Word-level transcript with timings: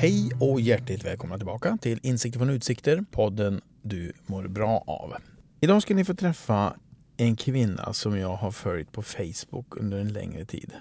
Hej 0.00 0.30
och 0.40 0.60
hjärtligt 0.60 1.04
välkomna 1.04 1.36
tillbaka 1.36 1.78
till 1.80 2.00
Insikter 2.02 2.38
från 2.38 2.50
utsikter, 2.50 3.04
podden 3.10 3.60
du 3.82 4.12
mår 4.26 4.48
bra 4.48 4.84
av. 4.86 5.14
Idag 5.60 5.82
ska 5.82 5.94
ni 5.94 6.04
få 6.04 6.14
träffa 6.14 6.76
en 7.16 7.36
kvinna 7.36 7.92
som 7.92 8.18
jag 8.18 8.36
har 8.36 8.50
följt 8.50 8.92
på 8.92 9.02
Facebook 9.02 9.76
under 9.76 9.98
en 9.98 10.12
längre 10.12 10.44
tid. 10.44 10.72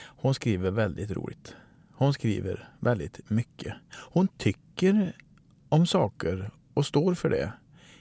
Hon 0.00 0.34
skriver 0.34 0.70
väldigt 0.70 1.10
roligt. 1.10 1.54
Hon 1.92 2.14
skriver 2.14 2.68
väldigt 2.80 3.30
mycket. 3.30 3.74
Hon 4.10 4.28
tycker 4.28 5.16
om 5.68 5.86
saker 5.86 6.50
och 6.74 6.86
står 6.86 7.14
för 7.14 7.30
det. 7.30 7.52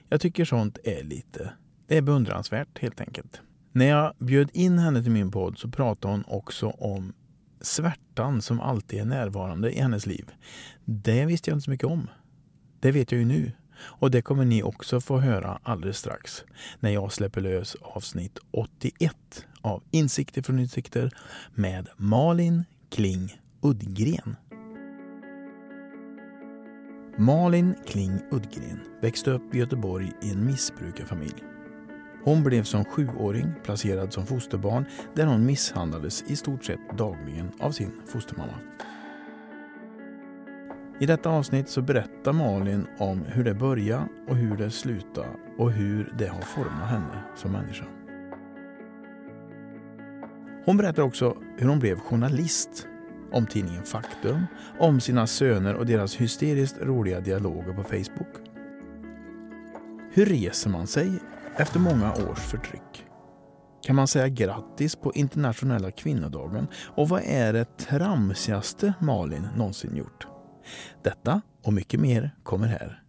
Jag 0.10 0.22
tycker 0.22 0.46
sånt 0.46 0.78
är 0.84 1.04
lite, 1.04 1.52
det 1.88 1.98
är 1.98 2.02
beundransvärt 2.02 2.80
helt 2.80 3.02
enkelt. 3.02 3.42
När 3.72 3.86
jag 3.86 4.14
bjöd 4.20 4.50
in 4.54 4.80
henne 4.80 5.04
till 5.04 5.12
min 5.12 5.32
podd 5.32 5.58
så 5.58 5.70
pratade 5.70 6.14
hon 6.14 6.24
också 6.28 6.70
om 6.70 7.14
svärtan 7.62 8.42
som 8.42 8.60
alltid 8.60 9.00
är 9.00 9.06
närvarande 9.06 9.72
i 9.72 9.80
hennes 9.80 10.06
liv. 10.06 10.32
Det 10.86 11.26
visste 11.26 11.50
jag 11.50 11.56
inte 11.56 11.64
så 11.64 11.72
mycket 11.72 11.88
om. 11.88 12.10
Det 12.80 12.92
vet 12.92 13.12
jag 13.12 13.20
ju 13.20 13.26
nu. 13.26 13.52
Och 13.80 14.12
det 14.12 14.22
kommer 14.22 14.46
ni 14.46 14.64
också 14.64 15.02
få 15.02 15.20
höra 15.20 15.60
alldeles 15.64 15.98
strax 15.98 16.44
när 16.80 16.90
jag 16.90 17.14
släpper 17.14 17.42
lös 17.42 17.76
avsnitt 17.82 18.40
81 18.52 19.14
av 19.62 19.84
Insikter 19.92 20.42
från 20.42 20.60
utsikter 20.60 21.12
med 21.56 21.90
Malin 21.98 22.66
Kling 22.90 23.42
Uddgren. 23.62 24.36
Malin 27.18 27.76
Kling 27.88 28.20
Uddgren 28.32 28.80
växte 29.02 29.32
upp 29.32 29.56
i 29.56 29.58
Göteborg 29.58 30.12
i 30.24 30.32
en 30.32 30.46
missbrukarfamilj. 30.46 31.57
Hon 32.28 32.44
blev 32.44 32.64
som 32.64 32.86
sjuåring 32.86 33.54
placerad 33.64 34.14
som 34.14 34.26
fosterbarn 34.26 34.86
där 35.14 35.26
hon 35.26 35.46
misshandlades 35.46 36.24
i 36.28 36.36
stort 36.36 36.66
sett 36.66 36.80
dagligen 36.98 37.52
av 37.60 37.72
sin 37.72 37.92
fostermamma. 38.06 38.54
I 41.00 41.06
detta 41.06 41.30
avsnitt 41.30 41.70
så 41.70 41.82
berättar 41.82 42.34
Malin 42.34 42.88
om 42.98 43.26
hur 43.26 43.44
det 43.44 43.54
började 43.54 44.08
och 44.28 44.36
hur 44.36 44.58
det 44.58 44.72
slutade 44.72 45.30
och 45.58 45.72
hur 45.72 46.14
det 46.18 46.28
har 46.28 46.42
format 46.42 46.90
henne 46.90 47.24
som 47.36 47.52
människa. 47.52 47.86
Hon 50.66 50.78
berättar 50.78 51.04
också 51.04 51.38
hur 51.58 51.68
hon 51.68 51.80
blev 51.80 52.00
journalist, 52.00 52.88
om 53.32 53.46
tidningen 53.46 53.84
Faktum, 53.84 54.46
om 54.80 55.00
sina 55.00 55.28
söner 55.28 55.76
och 55.76 55.86
deras 55.86 56.16
hysteriskt 56.16 56.78
roliga 56.82 57.20
dialoger 57.20 57.74
på 57.74 57.84
Facebook. 57.84 58.36
Hur 60.12 60.26
reser 60.26 60.70
man 60.70 60.88
sig 60.88 61.20
efter 61.60 61.80
många 61.80 62.14
års 62.14 62.40
förtryck? 62.40 63.06
Kan 63.82 63.96
man 63.96 64.08
säga 64.08 64.28
grattis 64.28 64.96
på 64.96 65.14
internationella 65.14 65.92
kvinnodagen? 65.92 66.68
Och 66.96 67.10
vad 67.10 67.22
är 67.26 67.54
det 67.54 67.78
tramsigaste 67.78 68.94
Malin 69.02 69.48
någonsin 69.56 69.96
gjort? 69.96 70.28
Detta 71.04 71.42
och 71.64 71.74
mycket 71.74 72.00
mer 72.00 72.36
kommer 72.44 72.68
här. 72.68 73.04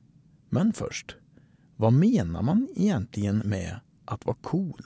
Men 0.50 0.72
först, 0.72 1.16
vad 1.76 1.92
menar 1.92 2.42
man 2.42 2.68
egentligen 2.76 3.38
med 3.38 3.80
att 4.04 4.26
vara 4.26 4.36
cool? 4.42 4.82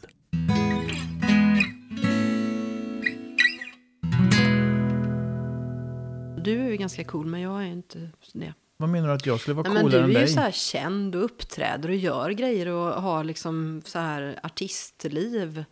Du 6.45 6.61
är 6.61 6.71
ju 6.71 6.77
ganska 6.77 7.05
cool, 7.05 7.27
men 7.27 7.41
jag 7.41 7.63
är 7.63 7.67
inte 7.67 8.11
det. 8.33 8.55
Vad 8.83 8.91
menar 8.91 9.09
du 9.09 9.15
att 9.15 9.27
jag 9.27 9.41
skulle 9.41 9.55
vara 9.55 9.69
Nej, 9.69 9.73
men 9.75 9.83
coolare 9.83 10.03
än 10.05 10.09
du 10.11 10.15
är 10.17 10.21
ju 10.21 10.25
dig? 10.27 10.35
så 10.35 10.41
här 10.41 10.51
känd 10.53 11.15
och 11.17 11.25
uppträder 11.25 11.89
och 11.89 11.95
gör 11.95 12.31
grejer 12.31 12.69
och 12.69 13.03
har 13.03 13.25
liksom 13.25 13.83
så 13.85 13.99
här 13.99 14.41
artistliv. 14.43 15.65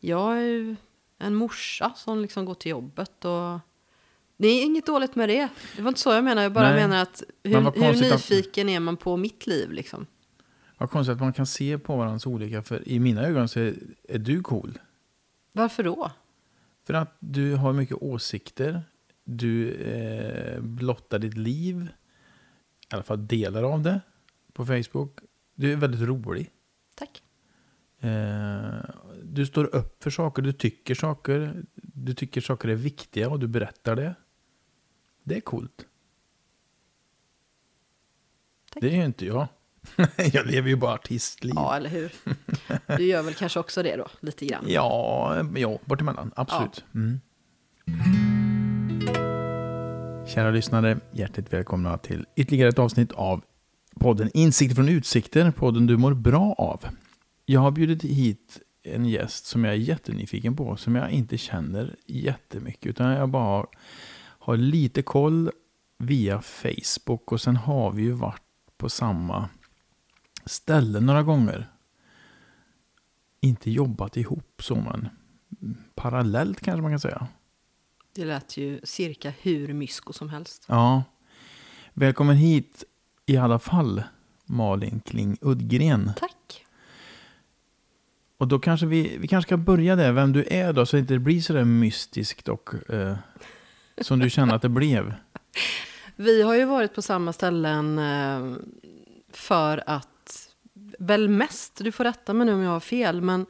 Jag 0.00 0.36
är 0.38 0.42
ju 0.42 0.76
en 1.18 1.34
morsa 1.34 1.92
som 1.96 2.22
liksom 2.22 2.44
går 2.44 2.54
till 2.54 2.70
jobbet 2.70 3.24
och 3.24 3.58
det 4.36 4.48
är 4.48 4.62
inget 4.64 4.86
dåligt 4.86 5.14
med 5.14 5.28
det. 5.28 5.48
Det 5.76 5.82
var 5.82 5.88
inte 5.88 6.00
så 6.00 6.12
jag 6.12 6.24
menar. 6.24 6.42
Jag 6.42 6.52
bara 6.52 6.68
Nej, 6.68 6.74
menar 6.88 7.02
att 7.02 7.22
men 7.42 7.54
hur, 7.54 7.60
vad 7.60 7.74
hur 7.74 7.82
konstigt 7.82 8.12
att- 8.12 8.30
nyfiken 8.30 8.68
är 8.68 8.80
man 8.80 8.96
på 8.96 9.16
mitt 9.16 9.46
liv 9.46 9.70
liksom? 9.72 10.06
Vad 10.78 10.90
konstigt 10.90 11.14
att 11.14 11.20
man 11.20 11.32
kan 11.32 11.46
se 11.46 11.78
på 11.78 11.96
varandras 11.96 12.26
olika, 12.26 12.62
för 12.62 12.88
i 12.88 12.98
mina 13.00 13.22
ögon 13.22 13.48
så 13.48 13.60
är, 13.60 13.74
är 14.08 14.18
du 14.18 14.42
cool. 14.42 14.78
Varför 15.52 15.82
då? 15.82 16.10
För 16.86 16.94
att 16.94 17.16
du 17.20 17.54
har 17.54 17.72
mycket 17.72 17.96
åsikter, 18.02 18.82
du 19.24 19.72
eh, 19.72 20.60
blottar 20.60 21.18
ditt 21.18 21.36
liv, 21.36 21.88
i 22.92 22.94
alla 22.94 23.02
fall 23.02 23.26
delar 23.26 23.62
av 23.62 23.82
det, 23.82 24.00
på 24.52 24.66
Facebook. 24.66 25.18
Du 25.54 25.72
är 25.72 25.76
väldigt 25.76 26.00
rolig. 26.00 26.50
Tack. 26.94 27.22
Eh, 28.00 28.80
du 29.22 29.46
står 29.46 29.74
upp 29.74 30.02
för 30.02 30.10
saker, 30.10 30.42
du 30.42 30.52
tycker 30.52 30.94
saker, 30.94 31.62
du 31.74 32.14
tycker 32.14 32.40
saker 32.40 32.68
är 32.68 32.74
viktiga 32.74 33.30
och 33.30 33.38
du 33.38 33.46
berättar 33.46 33.96
det. 33.96 34.14
Det 35.22 35.36
är 35.36 35.40
coolt. 35.40 35.86
Tack. 38.72 38.80
Det 38.80 38.88
är 38.88 38.96
ju 38.96 39.04
inte 39.04 39.26
jag. 39.26 39.46
jag 40.32 40.46
lever 40.46 40.68
ju 40.68 40.76
bara 40.76 40.94
artistliv. 40.94 41.52
Ja, 41.56 41.76
eller 41.76 41.90
hur? 41.90 42.12
Du 42.96 43.04
gör 43.04 43.22
väl 43.22 43.34
kanske 43.34 43.60
också 43.60 43.82
det 43.82 43.96
då, 43.96 44.08
lite 44.20 44.46
grann? 44.46 44.64
Ja, 44.68 45.44
ja 45.56 45.78
bortemellan. 45.84 46.32
Absolut. 46.36 46.84
Mm. 46.94 47.20
Kära 50.38 50.50
lyssnare, 50.50 51.00
hjärtligt 51.12 51.52
välkomna 51.52 51.98
till 51.98 52.26
ytterligare 52.36 52.68
ett 52.68 52.78
avsnitt 52.78 53.12
av 53.12 53.44
podden 54.00 54.30
Insikter 54.34 54.74
från 54.74 54.88
utsikter, 54.88 55.50
podden 55.50 55.86
du 55.86 55.96
mår 55.96 56.14
bra 56.14 56.54
av. 56.58 56.84
Jag 57.46 57.60
har 57.60 57.70
bjudit 57.70 58.04
hit 58.04 58.60
en 58.82 59.04
gäst 59.04 59.46
som 59.46 59.64
jag 59.64 59.74
är 59.74 59.78
jättenyfiken 59.78 60.56
på, 60.56 60.76
som 60.76 60.94
jag 60.94 61.10
inte 61.10 61.38
känner 61.38 61.96
jättemycket, 62.06 62.86
utan 62.86 63.10
jag 63.10 63.28
bara 63.28 63.66
har, 64.18 64.56
lite 64.56 65.02
koll 65.02 65.50
via 65.98 66.40
Facebook 66.40 67.32
och 67.32 67.40
sen 67.40 67.56
har 67.56 67.92
vi 67.92 68.02
ju 68.02 68.12
varit 68.12 68.42
på 68.76 68.88
samma 68.88 69.48
ställe 70.44 71.00
några 71.00 71.22
gånger 71.22 71.68
inte 73.40 73.70
jobbat 73.70 74.16
ihop 74.16 74.62
så, 74.62 74.74
men 74.74 75.08
parallellt 75.94 76.60
kanske 76.60 76.82
man 76.82 76.92
kan 76.92 77.00
säga. 77.00 77.28
Det 78.18 78.24
lät 78.24 78.56
ju 78.56 78.80
cirka 78.82 79.32
hur 79.40 79.72
mysko 79.74 80.12
som 80.12 80.28
helst. 80.28 80.64
Ja. 80.68 81.04
Välkommen 81.94 82.36
hit 82.36 82.84
i 83.26 83.36
alla 83.36 83.58
fall, 83.58 84.02
Malin 84.44 85.00
Kling 85.00 85.36
Uddgren. 85.40 86.12
Tack. 86.16 86.66
Och 88.38 88.48
då 88.48 88.58
kanske 88.58 88.86
vi, 88.86 89.18
vi 89.18 89.28
kanske 89.28 89.48
ska 89.48 89.56
börja 89.56 89.96
där, 89.96 90.12
vem 90.12 90.32
du 90.32 90.44
är 90.50 90.72
då, 90.72 90.86
så 90.86 90.96
det 90.96 91.00
inte 91.00 91.18
blir 91.18 91.40
så 91.40 91.52
där 91.52 91.64
mystiskt 91.64 92.48
och 92.48 92.90
eh, 92.90 93.16
som 94.00 94.18
du 94.18 94.30
känner 94.30 94.54
att 94.54 94.62
det 94.62 94.68
blev. 94.68 95.14
Vi 96.16 96.42
har 96.42 96.54
ju 96.54 96.64
varit 96.64 96.94
på 96.94 97.02
samma 97.02 97.32
ställen 97.32 97.98
eh, 97.98 98.56
för 99.32 99.82
att, 99.86 100.48
väl 100.98 101.28
mest, 101.28 101.80
du 101.84 101.92
får 101.92 102.04
rätta 102.04 102.34
mig 102.34 102.46
nu 102.46 102.54
om 102.54 102.60
jag 102.60 102.70
har 102.70 102.80
fel, 102.80 103.20
men 103.20 103.46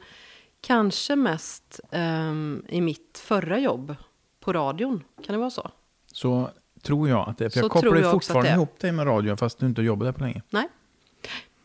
kanske 0.61 1.15
mest 1.15 1.79
eh, 1.91 2.33
i 2.67 2.81
mitt 2.81 3.21
förra 3.23 3.59
jobb 3.59 3.95
på 4.39 4.53
radion. 4.53 5.03
Kan 5.25 5.33
det 5.33 5.39
vara 5.39 5.49
så? 5.49 5.71
Så 6.11 6.49
tror 6.81 7.09
jag 7.09 7.29
att 7.29 7.37
det 7.37 7.45
är, 7.45 7.49
för 7.49 7.59
Så 7.59 7.63
jag 7.65 7.71
kopplar 7.71 7.95
jag 7.95 8.11
fortfarande 8.11 8.51
ihop 8.51 8.79
dig 8.79 8.91
med 8.91 9.07
radion 9.07 9.37
fast 9.37 9.59
du 9.59 9.65
inte 9.65 9.81
jobbat 9.81 10.07
där 10.07 10.11
på 10.11 10.23
länge. 10.23 10.41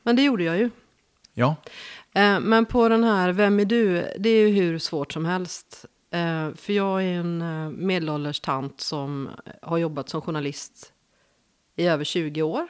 Men 0.02 0.16
det 0.16 0.22
gjorde 0.22 0.44
jag 0.44 0.58
ju. 0.58 0.70
Ja, 1.34 1.56
Eh, 2.14 2.40
men 2.40 2.66
på 2.66 2.88
den 2.88 3.04
här 3.04 3.32
Vem 3.32 3.60
är 3.60 3.64
du? 3.64 4.12
Det 4.18 4.28
är 4.28 4.48
ju 4.48 4.54
hur 4.54 4.78
svårt 4.78 5.12
som 5.12 5.24
helst. 5.24 5.84
Eh, 6.10 6.54
för 6.54 6.72
jag 6.72 7.02
är 7.02 7.18
en 7.18 7.42
eh, 7.42 7.70
medelålders 7.70 8.40
tant 8.40 8.80
som 8.80 9.30
har 9.62 9.78
jobbat 9.78 10.08
som 10.08 10.20
journalist 10.20 10.92
i 11.76 11.86
över 11.86 12.04
20 12.04 12.42
år. 12.42 12.68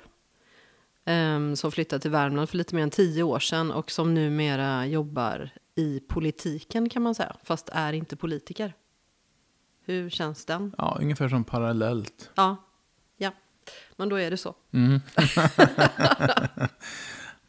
Eh, 1.04 1.54
som 1.54 1.72
flyttade 1.72 2.00
till 2.00 2.10
Värmland 2.10 2.48
för 2.48 2.56
lite 2.56 2.74
mer 2.74 2.82
än 2.82 2.90
10 2.90 3.22
år 3.22 3.38
sedan 3.38 3.72
och 3.72 3.90
som 3.90 4.14
numera 4.14 4.86
jobbar 4.86 5.50
i 5.74 6.00
politiken 6.00 6.88
kan 6.88 7.02
man 7.02 7.14
säga. 7.14 7.36
Fast 7.44 7.68
är 7.72 7.92
inte 7.92 8.16
politiker. 8.16 8.72
Hur 9.84 10.10
känns 10.10 10.44
den? 10.44 10.74
ja 10.78 10.98
ungefär 11.00 11.28
som 11.28 11.44
parallellt. 11.44 12.30
Ja, 12.34 12.56
ja. 13.16 13.30
Men 13.96 14.08
då 14.08 14.16
är 14.16 14.30
det 14.30 14.36
så. 14.36 14.54
Mm. 14.70 15.00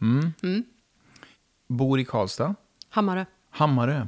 mm. 0.02 0.34
Mm. 0.44 0.64
Bor 1.68 2.00
i 2.00 2.06
Karlstad. 2.06 2.56
Hammarö. 2.90 3.26
Hammarö. 3.50 4.08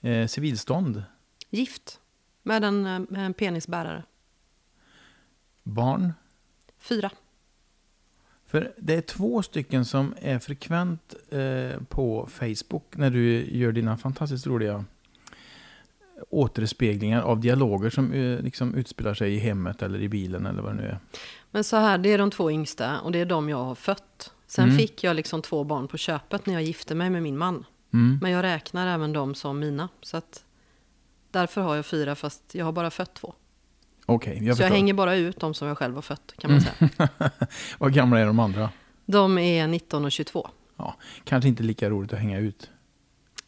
Eh, 0.00 0.26
civilstånd. 0.26 1.02
Gift. 1.50 2.00
Med 2.42 2.64
en, 2.64 2.86
eh, 2.86 3.00
med 3.08 3.26
en 3.26 3.34
penisbärare. 3.34 4.04
Barn. 5.62 6.12
Fyra. 6.78 7.10
För 8.46 8.74
det 8.76 8.94
är 8.94 9.00
två 9.00 9.42
stycken 9.42 9.84
som 9.84 10.14
är 10.20 10.38
frekvent 10.38 11.14
eh, 11.30 11.80
på 11.88 12.28
Facebook 12.30 12.96
när 12.96 13.10
du 13.10 13.56
gör 13.56 13.72
dina 13.72 13.96
fantastiskt 13.96 14.46
roliga 14.46 14.84
återspeglingar 16.30 17.22
av 17.22 17.40
dialoger 17.40 17.90
som 17.90 18.12
eh, 18.12 18.40
liksom 18.40 18.74
utspelar 18.74 19.14
sig 19.14 19.34
i 19.34 19.38
hemmet 19.38 19.82
eller 19.82 20.00
i 20.02 20.08
bilen 20.08 20.46
eller 20.46 20.62
vad 20.62 20.72
det 20.72 20.76
nu 20.82 20.88
är. 20.88 20.98
Men 21.50 21.64
så 21.64 21.76
här, 21.76 21.98
det 21.98 22.12
är 22.12 22.18
de 22.18 22.30
två 22.30 22.50
yngsta 22.50 23.00
och 23.00 23.12
det 23.12 23.18
är 23.18 23.26
de 23.26 23.48
jag 23.48 23.64
har 23.64 23.74
fött. 23.74 24.32
Sen 24.46 24.64
Mm. 24.64 24.76
fick 24.78 25.04
jag 25.04 25.16
liksom 25.16 25.42
två 25.42 25.64
barn 25.64 25.88
på 25.88 25.96
köpet 25.96 26.46
när 26.46 26.54
jag 26.54 26.62
gifte 26.62 26.94
mig 26.94 27.10
med 27.10 27.22
min 27.22 27.38
man. 27.38 27.64
Mm. 27.92 28.18
Men 28.22 28.30
jag 28.30 28.42
räknar 28.42 28.86
även 28.94 29.12
dem 29.12 29.34
som 29.34 29.58
mina. 29.58 29.88
Så 30.02 30.16
att 30.16 30.44
därför 31.30 31.60
har 31.60 31.76
jag 31.76 31.86
fyra 31.86 32.14
fast 32.14 32.42
jag 32.54 32.64
har 32.64 32.72
bara 32.72 32.90
fött 32.90 33.14
två. 33.14 33.34
Okej, 34.06 34.32
jag 34.32 34.40
så 34.42 34.46
jag 34.48 34.56
förstår. 34.56 34.74
hänger 34.76 34.94
bara 34.94 35.14
ut 35.16 35.40
de 35.40 35.54
som 35.54 35.68
jag 35.68 35.78
själv 35.78 35.94
har 35.94 36.02
fött 36.02 36.34
kan 36.38 36.50
man 36.50 36.60
säga. 36.60 37.08
Vad 37.78 37.94
gamla 37.94 38.18
är 38.20 38.26
de 38.26 38.38
andra? 38.38 38.70
De 39.06 39.38
är 39.38 39.66
19 39.66 40.04
och 40.04 40.12
22. 40.12 40.48
Kanske 41.24 41.48
inte 41.48 41.62
lika 41.62 41.90
roligt 41.90 42.12
att 42.12 42.18
hänga 42.18 42.38
ut. 42.38 42.70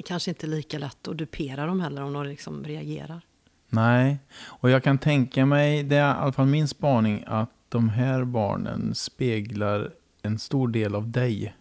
Kanske 0.07 0.31
inte 0.31 0.47
lika 0.47 0.79
lätt 0.79 1.09
att 1.09 1.19
dupera 1.19 1.67
dem 1.67 1.81
heller 1.81 2.03
om 2.03 2.13
de 2.13 2.27
liksom 2.27 2.65
reagerar. 2.65 3.21
Nej, 3.69 4.19
och 4.43 4.71
jag 4.71 4.85
kan 4.85 4.99
tänka 4.99 5.47
mig, 5.47 5.83
det 5.83 5.97
är 5.97 6.15
i 6.15 6.19
alla 6.19 6.33
fall 6.33 6.47
min 6.47 6.69
spaning, 6.69 7.25
att 7.27 7.51
de 7.69 7.89
här 7.89 8.25
barnen 8.25 8.95
speglar 8.95 9.93
en 10.23 10.39
stor 10.39 10.69
del 10.69 10.95
av 10.95 11.09
dig. 11.11 11.55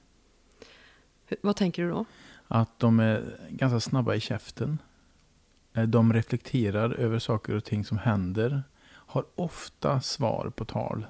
Hur, 1.25 1.37
vad 1.41 1.55
tänker 1.55 1.83
du 1.83 1.89
då? 1.89 2.05
Att 2.47 2.79
de 2.79 2.99
är 2.99 3.37
ganska 3.49 3.79
snabba 3.79 4.15
i 4.15 4.19
käften. 4.19 4.77
Eh, 5.73 5.83
De 5.83 6.13
reflekterar 6.13 6.91
över 6.93 7.19
saker 7.19 7.55
och 7.55 7.63
ting 7.63 7.85
som 7.85 7.97
händer. 7.97 8.63
Har 8.89 9.25
ofta 9.35 10.01
svar 10.01 10.51
på 10.55 10.65
tal. 10.65 11.05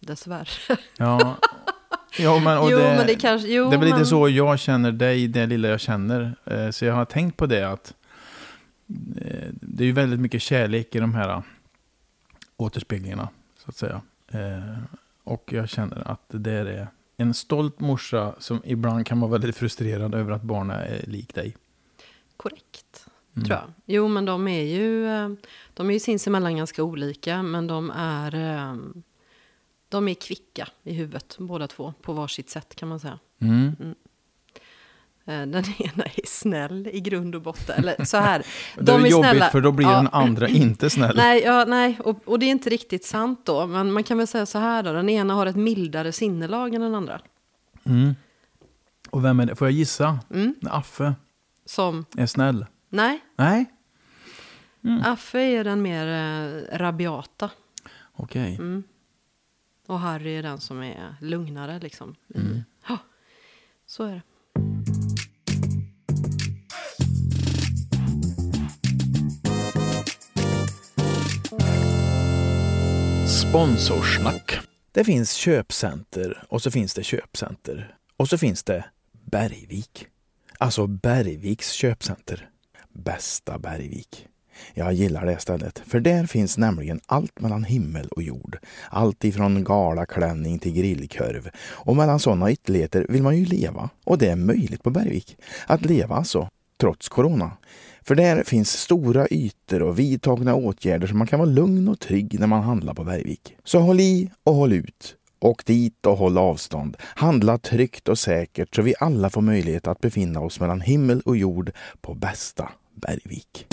Dessvärre. 0.00 0.76
Ja, 0.98 1.36
ja 2.18 2.38
men, 2.44 2.58
och 2.58 2.70
jo, 2.70 2.78
det, 2.78 2.82
men 2.96 3.06
det 3.06 3.14
kanske... 3.14 3.48
Jo, 3.48 3.70
det 3.70 3.76
är 3.76 3.78
väl 3.78 3.88
men, 3.88 3.98
lite 3.98 4.06
så 4.10 4.28
jag 4.28 4.58
känner 4.58 4.92
dig, 4.92 5.28
det 5.28 5.46
lilla 5.46 5.68
jag 5.68 5.80
känner. 5.80 6.34
Eh, 6.44 6.70
Så 6.70 6.84
jag 6.84 6.94
har 6.94 7.04
tänkt 7.04 7.36
på 7.36 7.46
det 7.46 7.68
att 7.70 7.94
eh, 9.20 9.48
det 9.52 9.82
är 9.84 9.86
ju 9.86 9.92
väldigt 9.92 10.20
mycket 10.20 10.42
kärlek 10.42 10.94
i 10.94 10.98
de 10.98 11.14
här 11.14 11.28
eh, 11.28 11.42
återspeglingarna, 12.56 13.28
så 13.64 13.70
att 13.70 13.76
säga. 13.76 14.00
Och 15.24 15.52
jag 15.52 15.68
känner 15.68 16.08
att 16.10 16.20
det 16.28 16.38
där 16.38 16.66
är 16.66 16.88
en 17.16 17.34
stolt 17.34 17.80
morsa 17.80 18.34
som 18.38 18.60
ibland 18.64 19.06
kan 19.06 19.20
vara 19.20 19.30
väldigt 19.30 19.56
frustrerad 19.56 20.14
över 20.14 20.32
att 20.32 20.42
barnen 20.42 20.76
är 20.80 21.04
lik 21.06 21.34
dig. 21.34 21.56
Korrekt, 22.36 23.06
Mm. 23.36 23.46
tror 23.46 23.58
jag. 23.58 23.68
Jo, 23.86 24.08
men 24.08 24.24
de 24.24 24.48
är 24.48 24.62
ju, 24.62 25.06
de 25.74 25.88
är 25.90 25.94
ju 25.94 26.00
sinsemellan 26.00 26.56
ganska 26.56 26.82
olika, 26.82 27.42
men 27.42 27.66
de 27.66 27.90
är, 27.96 28.34
de 29.88 30.08
är 30.08 30.14
kvicka 30.14 30.68
i 30.84 30.92
huvudet, 30.92 31.36
båda 31.38 31.66
två, 31.68 31.94
på 32.02 32.12
varsitt 32.12 32.50
sätt 32.50 32.74
kan 32.74 32.88
man 32.88 33.00
säga. 33.00 33.18
Mm. 33.40 33.76
Eh, 35.24 35.46
Den 35.46 35.64
ena 35.78 36.04
är 36.04 36.26
snäll 36.26 36.88
i 36.92 37.00
grund 37.00 37.34
och 37.34 37.42
botten. 37.42 37.78
Eller 37.84 38.04
så 38.04 38.16
här. 38.16 38.38
Det 38.76 38.80
är, 38.80 38.84
de 38.84 39.04
är 39.04 39.08
jobbigt 39.08 39.30
snälla. 39.30 39.50
för 39.50 39.60
då 39.60 39.72
blir 39.72 39.86
Ja. 39.86 39.96
den 39.96 40.08
andra 40.12 40.48
inte 40.48 40.90
snäll. 40.90 41.16
Nej, 41.16 41.42
ja, 41.42 41.64
nej 41.68 41.98
och, 42.04 42.28
och 42.28 42.38
det 42.38 42.46
är 42.46 42.50
inte 42.50 42.70
riktigt 42.70 43.04
sant 43.04 43.40
då. 43.44 43.66
Men 43.66 43.92
man 43.92 44.04
kan 44.04 44.18
väl 44.18 44.26
säga 44.26 44.46
så 44.46 44.58
här 44.58 44.82
då. 44.82 44.92
Den 44.92 45.08
ena 45.08 45.34
har 45.34 45.46
ett 45.46 45.56
mildare 45.56 46.12
sinnelag 46.12 46.74
än 46.74 46.80
den 46.80 46.94
andra. 46.94 47.20
Mm. 47.84 48.14
Och 49.10 49.24
vem 49.24 49.40
är 49.40 49.46
det? 49.46 49.56
Får 49.56 49.66
jag 49.66 49.72
gissa? 49.72 50.18
Mm. 50.30 50.54
Affe 50.62 51.14
Som, 51.64 52.04
är 52.16 52.26
snäll. 52.26 52.66
nej, 52.88 53.20
Nej? 53.36 53.66
Affe 55.04 55.40
är 55.40 55.64
den 55.64 55.82
mer 55.82 56.06
eh, 56.06 56.78
rabiata. 56.78 57.50
Okej. 58.12 58.54
Mm. 58.54 58.82
Och 59.88 60.00
Harry 60.00 60.36
är 60.36 60.42
den 60.42 60.60
som 60.60 60.82
är 60.82 61.16
lugnare 61.20 61.78
liksom. 61.78 62.14
Mm. 62.34 62.62
Ja, 62.88 62.98
så 63.86 64.04
är 64.04 64.12
det. 64.12 64.22
Sponsorsnack. 73.28 74.58
Det 74.92 75.04
finns 75.04 75.32
köpcenter 75.32 76.44
och 76.48 76.62
så 76.62 76.70
finns 76.70 76.94
det 76.94 77.02
köpcenter. 77.02 77.96
Och 78.16 78.28
så 78.28 78.38
finns 78.38 78.64
det 78.64 78.84
Bergvik. 79.12 80.06
Alltså 80.58 80.86
Bergviks 80.86 81.72
köpcenter. 81.72 82.50
Bästa 82.88 83.58
Bergvik. 83.58 84.26
Jag 84.74 84.92
gillar 84.92 85.26
det 85.26 85.38
stället, 85.38 85.82
för 85.86 86.00
där 86.00 86.26
finns 86.26 86.58
nämligen 86.58 87.00
allt 87.06 87.40
mellan 87.40 87.64
himmel 87.64 88.08
och 88.08 88.22
jord. 88.22 88.58
Allt 88.90 89.24
ifrån 89.24 89.64
galaklänning 89.64 90.58
till 90.58 90.72
grillkorv. 90.72 91.50
Och 91.58 91.96
mellan 91.96 92.20
sådana 92.20 92.50
ytterligheter 92.50 93.06
vill 93.08 93.22
man 93.22 93.36
ju 93.36 93.44
leva. 93.44 93.90
Och 94.04 94.18
det 94.18 94.30
är 94.30 94.36
möjligt 94.36 94.82
på 94.82 94.90
Bergvik. 94.90 95.36
Att 95.66 95.84
leva 95.84 96.16
alltså, 96.16 96.48
trots 96.80 97.08
corona. 97.08 97.50
För 98.02 98.14
där 98.14 98.42
finns 98.42 98.72
stora 98.72 99.26
ytor 99.30 99.82
och 99.82 99.98
vidtagna 99.98 100.54
åtgärder 100.54 101.06
så 101.06 101.14
man 101.14 101.26
kan 101.26 101.38
vara 101.38 101.50
lugn 101.50 101.88
och 101.88 102.00
trygg 102.00 102.40
när 102.40 102.46
man 102.46 102.62
handlar 102.62 102.94
på 102.94 103.04
Bergvik. 103.04 103.56
Så 103.64 103.78
håll 103.78 104.00
i 104.00 104.30
och 104.44 104.54
håll 104.54 104.72
ut. 104.72 105.14
Åk 105.40 105.64
dit 105.64 106.06
och 106.06 106.16
håll 106.16 106.38
avstånd. 106.38 106.96
Handla 107.00 107.58
tryggt 107.58 108.08
och 108.08 108.18
säkert 108.18 108.74
så 108.74 108.82
vi 108.82 108.94
alla 109.00 109.30
får 109.30 109.40
möjlighet 109.40 109.86
att 109.86 110.00
befinna 110.00 110.40
oss 110.40 110.60
mellan 110.60 110.80
himmel 110.80 111.20
och 111.24 111.36
jord 111.36 111.70
på 112.00 112.14
bästa 112.14 112.68
Bergvik. 112.94 113.66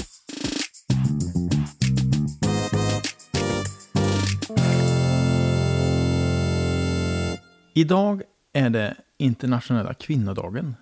Idag 7.78 8.22
är 8.54 8.70
det 8.70 8.96
internationella 9.18 9.94
kvinnodagen. 9.94 10.76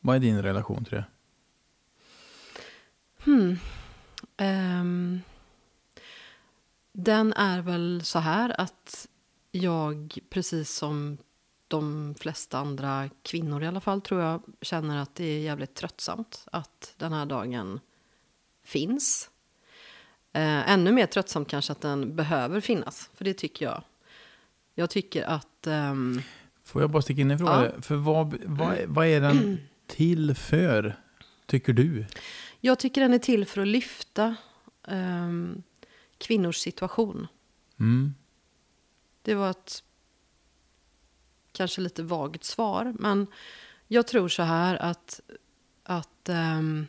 Vad 0.00 0.16
är 0.16 0.20
din 0.20 0.42
relation 0.42 0.84
till 0.84 0.94
det? 0.94 1.04
Hmm. 3.24 3.58
Um, 4.38 5.20
den 6.92 7.32
är 7.32 7.62
väl 7.62 8.00
så 8.04 8.18
här 8.18 8.60
att 8.60 9.08
jag, 9.50 10.18
precis 10.30 10.74
som 10.74 11.18
de 11.68 12.14
flesta 12.18 12.58
andra 12.58 13.10
kvinnor 13.22 13.62
i 13.62 13.66
alla 13.66 13.80
fall, 13.80 14.00
tror 14.00 14.20
jag, 14.20 14.42
känner 14.60 15.02
att 15.02 15.14
det 15.14 15.24
är 15.24 15.40
jävligt 15.40 15.74
tröttsamt 15.74 16.44
att 16.52 16.94
den 16.96 17.12
här 17.12 17.26
dagen 17.26 17.80
finns. 18.64 19.30
Eh, 20.32 20.70
ännu 20.70 20.92
mer 20.92 21.06
tröttsamt 21.06 21.48
kanske 21.48 21.72
att 21.72 21.80
den 21.80 22.16
behöver 22.16 22.60
finnas, 22.60 23.10
för 23.14 23.24
det 23.24 23.34
tycker 23.34 23.66
jag. 23.66 23.82
Jag 24.74 24.90
tycker 24.90 25.22
att 25.22 25.46
ehm, 25.66 26.22
Får 26.64 26.82
jag 26.82 26.90
bara 26.90 27.02
sticka 27.02 27.20
in 27.20 27.30
en 27.30 27.38
fråga? 27.38 27.72
För 27.80 27.96
vad, 27.96 28.44
vad, 28.44 28.78
vad 28.86 29.06
är 29.06 29.20
den 29.20 29.58
till 29.86 30.34
för, 30.34 30.96
tycker 31.46 31.72
du? 31.72 32.06
Jag 32.60 32.78
tycker 32.78 33.00
den 33.00 33.14
är 33.14 33.18
till 33.18 33.46
för 33.46 33.60
att 33.60 33.68
lyfta 33.68 34.36
ehm, 34.88 35.62
kvinnors 36.18 36.56
situation. 36.56 37.26
Mm. 37.80 38.14
Det 39.22 39.34
var 39.34 39.50
ett 39.50 39.82
kanske 41.52 41.80
lite 41.80 42.02
vagt 42.02 42.44
svar, 42.44 42.94
men 42.98 43.26
jag 43.86 44.06
tror 44.06 44.28
så 44.28 44.42
här 44.42 44.76
att, 44.76 45.20
att 45.82 46.28
ehm, 46.28 46.86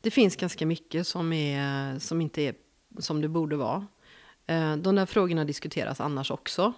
det 0.00 0.10
finns 0.10 0.36
ganska 0.36 0.66
mycket 0.66 1.06
som, 1.06 1.32
är, 1.32 1.98
som 1.98 2.20
inte 2.20 2.42
är 2.42 2.54
som 2.98 3.20
det 3.20 3.28
borde 3.28 3.56
vara. 3.56 3.86
Eh, 4.46 4.76
de 4.76 4.94
där 4.94 5.06
frågorna 5.06 5.44
diskuteras 5.44 6.00
annars 6.00 6.30
också, 6.30 6.72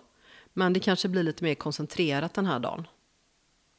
men 0.52 0.73
det 0.73 0.80
kanske 0.80 1.09
blir 1.09 1.23
lite 1.23 1.44
mer 1.44 1.54
koncentrerat 1.54 2.35
den 2.35 2.47
här 2.47 2.59
dagen. 2.59 2.87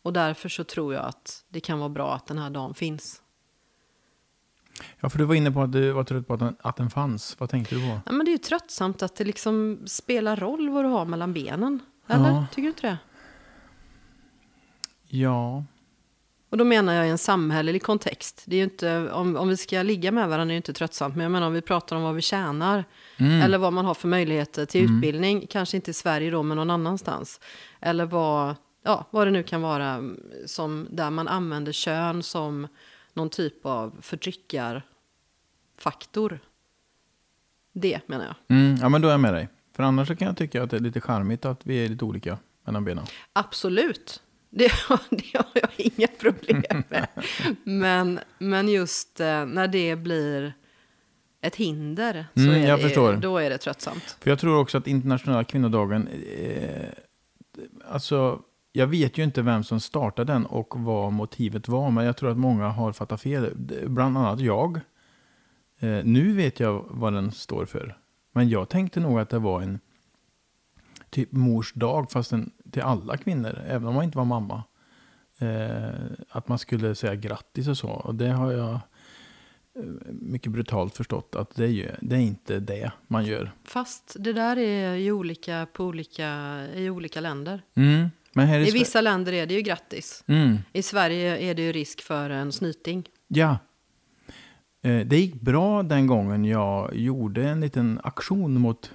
Och 0.01 0.13
därför 0.13 0.49
så 0.49 0.63
tror 0.63 0.93
jag 0.93 1.05
att 1.05 1.43
det 1.49 1.59
kan 1.59 1.79
vara 1.79 1.89
bra 1.89 2.15
att 2.15 2.27
den 2.27 2.37
här 2.37 2.49
dagen 2.49 2.73
finns. 2.73 3.21
Ja, 4.99 5.09
för 5.09 5.17
du 5.17 5.25
var 5.25 5.35
inne 5.35 5.51
på 5.51 5.61
att 5.61 5.71
du 5.71 5.91
var 5.91 6.03
trött 6.03 6.27
på 6.27 6.33
att 6.33 6.39
den, 6.39 6.55
att 6.61 6.75
den 6.75 6.89
fanns. 6.89 7.39
Vad 7.39 7.49
tänkte 7.49 7.75
du 7.75 7.81
på? 7.81 7.99
Ja, 8.05 8.11
men 8.11 8.25
det 8.25 8.29
är 8.29 8.33
ju 8.33 8.37
tröttsamt 8.37 9.03
att 9.03 9.15
det 9.15 9.23
liksom 9.23 9.79
spelar 9.85 10.35
roll 10.35 10.69
vad 10.69 10.85
du 10.85 10.89
har 10.89 11.05
mellan 11.05 11.33
benen. 11.33 11.79
Eller? 12.07 12.29
Ja. 12.29 12.45
Tycker 12.51 12.61
du 12.61 12.67
inte 12.67 12.87
det? 12.87 12.97
Ja. 15.07 15.63
Och 16.53 16.57
då 16.57 16.65
menar 16.65 16.93
jag 16.93 17.07
i 17.07 17.09
en 17.09 17.17
samhällelig 17.17 17.83
kontext. 17.83 18.43
Det 18.45 18.55
är 18.55 18.63
inte, 18.63 19.11
om, 19.11 19.35
om 19.35 19.49
vi 19.49 19.57
ska 19.57 19.81
ligga 19.81 20.11
med 20.11 20.29
varandra 20.29 20.51
är 20.51 20.55
det 20.55 20.57
inte 20.57 20.73
tröttsamt. 20.73 21.15
Men 21.15 21.23
jag 21.23 21.31
menar 21.31 21.47
om 21.47 21.53
vi 21.53 21.61
pratar 21.61 21.95
om 21.95 22.03
vad 22.03 22.15
vi 22.15 22.21
tjänar. 22.21 22.85
Mm. 23.17 23.41
Eller 23.41 23.57
vad 23.57 23.73
man 23.73 23.85
har 23.85 23.93
för 23.93 24.07
möjligheter 24.07 24.65
till 24.65 24.83
utbildning. 24.83 25.47
Kanske 25.49 25.77
inte 25.77 25.91
i 25.91 25.93
Sverige 25.93 26.31
då, 26.31 26.43
men 26.43 26.57
någon 26.57 26.69
annanstans. 26.69 27.39
Eller 27.79 28.05
vad, 28.05 28.55
ja, 28.83 29.05
vad 29.11 29.27
det 29.27 29.31
nu 29.31 29.43
kan 29.43 29.61
vara. 29.61 29.85
mm, 29.85 30.19
Som, 30.45 30.87
där 30.89 31.09
man 31.09 31.27
använder 31.27 31.71
kön 31.71 32.23
som 32.23 32.67
någon 33.13 33.29
typ 33.29 33.65
av 33.65 33.97
förtryckarfaktor. 34.01 36.39
Det 37.73 37.99
menar 38.05 38.25
jag. 38.25 38.35
Mm, 38.57 38.75
ja, 38.81 38.89
men 38.89 39.01
då 39.01 39.07
är 39.07 39.11
jag 39.11 39.19
med 39.19 39.33
dig. 39.33 39.49
För 39.75 39.83
annars 39.83 40.07
kan 40.07 40.27
jag 40.27 40.37
tycka 40.37 40.63
att 40.63 40.69
det 40.69 40.77
är 40.77 40.81
lite 40.81 41.01
charmigt 41.01 41.45
att 41.45 41.59
vi 41.63 41.85
är 41.85 41.89
lite 41.89 42.05
olika 42.05 42.37
mellan 42.65 42.85
benen. 42.85 43.05
Absolut. 43.33 44.21
Det, 44.55 44.71
det 45.09 45.37
har 45.37 45.45
jag 45.53 45.69
inga 45.77 46.07
problem 46.07 46.63
med. 46.89 47.07
Men, 47.63 48.19
men 48.37 48.69
just 48.69 49.19
eh, 49.19 49.45
när 49.45 49.67
det 49.67 49.95
blir 49.95 50.53
ett 51.41 51.55
hinder 51.55 52.25
så 52.33 52.41
Mm, 52.41 52.55
är 52.55 53.11
det, 53.11 53.17
då 53.17 53.37
är 53.37 53.49
det 53.49 53.57
tröttsamt. 53.57 54.17
För 54.21 54.29
jag 54.29 54.39
tror 54.39 54.59
också 54.59 54.77
att 54.77 54.87
internationella 54.87 55.43
kvinnodagen, 55.43 56.07
eh, 56.07 56.89
alltså 57.85 58.41
jag 58.71 58.87
vet 58.87 59.17
ju 59.17 59.23
inte 59.23 59.41
vem 59.41 59.63
som 59.63 59.79
startade 59.79 60.33
den 60.33 60.45
och 60.45 60.73
vad 60.77 61.13
motivet 61.13 61.67
var, 61.67 61.91
men 61.91 62.05
jag 62.05 62.17
tror 62.17 62.31
att 62.31 62.37
många 62.37 62.67
har 62.67 62.91
fattat 62.91 63.21
fel. 63.21 63.51
Bland 63.87 64.17
annat 64.17 64.39
jag. 64.39 64.79
Eh, 65.79 66.03
nu 66.03 66.33
vet 66.33 66.59
jag 66.59 66.85
vad 66.89 67.13
den 67.13 67.31
står 67.31 67.65
för. 67.65 67.97
Men 68.31 68.49
jag 68.49 68.69
tänkte 68.69 68.99
nog 68.99 69.19
att 69.19 69.29
det 69.29 69.39
var 69.39 69.61
en 69.61 69.79
typ 71.09 71.31
mors 71.31 71.73
dag, 71.73 72.11
fast 72.11 72.31
en, 72.31 72.51
till 72.73 72.81
alla 72.81 73.17
kvinnor, 73.17 73.61
även 73.67 73.87
om 73.87 73.95
man 73.95 74.03
inte 74.03 74.17
var 74.17 74.25
mamma. 74.25 74.63
Eh, 75.39 75.93
att 76.29 76.47
man 76.47 76.59
skulle 76.59 76.95
säga 76.95 77.15
grattis 77.15 77.67
och 77.67 77.77
så. 77.77 77.89
Och 77.89 78.15
det 78.15 78.27
har 78.29 78.51
jag 78.51 78.73
eh, 78.73 79.83
mycket 80.11 80.51
brutalt 80.51 80.97
förstått 80.97 81.35
att 81.35 81.55
det 81.55 81.63
är, 81.63 81.67
ju, 81.67 81.89
det 82.01 82.15
är 82.15 82.19
inte 82.19 82.59
det 82.59 82.91
man 83.07 83.25
gör. 83.25 83.51
Fast 83.63 84.15
det 84.19 84.33
där 84.33 84.57
är 84.57 84.95
ju 84.95 85.11
olika 85.11 85.67
på 85.73 85.83
olika, 85.85 86.59
i 86.75 86.89
olika 86.89 87.21
länder. 87.21 87.61
Mm. 87.75 88.09
I, 88.35 88.67
I 88.67 88.71
vissa 88.71 89.01
länder 89.01 89.33
är 89.33 89.45
det 89.45 89.53
ju 89.53 89.61
grattis. 89.61 90.23
Mm. 90.27 90.57
I 90.73 90.81
Sverige 90.81 91.37
är 91.37 91.53
det 91.53 91.61
ju 91.61 91.71
risk 91.71 92.01
för 92.01 92.29
en 92.29 92.51
snyting. 92.51 93.03
Ja. 93.27 93.57
Eh, 94.81 95.05
Det 95.05 95.17
gick 95.17 95.33
bra 95.41 95.83
den 95.83 96.07
gången 96.07 96.45
jag 96.45 96.95
gjorde 96.95 97.49
en 97.49 97.61
liten 97.61 97.99
aktion 98.03 98.61
mot 98.61 98.91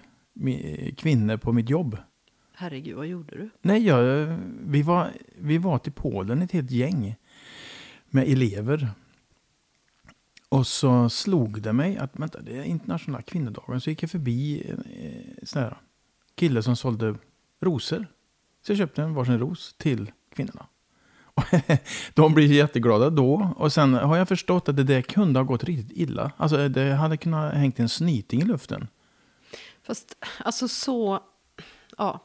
kvinnor 0.97 1.37
på 1.37 1.52
mitt 1.52 1.70
jobb. 1.70 1.97
Herregud, 2.60 2.96
vad 2.96 3.06
gjorde 3.06 3.36
du? 3.36 3.50
Nej, 3.62 3.86
jag, 3.86 4.26
vi, 4.60 4.82
var, 4.82 5.12
vi 5.36 5.58
var 5.58 5.78
till 5.78 5.92
Polen 5.92 6.42
ett 6.42 6.52
helt 6.52 6.70
gäng 6.70 7.16
med 8.06 8.28
elever. 8.28 8.90
Och 10.48 10.66
så 10.66 11.08
slog 11.08 11.62
det 11.62 11.72
mig 11.72 11.98
att 11.98 12.18
vänta, 12.18 12.40
det 12.40 12.58
är 12.58 12.62
internationella 12.62 13.22
kvinnodagen. 13.22 13.80
Så 13.80 13.90
gick 13.90 14.02
jag 14.02 14.10
förbi 14.10 14.70
en 14.70 14.84
eh, 14.84 15.44
sån 15.46 15.62
här 15.62 15.76
kille 16.34 16.62
som 16.62 16.76
sålde 16.76 17.14
rosor. 17.60 18.06
Så 18.62 18.72
jag 18.72 18.78
köpte 18.78 19.02
en 19.02 19.14
varsin 19.14 19.38
ros 19.38 19.74
till 19.78 20.12
kvinnorna. 20.34 20.66
Och 21.22 21.44
De 22.14 22.34
blir 22.34 22.52
jätteglada 22.52 23.10
då. 23.10 23.52
Och 23.56 23.72
sen 23.72 23.94
har 23.94 24.16
jag 24.16 24.28
förstått 24.28 24.68
att 24.68 24.76
det 24.76 24.84
där 24.84 25.02
kunde 25.02 25.38
ha 25.38 25.44
gått 25.44 25.64
riktigt 25.64 25.96
illa. 25.96 26.32
Alltså 26.36 26.68
det 26.68 26.94
hade 26.94 27.16
kunnat 27.16 27.54
hängt 27.54 27.80
en 27.80 27.88
snyting 27.88 28.40
i 28.40 28.44
luften. 28.44 28.88
Fast 29.82 30.16
alltså 30.44 30.68
så, 30.68 31.20
ja. 31.98 32.24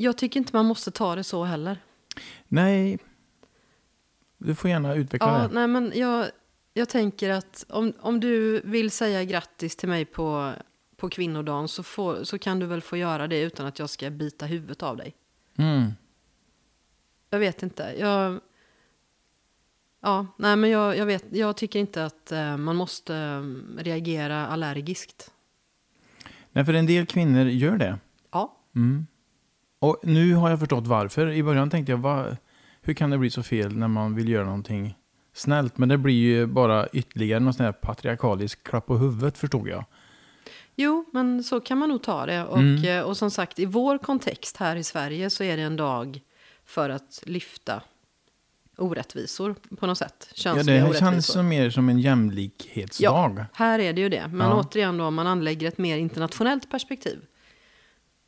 Jag 0.00 0.18
tycker 0.18 0.40
inte 0.40 0.56
man 0.56 0.66
måste 0.66 0.90
ta 0.90 1.14
det 1.16 1.24
så 1.24 1.44
heller. 1.44 1.78
Nej, 2.48 2.98
du 4.38 4.54
får 4.54 4.70
gärna 4.70 4.94
utveckla 4.94 5.26
Ja, 5.42 5.48
det. 5.48 5.54
nej 5.54 5.66
men 5.68 5.92
jag, 5.94 6.26
jag 6.74 6.88
tänker 6.88 7.30
att 7.30 7.64
om, 7.68 7.92
om 8.00 8.20
du 8.20 8.60
vill 8.64 8.90
säga 8.90 9.24
grattis 9.24 9.76
till 9.76 9.88
mig 9.88 10.04
på, 10.04 10.52
på 10.96 11.08
kvinnodagen 11.08 11.68
så, 11.68 11.82
får, 11.82 12.24
så 12.24 12.38
kan 12.38 12.58
du 12.58 12.66
väl 12.66 12.80
få 12.80 12.96
göra 12.96 13.26
det 13.28 13.40
utan 13.40 13.66
att 13.66 13.78
jag 13.78 13.90
ska 13.90 14.10
bita 14.10 14.46
huvudet 14.46 14.82
av 14.82 14.96
dig. 14.96 15.14
Mm. 15.56 15.92
Jag 17.30 17.38
vet 17.38 17.62
inte. 17.62 17.94
Jag, 17.98 18.40
ja, 20.00 20.26
nej 20.36 20.56
men 20.56 20.70
jag, 20.70 20.96
jag, 20.96 21.06
vet, 21.06 21.24
jag 21.30 21.56
tycker 21.56 21.78
inte 21.78 22.04
att 22.04 22.32
eh, 22.32 22.56
man 22.56 22.76
måste 22.76 23.16
eh, 23.16 23.42
reagera 23.82 24.46
allergiskt. 24.46 25.32
Nej, 26.52 26.64
för 26.64 26.72
en 26.74 26.86
del 26.86 27.06
kvinnor 27.06 27.44
gör 27.46 27.76
det. 27.76 27.98
Ja, 28.30 28.54
Mm. 28.74 29.06
Och 29.78 30.00
nu 30.02 30.34
har 30.34 30.50
jag 30.50 30.58
förstått 30.58 30.86
varför. 30.86 31.30
I 31.30 31.42
början 31.42 31.70
tänkte 31.70 31.92
jag, 31.92 31.98
va, 31.98 32.26
hur 32.82 32.94
kan 32.94 33.10
det 33.10 33.18
bli 33.18 33.30
så 33.30 33.42
fel 33.42 33.76
när 33.76 33.88
man 33.88 34.14
vill 34.14 34.28
göra 34.28 34.44
någonting 34.44 34.94
snällt? 35.32 35.78
Men 35.78 35.88
det 35.88 35.98
blir 35.98 36.14
ju 36.14 36.46
bara 36.46 36.86
ytterligare 36.88 37.40
någon 37.40 37.54
sån 37.54 37.64
här 37.66 37.72
patriarkalisk 37.72 38.62
klapp 38.64 38.86
på 38.86 38.96
huvudet, 38.98 39.38
förstod 39.38 39.68
jag. 39.68 39.84
jo, 40.80 41.04
men 41.12 41.44
så 41.44 41.60
kan 41.60 41.78
man 41.78 41.88
nog 41.88 42.02
ta 42.02 42.26
det. 42.26 42.44
Och, 42.44 42.58
Mm. 42.58 42.84
eh, 42.84 43.00
och 43.02 43.16
som 43.16 43.30
sagt, 43.30 43.58
i 43.58 43.64
vår 43.64 43.98
kontext 43.98 44.56
här 44.56 44.76
i 44.76 44.84
Sverige 44.84 45.30
så 45.30 45.44
är 45.44 45.56
det 45.56 45.62
en 45.62 45.76
dag 45.76 46.20
för 46.64 46.90
att 46.90 47.22
lyfta 47.26 47.82
orättvisor 48.76 49.54
på 49.78 49.86
något 49.86 49.98
sätt. 49.98 50.28
Ja, 50.34 50.54
det 50.54 50.60
orättvisor. 50.82 50.94
känns 51.00 51.26
som 51.26 51.48
mer 51.48 51.70
som 51.70 51.88
en 51.88 51.98
jämlikhetsdag. 51.98 53.46
Här 53.52 53.78
är 53.78 53.92
det 53.92 54.00
ju 54.00 54.08
det. 54.08 54.28
Men 54.32 54.48
Ja. 54.48 54.60
återigen 54.60 54.96
då, 54.96 55.04
om 55.04 55.14
man 55.14 55.26
anlägger 55.26 55.68
ett 55.68 55.78
mer 55.78 55.96
internationellt 55.98 56.70
perspektiv. 56.70 57.18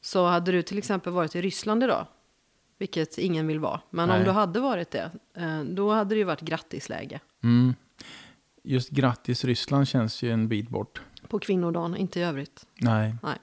Så 0.01 0.27
hade 0.27 0.53
du 0.53 0.63
till 0.63 0.79
exempel 0.79 1.13
varit 1.13 1.37
i 1.37 1.43
Ryssland 1.43 1.85
idag, 1.85 2.07
vilket 2.79 3.19
ingen 3.19 3.47
vill 3.47 3.59
vara. 3.59 3.81
Men 3.91 4.09
Nej. 4.09 4.19
om 4.19 4.25
du 4.25 4.31
hade 4.31 4.61
varit 4.61 4.91
det, 4.91 5.11
eh, 5.35 5.61
då 5.63 5.93
hade 5.93 6.15
det 6.15 6.19
ju 6.19 6.25
varit 6.25 6.41
grattisläge. 6.41 7.21
Mm. 7.43 7.75
Just 8.63 8.91
grattis 8.91 9.45
Ryssland 9.45 9.89
känns 9.89 10.23
ju 10.23 10.31
en 10.33 10.49
bit 10.49 10.69
bort. 10.69 11.01
På 11.29 11.39
kvinnodagen, 11.39 11.97
inte 11.97 12.21
i 12.21 12.23
övrigt. 12.23 12.67
Nej. 12.81 13.15
Nej. 13.23 13.37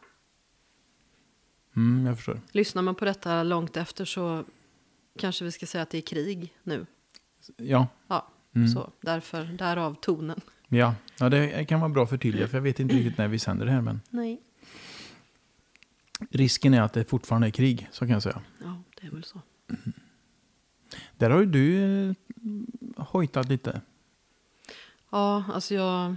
Mm, 1.75 2.05
jag 2.05 2.15
förstår. 2.15 2.41
Lyssnar 2.51 2.81
man 2.81 2.95
på 2.95 3.05
detta 3.05 3.43
långt 3.43 3.77
efter 3.77 4.05
så 4.05 4.43
kanske 5.19 5.45
vi 5.45 5.51
ska 5.51 5.65
säga 5.65 5.81
att 5.81 5.89
det 5.89 5.97
är 5.97 6.01
krig 6.01 6.53
nu. 6.63 6.85
Ja. 7.57 7.87
Ja, 8.07 8.27
Mm. 8.55 8.67
så 8.67 8.91
därför, 9.01 9.43
därav 9.45 9.95
tonen. 10.01 10.41
Ja. 10.67 10.95
ja, 11.19 11.29
det 11.29 11.65
kan 11.65 11.79
vara 11.79 11.89
bra 11.89 12.07
för 12.07 12.17
tydliga, 12.17 12.47
för 12.47 12.57
jag 12.57 12.61
vet 12.61 12.79
inte 12.79 12.95
riktigt 12.95 13.17
när 13.17 13.27
vi 13.27 13.39
sänder 13.39 13.65
det 13.65 13.71
här. 13.71 13.81
Men 13.81 14.01
Nej. 14.09 14.41
Risken 16.31 16.73
är 16.73 16.81
att 16.81 16.93
det 16.93 17.05
fortfarande 17.05 17.47
är 17.47 17.51
krig, 17.51 17.87
så 17.91 17.99
kan 17.99 18.09
jag 18.09 18.23
säga. 18.23 18.41
Ja, 18.63 18.81
det 19.01 19.07
är 19.07 19.11
väl 19.11 19.23
så. 19.23 19.41
Där 21.17 21.29
har 21.29 21.39
ju 21.39 21.45
du 21.45 21.83
eh, 22.09 22.13
hojtat 22.97 23.49
lite. 23.49 23.81
Ja, 25.09 25.43
alltså 25.53 25.73
jag... 25.73 26.15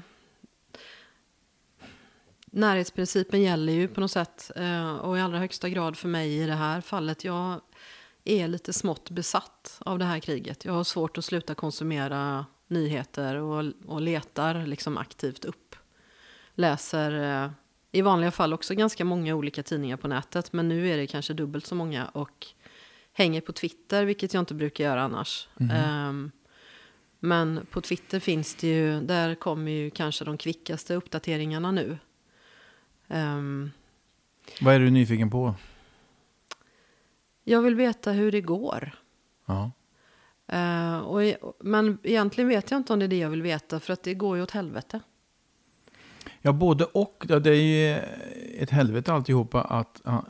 Närhetsprincipen 2.52 3.42
gäller 3.42 3.72
ju 3.72 3.88
på 3.88 4.00
något 4.00 4.10
sätt. 4.10 4.50
eh, 4.56 4.94
Och 4.96 5.18
i 5.18 5.20
allra 5.20 5.38
högsta 5.38 5.68
grad 5.68 5.96
för 5.96 6.08
mig 6.08 6.38
i 6.42 6.46
det 6.46 6.54
här 6.54 6.80
fallet. 6.80 7.24
Jag 7.24 7.60
är 8.24 8.48
lite 8.48 8.72
smått 8.72 9.10
besatt 9.10 9.76
av 9.84 9.98
det 9.98 10.04
här 10.04 10.18
kriget. 10.20 10.64
Jag 10.64 10.72
har 10.72 10.84
svårt 10.84 11.18
att 11.18 11.24
sluta 11.24 11.54
konsumera 11.54 12.46
nyheter 12.68 13.36
och, 13.36 13.72
och 13.86 14.00
letar 14.00 14.66
liksom 14.66 14.98
aktivt 14.98 15.44
upp. 15.44 15.76
Läser 16.54 17.42
eh, 17.44 17.50
i 17.92 18.02
vanliga 18.02 18.30
fall 18.30 18.52
också 18.52 18.74
ganska 18.74 19.04
många 19.04 19.34
olika 19.34 19.62
tidningar 19.62 19.96
på 19.96 20.08
nätet. 20.08 20.52
Men 20.52 20.68
nu 20.68 20.88
är 20.90 20.96
det 20.96 21.06
kanske 21.06 21.34
dubbelt 21.34 21.66
så 21.66 21.74
många. 21.74 22.06
Och 22.08 22.46
hänger 23.12 23.40
på 23.40 23.52
Twitter, 23.52 24.04
vilket 24.04 24.34
jag 24.34 24.40
inte 24.40 24.54
brukar 24.54 24.84
göra 24.84 25.02
annars. 25.02 25.48
Ehm, 25.72 26.30
men 27.20 27.66
på 27.70 27.80
Twitter 27.80 28.20
finns 28.20 28.54
det 28.54 28.66
ju, 28.68 29.00
där 29.00 29.34
kommer 29.34 29.72
ju 29.72 29.90
kanske 29.90 30.24
de 30.24 30.38
kvickaste 30.38 30.94
uppdateringarna 30.94 31.70
nu. 31.72 31.98
Ehm, 33.08 33.70
Vad 34.60 34.74
är 34.74 34.80
du 34.80 34.90
nyfiken 34.90 35.30
på? 35.30 35.54
jag 37.44 37.62
vill 37.62 37.74
veta 37.74 38.12
hur 38.12 38.32
det 38.32 38.40
går. 38.40 38.90
Ja. 39.46 39.70
Eh, 40.46 40.98
och, 40.98 41.24
e- 41.24 41.36
men 41.60 41.98
egentligen 42.02 42.48
vet 42.48 42.70
jag 42.70 42.78
inte 42.80 42.92
om 42.92 42.98
det 42.98 43.04
är 43.06 43.08
det 43.08 43.18
jag 43.18 43.30
vill 43.30 43.42
veta, 43.42 43.80
för 43.80 43.92
att 43.92 44.02
det 44.02 44.14
går 44.14 44.36
ju 44.36 44.42
åt 44.42 44.50
helvete. 44.50 45.00
Ja, 46.42 46.52
både 46.52 46.84
och. 46.84 47.24
Det 47.26 47.50
är 47.50 47.54
ju 47.54 47.96
ett 48.58 48.70
helvete 48.70 49.12
alltihopa 49.12 49.60
att 49.62 50.00
ja, 50.04 50.24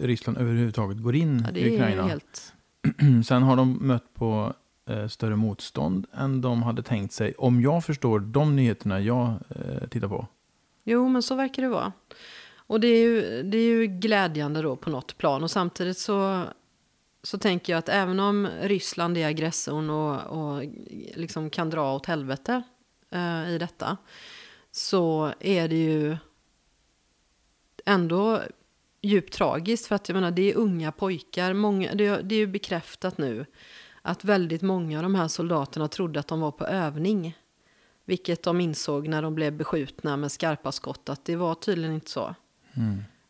Ryssland 0.00 0.38
överhuvudtaget 0.38 1.02
går 1.02 1.14
in 1.16 1.46
Ja, 1.54 1.58
i 1.60 1.74
Ukraina. 1.74 2.06
helt... 2.06 2.52
Sen 3.26 3.42
har 3.42 3.56
de 3.56 3.78
mött 3.80 4.14
på 4.14 4.54
eh, 4.90 5.08
större 5.08 5.36
motstånd 5.36 6.06
än 6.12 6.40
de 6.40 6.62
hade 6.62 6.82
tänkt 6.82 7.12
sig. 7.12 7.34
Om 7.38 7.60
jag 7.60 7.84
förstår 7.84 8.20
de 8.20 8.56
nyheterna 8.56 9.00
jag 9.00 9.26
eh, 9.48 9.88
tittar 9.88 10.08
på. 10.08 10.26
Jo, 10.84 11.08
men 11.08 11.22
så 11.22 11.34
verkar 11.34 11.62
det 11.62 11.68
vara. 11.68 11.92
Och 12.56 12.80
det 12.80 12.88
är 12.88 13.02
ju, 13.02 13.42
det 13.42 13.58
är 13.58 13.62
ju 13.68 13.86
glädjande 13.86 14.62
då 14.62 14.76
på 14.76 14.90
något 14.90 15.18
plan. 15.18 15.42
Och 15.42 15.50
samtidigt 15.50 15.98
så, 15.98 16.42
så 17.22 17.38
tänker 17.38 17.72
jag 17.72 17.78
att 17.78 17.88
även 17.88 18.20
om 18.20 18.48
Ryssland 18.62 19.18
är 19.18 19.26
aggressorn 19.26 19.90
och, 19.90 20.20
och 20.20 20.62
liksom 21.14 21.50
kan 21.50 21.70
dra 21.70 21.94
åt 21.94 22.06
helvete 22.06 22.62
eh, 23.10 23.50
i 23.50 23.58
detta. 23.58 23.96
Så 24.76 25.32
är 25.40 25.68
det 25.68 25.76
ju 25.76 26.16
ändå 27.84 28.42
djupt 29.00 29.32
tragiskt. 29.32 29.86
För 29.86 29.94
att 29.94 30.08
jag 30.08 30.14
menar, 30.14 30.30
det 30.30 30.52
är 30.52 30.56
unga 30.56 30.92
pojkar. 30.92 31.52
Många, 31.52 31.94
det, 31.94 32.22
det 32.22 32.34
är 32.34 32.38
ju 32.38 32.46
bekräftat 32.46 33.18
nu 33.18 33.46
att 34.02 34.24
väldigt 34.24 34.62
många 34.62 34.98
av 34.98 35.02
de 35.02 35.14
här 35.14 35.28
soldaterna 35.28 35.88
trodde 35.88 36.20
att 36.20 36.26
de 36.26 36.40
var 36.40 36.50
på 36.50 36.66
övning. 36.66 37.38
Vilket 38.04 38.42
de 38.42 38.60
insåg 38.60 39.08
när 39.08 39.22
de 39.22 39.34
blev 39.34 39.52
beskjutna 39.52 40.16
med 40.16 40.32
skarpa 40.32 40.72
skott 40.72 41.08
att 41.08 41.24
det 41.24 41.36
var 41.36 41.54
tydligen 41.54 41.94
inte 41.94 42.10
så. 42.10 42.34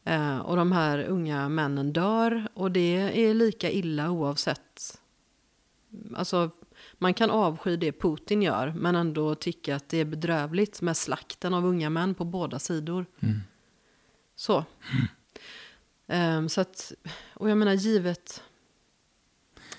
Eh, 0.05 0.39
och 0.39 0.57
de 0.57 0.73
här 0.73 1.05
unga 1.05 1.49
männen 1.49 1.93
dör 1.93 2.49
och 2.55 2.71
det 2.71 3.27
är 3.27 3.35
lika 3.35 3.71
illa 3.71 4.11
oavsett. 4.11 5.01
Alltså 6.17 6.51
man 6.99 7.15
kan 7.15 7.31
avsky 7.31 7.77
det 7.77 7.93
Putin 7.93 8.43
gör 8.43 8.73
men 8.77 8.97
ändå 8.97 9.35
tycka 9.35 9.77
att 9.77 9.89
det 9.89 9.99
är 9.99 10.05
bedrövligt 10.05 10.83
med 10.83 10.97
slakten 10.97 11.55
av 11.55 11.67
unga 11.67 11.91
män 11.91 12.15
på 12.15 12.25
båda 12.25 12.59
sidor. 12.59 13.07
Så. 14.37 14.65
Ehm, 16.07 16.49
så 16.49 16.61
att, 16.61 16.93
och 17.35 17.51
jag 17.51 17.59
menar 17.59 17.73
givet. 17.73 18.43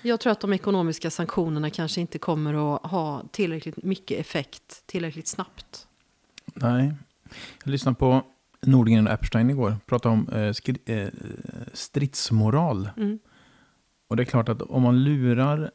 Jag 0.02 0.20
tror 0.20 0.32
att 0.32 0.40
de 0.40 0.52
ekonomiska 0.52 1.10
sanktionerna 1.10 1.70
kanske 1.70 2.00
inte 2.00 2.18
kommer 2.18 2.74
att 2.74 2.90
ha 2.90 3.22
tillräckligt 3.30 3.82
mycket 3.82 4.20
effekt 4.20 4.82
tillräckligt 4.86 5.26
snabbt. 5.28 5.88
Nej. 6.54 6.94
Jag 7.64 7.70
lyssnade 7.70 7.94
på 7.94 8.22
Nordgren 8.60 9.06
och 9.06 9.12
Epstein 9.12 9.50
igår. 9.50 9.76
Pratade 9.86 10.12
om 10.14 10.28
eh, 10.28 10.52
skri- 10.52 10.82
eh, 10.86 11.08
stridsmoral. 11.72 12.90
Mm. 12.96 13.18
Och 14.08 14.16
det 14.16 14.22
är 14.22 14.24
klart 14.24 14.48
att 14.48 14.62
om 14.62 14.82
man 14.82 15.04
lurar 15.04 15.70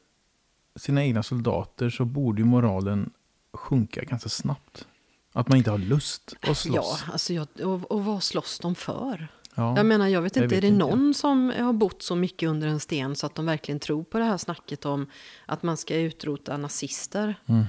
sina 0.75 1.03
egna 1.03 1.24
soldater 1.24 1.89
så 1.89 2.06
borde 2.06 2.42
ju 2.42 2.46
moralen 2.46 3.12
sjunka 3.53 4.03
ganska 4.03 4.30
snabbt. 4.30 4.88
Att 5.34 5.48
man 5.48 5.58
inte 5.58 5.72
har 5.72 5.77
lust 5.77 6.34
att 6.42 6.48
Ja, 6.48 6.56
slåss. 6.56 7.03
alltså 7.12 7.34
jag, 7.34 7.48
och, 7.63 7.92
och 7.92 8.06
vad 8.06 8.24
slåss 8.24 8.60
de 8.60 8.75
för? 8.75 9.27
Ja. 9.56 9.77
Jag 9.77 9.86
menar, 9.86 10.08
jag 10.08 10.22
vet 10.22 10.36
jag 10.36 10.46
inte, 10.46 10.56
vet 10.56 10.63
är 10.63 10.68
det 10.68 10.74
inte. 10.74 10.86
någon 10.86 11.13
som 11.13 11.53
har 11.60 11.74
bott 11.74 12.01
så 12.03 12.15
mycket 12.15 12.50
under 12.50 12.68
en 12.68 12.80
sten 12.80 13.15
så 13.15 13.25
att 13.25 13.36
de 13.36 13.46
verkligen 13.46 13.80
tror 13.80 14.03
på 14.03 14.18
det 14.20 14.24
här 14.25 14.38
snacket 14.38 14.86
om 14.86 15.08
att 15.46 15.63
man 15.63 15.77
ska 15.77 15.96
utrota 15.96 16.58
nazister? 16.58 17.36
Mm. 17.46 17.63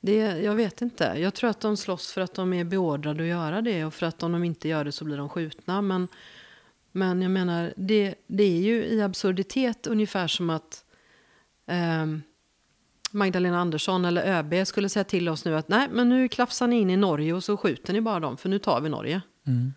Det, 0.00 0.16
jag 0.16 0.54
vet 0.54 0.82
inte. 0.82 1.14
Jag 1.16 1.34
tror 1.34 1.50
att 1.50 1.60
de 1.60 1.76
slåss 1.76 2.12
för 2.12 2.20
att 2.20 2.34
de 2.34 2.52
är 2.52 2.64
beordrade 2.64 3.22
att 3.22 3.28
göra 3.28 3.62
det 3.62 3.84
och 3.84 3.94
för 3.94 4.06
att 4.06 4.22
om 4.22 4.32
de 4.32 4.44
inte 4.44 4.68
gör 4.68 4.84
det 4.84 4.92
så 4.92 5.04
blir 5.04 5.16
de 5.16 5.28
skjutna. 5.28 5.82
Men, 5.82 6.08
men 6.92 7.22
jag 7.22 7.30
menar, 7.30 7.72
det, 7.76 8.14
det 8.26 8.42
är 8.44 8.60
ju 8.60 8.84
i 8.84 9.02
absurditet 9.02 9.86
ungefär 9.86 10.28
som 10.28 10.50
att 10.50 10.84
eh, 11.66 12.06
Magdalena 13.10 13.60
Andersson 13.60 14.04
eller 14.04 14.38
ÖB 14.38 14.66
skulle 14.66 14.88
säga 14.88 15.04
till 15.04 15.28
oss 15.28 15.44
nu 15.44 15.56
att 15.56 15.68
nej, 15.68 15.88
men 15.90 16.08
nu 16.08 16.28
klafsar 16.28 16.66
ni 16.66 16.80
in 16.80 16.90
i 16.90 16.96
Norge 16.96 17.32
och 17.32 17.44
så 17.44 17.56
skjuter 17.56 17.92
ni 17.92 18.00
bara 18.00 18.20
dem 18.20 18.36
för 18.36 18.48
nu 18.48 18.58
tar 18.58 18.80
vi 18.80 18.88
Norge. 18.88 19.22
Mm. 19.46 19.72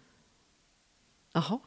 Jaha. 1.34 1.60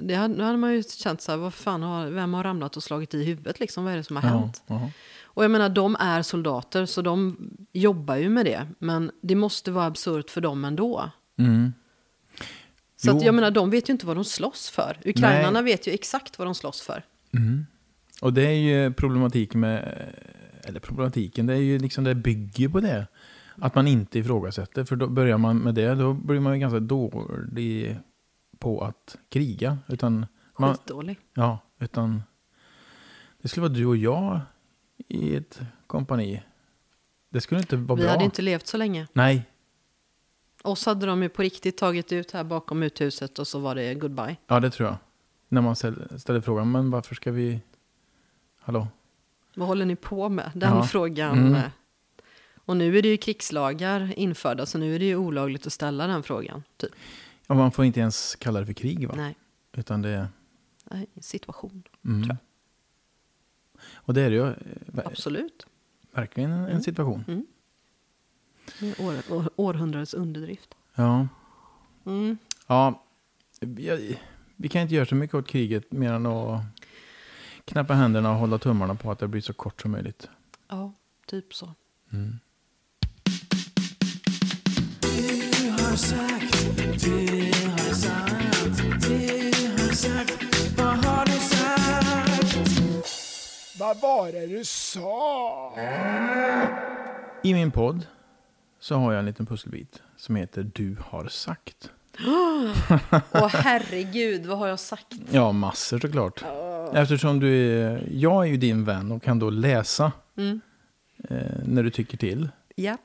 Det 0.00 0.14
hade, 0.14 0.34
då 0.34 0.44
hade 0.44 0.56
man 0.58 0.72
ju 0.72 0.82
känt 0.82 1.20
så 1.20 1.32
här, 1.32 1.38
vad 1.38 1.54
fan 1.54 1.82
har, 1.82 2.06
vem 2.06 2.34
har 2.34 2.44
ramlat 2.44 2.76
och 2.76 2.82
slagit 2.82 3.14
i 3.14 3.24
huvudet 3.24 3.60
liksom? 3.60 3.84
Vad 3.84 3.92
är 3.92 3.96
det 3.96 4.04
som 4.04 4.16
har 4.16 4.22
hänt? 4.22 4.62
Ja. 4.66 4.90
Och 5.34 5.44
jag 5.44 5.50
menar, 5.50 5.68
de 5.68 5.96
är 6.00 6.22
soldater 6.22 6.86
så 6.86 7.02
de 7.02 7.36
jobbar 7.72 8.16
ju 8.16 8.28
med 8.28 8.44
det. 8.46 8.66
Men 8.78 9.10
det 9.20 9.34
måste 9.34 9.70
vara 9.70 9.86
absurt 9.86 10.30
för 10.30 10.40
dem 10.40 10.64
ändå. 10.64 11.10
Mm. 11.38 11.72
Så 12.96 13.16
att, 13.16 13.22
jag 13.22 13.34
menar, 13.34 13.50
de 13.50 13.70
vet 13.70 13.88
ju 13.88 13.92
inte 13.92 14.06
vad 14.06 14.16
de 14.16 14.24
slåss 14.24 14.70
för. 14.70 15.00
Ukrainarna 15.04 15.62
vet 15.62 15.86
ju 15.86 15.92
exakt 15.92 16.38
vad 16.38 16.46
de 16.46 16.54
slåss 16.54 16.80
för. 16.80 17.04
Mm. 17.32 17.66
Och 18.20 18.32
det 18.32 18.46
är 18.46 18.52
ju 18.52 18.92
problematik 18.92 19.54
med, 19.54 20.08
eller 20.64 20.80
problematiken, 20.80 21.46
det 21.46 21.52
är 21.54 21.58
ju 21.58 21.78
liksom 21.78 22.04
det 22.04 22.14
bygger 22.14 22.68
på 22.68 22.80
det. 22.80 23.06
Att 23.56 23.74
man 23.74 23.86
inte 23.88 24.18
ifrågasätter, 24.18 24.84
för 24.84 24.96
då 24.96 25.06
börjar 25.06 25.38
man 25.38 25.58
med 25.58 25.74
det, 25.74 25.94
då 25.94 26.12
blir 26.14 26.40
man 26.40 26.54
ju 26.54 26.60
ganska 26.60 26.80
dålig 26.80 27.96
på 28.58 28.80
att 28.84 29.16
kriga. 29.28 29.78
Utan, 29.88 30.26
man, 30.58 30.74
Skitdålig. 30.74 31.18
ja, 31.34 31.58
utan 31.78 32.22
det 33.42 33.48
skulle 33.48 33.62
vara 33.68 33.72
du 33.72 33.86
och 33.86 33.96
jag 33.96 34.40
i 35.08 35.36
ett 35.36 35.60
kompani. 35.86 36.42
Det 37.30 37.40
skulle 37.40 37.60
inte 37.60 37.76
vara 37.76 37.96
Vi 37.96 38.02
bra. 38.02 38.10
hade 38.12 38.24
inte 38.24 38.42
levt 38.42 38.66
så 38.66 38.76
länge. 38.76 39.06
Nej, 39.12 39.48
Oss 40.62 40.86
hade 40.86 41.06
de 41.06 41.22
ju 41.22 41.28
på 41.28 41.42
riktigt 41.42 41.76
tagit 41.78 42.12
ut 42.12 42.30
här 42.30 42.44
bakom 42.44 42.82
uthuset 42.82 43.38
och 43.38 43.46
så 43.48 43.58
var 43.58 43.74
det 43.74 43.94
goodbye. 43.94 44.36
ja 44.46 44.60
det 44.60 44.70
tror 44.70 44.88
jag. 44.88 44.96
När 45.48 45.60
man 45.60 45.76
ställer, 45.76 46.18
ställer 46.18 46.40
frågan, 46.40 46.70
men 46.72 46.90
varför 46.90 47.14
ska 47.14 47.32
vi... 47.32 47.60
Hallå? 48.60 48.88
Vad 49.54 49.68
håller 49.68 49.84
ni 49.86 49.96
på 49.96 50.28
med? 50.28 50.50
Den 50.54 50.76
Ja. 50.76 50.82
frågan. 50.84 51.38
Mm. 51.38 51.54
eh. 51.54 51.62
Och 52.64 52.76
nu 52.76 52.98
är 52.98 53.02
det 53.02 53.08
ju 53.08 53.16
krigslagar 53.16 54.18
införda 54.18 54.66
så 54.66 54.78
nu 54.78 54.94
är 54.94 54.98
det 54.98 55.04
ju 55.04 55.16
olagligt 55.16 55.66
att 55.66 55.72
ställa 55.72 56.06
den 56.06 56.22
frågan. 56.22 56.62
Typ. 56.76 56.90
Ja, 57.46 57.54
man 57.54 57.72
får 57.72 57.84
inte 57.84 58.00
ens 58.00 58.36
kalla 58.36 58.60
det 58.60 58.66
för 58.66 58.72
krig 58.72 59.08
va? 59.08 59.14
Nej, 59.16 59.36
Utan 59.72 60.02
det 60.02 60.08
är... 60.08 60.26
nej, 60.90 61.06
situation. 61.20 61.82
Mm. 62.04 62.22
Tror 62.22 62.36
Och 63.94 64.14
det 64.14 64.20
är 64.22 64.30
det 64.30 64.36
ju 64.36 64.46
eh, 64.48 64.54
Absolut. 65.04 65.66
verkligen 66.12 66.50
en, 66.52 66.66
Mm. 66.66 66.82
situation. 66.82 67.24
Mm. 67.28 67.46
År, 68.98 69.32
år, 69.34 69.50
århundradets 69.56 70.14
underdrift. 70.14 70.74
Ja. 70.94 71.28
Mm. 72.06 72.38
ja 72.66 73.02
vi, 73.60 74.18
vi 74.56 74.68
kan 74.68 74.82
inte 74.82 74.94
göra 74.94 75.06
så 75.06 75.14
mycket 75.14 75.34
åt 75.34 75.48
kriget 75.48 75.92
mer 75.92 76.12
än 76.12 76.26
att 76.26 76.60
knäppa 77.72 77.94
händerna 77.94 78.30
och 78.30 78.36
hålla 78.36 78.58
tummarna 78.58 78.94
på 78.94 79.10
att 79.10 79.18
det 79.18 79.28
blir 79.28 79.40
så 79.40 79.52
kort 79.52 79.82
som 79.82 79.90
möjligt. 79.90 80.28
Ja, 80.68 80.92
typ 81.26 81.54
så. 81.54 81.74
Mm. 82.12 82.38
Vad 93.78 94.00
var 94.00 94.32
det 94.32 94.46
du 94.46 94.64
sa? 94.64 95.74
I 97.42 97.54
min 97.54 97.70
podd 97.70 98.06
så 98.80 98.94
har 98.94 99.12
jag 99.12 99.18
en 99.18 99.26
liten 99.26 99.46
pusselbit 99.46 100.02
som 100.16 100.36
heter 100.36 100.70
Du 100.74 100.96
har 101.00 101.26
sagt. 101.28 101.90
Åh 103.32 103.48
herregud, 103.48 104.46
vad 104.46 104.58
har 104.58 104.66
jag 104.68 104.80
sagt? 104.80 105.06
Ja, 105.30 105.52
massor 105.52 105.98
såklart. 105.98 106.44
Eftersom 106.94 107.40
du 107.40 107.78
är, 107.80 108.08
jag 108.12 108.42
är 108.46 108.48
ju 108.50 108.56
din 108.56 108.84
vän 108.84 109.12
och 109.12 109.22
kan 109.22 109.38
då 109.38 109.50
läsa 109.50 110.12
Mm. 110.36 110.60
eh, 111.28 111.36
när 111.64 111.82
du 111.82 111.90
tycker 111.90 112.16
till. 112.18 112.48
Ja. 112.74 112.96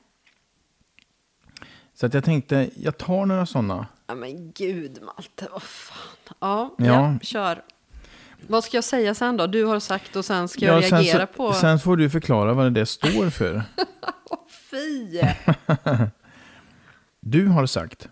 Så 1.94 2.06
att 2.06 2.14
jag 2.14 2.24
tänkte, 2.24 2.70
jag 2.76 2.98
tar 2.98 3.26
några 3.26 3.46
sådana. 3.46 3.86
ja, 4.06 4.14
men 4.14 4.52
gud 4.52 4.98
Malte, 5.02 5.48
vad 5.52 5.62
fan. 5.62 6.34
Ja, 6.40 6.74
Ja. 6.78 6.84
ja. 6.86 7.18
kör. 7.22 7.62
Vad 8.46 8.64
ska 8.64 8.76
jag 8.76 8.84
säga 8.84 9.14
sen 9.14 9.36
då? 9.36 9.46
Du 9.46 9.64
har 9.64 9.80
sagt 9.80 10.16
och 10.16 10.24
sen 10.24 10.48
ska 10.48 10.64
jag 10.64 10.84
sen, 10.84 10.98
reagera 11.02 11.26
så, 11.26 11.32
på... 11.32 11.52
sen 11.52 11.78
får 11.80 11.96
du 11.96 12.10
förklara 12.10 12.54
vad 12.54 12.72
det 12.72 12.86
står 12.86 13.30
för. 13.30 13.62
Fy! 14.70 15.20
Du 17.20 17.46
har 17.46 17.66
sagt, 17.66 18.08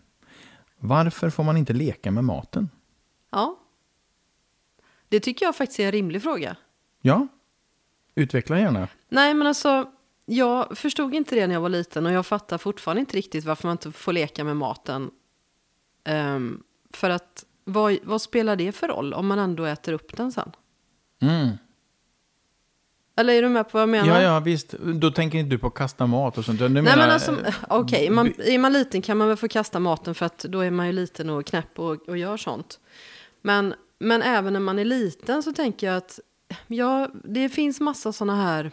varför 0.88 1.30
får 1.30 1.44
man 1.44 1.56
inte 1.56 1.72
leka 1.72 2.10
med 2.10 2.24
maten? 2.24 2.70
Ja. 3.30 3.58
Det 5.08 5.20
tycker 5.20 5.46
jag 5.46 5.56
faktiskt 5.56 5.80
är 5.80 5.84
en 5.84 5.92
rimlig 5.92 6.22
fråga. 6.22 6.56
Ja, 7.00 7.28
utveckla 8.14 8.58
gärna. 8.60 8.88
Nej, 9.08 9.34
men 9.34 9.46
alltså, 9.46 9.90
jag 10.24 10.78
förstod 10.78 11.14
inte 11.14 11.34
det 11.34 11.46
när 11.46 11.54
jag 11.54 11.60
var 11.60 11.68
liten 11.68 12.06
och 12.06 12.12
jag 12.12 12.26
fattar 12.26 12.58
fortfarande 12.58 13.00
inte 13.00 13.16
riktigt 13.16 13.44
varför 13.44 13.68
man 13.68 13.74
inte 13.74 13.92
får 13.92 14.12
leka 14.12 14.44
med 14.44 14.56
maten. 14.56 15.10
Ehm, 16.04 16.62
för 16.90 17.10
att, 17.10 17.44
vad, 17.64 17.98
vad 18.02 18.22
spelar 18.22 18.56
det 18.56 18.72
för 18.72 18.88
roll 18.88 19.14
om 19.14 19.26
man 19.26 19.38
ändå 19.38 19.64
äter 19.64 19.92
upp 19.92 20.16
den 20.16 20.32
sen? 20.32 20.52
Mm. 21.20 21.50
Eller 23.16 23.32
är 23.32 23.42
du 23.42 23.48
med 23.48 23.64
på 23.64 23.70
vad 23.72 23.82
jag 23.82 23.88
menar? 23.88 24.20
Ja, 24.20 24.22
ja, 24.22 24.40
visst. 24.40 24.72
Då 24.78 25.10
tänker 25.10 25.38
inte 25.38 25.50
du 25.50 25.58
på 25.58 25.66
att 25.66 25.74
kasta 25.74 26.06
mat 26.06 26.38
och 26.38 26.44
sånt. 26.44 26.58
Du 26.58 26.68
Nej, 26.68 26.82
menar, 26.82 26.96
men 26.96 27.10
alltså, 27.10 27.46
eh, 27.46 27.54
okej, 27.68 28.10
man, 28.10 28.32
är 28.38 28.58
man 28.58 28.72
liten 28.72 29.02
kan 29.02 29.16
man 29.16 29.28
väl 29.28 29.36
få 29.36 29.48
kasta 29.48 29.80
maten 29.80 30.14
för 30.14 30.26
att 30.26 30.38
då 30.38 30.60
är 30.60 30.70
man 30.70 30.86
ju 30.86 30.92
liten 30.92 31.30
och 31.30 31.46
knäpp 31.46 31.78
och, 31.78 32.08
och 32.08 32.18
gör 32.18 32.36
sånt. 32.36 32.80
Men, 33.42 33.74
men 33.98 34.22
även 34.22 34.52
när 34.52 34.60
man 34.60 34.78
är 34.78 34.84
liten 34.84 35.42
så 35.42 35.52
tänker 35.52 35.86
jag 35.86 35.96
att 35.96 36.20
ja, 36.66 37.10
det 37.24 37.48
finns 37.48 37.80
massa 37.80 38.12
sådana 38.12 38.42
här 38.42 38.70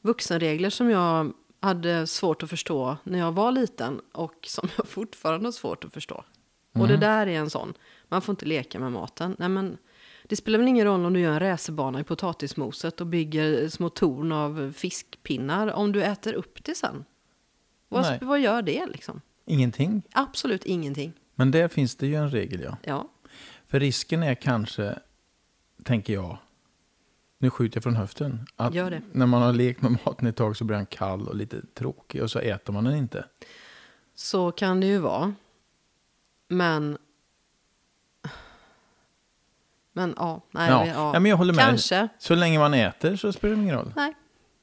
vuxenregler 0.00 0.70
som 0.70 0.90
jag 0.90 1.32
hade 1.60 2.06
svårt 2.06 2.42
att 2.42 2.50
förstå 2.50 2.96
när 3.04 3.18
jag 3.18 3.32
var 3.32 3.52
liten 3.52 4.00
och 4.12 4.34
som 4.46 4.68
jag 4.76 4.88
fortfarande 4.88 5.46
har 5.46 5.52
svårt 5.52 5.84
att 5.84 5.92
förstå. 5.92 6.24
Och 6.74 6.88
det 6.88 6.96
där 6.96 7.26
är 7.26 7.38
en 7.38 7.50
sån. 7.50 7.74
Man 8.08 8.22
får 8.22 8.32
inte 8.32 8.46
leka 8.46 8.78
med 8.78 8.92
maten. 8.92 9.36
Nej, 9.38 9.48
men 9.48 9.78
det 10.28 10.36
spelar 10.36 10.58
väl 10.58 10.68
ingen 10.68 10.86
roll 10.86 11.04
om 11.04 11.12
du 11.12 11.20
gör 11.20 11.32
en 11.32 11.40
racerbana 11.40 12.00
i 12.00 12.04
potatismoset 12.04 13.00
och 13.00 13.06
bygger 13.06 13.68
små 13.68 13.88
torn 13.88 14.32
av 14.32 14.72
fiskpinnar 14.76 15.72
om 15.72 15.92
du 15.92 16.02
äter 16.02 16.32
upp 16.32 16.64
det 16.64 16.74
sen. 16.74 17.04
Vad, 17.88 18.22
vad 18.22 18.40
gör 18.40 18.62
det 18.62 18.86
liksom? 18.86 19.20
Ingenting. 19.44 20.02
Absolut 20.12 20.64
ingenting. 20.64 21.12
Men 21.34 21.50
där 21.50 21.68
finns 21.68 21.96
det 21.96 22.06
ju 22.06 22.14
en 22.14 22.30
regel, 22.30 22.60
ja. 22.60 22.76
Ja, 22.82 23.08
För 23.66 23.80
risken 23.80 24.22
är 24.22 24.34
kanske, 24.34 24.98
tänker 25.84 26.12
jag, 26.12 26.38
nu 27.38 27.50
skjuter 27.50 27.76
jag 27.76 27.82
från 27.82 27.96
höften, 27.96 28.46
att 28.56 28.74
när 29.12 29.26
man 29.26 29.42
har 29.42 29.52
lekt 29.52 29.82
med 29.82 29.98
maten 30.04 30.28
ett 30.28 30.36
tag 30.36 30.56
så 30.56 30.64
blir 30.64 30.76
den 30.76 30.86
kall 30.86 31.28
och 31.28 31.36
lite 31.36 31.62
tråkig 31.74 32.22
och 32.22 32.30
så 32.30 32.38
äter 32.38 32.72
man 32.72 32.84
den 32.84 32.96
inte. 32.96 33.24
så 34.14 34.52
kan 34.52 34.80
det 34.80 34.86
ju 34.86 34.98
vara. 34.98 35.34
Men... 36.48 36.98
Men 39.92 40.14
ja, 40.16 40.46
nej, 40.50 40.70
Ja. 40.70 40.86
ja. 40.86 41.10
Ja, 41.14 41.20
men 41.20 41.30
jag 41.30 41.36
håller 41.36 41.54
med. 41.54 41.64
Kanske. 41.64 42.08
Så 42.18 42.34
länge 42.34 42.58
man 42.58 42.74
äter 42.74 43.16
så 43.16 43.32
spelar 43.32 43.56
det 43.56 43.62
ingen 43.62 43.76
roll. 43.76 43.92
Nej. 43.96 44.14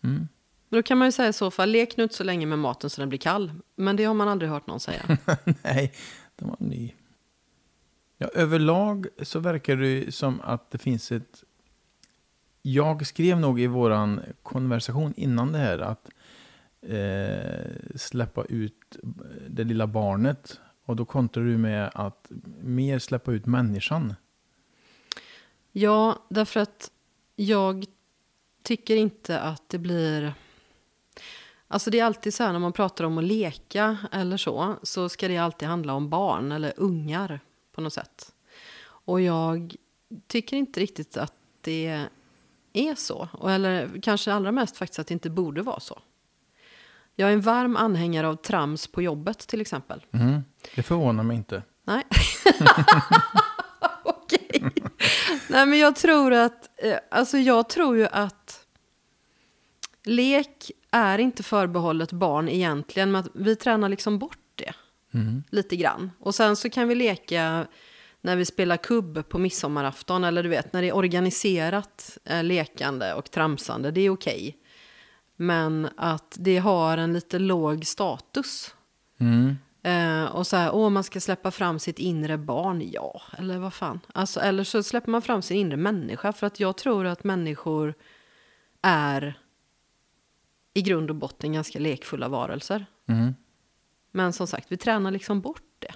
Mm. 0.04 0.28
Men 0.70 0.78
då 0.78 0.84
kan 0.84 0.98
man 0.98 1.08
ju 1.08 1.12
säga 1.12 1.30
i 1.30 1.34
så 1.34 1.52
fall, 1.52 1.70
lek 1.70 1.98
nu 1.98 2.04
inte 2.04 2.16
så 2.16 2.24
länge 2.24 2.46
med 2.46 2.60
maten 2.60 2.90
så 2.90 3.02
den 3.02 3.10
blir 3.10 3.20
kall. 3.20 3.52
Men 3.76 3.96
det 3.96 4.04
har 4.04 4.14
man 4.14 4.28
aldrig 4.28 4.52
hört 4.52 4.68
någon 4.68 4.80
säga. 4.80 5.02
Nej, 5.64 5.94
den 6.36 6.48
var 6.50 6.58
ny. 6.60 6.94
Ja, 8.18 8.28
överlag 8.28 9.08
så 9.22 9.40
verkar 9.40 9.76
det 9.76 10.16
som 10.16 10.42
att 10.42 10.72
det 10.72 10.78
finns 10.78 11.12
ett... 11.12 11.44
Jag 12.62 13.06
skrev 13.08 13.40
nog 13.40 13.62
i 13.62 13.68
våran 13.68 14.22
konversation 14.44 15.14
innan 15.18 15.52
det 15.52 15.58
här 15.58 15.80
att 15.80 16.10
eh, 16.82 17.72
släppa 17.96 18.44
ut 18.46 18.98
det 19.50 19.64
lilla 19.64 19.88
barnet. 19.88 20.60
Och 20.86 20.96
då 20.96 21.06
kontrar 21.06 21.44
du 21.44 21.58
med 21.58 21.92
att 21.94 22.32
mer 22.62 23.00
släppa 23.00 23.32
ut 23.32 23.46
människan. 23.46 24.14
Ja, 25.72 26.26
därför 26.30 26.60
att 26.60 26.92
jag 27.36 27.86
tycker 28.64 28.96
inte 28.96 29.40
att 29.40 29.70
det 29.70 29.78
blir... 29.78 30.34
Alltså 31.68 31.90
det 31.90 32.00
är 32.00 32.06
alltid 32.06 32.34
så 32.34 32.44
här 32.44 32.52
när 32.52 32.60
man 32.60 32.74
pratar 32.74 33.04
om 33.04 33.18
att 33.18 33.24
leka 33.24 33.98
eller 34.12 34.38
så, 34.38 34.76
så 34.84 35.10
ska 35.10 35.28
det 35.28 35.38
alltid 35.38 35.68
handla 35.68 35.94
om 35.94 36.10
barn 36.10 36.52
eller 36.52 36.74
ungar 36.78 37.40
på 37.72 37.82
något 37.82 37.94
sätt. 37.94 38.34
Och 38.82 39.22
jag 39.22 39.76
tycker 40.28 40.58
inte 40.58 40.80
riktigt 40.80 41.18
att 41.18 41.34
det 41.62 42.06
är 42.74 42.96
så. 42.96 43.28
Eller 43.48 44.02
kanske 44.02 44.34
allra 44.34 44.52
mest 44.52 44.78
faktiskt 44.78 45.00
att 45.00 45.08
det 45.08 45.14
inte 45.14 45.30
borde 45.30 45.62
vara 45.62 45.80
så. 45.80 46.00
Jag 47.16 47.30
är 47.30 47.34
en 47.34 47.42
varm 47.42 47.76
anhängare 47.76 48.28
av 48.28 48.36
trams 48.36 48.88
på 48.88 49.02
jobbet 49.02 49.40
till 49.40 49.62
exempel. 49.62 50.06
Mm. 50.12 50.44
Det 50.76 50.84
förvånar 50.84 51.24
mig 51.24 51.38
inte. 51.38 51.64
Nej. 51.84 52.04
Nej, 55.50 55.66
men 55.66 55.80
jag 55.80 55.96
tror 55.96 56.34
att... 56.34 56.70
eh, 56.84 56.98
Alltså 57.12 57.38
jag 57.38 57.70
tror 57.70 57.98
ju 57.98 58.08
att 58.12 58.66
lek 60.06 60.72
är 60.92 61.18
inte 61.20 61.44
förbehållet 61.44 62.12
barn 62.12 62.50
egentligen, 62.50 63.12
men 63.12 63.30
vi 63.34 63.56
tränar 63.56 63.90
liksom 63.90 64.20
bort 64.20 64.38
det 64.56 64.74
Mm. 65.14 65.44
lite 65.50 65.76
grann. 65.76 66.12
Och 66.20 66.36
sen 66.36 66.56
så 66.56 66.70
kan 66.70 66.88
vi 66.88 66.96
leka 66.96 67.68
när 68.22 68.36
vi 68.36 68.46
spelar 68.46 68.78
kubb 68.78 69.30
på 69.30 69.38
midsommarafton, 69.38 70.24
eller 70.24 70.44
du 70.44 70.50
vet, 70.50 70.74
när 70.74 70.82
det 70.82 70.88
är 70.88 70.96
organiserat 70.96 72.18
eh, 72.26 72.44
lekande 72.44 73.14
och 73.14 73.32
tramsande, 73.32 73.92
det 73.92 74.02
är 74.02 74.10
okej. 74.10 74.58
Men 75.36 75.90
att 75.98 76.38
det 76.40 76.58
har 76.58 76.98
en 76.98 77.14
lite 77.14 77.40
låg 77.40 77.86
status. 77.86 78.76
Mm. 79.20 79.56
Eh, 79.84 80.26
och 80.26 80.48
så 80.48 80.56
här, 80.56 80.76
åh, 80.76 80.90
man 80.90 81.04
ska 81.04 81.20
släppa 81.20 81.52
fram 81.52 81.80
sitt 81.80 82.00
inre 82.00 82.38
barn. 82.38 82.90
Ja, 82.94 83.22
eller 83.38 83.60
vad 83.60 83.74
fan. 83.74 84.00
Alltså, 84.14 84.40
eller 84.40 84.64
så 84.64 84.84
släpper 84.84 85.12
man 85.12 85.22
fram 85.22 85.42
sin 85.42 85.58
inre 85.58 85.78
människa. 85.78 86.34
För 86.34 86.48
att 86.48 86.60
jag 86.60 86.78
tror 86.78 87.06
att 87.06 87.24
människor 87.24 87.94
är 88.82 89.40
i 90.74 90.82
grund 90.82 91.10
och 91.10 91.16
botten 91.16 91.54
ganska 91.54 91.80
lekfulla 91.80 92.28
varelser. 92.28 92.86
Mm. 93.08 93.36
Men 94.12 94.34
som 94.34 94.48
sagt, 94.48 94.72
vi 94.72 94.78
tränar 94.78 95.12
liksom 95.12 95.42
bort 95.42 95.76
det. 95.80 95.94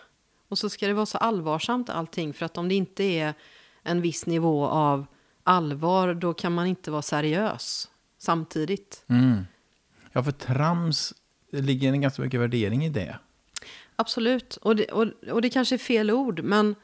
Och 0.48 0.58
så 0.58 0.70
ska 0.70 0.88
det 0.88 0.94
vara 0.94 1.06
så 1.06 1.18
allvarsamt 1.18 1.90
allting. 1.90 2.34
För 2.34 2.46
att 2.46 2.58
om 2.58 2.70
det 2.70 2.76
inte 2.76 3.04
är 3.04 3.34
en 3.84 4.02
viss 4.02 4.26
nivå 4.26 4.66
av 4.66 5.06
allvar, 5.44 6.14
då 6.14 6.34
kan 6.34 6.54
man 6.54 6.68
inte 6.68 6.92
vara 6.92 7.02
seriös 7.02 7.90
samtidigt. 8.18 9.06
Mm. 9.08 9.46
Ja, 10.12 10.24
för 10.24 10.32
trams, 10.32 11.14
det 11.52 11.62
ligger 11.62 11.92
en 11.92 12.02
ganska 12.02 12.22
mycket 12.22 12.40
värdering 12.40 12.86
i 12.86 12.90
det. 12.90 13.20
Absolut. 13.96 14.56
Och 14.58 14.76
det, 14.76 14.86
och, 14.86 15.08
och 15.32 15.42
det 15.42 15.50
kanske 15.50 15.76
är 15.76 15.80
fel 15.80 16.12
ord, 16.12 16.40
men 16.44 16.76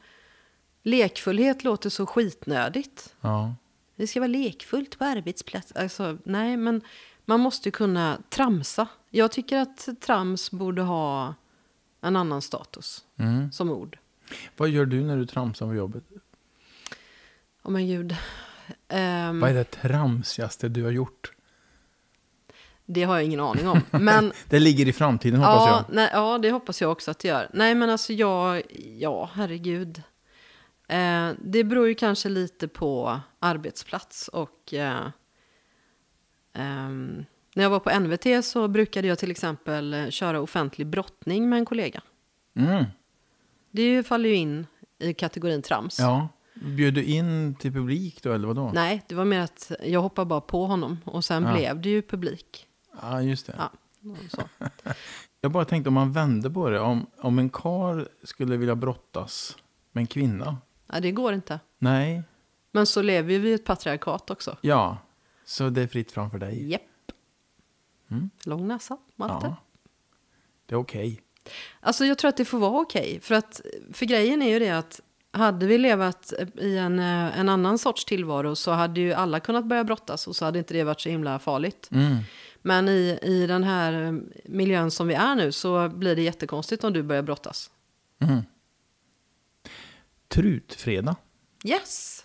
lekfullhet 0.82 1.64
låter 1.64 1.90
så 1.90 2.06
skitnödigt. 2.06 3.14
Ja. 3.20 3.54
Det 3.96 4.06
ska 4.06 4.20
vara 4.20 4.28
lekfullt 4.28 4.98
på 4.98 5.04
arbetsplats. 5.04 5.72
Alltså, 5.72 6.18
nej, 6.24 6.56
men 6.56 6.80
man 7.24 7.40
måste 7.40 7.70
kunna 7.70 8.18
tramsa. 8.28 8.88
Jag 9.10 9.32
tycker 9.32 9.58
att 9.58 9.88
trams 10.00 10.50
borde 10.50 10.82
ha 10.82 11.34
en 12.00 12.16
annan 12.16 12.42
status 12.42 13.04
Mm. 13.18 13.52
som 13.52 13.70
ord. 13.70 13.98
Vad 14.56 14.68
gör 14.68 14.84
du 14.86 15.00
när 15.00 15.16
du 15.16 15.26
tramsar 15.26 15.66
på 15.66 15.74
jobbet? 15.74 16.04
Åh 17.62 17.70
men 17.72 17.86
gud. 17.86 18.16
Ehm, 18.88 19.40
Vad 19.40 19.50
är 19.50 19.54
det 19.54 19.64
tramsigaste 19.64 20.68
du 20.68 20.82
har 20.84 20.90
gjort? 20.90 21.32
Det 22.92 23.02
har 23.02 23.14
jag 23.16 23.24
ingen 23.24 23.40
aning 23.40 23.68
om. 23.68 23.80
Men 23.90 24.32
Det 24.48 24.58
ligger 24.58 24.88
i 24.88 24.92
framtiden 24.92 25.40
hoppas 25.40 25.68
ja, 25.68 25.84
jag. 25.88 25.94
nej, 25.94 26.10
ja, 26.12 26.38
det 26.38 26.50
hoppas 26.50 26.80
jag 26.80 26.92
också 26.92 27.10
att 27.10 27.18
det 27.18 27.28
gör. 27.28 27.50
Nej, 27.52 27.74
men 27.74 27.90
alltså 27.90 28.12
jag, 28.12 28.62
ja, 28.98 29.30
herregud. 29.34 30.02
Eh, 30.88 31.30
det 31.38 31.64
beror 31.64 31.88
ju 31.88 31.94
kanske 31.94 32.28
lite 32.28 32.68
på 32.68 33.20
arbetsplats 33.38 34.28
och 34.28 34.74
eh, 34.74 35.06
ehm, 36.54 37.24
när 37.54 37.62
jag 37.62 37.70
var 37.70 37.80
på 37.80 38.00
NVT 38.00 38.44
så 38.44 38.68
brukade 38.68 39.08
jag 39.08 39.18
till 39.18 39.30
exempel 39.30 39.94
eh, 39.94 40.08
köra 40.08 40.40
offentlig 40.40 40.86
brottning 40.86 41.48
med 41.48 41.58
en 41.58 41.64
kollega. 41.64 42.00
Mm. 42.56 42.84
Det 43.70 44.02
faller 44.06 44.28
ju 44.28 44.34
in 44.34 44.66
i 44.98 45.14
kategorin 45.14 45.62
trams. 45.62 45.98
Ja. 45.98 46.28
Bjöd 46.54 46.94
du 46.94 47.04
in 47.04 47.54
till 47.54 47.72
publik 47.72 48.22
då 48.22 48.32
eller 48.32 48.48
vadå? 48.48 48.70
Nej, 48.74 49.02
det 49.08 49.14
var 49.14 49.24
mer 49.24 49.40
att 49.40 49.72
jag 49.84 50.00
hoppade 50.02 50.26
bara 50.26 50.40
på 50.40 50.66
honom 50.66 50.98
och 51.04 51.24
sen 51.24 51.42
Ja. 51.44 51.52
blev 51.52 51.80
det 51.80 51.88
ju 51.88 52.02
publik. 52.02 52.66
Ja, 53.02 53.22
just 53.22 53.46
det. 53.46 53.54
Ja, 53.58 53.70
så. 54.30 54.42
Jag 55.40 55.52
bara 55.52 55.64
tänkte 55.64 55.88
om 55.88 55.94
man 55.94 56.12
vände 56.12 56.50
på 56.50 56.70
det. 56.70 56.80
Om, 56.80 57.06
om 57.18 57.38
en 57.38 57.50
kar 57.50 58.08
skulle 58.22 58.56
vilja 58.56 58.74
brottas 58.74 59.56
med 59.92 60.02
en 60.02 60.06
kvinna. 60.06 60.58
Nej, 60.86 61.00
det 61.00 61.10
går 61.10 61.34
inte. 61.34 61.60
Nej. 61.78 62.22
Men 62.72 62.86
så 62.86 63.02
lever 63.02 63.38
vi 63.38 63.50
i 63.50 63.52
ett 63.52 63.64
patriarkat 63.64 64.30
också. 64.30 64.56
Ja. 64.60 64.98
Så 65.44 65.70
det 65.70 65.82
är 65.82 65.86
fritt 65.86 66.12
framför 66.12 66.38
dig. 66.38 66.70
Japp. 66.70 66.82
Mm. 68.10 68.30
Lång 68.44 68.68
näsa, 68.68 68.96
Malte. 69.16 69.46
Ja. 69.46 69.56
Det 70.66 70.74
är 70.74 70.78
okej. 70.78 71.20
Alltså 71.80 72.04
jag 72.04 72.18
tror 72.18 72.28
att 72.28 72.36
det 72.36 72.44
får 72.44 72.58
vara 72.58 72.80
okej. 72.80 73.20
För, 73.22 73.34
att, 73.34 73.60
för 73.92 74.06
grejen 74.06 74.42
är 74.42 74.48
ju 74.48 74.58
det 74.58 74.70
att 74.70 75.00
hade 75.32 75.66
vi 75.66 75.78
levat 75.78 76.32
i 76.58 76.76
en, 76.76 76.98
eh, 76.98 77.38
en 77.38 77.48
annan 77.48 77.78
sorts 77.78 78.04
tillvaro 78.04 78.56
så 78.56 78.70
hade 78.70 79.00
ju 79.00 79.12
alla 79.12 79.40
kunnat 79.40 79.64
börja 79.64 79.84
brottas 79.84 80.26
och 80.26 80.36
så 80.36 80.44
hade 80.44 80.58
inte 80.58 80.74
det 80.74 80.84
varit 80.84 81.00
så 81.00 81.08
himla 81.08 81.38
farligt. 81.38 81.88
Mm. 81.92 82.16
Men 82.62 82.88
i, 82.88 83.18
i 83.22 83.46
den 83.46 83.64
här 83.64 84.02
eh, 84.02 84.12
miljön 84.44 84.90
som 84.90 85.06
vi 85.08 85.14
är 85.14 85.34
nu 85.34 85.52
så 85.52 85.88
blir 85.88 86.16
det 86.16 86.22
jättekonstigt 86.22 86.84
om 86.84 86.92
du 86.92 87.02
börjar 87.02 87.22
brottas. 87.22 87.70
Mm. 88.18 88.42
Trutfredag. 90.28 91.16
Yes! 91.64 92.24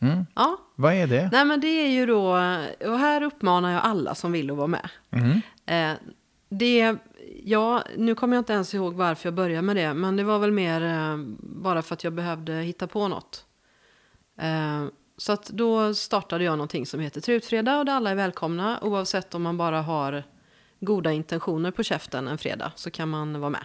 Mm. 0.00 0.26
Ja, 0.34 0.58
Vad 0.74 0.94
är 0.94 1.06
det? 1.06 1.28
nej 1.32 1.44
men 1.44 1.60
det 1.60 1.66
är 1.66 1.88
ju 1.88 2.06
då, 2.06 2.30
och 2.86 2.98
här 2.98 3.22
uppmanar 3.22 3.72
jag 3.72 3.82
alla 3.82 4.14
som 4.14 4.32
vill 4.32 4.50
att 4.50 4.56
vara 4.56 4.66
med. 4.66 4.90
Mm. 5.10 5.40
Eh, 5.66 5.98
det, 6.48 6.96
ja, 7.44 7.82
nu 7.96 8.14
kommer 8.14 8.36
jag 8.36 8.40
inte 8.40 8.52
ens 8.52 8.74
ihåg 8.74 8.94
varför 8.94 9.26
jag 9.26 9.34
började 9.34 9.62
med 9.62 9.76
det, 9.76 9.94
men 9.94 10.16
det 10.16 10.24
var 10.24 10.38
väl 10.38 10.52
mer 10.52 10.82
eh, 10.82 11.16
bara 11.40 11.82
för 11.82 11.94
att 11.94 12.04
jag 12.04 12.12
behövde 12.12 12.52
hitta 12.54 12.86
på 12.86 13.08
något. 13.08 13.44
Eh, 14.38 14.84
så 15.16 15.32
att 15.32 15.46
då 15.46 15.94
startade 15.94 16.44
jag 16.44 16.52
någonting 16.52 16.86
som 16.86 17.00
heter 17.00 17.20
Trutfredag 17.20 17.78
och 17.78 17.84
där 17.84 17.92
alla 17.92 18.10
är 18.10 18.14
välkomna 18.14 18.78
oavsett 18.82 19.34
om 19.34 19.42
man 19.42 19.56
bara 19.56 19.82
har 19.82 20.22
goda 20.80 21.12
intentioner 21.12 21.70
på 21.70 21.82
käften 21.82 22.28
en 22.28 22.38
fredag 22.38 22.72
så 22.76 22.90
kan 22.90 23.08
man 23.08 23.40
vara 23.40 23.50
med. 23.50 23.64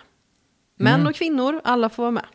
Män 0.80 0.94
Mm. 0.94 1.08
och 1.08 1.16
kvinnor, 1.16 1.62
alla 1.64 1.90
får 1.90 2.04
vara 2.04 2.12
med. 2.12 2.26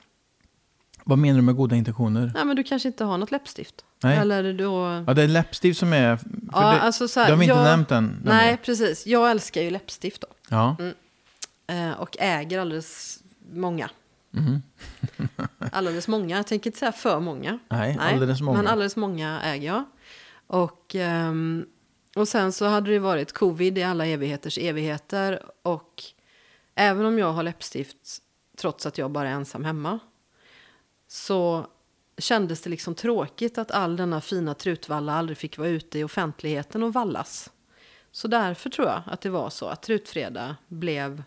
Vad 1.04 1.18
menar 1.18 1.36
du 1.36 1.42
med 1.42 1.56
goda 1.56 1.76
intentioner? 1.76 2.30
Nej, 2.34 2.44
men 2.44 2.56
du 2.56 2.62
kanske 2.62 2.88
inte 2.88 3.04
har 3.04 3.18
något 3.18 3.30
läppstift. 3.30 3.84
Nej. 4.02 4.18
Eller 4.18 4.52
då... 4.52 5.04
Ja, 5.06 5.14
det 5.14 5.22
är 5.22 5.28
läppstift 5.28 5.80
som 5.80 5.92
är... 5.92 6.16
För 6.16 6.26
Ja, 6.52 6.60
det, 6.72 6.80
alltså 6.80 7.08
så 7.08 7.20
här, 7.20 7.30
har 7.30 7.36
vi 7.36 7.44
inte 7.44 7.56
jag- 7.56 7.64
nämnt 7.64 7.90
än. 7.90 8.04
Nej, 8.24 8.34
nämligen. 8.36 8.58
precis. 8.58 9.06
Jag 9.06 9.30
älskar 9.30 9.62
ju 9.62 9.70
läppstift 9.70 10.20
då. 10.20 10.26
Ja. 10.48 10.76
Eh, 11.66 11.90
och 12.00 12.16
äger 12.20 12.60
alldeles 12.60 13.18
många. 13.52 13.90
Mhm. 14.32 14.62
Alldeles 15.72 16.08
många. 16.08 16.36
Jag 16.36 16.46
tänker 16.46 16.68
inte 16.68 16.78
säga 16.78 16.92
för 16.92 17.20
många. 17.20 17.58
Nej, 17.68 17.96
alldeles 18.00 18.40
många. 18.40 18.58
Men 18.58 18.66
alldeles 18.66 18.96
många 18.96 19.42
äger 19.42 19.66
jag. 19.66 19.84
Och, 20.46 20.94
ehm, 20.94 21.66
och 22.16 22.28
sen 22.28 22.52
så 22.52 22.66
hade 22.66 22.90
det 22.90 22.98
varit 22.98 23.32
covid 23.32 23.78
i 23.78 23.82
alla 23.82 24.06
evigheters 24.06 24.58
evigheter. 24.58 25.42
Och 25.62 26.02
även 26.74 27.06
om 27.06 27.18
jag 27.18 27.32
har 27.32 27.42
läppstift, 27.42 28.18
trots 28.56 28.86
att 28.86 28.98
jag 28.98 29.10
bara 29.10 29.28
är 29.28 29.32
ensam 29.32 29.64
hemma, 29.64 29.98
så 31.08 31.66
kändes 32.18 32.62
det 32.62 32.70
liksom 32.70 32.94
tråkigt 32.94 33.58
att 33.58 33.70
all 33.70 33.96
denna 33.96 34.20
fina 34.20 34.54
trutvalla 34.54 35.14
aldrig 35.14 35.38
fick 35.38 35.58
vara 35.58 35.68
ute 35.68 35.98
i 35.98 36.04
offentligheten 36.04 36.82
och 36.82 36.92
vallas. 36.92 37.50
Så 38.10 38.28
därför 38.28 38.70
tror 38.70 38.88
jag 38.88 39.02
att 39.06 39.20
det 39.20 39.30
var 39.30 39.50
så 39.50 39.66
att 39.66 39.82
Trutfredag 39.82 40.54
blev... 40.68 41.22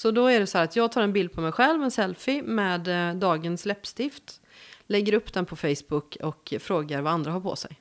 Ja, 0.00 0.02
så 0.02 0.10
då 0.10 0.26
är 0.26 0.40
det 0.40 0.46
så 0.46 0.58
här 0.58 0.64
att 0.64 0.76
jag 0.76 0.92
tar 0.92 1.02
en 1.02 1.12
bild 1.12 1.32
på 1.32 1.40
mig 1.40 1.52
själv, 1.52 1.82
en 1.82 1.90
selfie 1.90 2.42
med 2.42 2.88
eh, 3.10 3.14
dagens 3.16 3.66
läppstift. 3.66 4.40
Lägger 4.86 5.14
upp 5.14 5.32
den 5.32 5.46
på 5.46 5.56
Facebook 5.56 6.16
och 6.22 6.54
frågar 6.60 7.02
vad 7.02 7.12
andra 7.12 7.32
har 7.32 7.40
på 7.40 7.56
sig. 7.56 7.80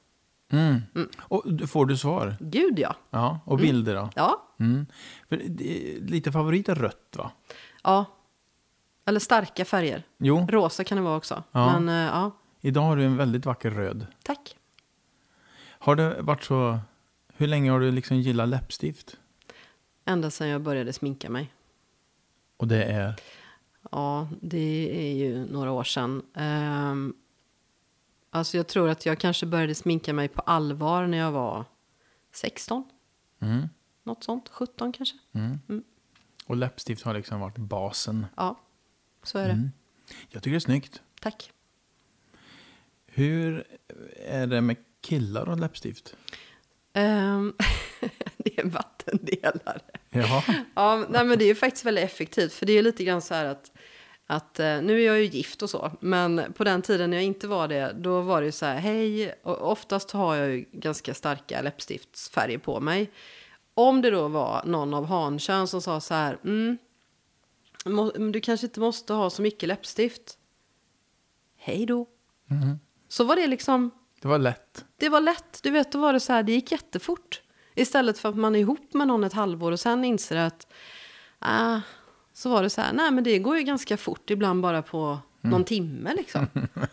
Mm. 0.52 0.82
Och 1.20 1.54
d- 1.54 1.68
får 1.68 1.86
du 1.86 1.98
svar? 1.98 2.36
Gud 2.40 2.80
ja. 2.80 2.96
Ja. 3.10 3.40
Och 3.46 3.58
bilder 3.58 3.96
då? 3.96 4.10
Ja. 4.16 4.48
Mm. 4.60 4.86
Är 5.30 6.02
lite 6.10 6.32
favorit 6.32 6.70
är 6.70 6.76
rött 6.76 7.16
va? 7.18 7.32
Ja. 7.84 8.06
Eller 9.06 9.20
starka 9.20 9.66
färger. 9.66 10.04
Jo, 10.18 10.48
Rosa 10.50 10.84
kan 10.84 10.98
det 10.98 11.04
vara 11.04 11.18
också. 11.18 11.44
Ja. 11.52 11.80
Men 11.80 11.90
eh, 11.90 12.12
ja, 12.14 12.32
idag 12.62 12.82
har 12.82 12.96
du 12.98 13.04
en 13.06 13.18
väldigt 13.18 13.46
vacker 13.46 13.72
röd. 13.72 14.08
tack. 14.24 14.56
Har 15.80 15.96
det 15.96 16.22
varit 16.22 16.44
så... 16.44 16.80
Hur 17.38 17.48
länge 17.48 17.72
har 17.72 17.80
du 17.80 17.92
liksom 17.92 18.18
gillat 18.18 18.50
läppstift? 18.50 19.18
Ända 20.06 20.30
sedan 20.30 20.48
jag 20.48 20.62
började 20.62 20.94
sminka 20.94 21.30
mig. 21.30 21.52
Och 22.60 22.68
det 22.68 22.84
är... 22.84 23.16
Ja, 23.92 24.28
det 24.42 24.90
är 24.92 25.14
ju 25.14 25.46
några 25.46 25.72
år 25.72 25.84
sedan. 25.84 26.24
Ehm, 26.34 27.14
alltså 28.30 28.58
jag 28.58 28.68
tror 28.68 28.90
att 28.90 29.06
jag 29.06 29.20
kanske 29.20 29.46
började 29.46 29.76
sminka 29.76 30.14
mig 30.14 30.28
på 30.28 30.42
allvar 30.42 31.08
när 31.08 31.18
jag 31.18 31.32
var 31.32 31.66
16. 32.32 32.84
Mm. 33.40 33.70
Något 34.04 34.24
sånt. 34.24 34.50
17 34.50 34.92
kanske. 34.92 35.18
Mm. 35.32 35.84
Och 36.46 36.56
läppstift 36.56 37.04
har 37.04 37.14
liksom 37.14 37.40
varit 37.40 37.58
basen. 37.58 38.26
Ja, 38.36 38.60
så 39.24 39.38
är 39.38 39.46
det. 39.46 39.54
Mm. 39.54 39.72
Jag 40.30 40.44
tycker 40.44 40.52
det 40.52 40.58
är 40.58 40.60
snyggt. 40.60 41.02
Tack. 41.22 41.52
Hur 43.06 43.68
är 44.26 44.48
det 44.48 44.62
med 44.62 44.78
killar 45.02 45.50
och 45.50 45.60
läppstift? 45.60 46.16
Ehm, 46.94 47.54
det 48.38 48.60
är 48.60 48.64
en 48.64 48.70
vattendelare. 48.70 49.82
Jaha. 50.10 50.44
Ja, 50.76 51.06
nej, 51.10 51.26
men 51.26 51.38
det 51.40 51.46
är 51.46 51.48
ju 51.48 51.56
faktiskt 51.56 51.86
väldigt 51.86 52.04
effektivt. 52.04 52.54
För 52.54 52.66
det 52.66 52.74
är 52.78 52.82
lite 52.82 53.04
grann 53.04 53.22
så 53.22 53.34
här 53.34 53.46
att, 53.46 53.72
att 54.28 54.60
eh, 54.60 54.82
nu 54.82 55.02
är 55.02 55.06
jag 55.06 55.20
ju 55.20 55.26
gift 55.26 55.62
och 55.62 55.70
så. 55.70 55.92
Men 56.00 56.54
på 56.54 56.64
den 56.64 56.82
tiden 56.82 57.10
när 57.10 57.18
jag 57.18 57.24
inte 57.24 57.48
var 57.48 57.68
det, 57.68 57.94
då 58.00 58.22
var 58.22 58.42
det 58.42 58.46
ju 58.46 58.52
så 58.52 58.66
här, 58.66 58.76
hej. 58.78 59.34
Och 59.44 59.72
oftast 59.72 60.12
har 60.12 60.36
jag 60.36 60.50
ju 60.52 60.66
ganska 60.72 61.14
starka 61.14 61.62
läppstiftsfärger 61.62 62.58
på 62.58 62.80
mig. 62.80 63.12
Om 63.74 64.02
det 64.02 64.10
då 64.10 64.28
var 64.28 64.64
någon 64.66 64.94
av 64.94 65.06
hankön 65.06 65.68
som 65.68 65.82
sa 65.82 66.02
så 66.02 66.14
här, 66.14 66.38
mm, 66.44 66.78
du 68.32 68.42
kanske 68.42 68.66
inte 68.68 68.80
måste 68.80 69.14
ha 69.14 69.30
så 69.30 69.42
mycket 69.42 69.70
läppstift. 69.70 70.38
Hej 71.58 71.86
då. 71.86 72.06
Mhm. 72.46 72.80
Så 73.08 73.24
var 73.24 73.36
det 73.36 73.48
liksom, 73.48 73.92
Det 74.22 74.28
var 74.28 74.38
lätt. 74.40 74.86
det 74.98 75.10
var 75.10 75.22
lätt. 75.22 75.60
Du 75.64 75.72
vet, 75.72 75.92
då 75.92 76.00
var 76.00 76.14
det 76.14 76.20
så 76.20 76.34
här, 76.34 76.44
det 76.44 76.52
gick 76.52 76.72
jättefort. 76.72 77.42
Istället 77.76 78.20
för 78.20 78.30
att 78.30 78.38
man 78.38 78.56
är 78.56 78.60
ihop 78.60 78.94
med 78.94 79.08
någon 79.08 79.24
ett 79.24 79.34
halvår 79.34 79.72
och 79.72 79.80
sen 79.80 80.04
inser 80.04 80.36
att 80.36 80.68
ah, 81.40 81.80
så 82.34 82.50
var 82.50 82.64
det 82.64 82.70
så 82.70 82.82
här, 82.82 82.94
nej 82.94 83.12
men 83.12 83.24
det 83.24 83.40
går 83.40 83.58
ju 83.58 83.64
ganska 83.64 83.98
fort, 83.98 84.30
ibland 84.30 84.62
bara 84.62 84.82
på 84.82 85.20
någon 85.42 85.64
timme 85.64 86.14
liksom. 86.18 86.48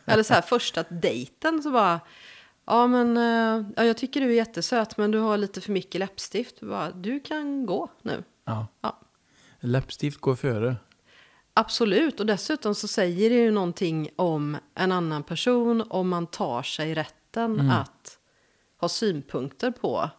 Eller 0.04 0.22
så 0.22 0.34
här 0.34 0.42
första 0.48 0.82
dejten 0.82 1.62
så 1.62 1.70
bara, 1.70 2.00
ja 2.64 2.86
men 2.86 3.16
eh, 3.16 3.66
ja, 3.76 3.84
jag 3.84 3.96
tycker 3.96 4.20
du 4.20 4.26
är 4.26 4.34
jättesöt 4.34 4.96
men 4.96 5.10
du 5.10 5.18
har 5.18 5.36
lite 5.36 5.60
för 5.60 5.72
mycket 5.72 5.98
läppstift. 5.98 6.60
Bara, 6.60 6.90
du 6.90 7.20
kan 7.20 7.66
gå 7.66 7.88
nu. 8.02 8.24
Ja. 8.44 8.66
Ja. 8.80 9.00
Läppstift 9.60 10.20
går 10.20 10.36
före. 10.36 10.76
Absolut, 11.54 12.20
och 12.20 12.26
dessutom 12.26 12.74
så 12.74 12.88
säger 12.88 13.30
det 13.30 13.36
ju 13.36 13.50
någonting 13.50 14.08
om 14.16 14.56
en 14.74 14.92
annan 14.92 15.22
person 15.22 15.84
om 15.88 16.08
man 16.08 16.26
tar 16.26 16.62
sig 16.62 16.94
rätten 16.94 17.70
att 17.70 18.18
ha 18.80 18.88
synpunkter 18.88 19.70
på. 19.70 20.10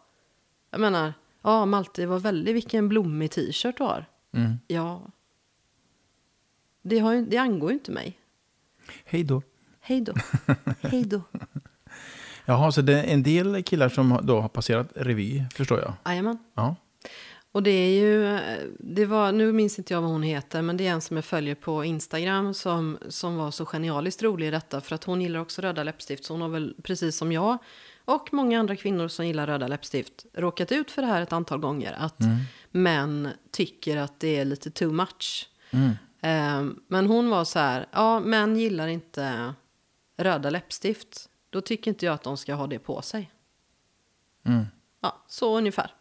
Jag 0.71 0.80
menar, 0.80 1.13
ja 1.41 1.65
Malte, 1.65 2.06
vad 2.06 2.21
väldigt 2.21 2.56
vilken 2.56 2.89
blommig 2.89 3.32
t-shirt 3.32 3.77
du 3.77 3.84
har. 3.84 4.06
Mm. 4.32 4.60
Ja, 4.67 5.01
det, 6.82 6.99
har 6.99 7.15
det 7.15 7.38
angår 7.38 7.69
ju 7.69 7.73
inte 7.73 7.91
mig. 7.91 8.19
Hej 9.06 9.23
då. 9.23 9.41
Hej 9.80 10.01
då. 10.01 10.13
Hej 10.82 11.06
då. 11.06 11.21
Jaha, 12.45 12.71
så 12.71 12.82
det 12.82 12.93
är 12.93 13.03
en 13.03 13.23
del 13.23 13.63
killar 13.63 13.89
som 13.89 14.19
då 14.23 14.41
har 14.41 14.49
passerat 14.49 14.88
revy, 14.95 15.43
förstår 15.53 15.80
jag. 15.80 15.93
Jajamän. 16.06 16.38
Ja. 16.53 16.75
Och 17.51 17.63
det 17.63 17.71
är 17.71 18.01
ju, 18.01 18.39
det 18.80 19.06
var, 19.06 19.32
nu 19.32 19.51
minns 19.51 19.80
inte 19.80 19.93
jag 19.93 20.01
vad 20.01 20.10
hon 20.10 20.23
heter, 20.23 20.62
men 20.62 20.77
det 20.77 20.88
är 20.88 20.91
en 20.91 21.01
som 21.01 21.17
jag 21.17 21.25
följer 21.25 21.56
på 21.56 21.86
Instagram 21.86 22.53
som, 22.53 22.97
som 23.08 23.38
var 23.38 23.51
så 23.51 23.65
genialiskt 23.65 24.23
rolig 24.23 24.47
i 24.47 24.51
detta. 24.51 24.82
För 24.82 24.95
att 24.95 25.03
hon 25.03 25.21
gillar 25.21 25.39
också 25.39 25.62
röda 25.62 25.84
läppstift, 25.84 26.25
så 26.25 26.34
hon 26.34 26.41
har 26.41 26.49
väl 26.49 26.75
precis 26.84 27.17
som 27.17 27.32
jag 27.32 27.58
och 28.08 28.34
många 28.34 28.60
andra 28.60 28.76
kvinnor 28.76 29.08
som 29.08 29.28
gillar 29.28 29.48
röda 29.48 29.67
läppstift 29.67 30.26
råkat 30.34 30.72
ut 30.72 30.91
för 30.91 31.02
det 31.02 31.08
här 31.08 31.22
ett 31.22 31.34
antal 31.34 31.60
gånger. 31.60 31.93
Att 31.93 32.17
män 32.72 33.30
tycker 33.52 33.98
att 33.98 34.20
det 34.20 34.38
är 34.38 34.46
lite 34.46 34.72
too 34.72 34.91
much. 34.91 35.50
Eh, 36.22 36.65
men 36.88 37.08
hon 37.08 37.30
var 37.30 37.46
så 37.46 37.60
här, 37.60 37.86
ja 37.91 38.20
män 38.20 38.58
gillar 38.58 38.88
inte 38.88 39.54
röda 40.17 40.50
läppstift. 40.50 41.30
Då 41.50 41.62
tycker 41.62 41.91
inte 41.91 42.06
jag 42.06 42.13
att 42.13 42.24
de 42.24 42.38
ska 42.38 42.54
ha 42.54 42.67
det 42.67 42.80
på 42.80 43.02
sig. 43.02 43.32
Mm. 44.46 44.65
Ja, 45.02 45.24
så 45.28 45.58
ungefär. 45.58 45.91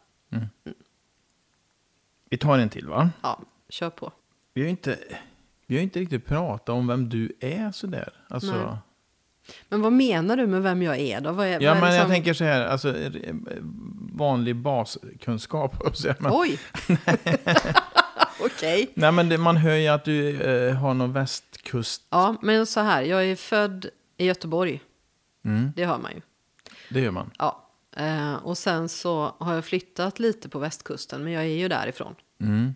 Vi 2.30 2.38
tar 2.38 2.58
en 2.58 2.68
till, 2.68 2.88
va? 2.88 3.10
Ja, 3.22 3.40
kör 3.68 3.90
på. 3.90 4.12
Vi 4.54 4.60
har 4.60 4.64
ju 4.64 4.70
inte, 4.70 4.98
vi 5.66 5.76
har 5.76 5.82
inte 5.82 6.00
riktigt 6.00 6.26
pratat 6.26 6.68
om 6.68 6.86
vem 6.86 7.08
du 7.08 7.32
är 7.40 7.72
sådär. 7.72 8.12
Alltså, 8.28 8.66
Nej. 8.66 8.76
Men 9.68 9.80
vad 9.82 9.92
menar 9.92 10.36
du 10.36 10.46
med 10.46 10.62
vem 10.62 10.82
jag 10.82 10.98
är 10.98 11.20
då? 11.20 11.32
Vad 11.32 11.46
är, 11.46 11.60
ja, 11.60 11.74
vad 11.74 11.76
är 11.76 11.80
men 11.80 11.82
jag 11.82 11.92
liksom- 11.92 12.10
tänker 12.10 12.34
så 12.34 12.44
här, 12.44 12.66
alltså, 12.66 12.94
vanlig 14.12 14.56
baskunskap. 14.56 15.74
men- 16.18 16.32
Oj! 16.32 16.58
Okej. 18.40 18.90
Nej, 18.94 19.12
men 19.12 19.28
det, 19.28 19.38
man 19.38 19.56
hör 19.56 19.74
ju 19.74 19.88
att 19.88 20.04
du 20.04 20.40
eh, 20.42 20.74
har 20.74 20.94
någon 20.94 21.12
västkust. 21.12 22.02
Ja, 22.10 22.36
men 22.42 22.66
så 22.66 22.80
här. 22.80 23.02
Jag 23.02 23.24
är 23.24 23.36
född 23.36 23.86
i 24.16 24.24
Göteborg. 24.26 24.80
Mm, 25.44 25.72
Det 25.76 25.84
hör 25.84 25.98
man 25.98 26.12
ju. 26.14 26.20
det 26.90 27.00
gör 27.00 27.10
man. 27.10 27.30
Ja. 27.38 27.62
Eh, 27.96 28.34
och 28.34 28.58
sen 28.58 28.88
så 28.88 29.34
har 29.38 29.54
jag 29.54 29.64
flyttat 29.64 30.18
lite 30.18 30.48
på 30.48 30.58
västkusten, 30.58 31.24
men 31.24 31.32
jag 31.32 31.42
är 31.44 31.48
ju 31.56 31.68
därifrån. 31.68 32.14
Mm. 32.40 32.74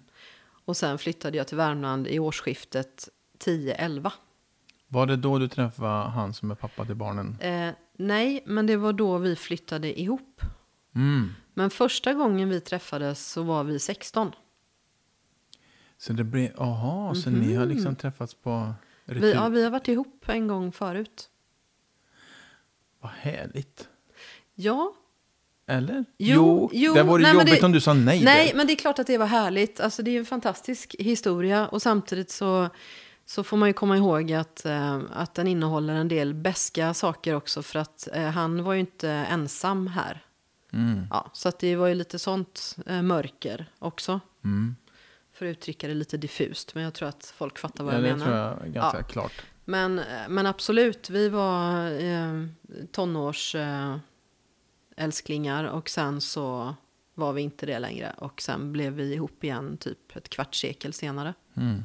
Och 0.65 0.77
sen 0.77 0.99
flyttade 0.99 1.37
jag 1.37 1.47
till 1.47 1.57
Värmland 1.57 2.07
i 2.09 2.19
årsskiftet 2.19 3.09
10-11. 3.45 4.11
Var 4.92 5.07
det 5.07 5.16
då 5.16 5.38
du 5.38 5.48
träffade 5.48 6.09
han 6.11 6.35
som 6.35 6.50
är 6.50 6.55
pappa 6.55 6.85
till 6.85 6.94
barnen? 6.94 7.37
Eh, 7.40 7.70
nej, 7.96 8.42
men 8.46 8.66
det 8.66 8.76
var 8.76 8.92
då 8.92 9.18
vi 9.18 9.37
flyttade 9.37 10.00
ihop. 10.00 10.40
Mm. 10.94 11.29
Men 11.55 11.70
första 11.70 12.14
gången 12.14 12.48
vi 12.48 12.61
träffades 12.61 13.26
så 13.33 13.42
var 13.42 13.64
vi 13.64 13.79
16. 13.79 14.33
Så 15.98 16.12
det 16.12 16.24
blev, 16.24 16.61
aha, 16.61 17.14
så 17.14 17.31
ni 17.31 17.55
har 17.55 17.66
liksom 17.66 17.96
träffats 17.96 18.35
på 18.35 18.74
retur? 19.05 19.20
Vi, 19.20 19.33
ja, 19.33 19.48
vi 19.48 19.64
har 19.64 19.70
varit 19.70 19.88
ihop 19.88 20.24
en 20.29 20.48
gång 20.48 20.72
förut. 20.72 21.29
Vad 23.00 23.12
härligt. 23.12 23.88
Ja, 24.55 24.94
Eller? 25.66 26.05
Jo, 26.18 26.70
jo, 26.72 26.94
det 26.94 27.03
vore 27.03 27.22
nej, 27.22 27.35
jobbigt 27.35 27.61
det- 27.61 27.66
om 27.66 27.72
du 27.72 27.81
sa 27.81 27.94
nej. 27.94 28.24
Nej, 28.24 28.48
där. 28.48 28.57
men 28.57 28.66
det 28.66 28.72
är 28.72 28.76
klart 28.76 28.98
att 28.98 29.07
det 29.07 29.18
var 29.18 29.26
härligt. 29.26 29.81
Alltså, 29.81 30.03
det 30.03 30.11
är 30.11 30.18
en 30.18 30.24
fantastisk 30.26 30.96
historia. 30.98 31.68
Och 31.68 31.83
samtidigt 31.83 32.31
så, 32.31 32.68
så 33.31 33.43
får 33.45 33.57
man 33.57 33.69
ju 33.69 33.73
komma 33.73 33.97
ihåg 33.97 34.33
att, 34.33 34.64
eh, 34.66 35.01
att 35.12 35.35
den 35.35 35.47
innehåller 35.47 35.95
en 35.95 36.09
del 36.09 36.35
beska 36.35 36.95
saker 36.95 37.35
också. 37.35 37.62
För 37.62 37.79
att 37.79 38.09
eh, 38.12 38.23
han 38.29 38.62
var 38.64 38.73
ju 38.75 38.81
inte 38.81 39.11
ensam 39.11 39.87
här. 39.87 40.25
Mm. 40.73 41.07
Ja, 41.11 41.31
så 41.33 41.49
att 41.49 41.59
det 41.59 41.77
var 41.77 41.87
ju 41.87 41.95
lite 41.95 42.19
sånt 42.19 42.77
eh, 42.87 43.03
mörker 43.03 43.66
också. 43.79 44.21
Mm. 44.45 44.77
För 45.33 45.47
att 45.47 45.51
uttrycka 45.51 45.88
det 45.88 45.95
lite 45.95 46.16
diffust. 46.16 46.75
Men 46.75 46.85
jag 46.85 46.95
tror 46.95 47.09
att 47.09 47.33
folk 47.37 47.59
fattar 47.59 47.85
vad 47.85 47.95
Ja, 47.95 47.99
jag 47.99 48.05
det 48.05 48.11
menar. 48.16 48.27
tror 48.27 48.37
jag 48.37 48.66
är 48.66 48.69
ganska 48.69 48.99
Ja. 48.99 49.05
klart. 49.05 49.33
Men, 49.64 50.01
men 50.29 50.47
absolut, 50.47 51.11
vi 51.11 51.29
var 51.29 51.90
eh, 52.03 52.47
tonårs 52.93 53.55
eh, 53.55 53.97
och 55.73 55.88
sen 55.88 56.21
så 56.21 56.75
var 57.14 57.33
vi 57.33 57.43
inte 57.43 57.66
det 57.66 57.79
längre. 57.79 58.14
Och 58.19 58.43
sen 58.43 58.73
blev 58.73 58.93
vi 58.93 59.14
ihop 59.14 59.45
igen 59.45 59.77
typ 59.77 60.16
ett 60.16 60.29
kvarts 60.29 60.61
sekel 60.61 60.93
senare. 60.93 61.35
Mm. 61.57 61.85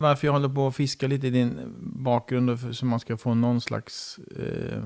Varför 0.00 0.26
jag 0.26 0.32
håller 0.32 0.48
på 0.48 0.66
att 0.66 0.76
fiska 0.76 1.06
lite 1.06 1.26
i 1.26 1.30
din 1.30 1.74
bakgrund 1.78 2.76
så 2.76 2.86
man 2.86 3.00
ska 3.00 3.16
få 3.16 3.34
någon 3.34 3.60
slags 3.60 4.18
eh, 4.18 4.82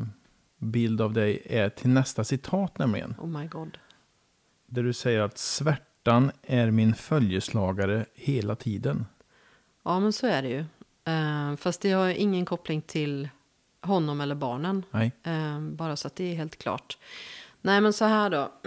bild 0.58 1.00
av 1.00 1.12
dig 1.12 1.42
är 1.44 1.68
till 1.68 1.90
nästa 1.90 2.24
citat 2.24 2.78
nämligen. 2.78 3.14
Oh 3.18 3.28
my 3.28 3.46
god. 3.46 3.78
Där 4.66 4.82
du 4.82 4.92
säger 4.92 5.20
att 5.20 5.38
svärtan 5.38 6.30
är 6.42 6.70
min 6.70 6.94
följeslagare 6.94 8.06
hela 8.14 8.56
tiden. 8.56 9.06
Ja 9.82 10.00
men 10.00 10.12
så 10.12 10.26
är 10.26 10.42
det 10.42 10.48
ju. 10.48 10.64
Eh, 11.04 11.56
fast 11.56 11.80
det 11.80 11.92
har 11.92 12.08
ingen 12.08 12.44
koppling 12.44 12.82
till 12.82 13.28
honom 13.80 14.20
eller 14.20 14.34
barnen. 14.34 14.82
Nej. 14.90 15.12
Eh, 15.22 15.60
bara 15.60 15.96
så 15.96 16.06
att 16.06 16.16
det 16.16 16.32
är 16.32 16.34
helt 16.34 16.58
klart. 16.58 16.98
Nej 17.60 17.80
men 17.80 17.92
så 17.92 18.04
här 18.04 18.30
då. 18.30 18.52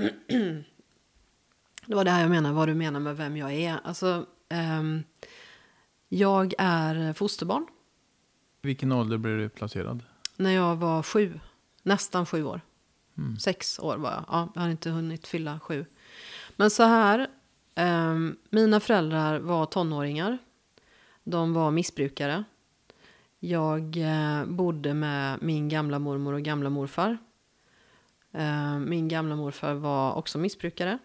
det 1.86 1.96
var 1.96 2.04
det 2.04 2.12
här 2.12 2.22
jag 2.22 2.30
menar, 2.30 2.52
vad 2.54 2.68
du 2.68 2.74
menar 2.74 3.00
med 3.00 3.18
vem 3.18 3.38
jag 3.38 3.54
är. 3.54 3.80
Alltså, 3.84 4.26
ehm, 4.50 5.04
jag 6.10 6.54
är 6.58 7.14
fosterbarn. 7.14 7.68
Vilken 8.62 8.92
ålder 8.92 9.18
blev 9.18 9.38
du 9.38 9.50
placerad? 9.50 10.04
När 10.36 10.52
jag 10.52 10.76
var 10.76 11.04
sju, 11.04 11.40
nästan 11.84 12.26
sju 12.26 12.44
år. 12.44 12.62
Mm. 13.18 13.40
Sex 13.40 13.80
år 13.80 13.98
var 13.98 14.12
jag. 14.12 14.26
Ja, 14.28 14.50
jag 14.56 14.62
har 14.62 14.70
inte 14.70 14.90
hunnit 14.90 15.28
fylla 15.28 15.60
sju. 15.60 15.86
Men 16.56 16.70
så 16.70 16.84
här, 16.84 17.28
ehm, 17.76 18.38
mina 18.50 18.80
föräldrar 18.80 19.40
var 19.40 19.66
tonåringar. 19.66 20.38
De 21.24 21.54
var 21.54 21.72
missbrukare. 21.72 22.44
Jag 23.40 23.98
eh, 23.98 24.46
bodde 24.46 24.94
med 24.94 25.42
min 25.42 25.70
gamla 25.70 26.00
mormor 26.00 26.34
och 26.34 26.42
gamla 26.42 26.70
morfar. 26.70 27.18
Eh, 28.32 28.80
min 28.80 29.08
gamla 29.08 29.36
morfar 29.36 29.74
var 29.74 30.14
också 30.14 30.38
missbrukare. 30.38 30.98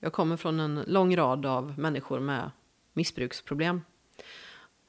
Jag 0.00 0.12
kommer 0.12 0.36
från 0.36 0.60
en 0.60 0.84
lång 0.86 1.16
rad 1.16 1.46
av 1.46 1.78
människor 1.78 2.20
med 2.20 2.50
missbruksproblem. 2.92 3.80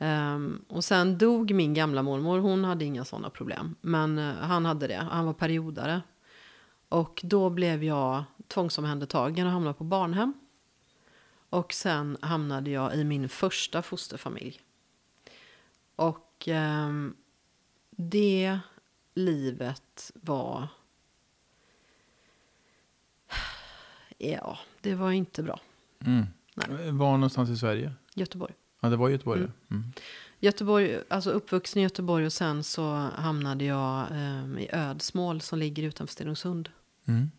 Ehm, 0.04 0.66
och 0.68 0.84
sen 0.84 1.18
dog 1.18 1.52
min 1.54 1.74
gamla 1.74 2.04
mormor. 2.04 2.40
Hon 2.40 2.64
hade 2.64 2.86
inga 2.86 3.06
sådana 3.06 3.30
problem. 3.30 3.76
Men 3.82 4.18
eh, 4.18 4.36
han 4.36 4.66
hade 4.66 4.88
det. 4.88 5.08
Han 5.12 5.26
var 5.26 5.34
periodare. 5.34 6.02
Och 6.90 7.22
då 7.24 7.50
blev 7.50 7.84
jag 7.84 8.24
tvångsomhändertagen 8.48 9.48
och 9.48 9.54
hamnade 9.54 9.74
på 9.74 9.84
barnhem. 9.84 10.34
Och 11.50 11.74
sen 11.74 12.18
hamnade 12.22 12.70
jag 12.70 12.96
i 12.96 13.04
min 13.04 13.30
första 13.30 13.82
fosterfamilj. 13.82 14.62
Och 15.96 16.48
ehm, 16.48 17.16
det 17.90 18.60
livet 19.14 20.12
var... 20.14 20.68
Ja, 24.18 24.60
det 24.82 24.96
var 24.96 25.12
inte 25.12 25.44
bra. 25.44 25.60
Mm. 26.06 26.26
Nej. 26.56 26.92
Var 26.92 27.12
någonstans 27.12 27.50
i 27.50 27.58
Sverige? 27.58 27.94
Göteborg. 28.16 28.54
Ja, 28.84 28.90
det 28.90 28.96
var 28.96 29.10
Göteborg. 29.10 29.40
Mm. 29.40 29.52
Mm. 29.72 29.94
Göteborg, 30.40 31.00
alltså 31.10 31.32
uppvuxen 31.32 31.80
i 31.80 31.84
Göteborg 31.84 32.26
och 32.26 32.34
sen 32.34 32.64
så 32.64 32.94
hamnade 33.16 33.66
jag 33.66 34.08
ehm, 34.12 34.58
i 34.58 34.70
Ödsmål 34.72 35.42
som 35.42 35.60
ligger 35.60 35.84
utanför 35.84 36.12
Stenungsund. 36.14 36.70
Mm. 37.06 37.32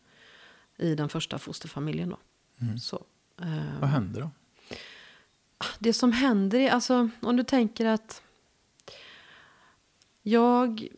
I 0.79 0.95
den 0.95 1.09
första 1.09 1.39
fosterfamiljen 1.39 2.09
då. 2.09 2.19
Mm. 2.61 2.79
Så, 2.79 3.05
ehm, 3.41 3.81
Vad 3.81 3.91
hände 3.91 4.21
då? 4.21 4.31
det 5.79 5.93
som 5.93 6.13
händer 6.13 6.59
är, 6.59 6.71
alltså 6.71 7.09
om 7.21 7.37
du 7.37 7.45
tänker 7.45 7.87
att 7.87 8.23
jag, 10.23 10.89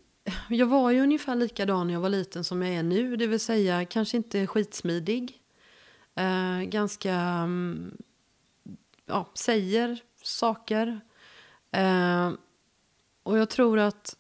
jag 0.48 0.66
var 0.66 0.90
ju 0.90 1.00
ungefär 1.00 1.34
likadan 1.34 1.86
när 1.86 1.94
jag 1.94 2.00
var 2.00 2.08
liten 2.08 2.44
som 2.44 2.62
jag 2.62 2.74
är 2.74 2.82
nu. 2.82 3.16
Det 3.16 3.26
vill 3.26 3.40
säga 3.40 3.84
kanske 3.84 4.16
inte 4.16 4.46
skitsmidig. 4.46 5.40
Eh, 6.14 6.60
ganska, 6.60 7.14
mm, 7.14 7.96
ja, 9.06 9.30
säger 9.34 10.02
saker. 10.26 11.00
Eh, 11.70 12.30
och 13.22 13.38
jag 13.38 13.50
tror 13.50 13.78
att 13.78 14.16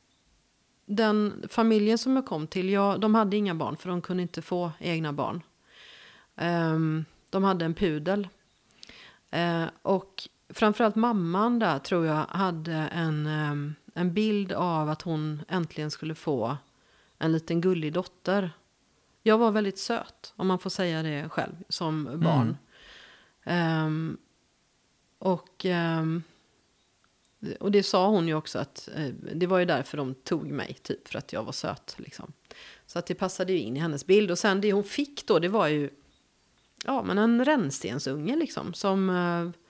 den 0.86 1.46
familjen 1.48 1.98
som 1.98 2.16
jag 2.16 2.26
kom 2.26 2.46
till, 2.46 2.68
jag, 2.68 3.00
de 3.00 3.14
hade 3.14 3.36
inga 3.36 3.54
barn 3.54 3.76
för 3.76 3.88
de 3.88 4.02
kunde 4.02 4.22
inte 4.22 4.42
få 4.42 4.70
egna 4.78 5.12
barn. 5.12 5.42
Ehm, 6.36 7.04
de 7.30 7.44
hade 7.44 7.64
en 7.64 7.74
pudel. 7.74 8.28
Eh, 9.30 9.64
och 9.82 10.28
framförallt 10.48 10.96
mamman 10.96 11.58
där 11.58 11.78
tror 11.78 12.06
jag 12.06 12.26
hade 12.28 12.72
en, 12.72 13.26
ehm, 13.26 13.74
en 13.94 14.14
bild 14.14 14.52
av 14.52 14.88
att 14.90 15.02
hon 15.02 15.42
äntligen 15.48 15.90
skulle 15.90 16.14
få 16.14 16.56
en 17.18 17.32
liten 17.32 17.60
gullig 17.60 17.92
dotter. 17.92 18.50
Jag 19.22 19.38
var 19.38 19.50
väldigt 19.50 19.78
söt, 19.78 20.32
om 20.36 20.46
man 20.46 20.58
får 20.58 20.70
säga 20.70 21.02
det 21.02 21.28
själv, 21.28 21.52
som 21.68 22.20
barn. 22.20 22.56
Ehm, 23.44 24.16
och, 25.24 25.64
ehm, 25.64 26.22
och 27.60 27.70
det 27.70 27.82
sa 27.82 28.08
hon 28.08 28.28
ju 28.28 28.34
också 28.34 28.58
att 28.58 28.88
eh, 28.96 29.08
det 29.34 29.46
var 29.46 29.58
ju 29.58 29.64
därför 29.64 29.96
de 29.96 30.14
tog 30.14 30.46
mig, 30.46 30.76
typ 30.82 31.08
för 31.08 31.18
att 31.18 31.32
jag 31.32 31.42
var 31.42 31.52
söt. 31.52 31.94
Liksom. 31.98 32.32
Så 32.86 32.98
att 32.98 33.06
det 33.06 33.14
passade 33.14 33.52
ju 33.52 33.58
in 33.58 33.76
i 33.76 33.80
hennes 33.80 34.06
bild. 34.06 34.30
Och 34.30 34.38
sen 34.38 34.60
det 34.60 34.72
hon 34.72 34.84
fick 34.84 35.26
då, 35.26 35.38
det 35.38 35.48
var 35.48 35.68
ju 35.68 35.90
ja, 36.84 37.02
men 37.02 37.18
en 37.18 37.44
rännstensunge 37.44 38.36
liksom. 38.36 38.74
Som 38.74 39.10
eh, 39.10 39.60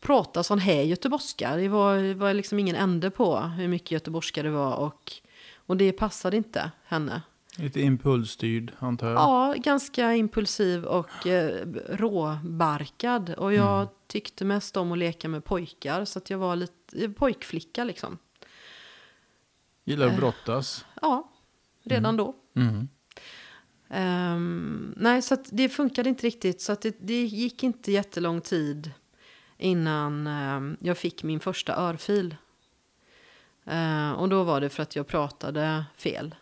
pratade 0.00 0.44
sån 0.44 0.58
här 0.58 0.82
göteborgska. 0.82 1.56
Det 1.56 1.68
var, 1.68 1.96
det 1.96 2.14
var 2.14 2.34
liksom 2.34 2.58
ingen 2.58 2.76
ände 2.76 3.10
på 3.10 3.38
hur 3.38 3.68
mycket 3.68 3.90
göteborgska 3.90 4.42
det 4.42 4.50
var. 4.50 4.76
Och, 4.76 5.12
och 5.54 5.76
det 5.76 5.92
passade 5.92 6.36
inte 6.36 6.70
henne. 6.84 7.22
Lite 7.60 7.80
impulsstyrd 7.80 8.72
antar 8.78 9.08
jag. 9.10 9.16
Ja, 9.18 9.54
ganska 9.58 10.14
impulsiv 10.14 10.84
och 10.84 11.26
eh, 11.26 11.66
råbarkad. 11.88 13.30
Och 13.34 13.52
jag 13.54 13.80
Mm. 13.82 13.88
tyckte 14.06 14.44
mest 14.44 14.76
om 14.76 14.92
att 14.92 14.98
leka 14.98 15.28
med 15.28 15.44
pojkar. 15.44 16.04
Så 16.04 16.18
att 16.18 16.30
jag 16.30 16.38
var 16.38 16.56
lite 16.56 17.08
pojkflicka 17.08 17.84
liksom. 17.84 18.18
Gillar 19.84 20.06
att 20.06 20.16
brottas. 20.16 20.84
Ja, 21.02 21.30
redan 21.82 22.16
då. 22.16 22.34
Mm. 22.56 22.88
Ehm, 23.88 24.94
nej, 24.96 25.22
så 25.22 25.36
det 25.50 25.68
funkade 25.68 26.08
inte 26.08 26.26
riktigt. 26.26 26.60
Så 26.60 26.72
att 26.72 26.82
det, 26.82 26.96
det 27.00 27.24
gick 27.24 27.62
inte 27.62 27.92
jättelång 27.92 28.40
tid 28.40 28.90
innan 29.58 30.26
ehm, 30.26 30.76
jag 30.80 30.98
fick 30.98 31.22
min 31.22 31.40
första 31.40 31.76
örfil. 31.76 32.36
Ehm, 33.64 34.14
och 34.14 34.28
då 34.28 34.42
var 34.44 34.60
det 34.60 34.68
för 34.68 34.82
att 34.82 34.96
jag 34.96 35.06
pratade 35.06 35.84
fel. 35.96 36.34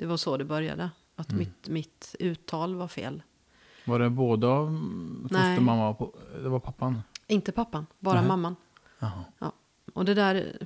Det 0.00 0.06
var 0.06 0.16
så 0.16 0.36
det 0.36 0.44
började. 0.44 0.90
Att 1.16 1.30
Mm. 1.32 1.38
mitt, 1.38 1.68
mitt 1.68 2.16
uttal 2.18 2.74
var 2.74 2.88
fel. 2.88 3.22
Var 3.84 3.98
det 3.98 4.10
båda 4.10 4.56
mm, 4.56 5.22
fostermamma 5.22 5.88
och 5.88 6.14
det 6.42 6.48
var 6.48 6.60
pappan? 6.60 7.02
Inte 7.26 7.52
pappan, 7.52 7.86
bara 7.98 8.14
Nähä. 8.14 8.28
mamman. 8.28 8.56
Jaha. 8.98 9.52
Och 9.94 10.04
det 10.04 10.14
där... 10.14 10.58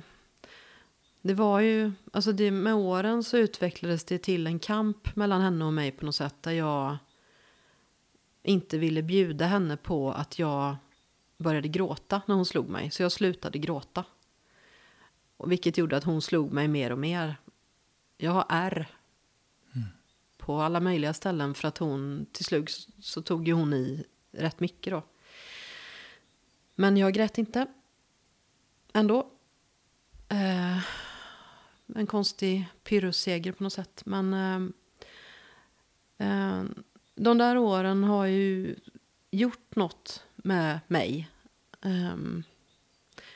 Det 1.21 1.33
var 1.33 1.59
ju... 1.59 1.91
Alltså 2.11 2.31
det, 2.31 2.51
med 2.51 2.73
åren 2.75 3.23
så 3.23 3.37
utvecklades 3.37 4.03
det 4.05 4.17
till 4.17 4.47
en 4.47 4.59
kamp 4.59 5.15
mellan 5.15 5.41
henne 5.41 5.65
och 5.65 5.73
mig 5.73 5.91
på 5.91 6.05
något 6.05 6.15
sätt. 6.15 6.35
Där 6.43 6.51
jag 6.51 6.97
inte 8.43 8.77
ville 8.77 9.01
bjuda 9.03 9.45
henne 9.45 9.77
på 9.77 10.11
att 10.11 10.39
jag 10.39 10.75
började 11.37 11.67
gråta 11.67 12.21
när 12.25 12.35
hon 12.35 12.45
slog 12.45 12.69
mig. 12.69 12.91
Så 12.91 13.03
jag 13.03 13.11
slutade 13.11 13.57
gråta. 13.59 14.03
Och 15.37 15.51
vilket 15.51 15.77
gjorde 15.77 15.97
att 15.97 16.03
hon 16.03 16.21
slog 16.21 16.51
mig 16.53 16.67
mer 16.67 16.91
och 16.91 16.99
mer. 16.99 17.35
Jag 18.17 18.31
har 18.31 18.45
ärr. 18.49 18.87
På 20.45 20.61
alla 20.61 20.79
möjliga 20.79 21.13
ställen. 21.13 21.53
För 21.53 21.67
att 21.67 21.77
hon 21.77 22.25
till 22.31 22.45
slut 22.45 22.71
så, 22.71 22.91
så 22.99 23.21
tog 23.21 23.47
ju 23.47 23.53
hon 23.53 23.73
i 23.73 24.05
rätt 24.31 24.59
mycket 24.59 24.93
då. 24.93 25.03
Men 26.75 26.97
jag 26.97 27.13
grät 27.13 27.37
inte. 27.37 27.67
Ändå. 28.93 29.31
Eh, 30.29 30.77
en 31.95 32.07
konstig 32.07 32.65
pyrrusseger 32.83 33.51
på 33.51 33.63
något 33.63 33.73
sätt. 33.73 34.01
Men 34.05 34.33
eh, 34.33 34.59
eh, 36.27 36.63
de 37.15 37.37
där 37.37 37.57
åren 37.57 38.03
har 38.03 38.25
ju 38.25 38.75
gjort 39.31 39.75
något 39.75 40.23
med 40.35 40.79
mig. 40.87 41.29
Eh, 41.81 42.15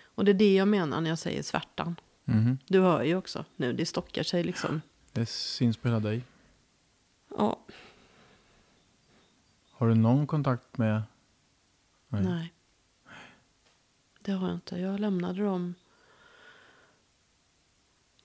och 0.04 0.26
det 0.26 0.32
är 0.32 0.34
det 0.34 0.56
jag 0.56 0.67
menar 0.67 1.02
när 1.02 1.10
jag 1.10 1.19
säger 1.19 1.43
svärtan. 1.43 1.95
Mhm. 2.26 2.58
Du 2.67 2.80
hör 2.80 3.04
ju 3.04 3.15
också 3.15 3.45
nu, 3.56 3.74
det 3.74 3.86
stockar 3.86 4.24
sig 4.24 4.43
liksom. 4.43 4.82
Det 5.12 5.26
syns 5.26 5.78
på 5.78 5.88
hela 5.88 6.00
dig. 6.00 6.24
Ja, 7.37 7.59
Har 9.71 9.87
du 9.87 9.95
någon 9.95 10.27
kontakt 10.27 10.77
med... 10.77 11.03
Nej. 12.07 12.23
nej. 12.23 12.53
Det 14.21 14.31
har 14.31 14.47
jag 14.47 14.57
inte. 14.57 14.77
Jag 14.77 14.99
lämnade 14.99 15.43
dem 15.43 15.75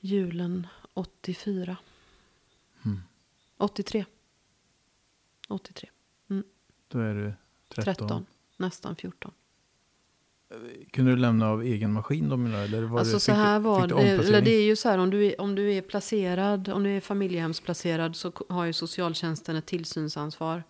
julen 0.00 0.66
84. 0.94 1.76
Mm. 2.84 3.02
83. 3.56 4.04
83. 5.48 5.90
Då 6.88 6.98
är 6.98 7.14
du 7.14 7.34
13. 7.68 7.94
13. 7.94 8.26
Nästan 8.56 8.96
14. 8.96 9.32
Kunde 10.90 11.10
du 11.10 11.16
lämna 11.16 11.50
av 11.50 11.62
egen 11.62 11.92
maskin 11.92 12.28
då 12.28 12.36
menar? 12.36 12.64
Eller 12.64 12.82
var 12.82 12.98
Alltså 12.98 13.14
det, 13.14 13.20
så 13.20 13.32
här 13.32 13.58
du, 13.58 13.64
var 13.64 13.86
det. 13.86 13.94
Eller 13.94 14.40
det 14.40 14.50
är 14.50 14.64
ju 14.64 14.76
så 14.76 14.88
här 14.88 14.98
om 14.98 15.10
du 15.10 15.26
är, 15.26 15.40
om 15.40 15.54
du 15.54 15.72
är 15.72 15.82
placerad, 15.82 16.68
om 16.68 16.82
du 16.82 16.96
är 16.96 17.00
familjehemsplacerad 17.00 18.16
så 18.16 18.32
har 18.48 18.64
ju 18.64 18.72
socialtjänsten 18.72 19.56
ett 19.56 19.66
tillsynsansvar. 19.66 20.62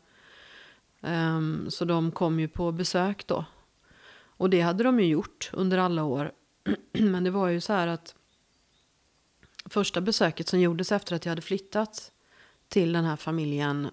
Ehm, 1.02 1.66
så 1.70 1.84
de 1.84 2.10
kom 2.10 2.40
ju 2.40 2.48
på 2.48 2.72
besök 2.72 3.26
då. 3.26 3.44
Och 4.36 4.50
det 4.50 4.60
hade 4.60 4.84
de 4.84 5.00
ju 5.00 5.06
gjort 5.06 5.50
under 5.52 5.78
alla 5.78 6.04
år. 6.04 6.32
Men 6.92 7.24
det 7.24 7.30
var 7.30 7.48
ju 7.48 7.60
så 7.60 7.72
här 7.72 7.86
att 7.86 8.14
första 9.64 10.00
besöket 10.00 10.48
som 10.48 10.60
gjordes 10.60 10.92
efter 10.92 11.16
att 11.16 11.24
jag 11.24 11.30
hade 11.30 11.42
flyttat 11.42 12.12
till 12.68 12.92
den 12.92 13.04
här 13.04 13.16
familjen 13.16 13.90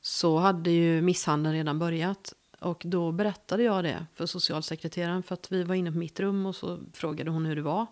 så 0.00 0.38
hade 0.38 0.70
ju 0.70 1.02
misshandeln 1.02 1.54
redan 1.54 1.78
börjat. 1.78 2.34
Och 2.60 2.82
då 2.86 3.12
berättade 3.12 3.62
jag 3.62 3.84
det 3.84 4.06
för 4.14 4.26
socialsekreteraren 4.26 5.22
för 5.22 5.34
att 5.34 5.52
vi 5.52 5.62
var 5.62 5.74
inne 5.74 5.92
på 5.92 5.98
mitt 5.98 6.20
rum 6.20 6.46
och 6.46 6.56
så 6.56 6.78
frågade 6.92 7.30
hon 7.30 7.46
hur 7.46 7.56
det 7.56 7.62
var. 7.62 7.86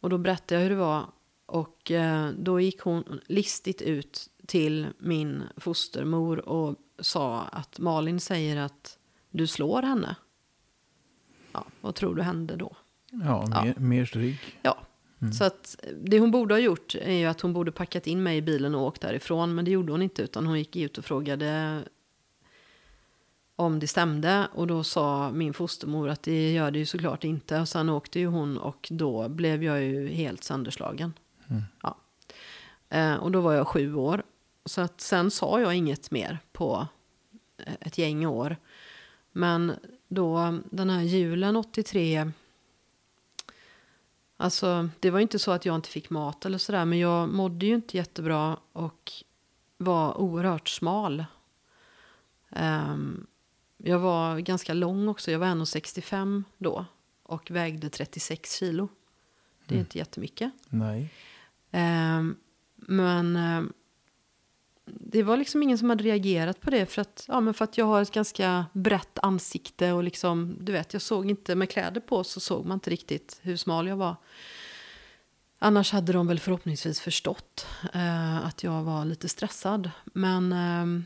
Och 0.00 0.10
då 0.10 0.18
berättade 0.18 0.54
jag 0.54 0.62
hur 0.62 0.70
det 0.70 0.76
var 0.80 1.04
och 1.46 1.90
eh, 1.90 2.30
då 2.38 2.60
gick 2.60 2.80
hon 2.80 3.20
listigt 3.26 3.82
ut 3.82 4.28
till 4.46 4.86
min 4.98 5.42
fostermor 5.56 6.48
och 6.48 6.76
sa 6.98 7.40
att 7.42 7.78
Malin 7.78 8.20
säger 8.20 8.56
att 8.56 8.98
du 9.30 9.46
slår 9.46 9.82
henne. 9.82 10.16
Ja, 11.52 11.64
vad 11.80 11.94
tror 11.94 12.14
du 12.14 12.22
hände 12.22 12.56
då? 12.56 12.76
Ja, 13.10 13.44
Ja. 13.50 13.64
mer, 13.64 13.74
mer 13.76 14.04
stryk. 14.04 14.40
Ja, 14.62 14.78
Mm. 15.20 15.32
så 15.32 15.44
att 15.44 15.84
det 16.02 16.18
hon 16.18 16.30
borde 16.30 16.54
ha 16.54 16.58
gjort 16.58 16.94
är 16.94 17.12
ju 17.14 17.26
att 17.26 17.40
hon 17.40 17.52
borde 17.52 17.72
packat 17.72 18.06
in 18.06 18.22
mig 18.22 18.36
i 18.36 18.42
bilen 18.42 18.74
och 18.74 18.82
åkt 18.86 19.00
därifrån. 19.02 19.54
Men 19.54 19.64
det 19.64 19.70
gjorde 19.70 19.92
hon 19.92 20.02
inte 20.02 20.22
utan 20.22 20.46
hon 20.46 20.58
gick 20.58 20.76
ut 20.76 20.98
och 20.98 21.04
frågade 21.04 21.78
om 23.62 23.78
det 23.78 23.86
stämde. 23.86 24.48
Och 24.52 24.66
då 24.66 24.84
sa 24.84 25.30
min 25.30 25.54
fostermor 25.54 26.08
att 26.08 26.22
det 26.22 26.52
gör 26.52 26.70
det 26.70 26.78
ju 26.78 26.86
såklart 26.86 27.24
inte. 27.24 27.60
Och 27.60 27.68
sen 27.68 27.88
åkte 27.88 28.18
ju 28.18 28.26
hon 28.26 28.58
och 28.58 28.88
då 28.90 29.28
blev 29.28 29.64
jag 29.64 29.82
ju 29.82 30.08
helt 30.08 30.44
sönderslagen. 30.44 31.12
Mm. 31.48 31.62
Ja. 31.82 31.96
Eh, 32.88 33.14
och 33.14 33.30
då 33.32 33.40
var 33.40 33.52
jag 33.52 33.68
sju 33.68 33.94
år. 33.94 34.22
Så 34.64 34.80
att 34.80 35.00
sen 35.00 35.30
sa 35.30 35.60
jag 35.60 35.74
inget 35.74 36.10
mer 36.10 36.38
på 36.52 36.86
eh, 37.58 37.74
ett 37.80 37.98
gäng 37.98 38.26
år. 38.26 38.56
Men 39.32 39.72
då 40.08 40.58
den 40.70 40.90
här 40.90 41.02
julen 41.02 41.56
83 41.56 42.32
Alltså, 44.42 44.88
det 45.00 45.10
var 45.10 45.20
inte 45.20 45.38
så 45.38 45.50
att 45.50 45.64
jag 45.64 45.74
inte 45.74 45.88
fick 45.88 46.10
mat 46.10 46.46
eller 46.46 46.58
sådär, 46.58 46.84
men 46.84 46.98
jag 46.98 47.28
mådde 47.28 47.66
ju 47.66 47.74
inte 47.74 47.96
jättebra 47.96 48.56
och 48.72 49.12
var 49.76 50.20
oerhört 50.20 50.68
smal. 50.68 51.24
Ehm, 52.50 53.26
jag 53.84 53.98
var 53.98 54.38
ganska 54.38 54.74
lång 54.74 55.08
också, 55.08 55.30
jag 55.30 55.38
var 55.38 55.46
1,65 55.46 56.44
då 56.58 56.84
och 57.22 57.50
vägde 57.50 57.90
36 57.90 58.58
kilo. 58.58 58.88
Det 59.66 59.74
är 59.74 59.78
inte 59.78 59.98
jättemycket. 59.98 60.52
Nej. 60.68 61.10
Ehm, 61.70 62.36
men 62.76 63.36
ehm, 63.36 63.72
det 64.84 65.22
var 65.22 65.36
liksom 65.36 65.62
ingen 65.62 65.78
som 65.78 65.90
hade 65.90 66.04
reagerat 66.04 66.60
på 66.60 66.70
det 66.70 66.86
för 66.86 67.02
att, 67.02 67.24
ja, 67.28 67.40
men 67.40 67.54
för 67.54 67.64
att 67.64 67.78
jag 67.78 67.86
har 67.86 68.02
ett 68.02 68.12
ganska 68.12 68.66
brett 68.72 69.18
ansikte 69.22 69.92
och 69.92 70.02
liksom, 70.02 70.56
du 70.60 70.72
vet, 70.72 70.92
jag 70.92 71.02
såg 71.02 71.30
inte 71.30 71.54
med 71.54 71.70
kläder 71.70 72.00
på 72.00 72.24
så 72.24 72.40
såg 72.40 72.66
man 72.66 72.76
inte 72.76 72.90
riktigt 72.90 73.40
hur 73.42 73.56
smal 73.56 73.88
jag 73.88 73.96
var. 73.96 74.16
Annars 75.58 75.92
hade 75.92 76.12
de 76.12 76.26
väl 76.26 76.40
förhoppningsvis 76.40 77.00
förstått 77.00 77.66
eh, 77.94 78.46
att 78.46 78.62
jag 78.62 78.82
var 78.82 79.04
lite 79.04 79.28
stressad. 79.28 79.90
Men 80.04 80.52
ehm, 80.52 81.04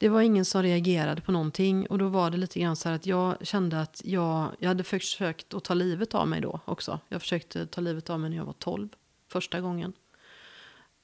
det 0.00 0.08
var 0.08 0.20
ingen 0.20 0.44
som 0.44 0.62
reagerade 0.62 1.20
på 1.20 1.32
någonting 1.32 1.86
och 1.86 1.98
då 1.98 2.08
var 2.08 2.30
det 2.30 2.36
lite 2.36 2.60
grann 2.60 2.76
så 2.76 2.88
här 2.88 2.96
att 2.96 3.06
jag 3.06 3.46
kände 3.46 3.80
att 3.80 4.02
jag, 4.04 4.56
jag 4.58 4.68
hade 4.68 4.84
försökt 4.84 5.54
att 5.54 5.64
ta 5.64 5.74
livet 5.74 6.14
av 6.14 6.28
mig 6.28 6.40
då 6.40 6.60
också. 6.64 7.00
Jag 7.08 7.20
försökte 7.20 7.66
ta 7.66 7.80
livet 7.80 8.10
av 8.10 8.20
mig 8.20 8.30
när 8.30 8.36
jag 8.36 8.44
var 8.44 8.52
12, 8.52 8.88
första 9.28 9.60
gången. 9.60 9.92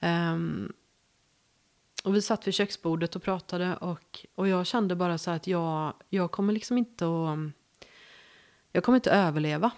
Um, 0.00 0.72
och 2.04 2.14
vi 2.14 2.22
satt 2.22 2.46
vid 2.46 2.54
köksbordet 2.54 3.16
och 3.16 3.22
pratade 3.22 3.76
och, 3.76 4.26
och 4.34 4.48
jag 4.48 4.66
kände 4.66 4.94
bara 4.96 5.18
så 5.18 5.30
här 5.30 5.36
att 5.36 5.46
jag, 5.46 5.94
jag 6.08 6.30
kommer 6.30 6.52
liksom 6.52 6.78
inte 6.78 7.04
att... 7.04 7.38
Jag 8.72 8.84
kommer 8.84 8.96
inte 8.96 9.10
överleva 9.10 9.70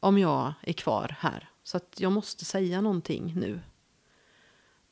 om 0.00 0.18
jag 0.18 0.52
är 0.62 0.72
kvar 0.72 1.16
här. 1.18 1.48
Så 1.62 1.76
att 1.76 1.94
jag 2.00 2.12
måste 2.12 2.44
säga 2.44 2.80
någonting 2.80 3.34
nu. 3.36 3.60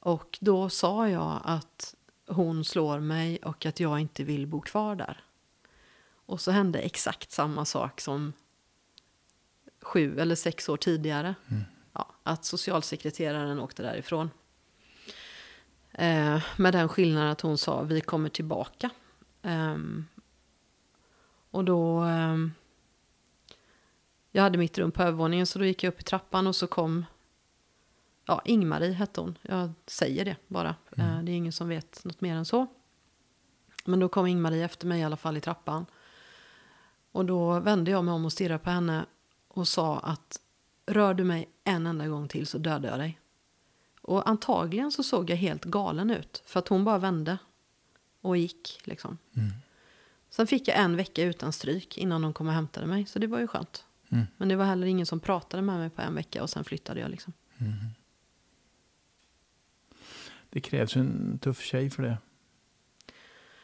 Och 0.00 0.38
då 0.40 0.68
sa 0.68 1.08
jag 1.08 1.40
att 1.44 1.94
hon 2.32 2.64
slår 2.64 3.00
mig 3.00 3.38
och 3.38 3.66
att 3.66 3.80
jag 3.80 4.00
inte 4.00 4.24
vill 4.24 4.46
bo 4.46 4.60
kvar 4.60 4.96
där. 4.96 5.24
Och 6.26 6.40
så 6.40 6.50
hände 6.50 6.78
exakt 6.78 7.32
samma 7.32 7.64
sak 7.64 8.00
som 8.00 8.32
sju 9.80 10.18
eller 10.20 10.34
sex 10.34 10.68
år 10.68 10.76
tidigare. 10.76 11.34
Ja, 11.92 12.06
att 12.22 12.44
socialsekreteraren 12.44 13.60
åkte 13.60 13.82
därifrån. 13.82 14.30
Eh, 15.92 16.42
med 16.56 16.72
den 16.72 16.88
skillnaden 16.88 17.30
att 17.30 17.40
hon 17.40 17.58
sa 17.58 17.82
vi 17.82 18.00
kommer 18.00 18.28
tillbaka. 18.28 18.90
Ehm, 19.42 20.06
och 21.50 21.64
då... 21.64 22.00
ehm, 22.00 22.52
jag 24.34 24.42
hade 24.42 24.58
mitt 24.58 24.78
rum 24.78 24.92
på 24.92 25.02
övervåningen 25.02 25.46
så 25.46 25.58
då 25.58 25.64
gick 25.64 25.84
jag 25.84 25.92
upp 25.92 26.00
i 26.00 26.04
trappan 26.04 26.46
och 26.46 26.56
så 26.56 26.66
kom... 26.66 27.04
Ja, 28.26 28.42
Ingmarie 28.44 28.92
hette 28.92 29.20
hon. 29.20 29.38
Jag 29.42 29.72
säger 29.86 30.24
det 30.24 30.36
bara. 30.48 30.74
Eh, 30.96 31.22
det 31.22 31.32
är 31.32 31.36
ingen 31.36 31.52
som 31.52 31.68
vet 31.68 32.04
något 32.04 32.20
mer 32.20 32.34
än 32.34 32.44
så. 32.44 32.66
Men 33.84 34.00
då 34.00 34.08
kom 34.08 34.26
Ingmarie 34.26 34.64
efter 34.64 34.86
mig 34.86 35.00
i 35.00 35.04
alla 35.04 35.16
fall 35.16 35.36
i 35.36 35.40
trappan. 35.40 35.86
Och 37.12 37.24
då 37.24 37.60
vände 37.60 37.90
jag 37.90 38.04
mig 38.04 38.14
om 38.14 38.24
och 38.24 38.32
stirrade 38.32 38.58
på 38.58 38.70
henne 38.70 39.04
och 39.48 39.68
sa 39.68 39.98
att 39.98 40.40
rör 40.86 41.14
du 41.14 41.24
mig 41.24 41.48
en 41.64 41.86
enda 41.86 42.06
gång 42.06 42.28
till 42.28 42.46
så 42.46 42.58
dödar 42.58 42.88
jag 42.88 42.98
dig. 42.98 43.18
Och 44.00 44.28
antagligen 44.28 44.92
så 44.92 45.02
såg 45.02 45.30
jag 45.30 45.36
helt 45.36 45.64
galen 45.64 46.10
ut 46.10 46.42
för 46.46 46.58
att 46.58 46.68
hon 46.68 46.84
bara 46.84 46.98
vände 46.98 47.38
och 48.20 48.36
gick 48.36 48.80
liksom. 48.84 49.18
Sen 50.30 50.46
fick 50.46 50.68
jag 50.68 50.78
en 50.78 50.96
vecka 50.96 51.24
utan 51.24 51.52
stryk 51.52 51.98
innan 51.98 52.22
de 52.22 52.32
kom 52.32 52.46
och 52.46 52.52
hämtade 52.52 52.86
mig 52.86 53.06
så 53.06 53.18
det 53.18 53.26
var 53.26 53.38
ju 53.38 53.46
skönt. 53.46 53.84
Mm. 54.08 54.26
Men 54.36 54.48
det 54.48 54.56
var 54.56 54.64
heller 54.64 54.86
ingen 54.86 55.06
som 55.06 55.20
pratade 55.20 55.62
med 55.62 55.78
mig 55.78 55.90
på 55.90 56.02
en 56.02 56.14
vecka 56.14 56.42
och 56.42 56.50
sen 56.50 56.64
flyttade 56.64 57.00
jag 57.00 57.10
liksom. 57.10 57.32
Det 60.52 60.60
krävs 60.60 60.96
en 60.96 61.38
tuff 61.38 61.60
tjej 61.60 61.90
för 61.90 62.02
det. 62.02 62.18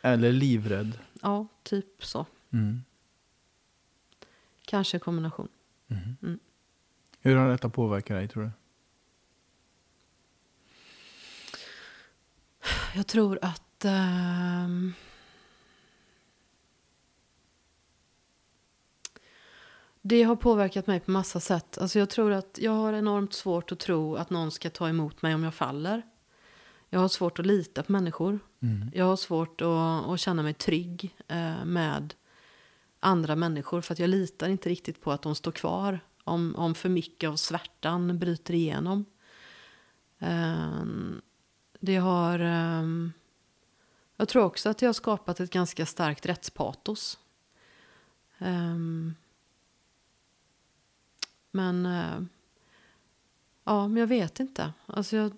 Eller 0.03 0.33
livrädd. 0.33 0.99
Ja, 1.23 1.47
typ 1.63 2.05
så. 2.05 2.27
Mm. 2.51 2.83
Kanske 4.65 4.97
en 4.97 5.01
kombination. 5.01 5.49
Hur 7.21 7.37
har 7.37 7.49
detta 7.49 7.69
påverkat 7.69 8.17
dig 8.17 8.29
tror 8.29 8.43
du? 8.43 8.51
Jag 12.95 13.07
tror 13.07 13.39
att... 13.43 13.85
ehm, 13.85 14.95
det 20.03 20.23
har 20.23 20.37
påverkat 20.37 20.87
mig 20.87 21.01
på 21.01 21.11
massa 21.11 21.41
sätt. 21.41 21.79
Alltså 21.79 21.99
jag 21.99 22.11
tror 22.11 22.33
att 22.33 22.59
jag 22.63 22.73
har 22.73 22.93
enormt 22.93 23.33
svårt 23.33 23.73
att 23.73 23.79
tro 23.79 24.17
att 24.17 24.31
någon 24.31 24.51
ska 24.51 24.71
ta 24.71 24.89
emot 24.89 25.23
mig 25.23 25.35
om 25.35 25.45
jag 25.45 25.55
faller. 25.55 26.03
Jag 26.91 27.01
har 27.01 27.09
svårt 27.09 27.39
att 27.39 27.47
lita 27.47 27.83
på 27.83 27.93
människor. 27.93 28.39
Jag 28.95 29.05
har 29.05 29.17
svårt 29.17 29.61
att, 29.61 30.07
att 30.09 30.21
känna 30.21 30.43
mig 30.43 30.55
trygg 30.55 31.17
eh, 31.29 31.65
med 31.65 32.15
andra 33.01 33.37
människor. 33.37 33.81
För 33.81 33.93
att 33.93 33.99
jag 33.99 34.11
litar 34.11 34.49
inte 34.49 34.69
riktigt 34.69 35.01
på 35.01 35.13
att 35.13 35.23
de 35.23 35.35
står 35.35 35.53
kvar. 35.53 36.01
Om, 36.25 36.55
om 36.57 36.75
för 36.75 36.89
mycket 36.89 37.29
av 37.29 37.37
svärtan 37.37 38.19
bryter 38.19 38.55
igenom. 38.55 39.05
Ehm, 40.19 41.21
det 41.81 41.97
har... 41.97 42.39
ehm, 42.39 43.13
jag 44.17 44.29
tror 44.29 44.45
också 44.45 44.69
att 44.69 44.79
det 44.79 44.87
har 44.87 44.93
skapat 44.93 45.41
ett 45.41 45.51
ganska 45.51 45.87
starkt 45.87 46.27
rättspatos. 46.27 47.19
Ehm, 48.39 49.15
men... 51.51 51.87
eh, 51.87 52.21
ja, 53.65 53.89
men 53.89 53.97
jag 53.97 54.07
vet 54.07 54.41
inte. 54.41 54.73
Alltså 54.87 55.17
jag, 55.17 55.33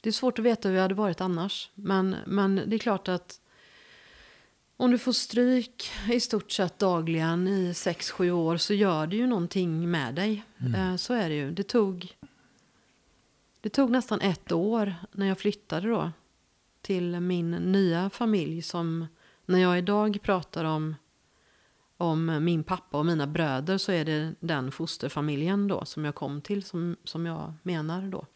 det 0.00 0.08
är 0.08 0.12
svårt 0.12 0.38
att 0.38 0.44
veta 0.44 0.68
hur 0.68 0.74
jag 0.74 0.82
hade 0.82 0.94
varit 0.94 1.20
annars. 1.20 1.70
Men, 1.74 2.16
men 2.26 2.62
det 2.66 2.76
är 2.76 2.78
klart 2.78 3.08
att 3.08 3.40
om 4.76 4.90
du 4.90 4.98
får 4.98 5.12
stryk 5.12 5.90
i 6.12 6.20
stort 6.20 6.52
sett 6.52 6.78
dagligen 6.78 7.48
i 7.48 7.72
6-7 7.72 8.30
år 8.30 8.56
så 8.56 8.74
gör 8.74 9.06
det 9.06 9.16
ju 9.16 9.26
någonting 9.26 9.90
med 9.90 10.14
dig. 10.14 10.44
Eh, 10.76 10.96
så 10.96 11.14
är 11.14 11.28
det 11.28 11.34
ju. 11.34 11.50
Det 11.50 11.62
tog, 11.62 12.16
det 13.60 13.68
tog 13.68 13.90
nästan 13.90 14.20
ett 14.20 14.52
år 14.52 14.94
när 15.12 15.26
jag 15.26 15.38
flyttade 15.38 15.88
då 15.88 16.10
till 16.82 17.20
min 17.20 17.50
nya 17.50 18.10
familj 18.10 18.62
som 18.62 19.06
när 19.46 19.58
jag 19.58 19.78
idag 19.78 20.18
pratar 20.22 20.64
om, 20.64 20.94
om 21.96 22.44
min 22.44 22.64
pappa 22.64 22.98
och 22.98 23.06
mina 23.06 23.26
bröder 23.26 23.78
så 23.78 23.92
är 23.92 24.04
det 24.04 24.34
den 24.40 24.72
fosterfamiljen 24.72 25.68
då 25.68 25.84
som 25.84 26.04
jag 26.04 26.14
kom 26.14 26.40
till 26.40 26.62
som, 26.62 26.96
som 27.04 27.26
jag 27.26 27.54
menar 27.62 28.02
då. 28.02 28.26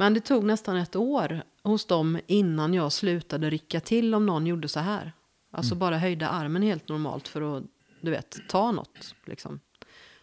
Men 0.00 0.14
det 0.14 0.20
tog 0.20 0.44
nästan 0.44 0.76
ett 0.76 0.96
år 0.96 1.42
hos 1.62 1.84
dem 1.84 2.20
innan 2.26 2.74
jag 2.74 2.92
slutade 2.92 3.50
rycka 3.50 3.80
till 3.80 4.14
om 4.14 4.26
någon 4.26 4.46
gjorde 4.46 4.68
så 4.68 4.80
här. 4.80 5.12
Alltså 5.50 5.74
bara 5.74 5.98
höjde 5.98 6.28
armen 6.28 6.62
helt 6.62 6.88
normalt 6.88 7.28
för 7.28 7.56
att, 7.56 7.64
du 8.00 8.10
vet, 8.10 8.38
ta 8.48 8.72
något. 8.72 9.14
Liksom. 9.24 9.60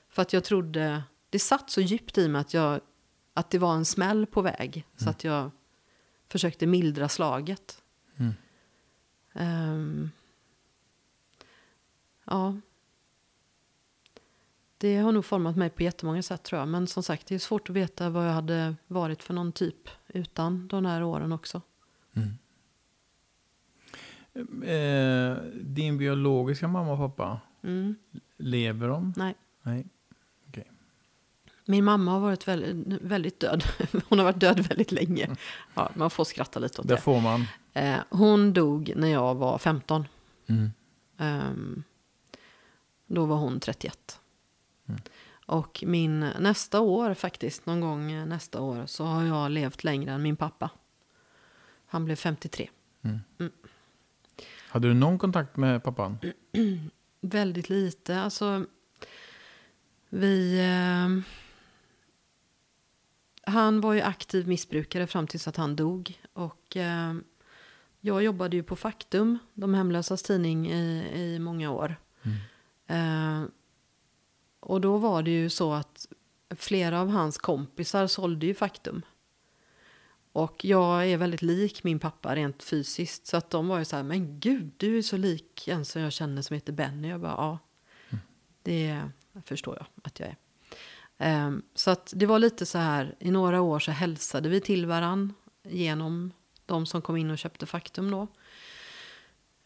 För 0.09 0.21
att 0.21 0.33
jag 0.33 0.43
trodde, 0.43 1.03
det 1.29 1.39
satt 1.39 1.69
så 1.69 1.81
djupt 1.81 2.17
i 2.17 2.27
mig 2.27 2.41
att, 2.41 2.53
jag, 2.53 2.81
att 3.33 3.49
det 3.49 3.57
var 3.57 3.73
en 3.73 3.85
smäll 3.85 4.25
på 4.25 4.41
väg. 4.41 4.85
Så 4.95 5.09
att 5.09 5.23
jag 5.23 5.51
försökte 6.29 6.67
mildra 6.67 7.09
slaget. 7.09 7.83
Mm. 8.17 8.33
Ehm, 9.33 10.11
ja. 12.25 12.55
Det 14.77 14.97
har 14.97 15.11
nog 15.11 15.25
format 15.25 15.55
mig 15.55 15.69
på 15.69 15.83
jättemånga 15.83 16.21
sätt 16.21 16.43
tror 16.43 16.59
jag. 16.59 16.67
Men 16.67 16.87
som 16.87 17.03
sagt, 17.03 17.27
det 17.27 17.35
är 17.35 17.39
svårt 17.39 17.69
att 17.69 17.75
veta 17.75 18.09
vad 18.09 18.27
jag 18.27 18.31
hade 18.33 18.75
varit 18.87 19.23
för 19.23 19.33
någon 19.33 19.51
typ 19.51 19.89
utan 20.07 20.67
de 20.67 20.85
här 20.85 21.03
åren 21.03 21.31
också. 21.31 21.61
Eh, 24.63 25.37
din 25.61 25.97
biologiska 25.97 26.67
mamma 26.67 26.91
och 26.91 26.97
pappa, 27.15 27.39
Mm, 27.63 27.95
lever 28.37 28.87
de? 28.87 29.13
nej. 29.17 29.35
Nej. 29.63 29.85
Min 31.67 31.83
mamma 31.85 32.11
har 32.11 32.19
varit 32.19 32.47
väldigt, 32.47 33.01
väldigt 33.01 33.39
död. 33.39 33.63
Hon 34.09 34.19
har 34.19 34.25
varit 34.25 34.39
död 34.39 34.59
väldigt 34.59 34.91
länge. 34.91 35.35
Ja, 35.73 35.91
man 35.95 36.09
får 36.09 36.23
skratta 36.23 36.59
lite 36.59 36.81
åt 36.81 36.87
Där 36.87 36.95
det. 36.95 37.01
får 37.01 37.21
man. 37.21 37.45
Eh, 37.73 37.97
hon 38.09 38.53
dog 38.53 38.93
när 38.95 39.07
jag 39.07 39.35
var 39.35 39.57
15. 39.57 40.07
Mm. 40.47 40.69
Ehm, 41.17 41.83
då 43.07 43.25
var 43.25 43.35
hon 43.35 43.59
31. 43.59 44.19
Mm. 44.87 45.01
Och 45.45 45.83
min 45.87 46.19
nästa 46.19 46.79
år 46.79 47.13
faktiskt, 47.13 47.65
någon 47.65 47.81
gång 47.81 48.29
nästa 48.29 48.61
år, 48.61 48.85
så 48.85 49.03
har 49.03 49.23
jag 49.23 49.51
levt 49.51 49.83
längre 49.83 50.11
än 50.11 50.21
min 50.21 50.35
pappa. 50.35 50.69
Han 51.85 52.05
blev 52.05 52.15
53. 52.15 52.69
Hade 54.69 54.87
du 54.87 54.93
någon 54.93 55.19
kontakt 55.19 55.57
med 55.57 55.83
pappan? 55.83 56.17
Väldigt 57.21 57.69
lite. 57.69 58.19
Alltså, 58.19 58.65
vi... 60.09 60.59
Eh, 60.59 61.23
han 63.47 63.81
var 63.81 63.93
ju 63.93 64.01
aktiv 64.01 64.47
missbrukare 64.47 65.07
fram 65.07 65.27
tills 65.27 65.47
att 65.47 65.55
han 65.55 65.75
dog. 65.75 66.21
Och 66.33 66.77
eh, 66.77 67.13
jag 68.01 68.23
jobbade 68.23 68.55
ju 68.55 68.63
på 68.63 68.75
Faktum, 68.75 69.37
de 69.53 69.73
hemlösas 69.73 70.23
tidning, 70.23 70.71
i, 70.71 71.11
i 71.15 71.39
många 71.39 71.71
år. 71.71 71.95
Eh, 72.87 73.43
och 74.65 74.81
då 74.81 74.97
var 74.97 75.23
det 75.23 75.31
ju 75.31 75.49
så 75.49 75.73
att 75.73 76.07
flera 76.55 77.01
av 77.01 77.09
hans 77.09 77.37
kompisar 77.37 78.07
sålde 78.07 78.45
ju 78.45 78.53
Faktum. 78.53 79.01
Och 80.31 80.65
jag 80.65 81.07
är 81.07 81.17
väldigt 81.17 81.41
lik 81.41 81.83
min 81.83 81.99
pappa 81.99 82.35
rent 82.35 82.63
fysiskt. 82.63 83.27
Så 83.27 83.37
att 83.37 83.49
de 83.49 83.67
var 83.67 83.79
ju 83.79 83.85
så 83.85 83.95
här, 83.95 84.03
men 84.03 84.39
gud, 84.39 84.71
du 84.77 84.97
är 84.97 85.01
så 85.01 85.17
lik 85.17 85.67
en 85.67 85.85
som 85.85 86.01
jag 86.01 86.13
känner 86.13 86.41
som 86.41 86.53
heter 86.53 86.73
Benny. 86.73 87.09
Jag 87.09 87.21
bara, 87.21 87.31
ja, 87.31 87.59
det 88.63 89.01
förstår 89.45 89.75
jag 89.75 89.85
att 90.03 90.19
jag 90.19 90.29
är. 90.29 90.37
Um, 91.47 91.61
så 91.75 91.91
att 91.91 92.13
det 92.15 92.25
var 92.25 92.39
lite 92.39 92.65
så 92.65 92.77
här, 92.77 93.15
i 93.19 93.31
några 93.31 93.61
år 93.61 93.79
så 93.79 93.91
hälsade 93.91 94.49
vi 94.49 94.61
till 94.61 94.85
varann 94.85 95.33
genom 95.63 96.31
de 96.65 96.85
som 96.85 97.01
kom 97.01 97.17
in 97.17 97.31
och 97.31 97.37
köpte 97.37 97.65
Faktum 97.65 98.11
då. 98.11 98.27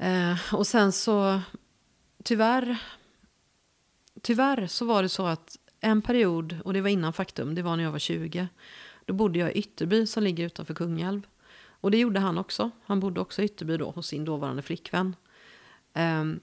Uh, 0.05 0.53
och 0.53 0.67
sen 0.67 0.91
så, 0.91 1.41
tyvärr, 2.23 2.77
tyvärr 4.21 4.67
så 4.67 4.85
var 4.85 5.03
det 5.03 5.09
så 5.09 5.25
att 5.25 5.57
en 5.79 6.01
period, 6.01 6.59
och 6.65 6.73
det 6.73 6.81
var 6.81 6.89
innan 6.89 7.13
Faktum, 7.13 7.55
det 7.55 7.61
var 7.61 7.75
när 7.75 7.83
jag 7.83 7.91
var 7.91 7.99
20. 7.99 8.47
Då 9.05 9.13
bodde 9.13 9.39
jag 9.39 9.55
i 9.55 9.59
Ytterby 9.59 10.05
som 10.05 10.23
ligger 10.23 10.45
utanför 10.45 10.73
Kungälv. 10.73 11.21
Och 11.81 11.91
det 11.91 11.97
gjorde 11.97 12.19
han 12.19 12.37
också. 12.37 12.71
Han 12.85 12.99
bodde 12.99 13.21
också 13.21 13.41
i 13.41 13.45
Ytterby 13.45 13.77
då 13.77 13.91
hos 13.91 14.07
sin 14.07 14.25
dåvarande 14.25 14.61
flickvän. 14.61 15.15
Um, 15.93 16.39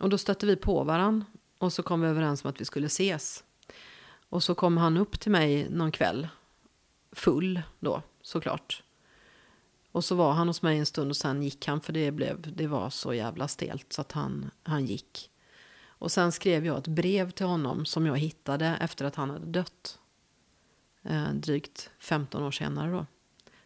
och 0.00 0.08
då 0.08 0.18
stötte 0.18 0.46
vi 0.46 0.56
på 0.56 0.84
varann 0.84 1.24
och 1.58 1.72
så 1.72 1.82
kom 1.82 2.00
vi 2.00 2.08
överens 2.08 2.44
om 2.44 2.50
att 2.50 2.60
vi 2.60 2.64
skulle 2.64 2.86
ses. 2.86 3.44
Och 4.28 4.42
så 4.42 4.54
kom 4.54 4.76
han 4.76 4.96
upp 4.96 5.20
till 5.20 5.32
mig 5.32 5.70
någon 5.70 5.92
kväll, 5.92 6.28
full 7.12 7.62
då 7.80 8.02
såklart. 8.22 8.82
Och 9.92 10.04
så 10.04 10.14
var 10.14 10.32
han 10.32 10.46
hos 10.46 10.62
mig 10.62 10.78
en 10.78 10.86
stund 10.86 11.10
och 11.10 11.16
sen 11.16 11.42
gick 11.42 11.66
han 11.66 11.80
för 11.80 11.92
det, 11.92 12.10
blev, 12.10 12.52
det 12.56 12.66
var 12.66 12.90
så 12.90 13.14
jävla 13.14 13.48
stelt 13.48 13.92
så 13.92 14.00
att 14.00 14.12
han, 14.12 14.50
han 14.62 14.86
gick. 14.86 15.30
Och 15.98 16.12
sen 16.12 16.32
skrev 16.32 16.66
jag 16.66 16.78
ett 16.78 16.88
brev 16.88 17.30
till 17.30 17.46
honom 17.46 17.86
som 17.86 18.06
jag 18.06 18.18
hittade 18.18 18.66
efter 18.80 19.04
att 19.04 19.16
han 19.16 19.30
hade 19.30 19.46
dött. 19.46 19.98
Eh, 21.02 21.30
drygt 21.32 21.90
15 21.98 22.42
år 22.42 22.50
senare 22.50 22.92
då. 22.92 23.06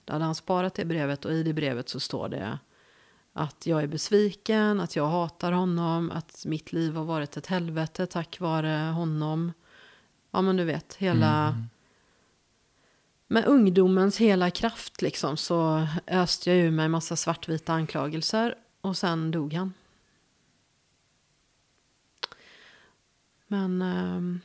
Då 0.05 0.13
hade 0.13 0.25
han 0.25 0.35
sparat 0.35 0.75
det 0.75 0.85
brevet 0.85 1.25
och 1.25 1.33
i 1.33 1.43
det 1.43 1.53
brevet 1.53 1.89
så 1.89 2.01
står 2.01 2.29
det 2.29 2.59
att 3.33 3.67
jag 3.67 3.83
är 3.83 3.87
besviken, 3.87 4.81
att 4.81 4.97
jag 4.97 5.07
hatar 5.07 5.53
honom, 5.53 6.11
att 6.11 6.45
mitt 6.47 6.73
liv 6.73 6.97
har 6.97 7.05
varit 7.05 7.37
ett 7.37 7.47
helvete 7.47 8.07
tack 8.07 8.41
vare 8.41 8.91
honom. 8.91 9.53
Ja 10.31 10.43
men 10.43 10.57
du 10.57 10.65
vet, 10.65 10.95
hela... 10.95 11.49
Mm. 11.49 11.69
Med 13.33 13.45
ungdomens 13.47 14.19
hela 14.19 14.51
kraft 14.51 15.03
liksom 15.03 15.37
så 15.37 15.87
öste 16.07 16.51
jag 16.51 16.59
ur 16.59 16.71
mig 16.71 16.89
massa 16.89 17.17
svartvita 17.17 17.73
anklagelser 17.73 18.55
och 18.81 18.97
sen 18.97 19.31
dog 19.31 19.53
han. 19.53 19.73
Men, 23.51 23.83
ehm, 23.83 24.41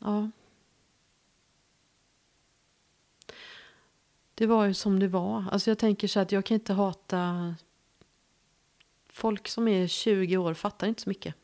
ja. 0.00 0.30
Det 4.34 4.46
var 4.46 4.64
ju 4.64 4.74
som 4.74 4.98
det 4.98 5.08
var. 5.08 5.44
Alltså 5.52 5.70
jag 5.70 5.78
tänker 5.78 6.08
så 6.08 6.20
att 6.20 6.32
jag 6.32 6.44
kan 6.44 6.54
inte 6.54 6.72
hata... 6.72 7.54
Folk 9.08 9.48
som 9.48 9.68
är 9.68 9.86
20 9.86 10.36
år 10.36 10.54
fattar 10.54 10.86
inte 10.86 11.02
så 11.02 11.08
mycket. 11.08 11.34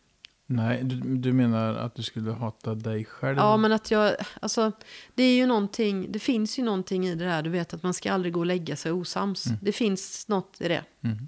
Nej, 0.47 0.85
du, 0.85 1.17
du 1.17 1.33
menar 1.33 1.75
att 1.75 1.95
du 1.95 2.03
skulle 2.03 2.31
hata 2.31 2.75
dig 2.75 3.05
själv? 3.05 3.39
Ja, 3.39 3.57
men 3.57 3.73
att 3.73 3.91
jag... 3.91 4.17
Alltså, 4.41 4.73
det 5.15 5.23
är 5.23 5.37
ju 5.37 5.47
någonting... 5.47 6.13
Det 6.13 6.19
finns 6.19 6.59
ju 6.59 6.63
någonting 6.63 7.07
i 7.07 7.15
det 7.15 7.25
där. 7.25 7.43
Du 7.43 7.51
vet 7.51 7.75
att 7.75 7.83
man 7.83 7.95
ska 7.95 8.13
aldrig 8.13 8.33
gå 8.33 8.41
och 8.41 8.47
lägga 8.47 8.77
sig 8.77 8.93
osams. 8.93 9.45
Det 9.63 9.73
finns 9.73 10.29
något 10.29 10.61
i 10.61 10.69
det. 10.69 10.85
Mm. 11.01 11.27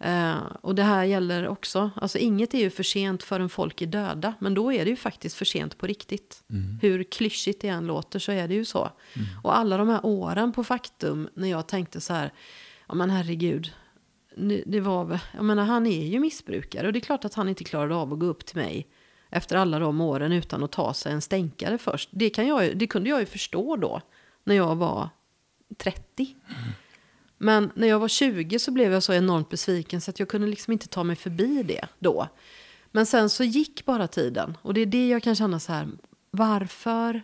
Eh, 0.00 0.38
och 0.60 0.74
det 0.74 0.82
här 0.82 1.04
gäller 1.04 1.48
också. 1.48 1.90
Alltså 1.96 2.18
inget 2.18 2.54
är 2.54 2.58
ju 2.58 2.70
för 2.70 2.82
sent 2.82 3.22
förrän 3.22 3.48
folk 3.48 3.82
är 3.82 3.86
döda. 3.86 4.34
Men 4.38 4.54
då 4.54 4.72
är 4.72 4.84
det 4.84 4.90
ju 4.90 4.96
faktiskt 4.96 5.36
för 5.36 5.44
sent 5.44 5.78
på 5.78 5.86
riktigt. 5.86 6.42
Mm. 6.50 6.78
Hur 6.82 7.02
klyschigt 7.02 7.60
det 7.60 7.68
än 7.68 7.86
låter 7.86 8.18
så 8.18 8.32
är 8.32 8.48
det 8.48 8.54
ju 8.54 8.64
så. 8.64 8.90
Och 9.42 9.58
alla 9.58 9.76
de 9.76 9.88
här 9.88 10.00
åren 10.06 10.52
på 10.52 10.64
faktum 10.64 11.28
när 11.34 11.48
jag 11.48 11.66
tänkte 11.66 12.00
så 12.00 12.12
här. 12.12 12.32
Ja 12.88 12.94
men 12.94 13.10
herregud. 13.10 13.72
Det, 14.66 14.80
var, 14.80 15.20
jag 15.34 15.44
menar 15.44 15.64
han 15.64 15.86
är 15.86 16.06
ju 16.06 16.20
missbrukare. 16.20 16.86
Och 16.86 16.92
det 16.92 16.98
är 16.98 17.00
klart 17.00 17.24
att 17.24 17.34
han 17.34 17.48
inte 17.48 17.64
klarade 17.64 17.94
av 17.94 18.12
att 18.12 18.18
gå 18.18 18.26
upp 18.26 18.46
till 18.46 18.56
mig. 18.56 18.86
Efter 19.30 19.56
alla 19.56 19.78
de 19.78 20.00
åren 20.00 20.32
utan 20.32 20.64
att 20.64 20.72
ta 20.72 20.94
sig 20.94 21.12
en 21.12 21.20
stänkare 21.20 21.78
först. 21.78 22.08
Det, 22.12 22.30
kan 22.30 22.46
jag, 22.46 22.76
det 22.76 22.86
kunde 22.86 23.10
jag 23.10 23.20
ju 23.20 23.26
förstå 23.26 23.76
då. 23.76 24.00
När 24.44 24.54
jag 24.54 24.76
var 24.76 25.08
30. 25.76 26.34
Men 27.38 27.70
när 27.74 27.88
jag 27.88 27.98
var 27.98 28.08
20 28.08 28.58
så 28.58 28.70
blev 28.70 28.92
jag 28.92 29.02
så 29.02 29.12
enormt 29.12 29.48
besviken 29.48 30.00
så 30.00 30.10
att 30.10 30.18
jag 30.18 30.28
kunde 30.28 30.46
liksom 30.46 30.72
inte 30.72 30.88
ta 30.88 31.04
mig 31.04 31.16
förbi 31.16 31.62
det 31.62 31.88
då. 31.98 32.28
Men 32.90 33.06
sen 33.06 33.30
så 33.30 33.44
gick 33.44 33.84
bara 33.84 34.08
tiden. 34.08 34.56
Och 34.62 34.74
det 34.74 34.80
är 34.80 34.86
det 34.86 35.08
jag 35.08 35.22
kan 35.22 35.34
känna 35.34 35.60
så 35.60 35.72
här. 35.72 35.88
Varför? 36.30 37.22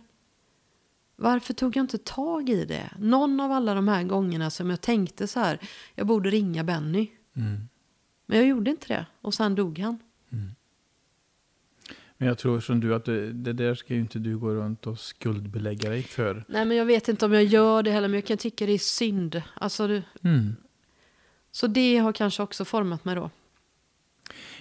Varför 1.15 1.53
tog 1.53 1.77
jag 1.77 1.83
inte 1.83 1.97
tag 1.97 2.49
i 2.49 2.65
det? 2.65 2.89
Någon 2.99 3.39
av 3.39 3.51
alla 3.51 3.73
de 3.73 3.87
här 3.87 4.03
gångerna 4.03 4.49
som 4.49 4.69
jag 4.69 4.81
tänkte 4.81 5.27
så 5.27 5.39
här. 5.39 5.59
Jag 5.95 6.07
borde 6.07 6.29
ringa 6.29 6.63
Benny. 6.63 7.07
Mm. 7.35 7.69
Men 8.25 8.37
jag 8.37 8.47
gjorde 8.47 8.71
inte 8.71 8.87
det. 8.87 9.05
Och 9.21 9.33
sen 9.33 9.55
dog 9.55 9.79
han. 9.79 9.99
Men 12.17 12.27
jag 12.27 12.37
tror 12.37 12.59
som 12.59 12.79
du 12.79 12.95
att 12.95 13.05
det, 13.05 13.33
det 13.33 13.53
där 13.53 13.75
ska 13.75 13.93
ju 13.93 13.99
inte 13.99 14.19
du 14.19 14.37
gå 14.37 14.53
runt 14.53 14.87
och 14.87 14.99
skuldbelägga 14.99 15.89
dig 15.89 16.03
för. 16.03 16.43
Nej 16.47 16.65
men 16.65 16.77
jag 16.77 16.85
vet 16.85 17.07
inte 17.07 17.25
om 17.25 17.33
jag 17.33 17.43
gör 17.43 17.83
det 17.83 17.91
heller. 17.91 18.07
Men 18.07 18.15
jag 18.15 18.25
kan 18.25 18.37
tycka 18.37 18.65
det 18.65 18.71
är 18.71 18.77
synd. 18.77 19.41
Alltså, 19.55 19.87
det, 19.87 20.03
Mm. 20.23 20.55
så 21.51 21.67
det 21.67 21.97
har 21.97 22.11
kanske 22.13 22.43
också 22.43 22.65
format 22.65 23.05
mig 23.05 23.15
då. 23.15 23.29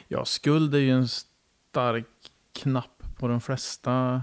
Ja, 0.09 0.25
skuld 0.25 0.75
är 0.75 0.79
ju 0.79 0.91
en 0.91 1.09
stark 1.09 2.07
knapp 2.53 3.03
på 3.19 3.29
de 3.29 3.41
flesta 3.41 4.23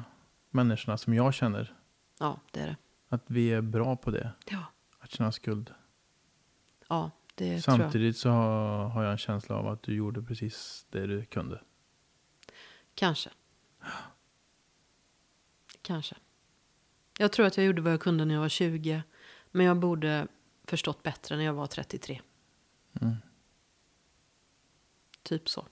människorna 0.50 0.98
som 0.98 1.14
jag 1.14 1.34
känner. 1.34 1.74
Ja, 2.20 2.40
det 2.52 2.60
är 2.60 2.68
det. 2.68 2.76
Att 3.10 3.24
vi 3.28 3.54
är 3.54 3.62
bra 3.62 3.96
på 3.96 4.12
det, 4.12 4.32
Ja, 4.50 4.66
att 5.00 5.12
känna 5.12 5.32
skuld. 5.32 5.72
ja 6.90 7.12
det 7.36 7.46
tror 7.46 7.54
jag. 7.56 7.64
Samtidigt 7.64 8.18
så 8.18 8.30
har, 8.30 8.88
har 8.90 9.04
jag 9.04 9.12
en 9.12 9.18
känsla 9.18 9.56
av 9.56 9.68
att 9.68 9.84
du 9.84 9.96
gjorde 9.96 10.22
precis 10.22 10.86
det 10.90 11.08
du 11.08 11.26
kunde. 11.26 11.62
Kanske. 12.96 13.30
Kanske. 15.82 16.16
Jag 17.18 17.32
tror 17.32 17.46
att 17.46 17.58
jag 17.58 17.66
gjorde 17.66 17.82
vad 17.82 17.94
jag 17.94 18.02
kunde 18.02 18.26
när 18.26 18.34
jag 18.34 18.42
var 18.42 18.50
20. 18.50 19.04
Men 19.52 19.66
jag 19.66 19.80
borde 19.80 20.28
förstått 20.64 21.04
bättre 21.04 21.38
när 21.38 21.44
jag 21.44 21.54
var 21.54 21.68
33. 21.68 22.22
Mm. 23.02 23.16
Typ 25.24 25.50
så. 25.50 25.68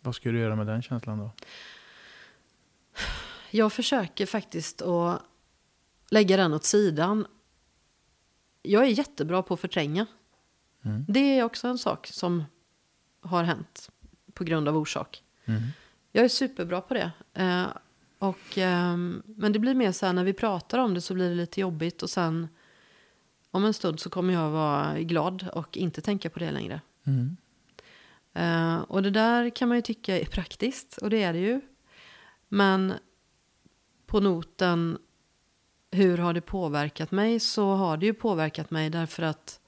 Vad 0.00 0.14
ska 0.14 0.30
du 0.30 0.38
göra 0.38 0.56
med 0.56 0.66
den 0.66 0.82
känslan 0.82 1.18
då? 1.18 1.30
Jag 3.50 3.72
försöker 3.72 4.26
faktiskt 4.26 4.82
att 4.82 5.22
lägga 6.10 6.36
den 6.36 6.54
åt 6.54 6.64
sidan. 6.64 7.26
Jag 8.62 8.82
är 8.82 8.88
jättebra 8.88 9.42
på 9.42 9.54
att 9.54 9.60
förtränga. 9.60 10.06
Mm. 10.82 11.04
Det 11.08 11.38
är 11.38 11.42
också 11.42 11.68
en 11.68 11.78
sak 11.78 12.06
som 12.06 12.44
har 13.20 13.44
hänt 13.44 13.90
på 14.32 14.44
grund 14.44 14.68
av 14.68 14.76
orsak. 14.76 15.22
Mm. 15.44 15.62
Jag 16.16 16.24
är 16.24 16.28
superbra 16.28 16.80
på 16.80 16.94
det. 16.94 17.10
Eh, 17.34 17.66
och, 18.18 18.58
ehm, 18.58 19.22
men 19.26 19.52
det 19.52 19.58
blir 19.58 19.74
mer 19.74 19.92
så 19.92 20.06
här 20.06 20.12
när 20.12 20.24
vi 20.24 20.32
pratar 20.32 20.78
om 20.78 20.94
det 20.94 21.00
så 21.00 21.14
blir 21.14 21.28
det 21.28 21.34
lite 21.34 21.60
jobbigt. 21.60 22.02
Och 22.02 22.10
sen 22.10 22.48
om 23.50 23.64
en 23.64 23.74
stund 23.74 24.00
så 24.00 24.10
kommer 24.10 24.34
jag 24.34 24.50
vara 24.50 25.00
glad 25.00 25.48
och 25.52 25.76
inte 25.76 26.00
tänka 26.00 26.30
på 26.30 26.38
det 26.38 26.50
längre. 26.50 26.80
Mm. 27.04 27.36
Eh, 28.34 28.82
och 28.82 29.02
det 29.02 29.10
där 29.10 29.50
kan 29.50 29.68
man 29.68 29.78
ju 29.78 29.82
tycka 29.82 30.18
är 30.20 30.24
praktiskt. 30.24 30.96
Och 30.96 31.10
det 31.10 31.22
är 31.22 31.32
det 31.32 31.38
ju. 31.38 31.60
Men 32.48 32.92
på 34.06 34.20
noten 34.20 34.98
hur 35.90 36.18
har 36.18 36.32
det 36.32 36.40
påverkat 36.40 37.10
mig 37.10 37.40
så 37.40 37.74
har 37.74 37.96
det 37.96 38.06
ju 38.06 38.14
påverkat 38.14 38.70
mig 38.70 38.90
därför 38.90 39.22
att 39.22 39.60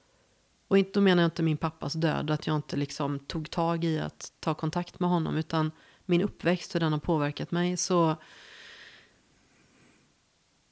och 0.67 0.77
inte, 0.77 0.91
då 0.93 1.01
menar 1.01 1.23
jag 1.23 1.27
inte 1.27 1.43
min 1.43 1.57
pappas 1.57 1.93
död, 1.93 2.31
att 2.31 2.47
jag 2.47 2.55
inte 2.55 2.75
liksom 2.75 3.19
tog 3.19 3.49
tag 3.49 3.83
i 3.83 3.99
att 3.99 4.33
ta 4.39 4.53
kontakt 4.53 4.99
med 4.99 5.09
honom, 5.09 5.37
utan 5.37 5.71
min 6.09 6.21
uppväxt 6.21 6.73
och 6.73 6.79
den 6.79 6.91
har 6.91 6.99
påverkat 6.99 7.51
mig, 7.51 7.77
så 7.77 8.15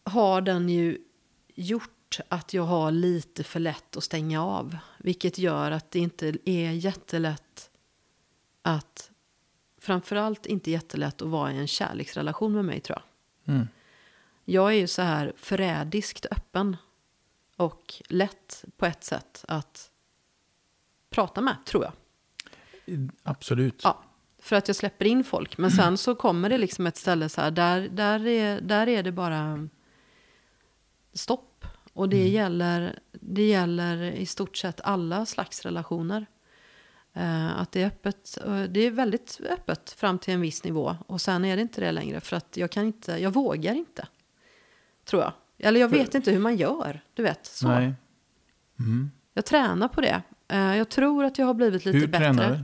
har 0.04 0.42
den 0.42 0.70
ju 0.70 0.98
gjort 1.56 2.20
att 2.28 2.54
jag 2.54 2.64
har 2.64 2.92
lite 2.92 3.44
för 3.44 3.60
lätt 3.60 3.98
att 3.98 4.04
stänga 4.04 4.44
av. 4.44 4.78
Vilket 4.98 5.38
gör 5.38 5.72
att 5.72 5.92
det 5.92 6.00
inte 6.00 6.38
är 6.46 6.72
jättelätt 6.72 7.70
att, 8.62 9.12
framförallt 9.78 10.46
inte 10.46 10.72
jättelätt 10.72 11.22
att 11.22 11.28
vara 11.28 11.54
i 11.54 11.58
en 11.58 11.68
kärleksrelation 11.68 12.54
med 12.54 12.66
mig 12.66 12.80
tror 12.80 13.00
jag. 13.00 13.56
Mm. 13.56 13.68
Jag 14.46 14.70
är 14.70 14.76
ju 14.78 14.88
så 14.88 15.02
här 15.02 15.34
förrädiskt 15.38 16.26
öppen 16.32 16.78
och 17.56 18.02
lätt 18.10 18.66
på 18.78 18.86
ett 18.86 19.04
sätt 19.04 19.46
att 19.48 19.92
prata 21.10 21.42
med, 21.42 21.56
tror 21.66 21.84
jag. 21.84 21.94
Absolut. 23.24 23.82
Ja, 23.84 24.04
för 24.48 24.56
att 24.56 24.68
jag 24.68 24.76
släpper 24.76 25.06
in 25.06 25.24
folk. 25.24 25.58
Men 25.58 25.72
sen 25.72 25.98
så 25.98 26.16
kommer 26.16 26.50
det 26.50 26.58
liksom 26.58 26.88
ett 26.88 26.98
ställe 26.98 27.30
så 27.30 27.42
här, 27.42 27.52
där, 27.52 27.90
där, 27.90 28.28
är, 28.28 28.62
där 28.62 28.88
är 28.88 29.04
det 29.04 29.12
bara 29.12 29.68
stopp. 31.14 31.66
Och 31.94 32.10
det, 32.10 32.28
gäller, 32.28 33.00
det 33.12 33.48
gäller 33.48 34.02
i 34.04 34.26
stort 34.26 34.58
sett 34.58 34.82
alla 34.82 35.26
slags 35.26 35.66
relationer. 35.66 36.26
Eh, 37.14 37.60
att 37.60 37.72
det 37.72 37.82
är 37.82 37.88
öppet, 37.88 38.38
eh, 38.46 38.62
det 38.62 38.80
är 38.80 38.92
väldigt 38.92 39.40
öppet 39.50 39.92
fram 39.92 40.20
till 40.20 40.34
en 40.34 40.42
viss 40.42 40.64
nivå. 40.64 40.98
Och 41.08 41.22
sen 41.22 41.46
är 41.46 41.56
det 41.56 41.62
inte 41.62 41.82
det 41.82 41.92
längre 41.92 42.20
för 42.20 42.36
att 42.36 42.58
jag 42.58 42.72
kan 42.72 42.86
inte, 42.86 43.12
jag 43.12 43.32
vågar 43.32 43.74
inte. 43.74 44.08
Tror 45.06 45.22
jag. 45.22 45.34
Eller 45.58 45.80
jag 45.80 45.90
vet 45.90 46.16
inte 46.16 46.32
hur 46.32 46.40
man 46.40 46.56
gör, 46.56 47.02
du 47.14 47.24
vet. 47.24 47.46
Så. 47.46 47.68
Nej. 47.68 47.94
Mm. 48.80 49.12
Jag 49.34 49.46
tränar 49.46 49.88
på 49.88 50.02
det. 50.02 50.22
Eh, 50.48 50.78
jag 50.78 50.90
tror 50.90 51.24
att 51.24 51.38
jag 51.38 51.46
har 51.46 51.54
blivit 51.54 51.86
lite 51.86 51.98
Hur 51.98 52.08
bättre. 52.08 52.26
tränar 52.26 52.52
du? 52.52 52.64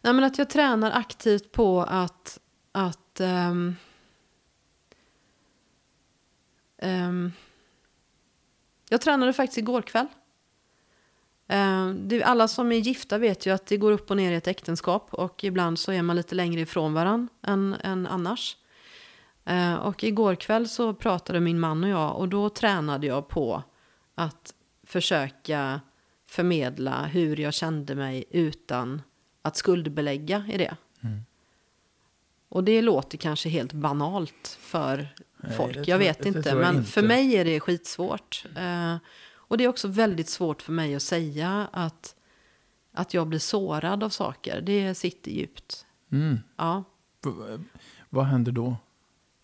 Nej, 0.00 0.12
men 0.12 0.24
att 0.24 0.38
jag 0.38 0.50
tränar 0.50 0.90
aktivt 0.90 1.52
på 1.52 1.82
att... 1.82 2.40
att 2.72 3.20
um, 3.20 3.76
um, 6.82 7.32
jag 8.88 9.00
tränade 9.00 9.32
faktiskt 9.32 9.58
igår 9.58 9.82
kväll. 9.82 10.06
Um, 11.48 12.08
det, 12.08 12.22
alla 12.22 12.48
som 12.48 12.72
är 12.72 12.76
gifta 12.76 13.18
vet 13.18 13.46
ju 13.46 13.54
att 13.54 13.66
det 13.66 13.76
går 13.76 13.92
upp 13.92 14.10
och 14.10 14.16
ner 14.16 14.32
i 14.32 14.34
ett 14.34 14.46
äktenskap. 14.46 15.14
Och 15.14 15.44
ibland 15.44 15.78
så 15.78 15.92
är 15.92 16.02
man 16.02 16.16
lite 16.16 16.34
längre 16.34 16.60
ifrån 16.60 16.94
varandra 16.94 17.34
än, 17.42 17.76
än 17.80 18.06
annars. 18.06 18.56
Och 19.82 20.04
igår 20.04 20.34
kväll 20.34 20.68
så 20.68 20.94
pratade 20.94 21.40
min 21.40 21.60
man 21.60 21.84
och 21.84 21.90
jag. 21.90 22.16
Och 22.16 22.28
då 22.28 22.50
tränade 22.50 23.06
jag 23.06 23.28
på 23.28 23.62
att 24.14 24.54
försöka 24.86 25.80
förmedla 26.26 27.04
hur 27.04 27.40
jag 27.40 27.54
kände 27.54 27.94
mig 27.94 28.24
utan 28.30 29.02
att 29.42 29.56
skuldbelägga 29.56 30.44
i 30.52 30.58
det. 30.58 30.76
Mm. 31.00 31.20
Och 32.48 32.64
det 32.64 32.82
låter 32.82 33.18
kanske 33.18 33.48
helt 33.48 33.72
banalt 33.72 34.58
för 34.60 35.08
Nej, 35.36 35.56
folk. 35.56 35.76
jag 35.76 35.84
tror- 35.86 35.98
vet 35.98 36.26
inte, 36.26 36.48
jag 36.48 36.58
men 36.58 36.76
inte. 36.76 36.90
för 36.90 37.02
mig 37.02 37.36
är 37.36 37.44
det 37.44 37.60
skitsvårt. 37.60 38.44
Eh, 38.56 38.96
och 39.30 39.58
det 39.58 39.64
är 39.64 39.68
också 39.68 39.88
väldigt 39.88 40.28
svårt 40.28 40.62
för 40.62 40.72
mig 40.72 40.94
att 40.94 41.02
säga 41.02 41.68
att, 41.72 42.14
att 42.92 43.14
jag 43.14 43.26
blir 43.26 43.38
sårad 43.38 44.02
av 44.02 44.08
saker. 44.10 44.60
Det 44.60 44.94
sitter 44.94 45.30
djupt. 45.30 45.86
Mm. 46.12 46.38
Ja. 46.56 46.84
V- 47.24 47.64
Vad 48.08 48.24
händer 48.24 48.52
då? 48.52 48.76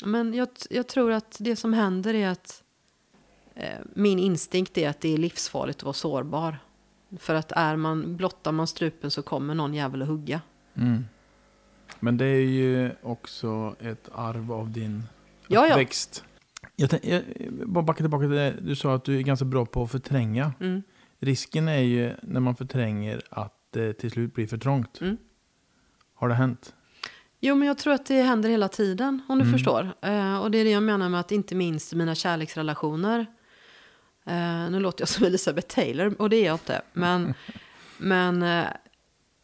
Men 0.04 0.34
jag, 0.34 0.48
jag 0.70 0.86
tror 0.88 1.12
att 1.12 1.36
det 1.40 1.56
som 1.56 1.72
händer 1.72 2.14
är 2.14 2.28
att 2.28 2.62
eh, 3.54 3.78
min 3.94 4.18
instinkt 4.18 4.78
är 4.78 4.88
att 4.88 5.00
det 5.00 5.14
är 5.14 5.18
livsfarligt 5.18 5.78
att 5.78 5.82
vara 5.82 5.92
sårbar. 5.92 6.58
För 7.18 7.34
att 7.34 7.52
är 7.52 7.76
man, 7.76 8.16
blottar 8.16 8.52
man 8.52 8.66
strupen 8.66 9.10
så 9.10 9.22
kommer 9.22 9.54
någon 9.54 9.74
jävel 9.74 10.02
att 10.02 10.08
hugga. 10.08 10.40
Mm. 10.74 11.04
Men 12.00 12.16
det 12.16 12.26
är 12.26 12.40
ju 12.46 12.90
också 13.02 13.76
ett 13.80 14.08
arv 14.14 14.52
av 14.52 14.70
din 14.70 15.02
Ja, 15.48 15.66
ja. 15.66 15.72
uppväxt. 15.72 16.24
Jag, 16.76 16.90
tän- 16.90 17.10
jag, 17.10 17.22
jag 17.58 17.68
bara 17.68 17.84
backa 17.84 17.98
tillbaka 17.98 18.22
till 18.22 18.30
det. 18.30 18.54
Du 18.60 18.76
sa 18.76 18.94
att 18.94 19.04
du 19.04 19.18
är 19.18 19.22
ganska 19.22 19.44
bra 19.44 19.66
på 19.66 19.82
att 19.82 19.90
förtränga. 19.90 20.52
Mm. 20.60 20.82
Risken 21.20 21.68
är 21.68 21.80
ju 21.80 22.12
när 22.22 22.40
man 22.40 22.56
förtränger 22.56 23.22
att 23.30 23.54
det 23.70 23.92
till 23.92 24.10
slut 24.10 24.34
blir 24.34 24.46
för 24.46 24.58
trångt. 24.58 25.00
Mm. 25.00 25.16
Har 26.14 26.28
det 26.28 26.34
hänt? 26.34 26.74
Jo, 27.40 27.54
men 27.54 27.68
jag 27.68 27.78
tror 27.78 27.94
att 27.94 28.06
det 28.06 28.22
händer 28.22 28.48
hela 28.48 28.68
tiden, 28.68 29.22
om 29.28 29.38
du 29.38 29.42
Mm. 29.44 29.52
förstår. 29.52 29.94
Eh, 30.00 30.36
och 30.42 30.50
det 30.50 30.58
är 30.58 30.64
det 30.64 30.70
jag 30.70 30.82
menar 30.82 31.08
med 31.08 31.20
att 31.20 31.32
inte 31.32 31.54
minst 31.54 31.92
i 31.92 31.96
mina 31.96 32.14
kärleksrelationer. 32.14 33.26
Eh, 34.24 34.70
nu 34.70 34.80
låter 34.80 35.02
jag 35.02 35.08
som 35.08 35.26
Elisabeth 35.26 35.74
Taylor, 35.74 36.14
och 36.18 36.30
det 36.30 36.36
är 36.36 36.44
jag 36.46 36.54
inte. 36.54 36.82
Men, 36.92 37.34
men 37.98 38.42
eh, 38.42 38.66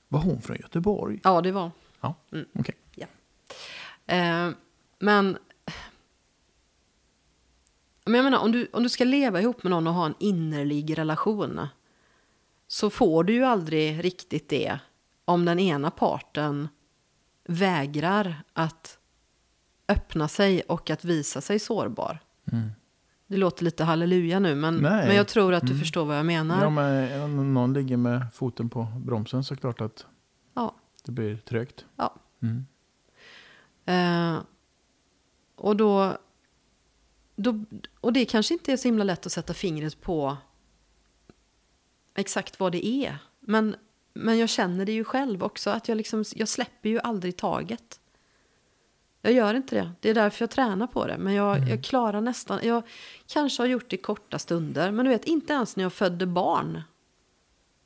Var 0.09 0.21
hon 0.21 0.43
från 0.43 0.57
Göteborg? 0.57 1.21
ja, 1.25 1.41
det 1.41 1.53
var. 1.53 1.71
Ja, 2.01 2.15
Mm. 2.33 2.47
okej. 2.55 2.75
Eh, 4.07 4.51
men... 4.99 5.39
Men 8.05 8.15
jag 8.15 8.25
menar, 8.25 8.39
om 8.39 8.53
du, 8.53 8.69
om 8.73 8.83
du 8.83 8.89
ska 8.89 9.05
leva 9.05 9.41
ihop 9.41 9.63
med 9.63 9.71
någon 9.71 9.87
och 9.87 9.95
ha 9.95 10.07
en 10.07 10.15
innerlig 10.19 10.99
relation 10.99 11.69
så 12.67 12.91
får 12.91 13.25
du 13.25 13.33
ju 13.33 13.45
aldrig 13.45 14.05
riktigt 14.05 14.49
det 14.49 14.79
om 15.25 15.45
den 15.45 15.59
ena 15.59 15.91
parten 15.91 16.69
vägrar 17.45 18.43
att 18.53 18.99
öppna 19.89 20.29
sig 20.29 20.61
och 20.63 20.91
att 20.91 21.05
visa 21.05 21.41
sig 21.41 21.59
sårbar. 21.59 22.19
Mm. 22.53 22.71
Det 23.31 23.37
låter 23.37 23.65
lite 23.65 23.85
halleluja 23.85 24.39
nu, 24.39 24.55
men, 24.55 24.77
Nej. 24.77 25.07
men 25.07 25.17
jag 25.17 25.29
tror 25.29 25.55
att 25.55 25.63
du 25.63 25.67
Mm. 25.73 25.79
förstår 25.81 26.05
vad 26.05 26.19
jag 26.19 26.27
menar. 26.27 26.63
Ja, 26.63 26.71
men 26.71 27.23
om 27.23 27.55
någon 27.55 27.73
ligger 27.73 27.97
med 27.97 28.27
foten 28.35 28.69
på 28.69 28.87
bromsen 28.97 29.45
så 29.45 29.55
är 29.55 29.57
det 29.57 29.61
klart 29.61 29.81
att 29.81 30.07
Ja. 30.55 30.75
det 31.05 31.13
blir 31.13 31.37
trögt. 31.37 31.85
Ja. 31.97 32.15
Mm. 32.43 32.67
Eh, 33.87 34.41
och 35.57 35.77
då, 35.77 36.17
då... 37.37 37.65
Och 38.01 38.13
det 38.13 38.25
kanske 38.25 38.55
inte 38.55 38.73
är 38.73 38.77
så 38.77 38.89
himla 38.89 39.05
lätt 39.05 39.27
att 39.27 39.33
sätta 39.33 39.55
fingret 39.55 40.01
på 40.01 40.37
exakt 42.15 42.61
vad 42.61 42.73
det 42.73 42.87
är. 42.87 43.19
Men, 43.41 43.77
men 44.15 44.39
jag 44.39 44.49
känner 44.49 44.85
det 44.87 44.93
ju 44.93 45.05
själv 45.05 45.43
också, 45.43 45.71
att 45.71 45.89
jag, 45.89 45.97
liksom, 45.97 46.25
jag 46.35 46.49
släpper 46.49 46.89
ju 46.89 46.99
aldrig 47.01 47.37
taget. 47.37 48.00
Jag 49.23 49.33
gör 49.33 49.55
inte 49.55 49.75
det. 49.77 49.91
Det 50.01 50.11
är 50.11 50.15
därför 50.15 50.43
jag 50.43 50.51
tränar 50.51 50.87
på 50.87 51.07
det. 51.07 51.19
Men 51.19 51.35
jag, 51.35 51.69
jag 51.69 51.85
klarar 51.85 52.21
nästan... 52.21 52.61
Jag 52.63 52.83
kanske 53.27 53.63
har 53.63 53.69
gjort 53.69 53.91
det 53.91 53.97
i 53.97 53.99
korta 54.03 54.39
stunder. 54.39 54.91
Men 54.91 55.05
du 55.05 55.11
vet, 55.11 55.25
inte 55.25 55.53
ens 55.53 55.77
när 55.77 55.85
jag 55.85 55.93
födde 55.93 56.27
barn 56.27 56.83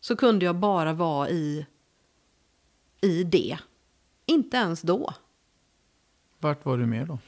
så 0.00 0.16
kunde 0.16 0.44
jag 0.44 0.56
bara 0.56 0.92
vara 0.92 1.28
i, 1.30 1.66
i 3.00 3.24
det. 3.24 3.58
Inte 4.26 4.56
ens 4.56 4.82
då. 4.82 5.14
Vart 6.38 6.64
var 6.64 6.78
du 6.78 6.86
mer 6.86 7.06
då? 7.06 7.18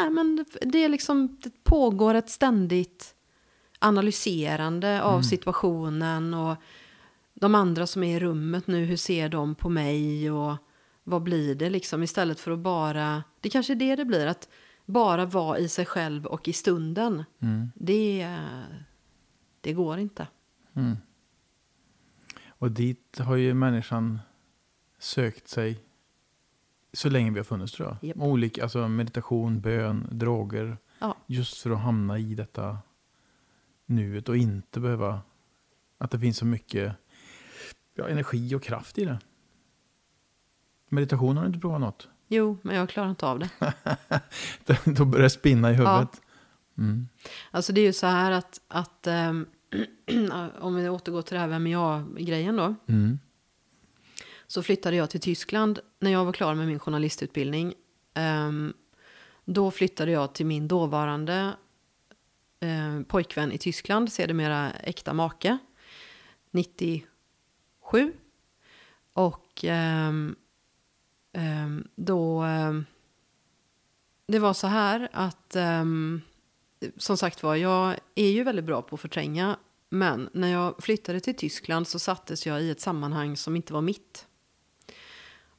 Nej, 0.00 0.10
men 0.10 0.44
det- 0.62 0.78
är 0.84 0.88
liksom, 0.88 1.36
det 1.42 1.64
pågår 1.64 2.14
ett 2.14 2.30
ständigt 2.30 3.14
analyserande 3.78 5.02
av 5.02 5.22
situationen 5.22 6.34
och 6.34 6.56
de 7.34 7.54
andra 7.54 7.86
som 7.86 8.02
är 8.02 8.16
i 8.16 8.20
rummet 8.20 8.66
nu, 8.66 8.84
hur 8.84 8.96
ser 8.96 9.28
de 9.28 9.54
på 9.54 9.68
mig 9.68 10.30
och 10.30 10.56
vad 11.04 11.22
blir 11.22 11.54
det 11.54 11.70
liksom 11.70 12.02
istället 12.02 12.40
för 12.40 12.50
att 12.50 12.58
bara, 12.58 13.24
det 13.40 13.50
kanske 13.50 13.72
är 13.72 13.76
det 13.76 13.96
det 13.96 14.04
blir, 14.04 14.26
att 14.26 14.48
bara 14.84 15.26
vara 15.26 15.58
i 15.58 15.68
sig 15.68 15.86
själv 15.86 16.26
och 16.26 16.48
i 16.48 16.52
stunden. 16.52 17.24
Mm. 17.40 17.70
Det, 17.74 18.38
det 19.60 19.72
går 19.72 19.98
inte. 19.98 20.26
Mm. 20.74 20.96
Och 22.46 22.70
dit 22.70 23.18
har 23.18 23.36
ju 23.36 23.54
människan 23.54 24.18
sökt 24.98 25.48
sig 25.48 25.80
så 26.92 27.08
länge 27.08 27.30
vi 27.30 27.38
har 27.38 27.44
funnits 27.44 27.72
tror 27.72 27.88
jag. 27.88 28.08
Japp. 28.08 28.16
Olika, 28.16 28.62
alltså 28.62 28.88
meditation, 28.88 29.60
bön, 29.60 30.08
droger. 30.10 30.76
Ja. 30.98 31.16
Just 31.26 31.58
för 31.58 31.70
att 31.70 31.80
hamna 31.80 32.18
i 32.18 32.34
detta 32.34 32.78
nuet 33.86 34.28
och 34.28 34.36
inte 34.36 34.80
behöva, 34.80 35.20
att 35.98 36.10
det 36.10 36.18
finns 36.18 36.36
så 36.36 36.44
mycket 36.44 36.96
ja, 37.94 38.08
energi 38.08 38.54
och 38.54 38.62
kraft 38.62 38.98
i 38.98 39.04
det. 39.04 39.18
Meditation 40.92 41.36
har 41.36 41.44
du 41.44 41.46
inte 41.46 41.60
provat 41.60 41.80
något? 41.80 42.08
Jo, 42.28 42.58
men 42.62 42.76
jag 42.76 42.88
klarar 42.88 43.10
inte 43.10 43.26
av 43.26 43.38
det. 43.38 43.50
Då 44.84 45.04
börjar 45.04 45.22
det 45.22 45.30
spinna 45.30 45.70
i 45.70 45.74
huvudet. 45.74 46.20
Mm. 46.78 47.08
Alltså 47.50 47.72
det 47.72 47.80
är 47.80 47.84
ju 47.84 47.92
så 47.92 48.06
här 48.06 48.32
att, 48.32 48.60
att 48.68 49.06
ehm, 49.06 49.46
om 50.60 50.74
vi 50.74 50.88
återgår 50.88 51.22
till 51.22 51.34
det 51.34 51.40
här 51.40 51.48
vem 51.48 51.66
jag-grejen 51.66 52.56
då. 52.56 52.74
Mm. 52.86 53.18
så 54.46 54.62
flyttade 54.62 54.96
jag 54.96 55.10
till 55.10 55.20
Tyskland 55.20 55.78
när 56.00 56.10
jag 56.10 56.24
var 56.24 56.32
klar 56.32 56.54
med 56.54 56.66
min 56.66 56.78
journalistutbildning. 56.78 57.74
Ehm, 58.14 58.72
då 59.44 59.70
flyttade 59.70 60.10
jag 60.10 60.34
till 60.34 60.46
min 60.46 60.68
dåvarande 60.68 61.56
eh, 62.60 63.02
pojkvän 63.06 63.52
i 63.52 63.58
Tyskland, 63.58 64.12
sedermera 64.12 64.70
äkta 64.70 65.12
make, 65.12 65.58
97. 66.50 68.12
Och 69.12 69.64
ehm, 69.64 70.36
då... 71.94 72.40
ehm, 72.42 72.84
det 74.26 74.38
var 74.38 74.52
så 74.54 74.66
här 74.66 75.08
att... 75.12 75.56
ehm, 75.56 76.20
som 76.96 77.16
sagt 77.16 77.42
var, 77.42 77.56
jag 77.56 77.96
är 78.14 78.28
ju 78.28 78.44
väldigt 78.44 78.64
bra 78.64 78.82
på 78.82 78.94
att 78.94 79.00
förtränga. 79.00 79.56
Men 79.88 80.30
när 80.32 80.48
jag 80.48 80.82
flyttade 80.82 81.20
till 81.20 81.36
Tyskland 81.36 81.88
så 81.88 81.98
sattes 81.98 82.46
jag 82.46 82.62
i 82.62 82.70
ett 82.70 82.80
sammanhang 82.80 83.36
som 83.36 83.56
inte 83.56 83.72
var 83.72 83.80
mitt. 83.80 84.26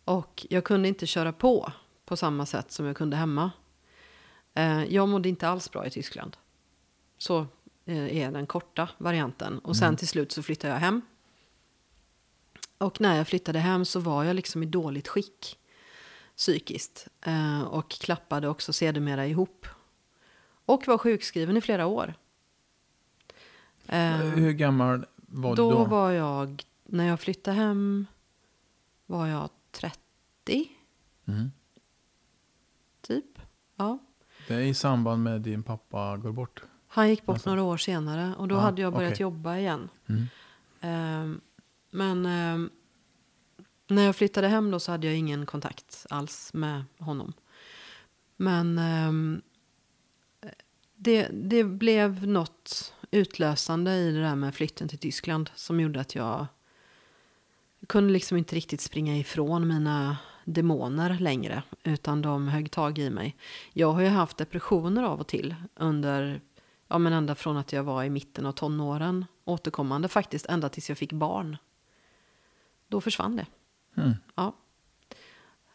Och 0.05 0.45
jag 0.49 0.63
kunde 0.63 0.87
inte 0.87 1.05
köra 1.05 1.33
på 1.33 1.71
på 2.05 2.17
samma 2.17 2.45
sätt 2.45 2.71
som 2.71 2.85
jag 2.85 2.95
kunde 2.95 3.17
hemma. 3.17 3.51
Jag 4.87 5.09
mådde 5.09 5.29
inte 5.29 5.47
alls 5.47 5.71
bra 5.71 5.85
i 5.85 5.89
Tyskland. 5.89 6.37
Så 7.17 7.47
eh, 7.85 8.17
är 8.17 8.31
den 8.31 8.47
korta 8.47 8.89
varianten. 8.97 9.59
Och 9.59 9.75
sen 9.75 9.95
till 9.95 10.07
slut 10.07 10.31
så 10.31 10.43
flyttade 10.43 10.73
jag 10.73 10.79
hem. 10.79 11.01
Och 12.77 13.01
när 13.01 13.17
jag 13.17 13.27
flyttade 13.27 13.59
hem 13.59 13.85
så 13.85 13.99
var 13.99 14.23
jag 14.23 14.35
liksom 14.35 14.63
i 14.63 14.65
dåligt 14.65 15.07
skick 15.07 15.59
psykiskt. 16.37 17.07
Eh, 17.21 17.61
och 17.63 17.89
klappade 17.91 18.47
också 18.49 18.73
sedermera 18.73 19.27
ihop. 19.27 19.67
Och 20.65 20.87
var 20.87 20.97
sjukskriven 20.97 21.57
i 21.57 21.61
flera 21.61 21.85
år. 21.85 22.13
Eh, 23.87 24.17
Hur 24.17 24.51
gammal 24.51 25.05
var 25.15 25.55
då, 25.55 25.71
du 25.71 25.77
då? 25.77 25.85
var 25.85 26.11
jag, 26.11 26.63
när 26.83 27.07
jag 27.07 27.19
flyttade 27.19 27.57
hem 27.57 28.05
var 29.05 29.27
jag 29.27 29.49
30 29.71 29.99
Mm. 31.27 31.51
typ. 33.01 33.39
Ja. 33.75 33.99
Det 34.47 34.53
är 34.55 34.59
i 34.59 34.73
samband 34.73 35.23
med 35.23 35.41
din 35.41 35.63
pappa 35.63 36.17
går 36.17 36.31
bort. 36.31 36.63
Han 36.87 37.09
gick 37.09 37.25
bort 37.25 37.33
Alltså. 37.33 37.49
några 37.49 37.63
år 37.63 37.77
senare 37.77 38.35
och 38.37 38.47
då 38.47 38.55
Ja, 38.55 38.59
hade 38.59 38.81
jag 38.81 38.93
börjat 38.93 39.11
okej. 39.13 39.21
jobba 39.21 39.57
igen. 39.57 39.89
Mm. 40.07 40.25
Ehm, 40.81 41.41
men 41.91 42.25
när 43.95 44.05
jag 44.05 44.15
flyttade 44.15 44.47
hem 44.47 44.71
då 44.71 44.79
så 44.79 44.91
hade 44.91 45.07
jag 45.07 45.15
ingen 45.15 45.45
kontakt 45.45 46.05
alls 46.09 46.53
med 46.53 46.83
honom. 46.97 47.33
Men 48.37 48.77
ehm, 48.77 49.41
det, 50.95 51.27
det 51.33 51.63
blev 51.63 52.27
något 52.27 52.93
utlösande 53.11 53.91
i 53.91 54.11
det 54.11 54.21
där 54.21 54.35
med 54.35 54.55
flytten 54.55 54.87
till 54.87 54.99
Tyskland 54.99 55.49
som 55.55 55.79
gjorde 55.79 55.99
att 56.01 56.15
jag 56.15 56.45
kunde 57.87 58.13
liksom 58.13 58.37
inte 58.37 58.55
riktigt 58.55 58.81
springa 58.81 59.17
ifrån 59.17 59.67
mina 59.67 60.17
demoner 60.45 61.19
längre 61.19 61.63
utan 61.83 62.21
de 62.21 62.47
högg 62.47 62.71
tag 62.71 62.99
i 62.99 63.09
mig. 63.09 63.37
Jag 63.73 63.91
har 63.91 64.01
ju 64.01 64.07
haft 64.07 64.37
depressioner 64.37 65.03
av 65.03 65.19
och 65.19 65.27
till 65.27 65.55
under, 65.75 66.41
ja 66.87 66.97
men 66.97 67.13
ända 67.13 67.35
från 67.35 67.57
att 67.57 67.73
jag 67.73 67.83
var 67.83 68.03
i 68.03 68.09
mitten 68.09 68.45
av 68.45 68.51
tonåren 68.51 69.25
återkommande 69.45 70.07
faktiskt 70.07 70.45
ända 70.45 70.69
tills 70.69 70.89
jag 70.89 70.97
fick 70.97 71.13
barn. 71.13 71.57
Då 72.87 73.01
försvann 73.01 73.35
det. 73.35 73.45
Mm. 73.97 74.13
Ja. 74.35 74.55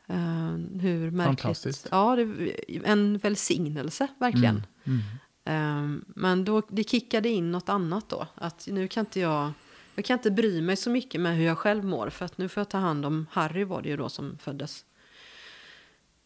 Eh, 0.06 0.80
hur 0.80 1.10
märkligt. 1.10 1.40
Fantastiskt. 1.40 1.88
Ja, 1.90 2.16
det, 2.16 2.54
en 2.84 3.18
välsignelse 3.18 4.08
verkligen. 4.18 4.66
Mm. 4.84 5.00
Eh, 5.44 6.02
men 6.06 6.44
då, 6.44 6.62
det 6.68 6.84
kickade 6.84 7.28
in 7.28 7.52
något 7.52 7.68
annat 7.68 8.08
då. 8.08 8.26
Att 8.34 8.68
nu 8.70 8.88
kan 8.88 9.00
inte 9.00 9.20
jag, 9.20 9.52
jag 9.94 10.04
kan 10.04 10.18
inte 10.18 10.30
bry 10.30 10.62
mig 10.62 10.76
så 10.76 10.90
mycket 10.90 11.20
med 11.20 11.36
hur 11.36 11.44
jag 11.44 11.58
själv 11.58 11.84
mår. 11.84 12.10
För 12.10 12.24
att 12.24 12.38
nu 12.38 12.48
får 12.48 12.60
jag 12.60 12.68
ta 12.68 12.78
hand 12.78 13.06
om 13.06 13.26
Harry 13.30 13.64
var 13.64 13.82
det 13.82 13.88
ju 13.88 13.96
då 13.96 14.08
som 14.08 14.38
föddes. 14.38 14.84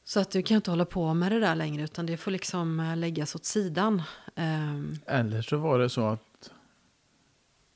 Så 0.05 0.21
att 0.21 0.31
du 0.31 0.43
kan 0.43 0.57
inte 0.57 0.71
hålla 0.71 0.85
på 0.85 1.15
med 1.15 1.33
det 1.33 1.41
där 1.41 1.55
längre. 1.55 1.85
Utan 1.85 2.07
det 2.07 2.17
får 2.17 2.31
liksom 2.31 2.81
eh, 2.81 2.97
läggas 2.97 3.35
åt 3.35 3.45
sidan. 3.45 4.03
Eh, 4.35 4.81
Eller 5.07 5.43
så 5.43 5.57
var 5.57 5.79
det 5.79 5.89
så 5.89 6.07
att 6.09 6.51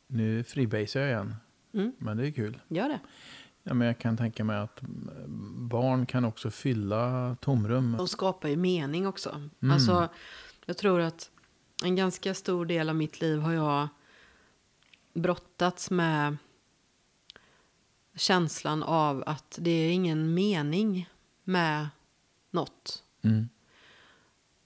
nu 0.06 0.44
freebasar 0.44 1.00
jag 1.00 1.08
igen. 1.10 1.34
Mm. 1.74 1.92
Men 1.98 2.16
det 2.16 2.26
är 2.26 2.30
kul. 2.30 2.60
gör 2.68 2.88
det. 2.88 3.00
Ja, 3.68 3.74
men 3.74 3.86
jag 3.86 3.98
kan 3.98 4.16
tänka 4.16 4.44
mig 4.44 4.58
att 4.58 4.82
mm, 4.82 5.68
barn 5.68 6.06
kan 6.06 6.24
också 6.24 6.50
fylla 6.50 7.36
tomrum. 7.40 7.94
De 7.98 8.08
skapar 8.08 8.48
ju 8.48 8.56
mening 8.56 9.06
också. 9.06 9.30
Mm. 9.62 9.74
Alltså, 9.74 10.08
jag 10.66 10.76
tror 10.76 11.00
att 11.00 11.30
en 11.84 11.96
ganska 11.96 12.34
stor 12.34 12.66
del 12.66 12.88
av 12.88 12.96
mitt 12.96 13.20
liv 13.20 13.38
har 13.38 13.52
jag 13.52 13.88
brottats 15.14 15.90
med 15.90 16.36
känslan 18.14 18.82
av 18.82 19.24
att 19.26 19.58
det 19.60 19.70
är 19.70 19.92
ingen 19.92 20.34
mening 20.34 21.08
med 21.44 21.88
något. 22.50 23.02
Mm. 23.22 23.48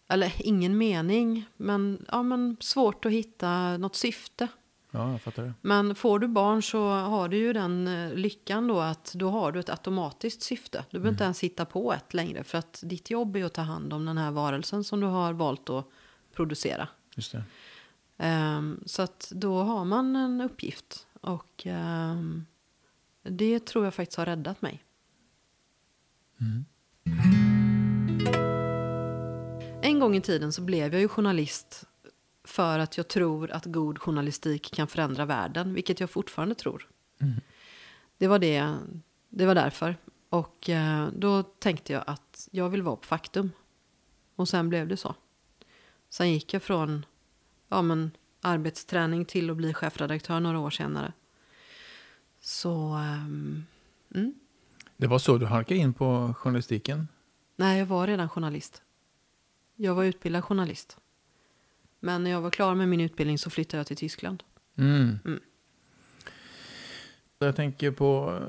Eller 0.08 0.32
ingen 0.38 0.78
mening, 0.78 1.46
men, 1.56 2.06
ja, 2.08 2.22
men 2.22 2.56
svårt 2.60 3.04
att 3.04 3.12
hitta 3.12 3.76
något 3.76 3.96
syfte. 3.96 4.48
Ja, 4.90 5.10
jag 5.10 5.22
fattar 5.22 5.42
det. 5.42 5.54
Men 5.60 5.94
får 5.94 6.18
du 6.18 6.28
barn 6.28 6.62
så 6.62 6.88
har 6.88 7.28
du 7.28 7.36
ju 7.36 7.52
den 7.52 7.88
eh, 7.88 8.14
lyckan 8.14 8.66
då 8.66 8.80
att 8.80 9.12
då 9.14 9.30
har 9.30 9.52
du 9.52 9.60
ett 9.60 9.70
automatiskt 9.70 10.42
syfte. 10.42 10.84
Du 10.90 10.98
behöver 10.98 11.10
inte 11.10 11.24
ens 11.24 11.40
hitta 11.40 11.64
på 11.64 11.92
ett 11.92 12.14
längre 12.14 12.44
för 12.44 12.58
att 12.58 12.80
ditt 12.86 13.10
jobb 13.10 13.36
är 13.36 13.44
att 13.44 13.54
ta 13.54 13.62
hand 13.62 13.92
om 13.92 14.04
den 14.04 14.18
här 14.18 14.30
varelsen 14.30 14.84
som 14.84 15.00
du 15.00 15.06
har 15.06 15.32
valt 15.32 15.70
att 15.70 15.86
producera. 16.34 16.88
Just 17.16 17.32
det. 17.32 17.42
Ehm, 18.16 18.80
så 18.86 19.02
att 19.02 19.32
då 19.34 19.62
har 19.62 19.84
man 19.84 20.16
en 20.16 20.40
uppgift 20.40 21.06
och 21.20 21.62
ehm, 21.66 22.46
det 23.22 23.66
tror 23.66 23.84
jag 23.84 23.94
faktiskt 23.94 24.18
har 24.18 24.26
räddat 24.26 24.62
mig. 24.62 24.84
En 29.82 30.00
gång 30.00 30.16
i 30.16 30.20
tiden 30.20 30.52
så 30.52 30.62
blev 30.62 30.92
jag 30.92 31.00
ju 31.00 31.08
journalist 31.08 31.86
för 32.50 32.78
att 32.78 32.96
jag 32.96 33.08
tror 33.08 33.50
att 33.50 33.64
god 33.64 33.98
journalistik 33.98 34.74
kan 34.74 34.86
förändra 34.86 35.24
världen, 35.24 35.74
vilket 35.74 36.00
jag 36.00 36.10
fortfarande 36.10 36.54
tror. 36.54 36.88
Det 38.18 38.28
var 38.28 38.38
det, 38.38 38.76
det 39.28 39.46
var 39.46 39.54
därför. 39.54 39.96
Och 40.28 40.68
eh, 40.68 41.08
då 41.16 41.42
tänkte 41.42 41.92
jag 41.92 42.04
att 42.06 42.48
jag 42.50 42.68
vill 42.68 42.82
vara 42.82 42.96
på 42.96 43.06
Faktum. 43.06 43.50
Och 44.36 44.48
sen 44.48 44.68
blev 44.68 44.88
det 44.88 44.96
så. 44.96 45.14
Sen 46.08 46.32
gick 46.32 46.54
jag 46.54 46.62
från 46.62 47.06
ja, 47.68 47.82
men, 47.82 48.10
arbetsträning 48.40 49.24
till 49.24 49.50
att 49.50 49.56
bli 49.56 49.74
chefredaktör 49.74 50.40
några 50.40 50.58
år 50.58 50.70
senare. 50.70 51.12
Så, 52.40 53.00
mm. 54.14 54.34
Det 54.96 55.06
var 55.06 55.18
så 55.18 55.38
du 55.38 55.46
halkade 55.46 55.80
in 55.80 55.94
på 55.94 56.34
journalistiken? 56.38 57.08
nej, 57.56 57.78
jag 57.78 57.86
var 57.86 58.06
redan 58.06 58.28
journalist. 58.28 58.82
Jag 59.76 59.94
var 59.94 60.04
utbildad 60.04 60.44
journalist. 60.44 60.98
Men 62.00 62.24
när 62.24 62.30
jag 62.30 62.40
var 62.40 62.50
klar 62.50 62.74
med 62.74 62.88
min 62.88 63.00
utbildning 63.00 63.38
så 63.38 63.50
flyttade 63.50 63.80
jag 63.80 63.86
till 63.86 63.96
Tyskland. 63.96 64.42
Mm. 64.76 65.18
Mm. 65.24 65.40
Jag 67.38 67.56
tänker 67.56 67.90
på 67.90 68.40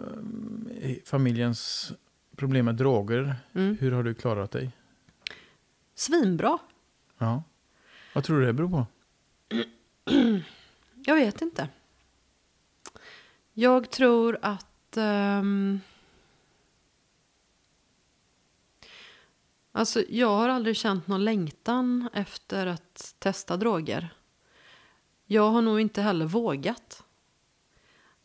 eh, 0.82 0.98
familjens 1.06 1.92
problem 2.36 2.66
med 2.66 2.76
droger. 2.76 3.36
Mm. 3.54 3.78
Hur 3.80 3.92
har 3.92 4.04
du 4.04 4.14
klarat 4.14 4.52
dig? 4.52 4.72
Svinbra. 5.96 6.58
Ja. 7.18 7.44
Vad 8.14 8.24
tror 8.24 8.40
du 8.40 8.46
det 8.46 8.54
beror 8.54 8.70
på? 8.70 8.86
Jag 11.06 11.16
vet 11.16 11.42
inte. 11.42 11.70
Jag 13.54 13.90
tror 13.90 14.38
att... 14.42 14.98
ehm, 14.98 15.80
alltså, 19.72 20.04
jag 20.10 20.38
har 20.38 20.50
aldrig 20.50 20.78
känt 20.78 21.08
någon 21.08 21.24
längtan 21.24 22.10
efter 22.14 22.68
att 22.68 23.16
testa 23.20 23.58
droger. 23.58 24.14
Jag 25.26 25.52
har 25.52 25.62
nog 25.62 25.80
inte 25.80 26.02
heller 26.02 26.26
vågat. 26.26 27.04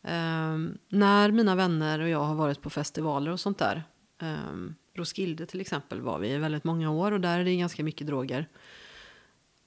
Ehm, 0.01 0.77
när 0.89 1.31
mina 1.31 1.55
vänner 1.55 1.99
och 1.99 2.09
jag 2.09 2.23
har 2.23 2.35
varit 2.35 2.61
på 2.61 2.69
festivaler 2.69 3.31
och 3.31 3.39
sånt 3.39 3.57
där. 3.57 3.83
Um, 4.21 4.75
Roskilde 4.93 5.45
till 5.45 5.61
exempel 5.61 6.01
var 6.01 6.19
vi 6.19 6.29
i 6.29 6.37
väldigt 6.37 6.63
många 6.63 6.91
år 6.91 7.11
och 7.11 7.21
där 7.21 7.39
är 7.39 7.43
det 7.43 7.55
ganska 7.55 7.83
mycket 7.83 8.07
droger. 8.07 8.47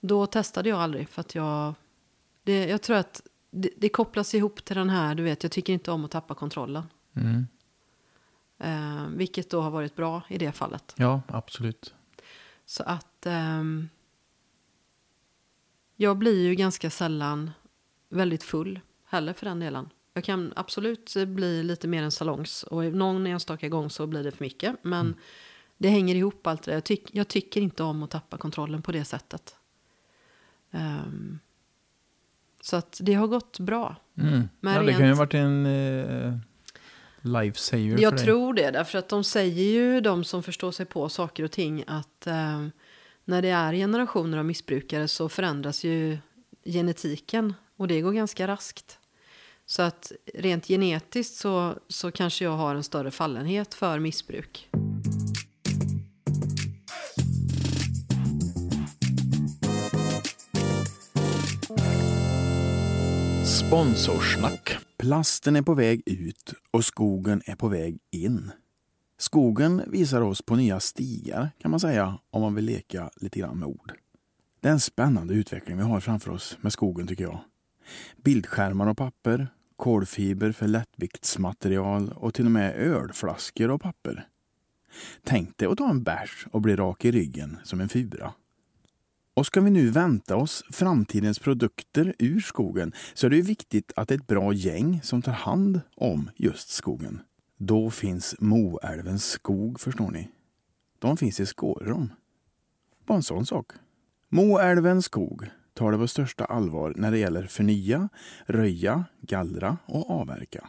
Då 0.01 0.27
testade 0.27 0.69
jag 0.69 0.79
aldrig 0.79 1.09
för 1.09 1.21
att 1.21 1.35
jag... 1.35 1.75
Det, 2.43 2.69
jag 2.69 2.83
tror 2.83 2.97
att 2.97 3.23
det, 3.51 3.71
det 3.77 3.89
kopplas 3.89 4.35
ihop 4.35 4.65
till 4.65 4.77
den 4.77 4.91
här, 4.91 5.15
du 5.15 5.23
vet, 5.23 5.43
jag 5.43 5.53
tycker 5.53 5.73
inte 5.73 5.91
om 5.91 6.05
att 6.05 6.11
tappa 6.11 6.35
kontrollen. 6.35 6.85
Mm. 7.17 7.47
Eh, 8.61 9.07
vilket 9.09 9.51
då 9.51 9.61
har 9.61 9.71
varit 9.71 9.97
bra 9.97 10.23
i 10.29 10.39
det 10.39 10.53
fallet. 10.53 10.95
Ja, 10.97 11.23
absolut. 11.29 11.95
Så 12.67 12.83
att 12.83 13.27
ehm, 13.27 13.89
jag 15.97 16.19
blir 16.19 16.43
ju 16.49 16.55
ganska 16.55 16.91
sällan 16.91 17.51
väldigt 18.09 18.43
full 18.43 18.81
heller 19.07 19.33
för 19.33 19.47
den 19.47 19.61
delen. 19.61 19.89
Jag 20.15 20.25
kan 20.25 20.53
absolut 20.57 21.15
bli 21.27 21.63
lite 21.63 21.89
mer 21.89 22.03
än 22.03 22.11
salongs 22.11 22.63
och 22.63 22.85
någon 22.85 23.27
enstaka 23.27 23.69
gång 23.69 23.91
så 23.91 24.07
blir 24.07 24.25
det 24.25 24.31
för 24.31 24.45
mycket. 24.45 24.77
Men 24.83 25.15
det 25.79 25.89
hänger 25.89 26.15
ihop 26.15 26.47
allt 26.47 26.63
det 26.63 26.73
jag, 26.75 26.85
tyck, 26.85 27.09
jag 27.13 27.29
tycker 27.29 27.61
inte 27.61 27.83
om 27.83 28.03
att 28.03 28.11
tappa 28.11 28.39
kontrollen 28.39 28.83
på 28.83 28.93
det 28.93 29.05
sättet. 29.05 29.57
Ehm, 30.71 31.39
så 32.61 32.77
att 32.77 33.01
det 33.03 33.15
har 33.15 33.27
gått 33.27 33.59
bra. 33.59 33.97
Mm. 34.19 34.49
Men 34.61 34.75
Ja, 34.75 34.81
det 34.83 34.87
rent- 34.93 34.99
kan 34.99 35.07
ju 35.07 35.13
ha 35.13 35.19
varit 35.19 35.35
en 35.35 35.67
eh, 35.67 36.35
lifesaver 37.23 37.97
för 37.97 38.03
Jag 38.03 38.17
dig. 38.17 38.25
tror 38.25 38.55
det, 38.55 38.71
därför 38.71 38.99
att 38.99 39.09
de 39.09 39.25
säger 39.25 39.65
ju, 39.65 40.01
de 40.01 40.25
som 40.25 40.43
förstår 40.43 40.73
sig 40.73 40.87
på 40.87 41.09
saker 41.09 41.45
och 41.45 41.51
ting, 41.51 41.85
att 41.87 42.27
eh, 42.27 42.67
när 43.25 43.43
det 43.43 43.49
är 43.51 43.73
generationer 43.73 44.39
av 44.39 44.45
missbrukare 44.45 45.09
så 45.09 45.29
förändras 45.29 45.85
ju 45.85 46.19
genetiken 46.65 47.55
och 47.77 47.89
det 47.89 48.01
går 48.01 48.13
ganska 48.13 48.49
raskt. 48.49 48.99
Så 49.67 49.83
att 49.83 50.13
rent 50.35 50.67
genetiskt 50.67 51.35
så, 51.37 51.75
så 51.89 52.11
kanske 52.11 52.45
jag 52.45 52.57
har 52.57 52.75
en 52.75 52.83
större 52.83 53.11
fallenhet 53.11 53.75
för 53.75 53.99
missbruk. 53.99 54.69
Sponsorsnack. 63.51 64.79
Plasten 64.99 65.57
är 65.57 65.63
på 65.63 65.75
väg 65.75 66.03
ut 66.07 66.55
och 66.71 66.85
skogen 66.85 67.43
är 67.47 67.55
på 67.55 67.69
väg 67.69 67.99
in. 68.11 68.51
Skogen 69.19 69.83
visar 69.87 70.21
oss 70.21 70.43
på 70.43 70.57
nya 70.57 70.81
stigar 70.81 71.51
kan 71.59 71.71
man 71.71 71.81
säga 71.81 72.19
om 72.31 72.43
man 72.43 72.55
vill 72.55 72.65
leka 72.65 73.11
lite 73.17 73.39
grann 73.39 73.59
med 73.59 73.69
ord. 73.69 73.93
Det 74.61 74.69
är 74.69 74.73
en 74.73 74.81
spännande 74.81 75.35
utveckling 75.35 75.77
vi 75.77 75.83
har 75.83 76.01
framför 76.01 76.31
oss 76.31 76.59
med 76.61 76.73
skogen 76.73 77.07
tycker 77.07 77.25
jag. 77.25 77.39
Bildskärmar 78.17 78.87
och 78.87 78.97
papper, 78.97 79.49
kolfiber 79.77 80.53
för 80.53 80.69
lättviktsmaterial 80.69 82.13
och 82.17 82.35
till 82.35 82.45
och 82.45 82.53
med 82.53 82.75
ölflaskor 82.75 83.71
och 83.71 83.81
papper. 83.81 84.27
Tänk 85.25 85.59
dig 85.59 85.69
att 85.69 85.79
ta 85.79 85.91
en 85.91 86.03
bärs 86.03 86.47
och 86.53 86.61
bli 86.61 86.77
rak 86.77 87.05
i 87.05 87.11
ryggen 87.11 87.57
som 87.65 87.81
en 87.81 87.89
fura. 87.89 88.33
Och 89.41 89.47
ska 89.47 89.61
vi 89.61 89.71
nu 89.71 89.91
vänta 89.91 90.37
oss 90.37 90.65
framtidens 90.71 91.39
produkter 91.39 92.15
ur 92.19 92.41
skogen 92.41 92.93
så 93.15 93.27
är 93.27 93.31
det 93.31 93.37
ju 93.37 93.43
viktigt 93.43 93.93
att 93.97 94.09
det 94.09 94.15
är 94.15 94.19
ett 94.19 94.27
bra 94.27 94.53
gäng 94.53 95.01
som 95.03 95.23
tar 95.23 95.33
hand 95.33 95.81
om 95.97 96.31
just 96.37 96.71
skogen. 96.71 97.23
Då 97.59 97.91
finns 97.91 98.35
Moälvens 98.39 99.25
skog, 99.25 99.81
förstår 99.81 100.11
ni. 100.11 100.29
De 100.99 101.17
finns 101.17 101.41
i 101.41 101.47
Skårum. 101.47 102.13
Bara 103.07 103.17
en 103.17 103.23
sån 103.23 103.47
sak. 103.47 103.67
Moälvens 104.29 105.05
skog 105.05 105.51
tar 105.75 105.93
det 105.93 105.99
på 105.99 106.09
största 106.09 106.45
allvar 106.45 106.95
när 106.97 107.11
det 107.11 107.19
gäller 107.19 107.47
förnya, 107.47 108.09
röja, 108.47 109.05
gallra 109.21 109.79
och 109.87 110.11
avverka. 110.11 110.69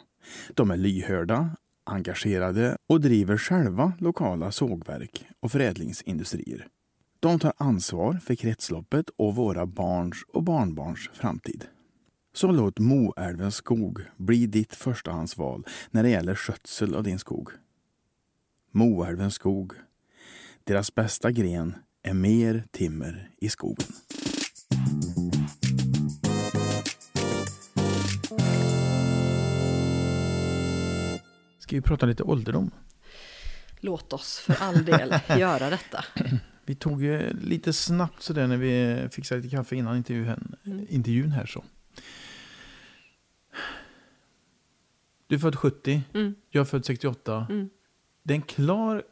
De 0.53 0.71
är 0.71 0.77
lyhörda, 0.77 1.49
engagerade 1.83 2.77
och 2.87 3.01
driver 3.01 3.37
själva 3.37 3.93
lokala 3.99 4.51
sågverk 4.51 5.25
och 5.39 5.51
förädlingsindustrier. 5.51 6.67
De 7.21 7.39
tar 7.39 7.53
ansvar 7.57 8.13
för 8.13 8.35
kretsloppet 8.35 9.09
och 9.17 9.35
våra 9.35 9.65
barns 9.65 10.23
och 10.33 10.43
barnbarns 10.43 11.09
framtid. 11.13 11.65
Så 12.33 12.51
låt 12.51 12.79
Moälvens 12.79 13.55
skog 13.55 14.01
bli 14.17 14.47
ditt 14.47 14.75
förstahandsval 14.75 15.65
när 15.91 16.03
det 16.03 16.09
gäller 16.09 16.35
skötsel 16.35 16.95
av 16.95 17.03
din 17.03 17.19
skog. 17.19 17.49
Moälvens 18.71 19.33
skog. 19.33 19.73
Deras 20.63 20.95
bästa 20.95 21.31
gren 21.31 21.75
är 22.03 22.13
mer 22.13 22.63
timmer 22.71 23.29
i 23.37 23.49
skogen. 23.49 23.87
Ska 31.59 31.75
vi 31.75 31.81
prata 31.81 32.05
lite 32.05 32.23
ålderdom? 32.23 32.71
Låt 33.79 34.13
oss 34.13 34.39
för 34.39 34.57
all 34.59 34.85
del 34.85 35.15
göra 35.37 35.69
detta. 35.69 36.05
Vi 36.65 36.75
tog 36.75 37.03
ju 37.03 37.33
lite 37.33 37.73
snabbt 37.73 38.21
sådär 38.21 38.47
när 38.47 38.57
vi 38.57 39.07
fixade 39.11 39.41
lite 39.41 39.55
kaffe 39.55 39.75
innan 39.75 39.97
intervjun, 39.97 40.55
Mm. 40.65 40.85
intervjun 40.89 41.31
här 41.31 41.45
så. 41.45 41.63
Du 45.27 45.35
är 45.35 45.39
född 45.39 45.55
70, 45.55 46.01
Mm, 46.13 46.35
jag 46.49 46.61
är 46.61 46.65
född 46.65 46.85
68. 46.85 47.47
mm. 47.49 47.69
Det 48.23 48.33
är 48.33 48.35
en 48.35 48.41
klar, 48.41 49.03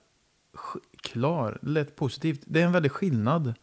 klar, 1.02 1.60
lätt 1.62 1.96
positivt. 1.96 2.42
Det 2.46 2.62
är 2.62 2.66
en 2.66 2.72
väldig 2.72 2.92
skillnad 2.92 3.54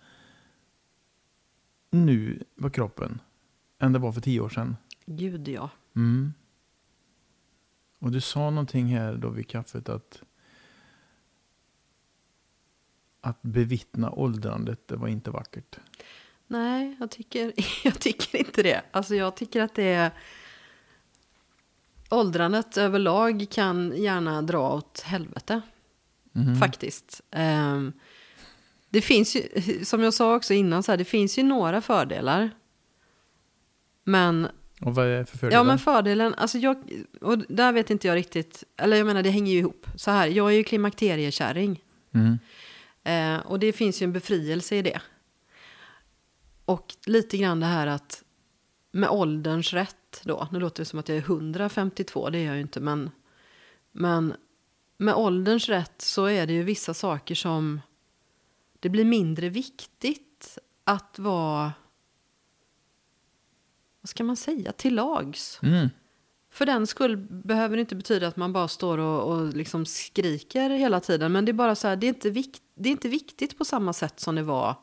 nu 1.91 2.45
på 2.61 2.71
kroppen 2.71 3.21
än 3.79 3.93
det 3.93 3.99
var 3.99 4.13
för 4.13 4.21
tio 4.21 4.41
år 4.41 4.49
sedan. 4.49 4.77
Gud 5.07 5.49
ja. 5.49 5.71
Mm. 5.97 6.33
Och 7.99 8.11
du 8.11 8.21
sa 8.21 8.51
någonting 8.51 8.87
här 8.87 9.17
då 9.17 9.29
vid 9.29 9.49
kaffet 9.49 9.89
att 9.89 10.23
att 13.27 13.43
bevittna 13.43 14.11
åldrandet, 14.11 14.89
det 14.89 14.97
var 14.97 15.09
inte 15.09 15.31
vackert. 15.31 15.79
Nej, 16.47 16.97
jag 17.01 17.11
tycker, 17.11 17.53
jag 17.85 18.01
tycker 18.01 18.39
inte 18.39 18.63
det. 18.63 18.83
Alltså 18.91 19.15
jag 19.15 19.37
tycker 19.37 19.61
att 19.61 19.75
det 19.75 19.85
är... 19.85 20.11
Åldrandet 22.11 22.77
överlag 22.77 23.47
kan 23.51 23.93
gärna 23.97 24.43
dra 24.43 24.75
åt 24.75 25.01
helvete. 25.01 25.61
Mhm. 26.33 26.57
Faktiskt. 26.57 27.23
Ehm, 27.31 27.93
det 28.89 29.01
finns 29.01 29.37
ju, 29.37 29.43
som 29.85 30.03
jag 30.03 30.15
sa 30.15 30.37
också 30.37 30.55
innan, 30.55 30.83
så 30.83 30.93
här, 30.93 30.97
det 30.97 31.05
finns 31.05 31.39
ju 31.39 31.43
några 31.43 31.81
fördelar. 31.81 32.51
Men 34.05 34.49
Och 34.81 34.95
vad 34.95 35.07
är 35.07 35.19
det 35.19 35.27
för 35.27 35.39
fördelar? 35.39 35.61
Ja, 35.61 35.65
men 35.65 35.79
fördelen, 35.79 36.35
alltså 36.35 36.59
jag, 36.59 37.05
och 37.21 37.39
där 37.39 37.73
vet 37.73 37.91
inte 37.91 38.09
jag 38.09 38.15
riktigt, 38.15 38.65
eller 38.77 38.97
jag 38.97 39.07
menar 39.07 39.23
det 39.23 39.31
hänger 39.31 39.53
ju 39.53 39.59
ihop. 39.59 39.87
Så 39.97 40.11
här, 40.11 40.27
jag 40.27 40.53
är 40.53 40.57
ju 40.57 40.65
klimakteriekärring. 40.65 41.83
Mm. 42.15 42.39
Eh, 43.07 43.39
och 43.39 43.59
det 43.59 43.73
finns 43.73 44.03
ju 44.03 44.05
en 44.05 44.13
befrielse 44.13 44.77
i 44.77 44.83
det. 44.83 45.01
Och 46.65 46.97
lite 47.07 47.37
grann 47.39 47.61
det 47.61 47.67
här 47.67 47.87
att 47.87 48.25
med 48.91 49.09
ålderns 49.09 49.73
rätt 49.73 50.21
då, 50.25 50.49
nu 50.53 50.61
låter 50.61 50.81
det 50.81 50.85
som 50.85 50.99
att 50.99 51.09
jag 51.09 51.19
är 51.19 51.23
152, 51.23 52.31
det 52.31 52.39
är 52.39 52.47
jag 52.47 52.55
ju 52.55 52.61
inte, 52.61 52.81
men, 52.81 53.11
men 53.93 54.35
med 54.97 55.15
ålderns 55.15 55.69
rätt 55.69 56.03
så 56.03 56.27
är 56.27 56.47
det 56.47 56.53
ju 56.53 56.63
vissa 56.63 56.95
saker 56.95 57.35
som 57.35 57.81
det 58.81 58.89
blir 58.89 59.05
mindre 59.05 59.49
viktigt 59.49 60.59
att 60.85 61.19
vara, 61.19 61.73
vad 64.01 64.09
ska 64.09 64.25
man 64.25 64.37
säga, 64.37 64.73
till 64.73 64.95
lags. 64.95 65.61
Mm. 65.63 65.89
För 66.57 66.67
den 66.67 66.87
skull 66.87 67.17
behöver 67.31 67.77
det 67.77 67.81
inte 67.81 67.97
betyda 67.97 68.27
att 68.29 68.37
man 68.37 68.53
bara 68.53 68.69
står 68.69 68.99
och, 68.99 69.33
och 69.33 69.47
liksom 69.55 69.87
skriker 69.87 70.71
hela 70.71 71.01
tiden. 71.01 71.33
Men 71.33 71.45
det 71.45 71.51
är 71.51 71.55
bara 71.55 71.75
så 71.75 71.89
här, 71.89 71.97
det 71.97 72.07
är, 72.07 72.09
inte 72.09 72.31
vikt, 72.31 72.63
det 72.75 72.89
är 72.89 72.91
inte 72.91 73.09
viktigt 73.09 73.59
på 73.59 73.65
samma 73.65 73.93
sätt 73.93 74.21
som 74.21 74.35
det 74.35 74.43
var 74.43 74.75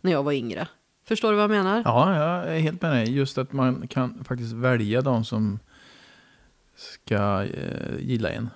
när 0.00 0.12
jag 0.12 0.22
var 0.22 0.32
yngre. 0.32 0.68
Förstår 1.04 1.30
du 1.30 1.36
vad 1.36 1.42
jag 1.42 1.50
menar? 1.50 1.82
Ja, 1.84 2.14
jag 2.16 2.54
är 2.56 2.58
helt 2.58 2.82
med 2.82 2.90
dig. 2.92 3.16
Just 3.16 3.38
att 3.38 3.52
man 3.52 3.88
kan 3.88 4.24
faktiskt 4.24 4.52
välja 4.52 5.00
de 5.02 5.24
som 5.24 5.58
ska 6.76 7.44
eh, 7.44 7.98
gilla 8.00 8.28
en. 8.30 8.50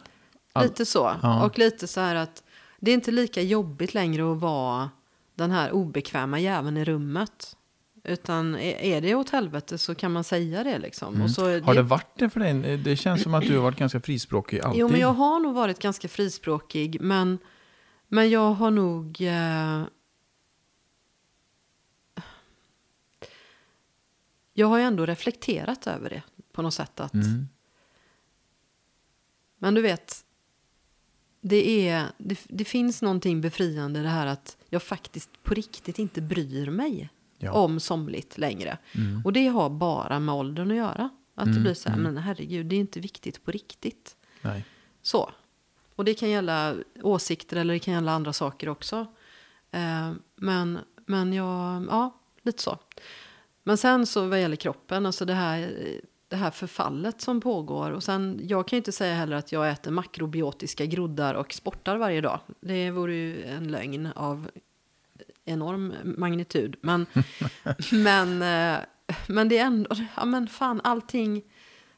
All- 0.52 0.64
Lite 0.64 0.86
så. 0.86 1.12
Ja. 1.22 1.44
Och 1.44 1.58
lite 1.58 1.86
så 1.86 2.00
här 2.00 2.14
att 2.14 2.42
det 2.80 2.90
är 2.90 2.94
inte 2.94 3.10
lika 3.10 3.42
jobbigt 3.42 3.94
längre 3.94 4.32
att 4.32 4.40
vara 4.40 4.90
den 5.34 5.50
här 5.50 5.72
obekväma 5.72 6.38
jäveln 6.40 6.76
i 6.76 6.84
rummet. 6.84 7.56
Utan 8.04 8.54
är 8.54 8.74
är 8.74 9.00
det 9.00 9.14
åt 9.14 9.30
helvete 9.30 9.78
så 9.78 9.94
kan 9.94 10.12
man 10.12 10.24
säga 10.24 10.64
det 10.64 10.78
liksom. 10.78 11.22
Och 11.22 11.30
så, 11.30 11.46
Mm. 11.46 11.64
Har 11.64 11.74
det 11.74 11.82
varit 11.82 12.18
det 12.18 12.30
för 12.30 12.40
dig? 12.40 12.76
Det 12.78 12.96
känns 12.96 13.22
som 13.22 13.34
att 13.34 13.42
du 13.42 13.56
har 13.56 13.62
varit 13.62 13.78
ganska 13.78 14.00
frispråkig 14.00 14.60
alltid. 14.60 14.80
Jo, 14.80 14.88
men 14.88 15.00
jag 15.00 15.12
har 15.12 15.40
nog 15.40 15.54
varit 15.54 15.78
ganska 15.78 16.08
frispråkig. 16.08 17.00
Men, 17.00 17.38
men 18.08 18.30
jag 18.30 18.52
har 18.52 18.70
nog... 18.70 19.20
Eh, 19.20 19.82
jag 24.52 24.66
har 24.66 24.78
ju 24.78 24.84
ändå 24.84 25.06
reflekterat 25.06 25.86
över 25.86 26.10
det 26.10 26.22
på 26.52 26.62
något 26.62 26.74
sätt. 26.74 27.00
Att, 27.00 27.14
Mm. 27.14 27.48
Men 29.62 29.74
du 29.74 29.82
vet, 29.82 30.24
det, 31.40 31.88
är, 31.88 32.06
det, 32.18 32.40
det 32.48 32.64
finns 32.64 33.02
någonting 33.02 33.40
befriande 33.40 34.02
det 34.02 34.08
här 34.08 34.26
att 34.26 34.56
jag 34.68 34.82
faktiskt 34.82 35.42
på 35.42 35.54
riktigt 35.54 35.98
inte 35.98 36.20
bryr 36.22 36.70
mig 36.70 37.10
Ja. 37.42 37.52
om 37.52 37.80
somligt 37.80 38.38
längre. 38.38 38.78
Mm. 38.94 39.22
Och 39.24 39.32
det 39.32 39.46
har 39.48 39.70
bara 39.70 40.20
med 40.20 40.34
åldern 40.34 40.70
att 40.70 40.76
göra. 40.76 41.10
Att 41.34 41.44
det 41.44 41.50
Mm, 41.50 41.62
blir 41.62 41.74
så 41.74 41.88
här, 41.88 41.96
mm. 41.98 42.14
men 42.14 42.22
herregud, 42.22 42.66
det 42.66 42.76
är 42.76 42.80
inte 42.80 43.00
viktigt 43.00 43.44
på 43.44 43.50
riktigt. 43.50 44.16
Nej. 44.42 44.64
Så. 45.02 45.30
Och 45.96 46.04
det 46.04 46.14
kan 46.14 46.30
gälla 46.30 46.74
åsikter 47.02 47.56
eller 47.56 47.74
det 47.74 47.80
kan 47.80 47.94
gälla 47.94 48.12
andra 48.12 48.32
saker 48.32 48.68
också. 48.68 49.06
Eh, 49.70 50.12
men, 50.36 50.78
men 51.06 51.32
jag, 51.32 51.86
ja, 51.90 52.20
lite 52.42 52.62
så. 52.62 52.78
Men 53.62 53.76
sen 53.76 54.06
så 54.06 54.26
vad 54.28 54.40
gäller 54.40 54.56
kroppen, 54.56 55.06
alltså 55.06 55.24
det 55.24 55.34
här, 55.34 55.70
det 56.28 56.36
här 56.36 56.50
förfallet 56.50 57.20
som 57.20 57.40
pågår. 57.40 57.90
Och 57.90 58.02
sen, 58.02 58.40
jag 58.42 58.68
kan 58.68 58.76
ju 58.76 58.78
inte 58.78 58.92
säga 58.92 59.14
heller 59.14 59.36
att 59.36 59.52
jag 59.52 59.70
äter 59.70 59.90
makrobiotiska 59.90 60.86
groddar 60.86 61.34
och 61.34 61.52
sportar 61.52 61.96
varje 61.96 62.20
dag. 62.20 62.40
Det 62.60 62.90
vore 62.90 63.14
ju 63.14 63.44
en 63.44 63.68
lögn 63.68 64.08
av 64.16 64.50
enorm 65.44 65.94
magnitud. 66.04 66.76
Men, 66.80 67.06
men, 67.92 68.42
eh, 68.42 68.80
men 69.26 69.48
det 69.48 69.58
är 69.58 69.66
ändå, 69.66 69.96
ja 70.16 70.24
men 70.24 70.48
fan 70.48 70.80
allting. 70.84 71.42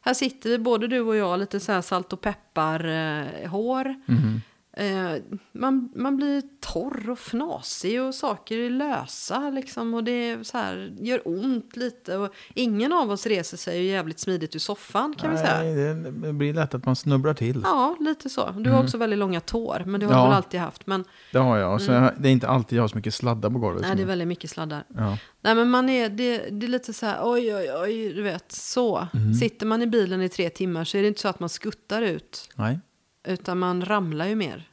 Här 0.00 0.14
sitter 0.14 0.50
vi, 0.50 0.58
både 0.58 0.88
du 0.88 1.00
och 1.00 1.16
jag, 1.16 1.38
lite 1.40 1.60
så 1.60 1.72
här 1.72 1.82
salt 1.82 2.12
och 2.12 2.20
peppar-hår. 2.20 3.86
Eh, 3.86 4.16
mm. 4.16 4.40
Eh, 4.76 5.14
man, 5.52 5.92
man 5.96 6.16
blir 6.16 6.42
torr 6.60 7.10
och 7.10 7.18
fnasig 7.18 8.02
och 8.02 8.14
saker 8.14 8.58
är 8.58 8.70
lösa 8.70 9.50
liksom. 9.50 9.94
Och 9.94 10.04
det 10.04 10.46
så 10.46 10.58
här, 10.58 10.94
gör 11.00 11.20
ont 11.24 11.76
lite. 11.76 12.16
Och 12.16 12.34
ingen 12.54 12.92
av 12.92 13.10
oss 13.10 13.26
reser 13.26 13.56
sig 13.56 13.78
ju 13.82 13.84
jävligt 13.90 14.18
smidigt 14.20 14.54
ur 14.54 14.58
soffan 14.58 15.14
kan 15.18 15.30
vi 15.30 15.36
säga. 15.36 15.62
Nej, 15.62 15.94
det 16.12 16.32
blir 16.32 16.54
lätt 16.54 16.74
att 16.74 16.86
man 16.86 16.96
snubblar 16.96 17.34
till. 17.34 17.60
Ja, 17.64 17.96
lite 18.00 18.28
så. 18.30 18.50
Du 18.50 18.70
har 18.70 18.82
också 18.82 18.98
väldigt 18.98 19.18
långa 19.18 19.40
tår, 19.40 19.82
men 19.86 20.00
det 20.00 20.06
har 20.06 20.12
du 20.12 20.18
Ja. 20.18 20.24
väl 20.24 20.32
alltid 20.36 20.60
haft. 20.60 20.86
Men 20.86 21.04
Det 21.32 21.38
har 21.38 21.56
jag. 21.58 21.80
Så 21.82 21.92
Det 22.18 22.28
är 22.28 22.32
inte 22.32 22.48
alltid 22.48 22.78
jag 22.78 22.82
har 22.82 22.88
så 22.88 22.96
mycket 22.96 23.14
sladdar 23.14 23.50
på 23.50 23.58
golvet. 23.58 23.82
nej, 23.82 23.96
det 23.96 24.02
är 24.02 24.06
väldigt 24.06 24.28
mycket 24.28 24.50
sladdar. 24.50 24.84
ja. 24.96 25.18
Nej, 25.40 25.54
men 25.54 25.70
man 25.70 25.88
är, 25.88 26.08
det, 26.08 26.38
det 26.50 26.66
är 26.66 26.68
lite 26.68 26.92
så 26.92 27.06
här, 27.06 27.18
oj, 27.22 27.54
oj, 27.56 27.70
oj, 27.82 28.12
du 28.14 28.22
vet, 28.22 28.52
så. 28.52 29.06
Sitter 29.40 29.66
man 29.66 29.82
i 29.82 29.86
bilen 29.86 30.22
i 30.22 30.28
tre 30.28 30.50
timmar 30.50 30.84
så 30.84 30.98
är 30.98 31.02
det 31.02 31.08
inte 31.08 31.20
så 31.20 31.28
att 31.28 31.40
man 31.40 31.48
skuttar 31.48 32.02
ut, 32.02 32.48
Nej, 32.54 32.80
utan 33.24 33.58
man 33.58 33.84
ramlar 33.84 34.26
ju 34.26 34.34
mer. 34.34 34.68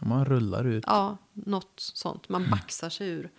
man 0.00 0.24
rullar 0.24 0.64
ut. 0.64 0.84
Ja, 0.86 1.16
något 1.32 1.72
sånt. 1.76 2.28
Man 2.28 2.50
baxar 2.50 2.88
sig 2.88 3.08
ur. 3.08 3.30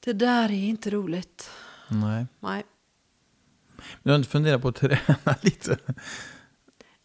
Det 0.00 0.12
där 0.12 0.44
är 0.50 0.64
inte 0.68 0.90
roligt. 0.90 1.50
Nej. 1.88 2.26
Nej. 2.40 2.62
Men 3.76 3.84
du 4.02 4.10
har 4.10 4.16
inte 4.16 4.28
funderat 4.30 4.62
på 4.62 4.68
att 4.68 4.76
träna 4.76 5.16
lite? 5.40 5.78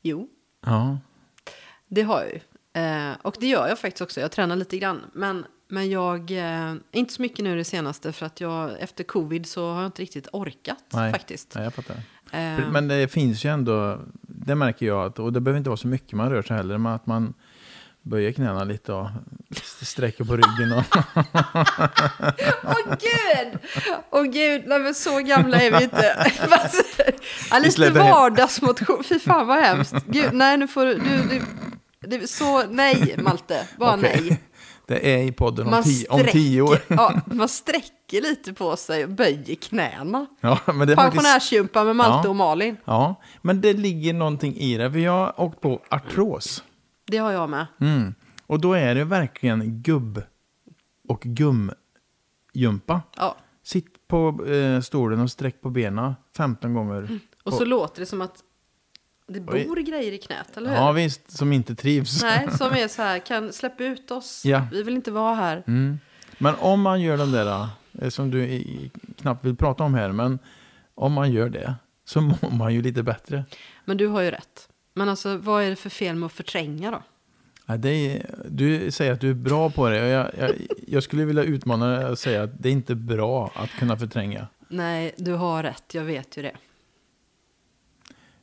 Jo, 0.02 0.30
Ja. 0.66 0.98
det 1.88 2.02
har 2.02 2.22
jag 2.24 2.30
ju. 2.34 2.39
Eh, 2.82 3.16
och 3.22 3.36
det 3.39 3.48
gör 3.48 3.68
jag 3.68 3.80
faktiskt 3.80 4.02
också. 4.02 4.20
Jag 4.22 4.32
tränar 4.32 4.56
lite 4.56 4.78
grann. 4.78 5.02
Men, 5.14 5.45
men 5.68 5.89
jag, 5.89 6.32
eh, 6.32 6.76
inte 6.91 7.14
så 7.14 7.22
mycket 7.22 7.43
nu 7.43 7.56
det 7.56 7.64
senaste 7.64 8.12
för 8.14 8.26
att 8.26 8.41
jag 8.41 8.80
efter 8.80 9.04
covid 9.04 9.45
så 9.48 9.72
har 9.74 9.82
jag 9.82 9.88
inte 9.88 10.02
riktigt 10.02 10.28
orkat 10.34 10.84
Nej. 10.93 11.12
faktiskt. 11.12 11.56
Nej, 11.56 11.64
jag 11.64 11.74
fattar. 11.74 11.95
Eh, 12.32 12.72
Men 12.72 12.88
det 12.88 13.08
finns 13.08 13.45
ju 13.45 13.50
ändå, 13.50 14.00
det 14.48 14.56
märker 14.56 14.86
jag, 14.86 15.06
att, 15.06 15.20
och 15.20 15.34
det 15.34 15.41
behöver 15.41 15.58
inte 15.58 15.70
vara 15.70 15.78
så 15.78 15.88
mycket 15.88 16.14
man 16.14 16.30
rör 16.30 16.41
sig 16.41 16.58
heller, 16.58 16.78
men 16.78 16.93
att 16.93 17.06
man 17.06 17.34
böjer 18.02 18.32
knäna 18.32 18.64
lite 18.64 18.93
och 18.93 19.08
sträcker 19.82 20.24
på 20.24 20.36
ryggen. 20.36 20.72
Och, 20.72 20.84
Åh 22.64 22.95
gud! 23.00 23.60
Åh 24.12 24.24
gud, 24.24 24.64
nej 24.68 24.80
men 24.80 24.93
så 24.93 25.20
gamla 25.20 25.58
är 25.58 25.78
vi 25.78 25.84
inte. 25.84 26.32
Ja, 27.52 27.60
lite 27.60 27.89
vardagsmotion, 27.89 29.04
fy 29.04 29.20
fan 29.20 29.48
vad 29.48 29.58
hemskt. 29.64 29.95
Gud, 30.06 30.34
nej 30.34 30.58
nu 30.58 30.68
får 30.68 30.86
du, 30.86 30.93
du, 30.93 31.24
du 31.30 31.41
det, 32.18 32.30
så, 32.30 32.64
nej 32.68 33.16
Malte, 33.18 33.68
bara 33.78 33.93
Okej. 33.93 34.20
nej. 34.30 34.39
Det 34.88 35.14
är 35.14 35.24
i 35.24 35.32
podden 35.32 35.66
om, 35.66 35.72
Man 35.72 35.84
tio, 35.84 36.08
om 36.10 36.24
tio 36.32 36.62
år. 36.62 36.80
Ja, 36.88 37.22
man 37.26 37.48
sträcker 37.50 38.22
lite 38.22 38.54
på 38.54 38.76
sig 38.76 39.04
och 39.04 39.10
böjer 39.10 39.56
knäna. 39.56 40.26
Ja, 40.42 40.60
men 40.66 40.88
det 40.88 40.94
är 40.94 40.96
faktiskt, 40.96 41.24
Pensionärsgympa 41.24 41.84
med 41.84 41.96
Malte 41.96 42.28
Ja. 42.28 42.30
och 42.30 42.36
Malin. 42.36 42.78
ja, 42.86 43.16
men 43.42 43.62
det 43.62 43.74
ligger 43.74 44.14
någonting 44.14 44.56
i 44.56 44.78
det, 44.78 44.92
för 44.92 45.00
jag 45.00 45.12
har 45.12 45.42
åkt 45.42 45.62
på 45.62 45.82
artros. 45.90 46.64
Det 47.08 47.18
har 47.18 47.32
jag 47.32 47.50
med. 47.50 47.66
Mm. 47.82 48.16
Och 48.48 48.62
då 48.62 48.74
är 48.74 48.96
det 48.96 49.04
verkligen 49.04 49.82
gubb 49.82 50.22
och 51.08 51.22
gumjumpa. 52.54 53.02
Ja. 53.18 53.36
Sitt 53.64 54.08
på 54.08 54.46
eh, 54.46 54.82
stolen 54.82 55.20
och 55.20 55.32
sträck 55.32 55.62
på 55.62 55.70
benen 55.70 56.14
15 56.38 56.74
gånger. 56.74 57.20
Och 57.44 57.54
så 57.54 57.66
låter 57.66 58.00
det 58.00 58.06
som 58.06 58.22
att 58.22 58.36
det 59.28 59.40
bor 59.40 59.76
grejer 59.76 60.12
i 60.12 60.18
knät, 60.18 60.58
eller 60.58 60.70
hur? 60.70 60.76
Ja 60.76 60.92
visst, 60.92 61.32
som 61.38 61.54
inte 61.54 61.76
trivs. 61.76 62.24
Nej, 62.24 62.48
som 62.58 62.72
är 62.72 62.88
så 62.88 63.02
här, 63.02 63.20
kan 63.20 63.54
släppa 63.54 63.84
ut 63.84 64.12
oss. 64.12 64.46
Ja. 64.46 64.68
Vi 64.72 64.84
vill 64.84 64.96
inte 64.96 65.12
vara 65.12 65.36
här. 65.36 65.64
Mm. 65.68 66.00
Men 66.38 66.56
om 66.60 66.82
man 66.82 67.02
gör 67.02 67.18
de 67.18 67.32
där, 67.32 67.68
eh, 68.02 68.10
som 68.10 68.32
du 68.32 68.64
knappt 69.22 69.46
vill 69.46 69.56
prata 69.56 69.84
om 69.84 69.94
här, 69.94 70.12
men 70.12 70.40
om 70.96 71.14
man 71.14 71.32
gör 71.32 71.50
det 71.50 71.76
så 72.06 72.22
mår 72.42 72.52
man 72.52 72.74
ju 72.74 72.82
lite 72.82 73.04
bättre. 73.04 73.46
Men 73.86 73.98
du 73.98 74.08
har 74.08 74.22
ju 74.22 74.32
rätt. 74.32 74.70
Men 74.94 75.10
alltså, 75.10 75.38
vad 75.38 75.64
är 75.64 75.70
det 75.70 75.76
för 75.76 75.90
fel 75.90 76.16
med 76.16 76.26
att 76.26 76.34
förtränga 76.34 76.92
då? 76.92 77.04
Ja, 77.66 77.78
det 77.78 77.90
är, 77.90 78.26
du 78.50 78.92
säger 78.92 79.14
att 79.14 79.22
du 79.22 79.30
är 79.30 79.34
bra 79.34 79.70
på 79.70 79.90
det. 79.90 80.08
Jag, 80.08 80.32
jag, 80.40 80.52
jag 80.88 81.04
skulle 81.04 81.26
vilja 81.26 81.44
utmana 81.44 81.88
dig 81.88 82.06
och 82.06 82.20
säga 82.20 82.44
att 82.44 82.64
det 82.64 82.70
är 82.70 82.74
inte 82.74 82.96
bra 82.96 83.52
att 83.56 83.70
kunna 83.70 83.98
förtränga. 83.98 84.48
Nej, 84.68 85.14
du 85.18 85.34
har 85.34 85.64
rätt. 85.64 85.94
Jag 85.94 86.04
vet 86.04 86.38
ju 86.38 86.42
det. 86.42 86.56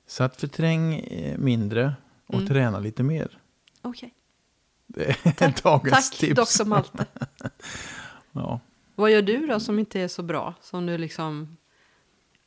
Så 0.07 0.25
att 0.25 0.37
förträng 0.41 0.95
eh, 0.95 1.39
mindre 1.39 1.95
och 2.27 2.35
Mm. 2.35 2.47
träna 2.47 2.79
lite 2.79 3.03
mer. 3.03 3.39
Okej. 3.83 4.15
Det 4.87 5.27
är 5.43 5.63
dagens 5.63 6.11
Tack, 6.11 6.19
tips. 6.21 6.59
Dr. 6.59 6.65
Malte. 6.65 7.07
Ja. 8.33 8.61
Vad 8.95 9.11
gör 9.11 9.23
du 9.23 9.47
då 9.47 9.61
som 9.61 9.79
inte 9.79 10.01
är 10.01 10.09
så 10.09 10.23
bra? 10.23 10.55
Som 10.61 10.87
du 10.87 10.99
liksom... 10.99 11.57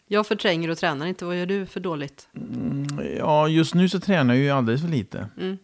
Jag 0.07 0.27
förtränger 0.27 0.69
och 0.69 0.77
tränar 0.77 1.05
inte. 1.05 1.25
Vad 1.25 1.37
gör 1.39 1.45
du 1.45 1.65
för 1.65 1.79
dåligt? 1.79 2.29
Mm, 2.35 2.87
ja, 3.17 3.47
just 3.47 3.73
nu 3.73 3.89
så 3.89 3.99
tränar 3.99 4.33
jag 4.33 4.43
ju 4.43 4.49
alldeles 4.49 4.81
för 4.81 4.87
lite. 4.87 5.29
Mm. 5.37 5.57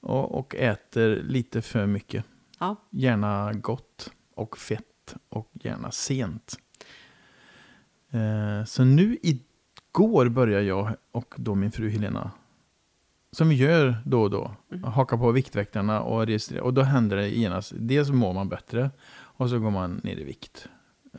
Och, 0.00 0.38
och 0.38 0.54
äter 0.54 1.22
lite 1.22 1.62
för 1.62 1.86
mycket. 1.86 2.24
Ja. 2.58 2.76
Gärna 2.90 3.52
gott 3.52 4.10
och 4.34 4.58
fett. 4.58 5.14
och 5.28 5.50
gärna 5.52 5.90
sent. 5.90 6.56
Eh, 8.10 8.64
så 8.66 8.84
nu 8.84 9.18
igår 9.94 10.28
började 10.28 10.64
jag 10.64 10.94
och 11.12 11.34
då 11.36 11.54
min 11.54 11.72
fru 11.72 11.90
Helena, 11.90 12.30
som 13.32 13.48
vi 13.48 13.54
gör 13.54 13.96
då 14.04 14.22
och 14.22 14.30
då, 14.30 14.54
Mm. 14.72 14.84
haka 14.84 15.18
på 15.18 15.30
Viktväktarna 15.32 16.00
och 16.02 16.26
registrera. 16.26 16.62
Och 16.62 16.74
då 16.74 16.82
händer 16.82 17.16
det 17.16 17.28
genast, 17.28 17.72
dels 17.76 18.10
mår 18.10 18.32
man 18.32 18.48
bättre 18.48 18.90
och 19.14 19.50
så 19.50 19.58
går 19.58 19.70
man 19.70 20.00
ner 20.04 20.16
i 20.16 20.24
vikt. 20.24 20.68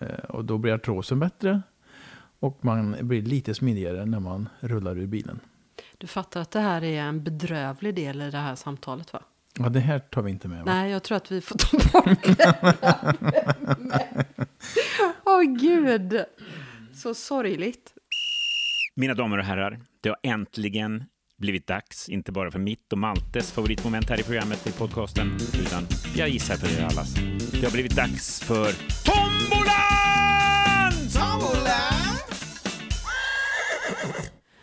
Eh, 0.02 0.08
och 0.30 0.46
då 0.46 0.58
blir 0.58 0.74
artrosen 0.74 1.20
bättre 1.20 1.62
och 2.40 2.58
man 2.66 2.96
blir 3.02 3.22
lite 3.22 3.54
smidigare 3.54 4.06
när 4.06 4.20
man 4.20 4.50
rullar 4.60 4.98
ur 4.98 5.08
bilen. 5.08 5.40
Du 5.98 6.08
fattar 6.08 6.42
att 6.42 6.52
det 6.52 6.60
här 6.60 6.84
är 6.84 7.02
en 7.02 7.24
bedrövlig 7.24 7.96
del 7.96 8.22
i 8.22 8.32
det 8.32 8.38
här 8.38 8.56
samtalet 8.56 9.14
va? 9.14 9.22
Ja, 9.60 9.70
det 9.70 9.80
här 9.80 10.00
tar 10.00 10.22
vi 10.22 10.32
inte 10.32 10.48
med 10.48 10.58
va? 10.58 10.64
Nej, 10.66 10.92
jag 10.92 11.04
tror 11.04 11.16
att 11.18 11.32
vi 11.32 11.42
får 11.42 11.58
ta 11.58 12.02
bort 12.02 12.38
det. 12.38 12.56
Åh 15.26 15.42
gud. 15.42 16.24
Så 16.94 17.14
sorgligt. 17.14 17.92
Mina 18.98 19.14
damer 19.14 19.38
och 19.38 19.44
herrar, 19.44 19.80
det 20.02 20.10
har 20.10 20.18
äntligen 20.24 21.04
blivit 21.38 21.68
dags, 21.68 22.10
inte 22.10 22.32
bara 22.32 22.52
för 22.52 22.60
mitt 22.60 22.94
och 22.94 22.98
Maltes 22.98 23.52
favoritmoment 23.52 24.10
här 24.10 24.20
i 24.20 24.24
programmet 24.24 24.68
i 24.68 24.72
podcasten, 24.72 25.32
utan 25.54 25.88
jag 26.16 26.30
gissar 26.30 26.56
för 26.56 26.80
er 26.80 26.86
allas. 26.86 27.14
Det 27.52 27.64
har 27.64 27.72
blivit 27.72 27.96
dags 27.96 28.42
för 28.44 28.72
Tombolan! 29.06 29.76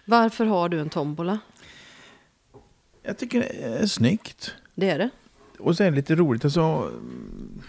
Varför 0.04 0.44
har 0.44 0.68
du 0.68 0.80
en 0.80 0.90
tombola? 0.90 1.38
Jag 3.02 3.18
tycker 3.18 3.40
det 3.40 3.46
är 3.46 3.86
snyggt. 3.86 4.54
Det 4.74 4.90
är 4.90 4.98
det. 4.98 5.10
Och 5.58 5.76
så 5.76 5.84
är 5.84 5.90
det 5.90 5.96
lite 5.96 6.14
roligt. 6.14 6.44
Alltså, 6.44 6.60
mm, 6.60 7.62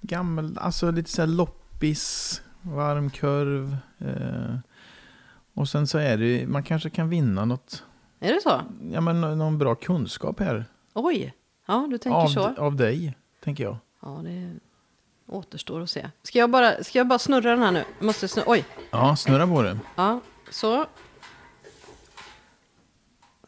gammel, 0.00 0.58
alltså 0.58 0.90
lite 0.90 1.10
så 1.10 1.22
här 1.22 1.26
loppis, 1.26 2.42
varm 2.62 3.10
kurv. 3.10 3.76
Eh, 3.98 4.54
och 5.54 5.68
sen 5.68 5.86
så 5.86 5.98
är 5.98 6.16
det, 6.16 6.46
man 6.46 6.62
kanske 6.62 6.90
kan 6.90 7.08
vinna 7.08 7.44
något, 7.44 7.84
Är 8.20 8.32
det 8.32 8.40
så? 8.42 8.60
ja 8.92 9.00
men 9.00 9.20
någon 9.20 9.58
bra 9.58 9.74
kunskap 9.74 10.40
här. 10.40 10.64
Oj. 10.94 11.34
Ja, 11.66 11.86
du 11.90 11.98
tänker 11.98 12.18
Av, 12.18 12.28
så. 12.28 12.54
av 12.56 12.76
dig, 12.76 13.16
tänker 13.44 13.64
jag. 13.64 13.76
Ja, 14.02 14.20
det 14.24 14.54
återstår 15.26 15.80
att 15.80 15.90
se. 15.90 16.10
Ska 16.22 16.38
jag 16.38 16.50
bara, 16.50 16.84
ska 16.84 16.98
jag 16.98 17.06
bara 17.08 17.18
snurra 17.18 17.50
den 17.50 17.62
här 17.62 17.70
nu? 17.72 17.84
Måste 18.00 18.28
snurra. 18.28 18.44
Oj. 18.48 18.64
Ja, 18.90 19.16
snurra 19.16 19.46
på 19.46 19.62
det. 19.62 19.78
Ja, 19.96 20.20
så. 20.50 20.86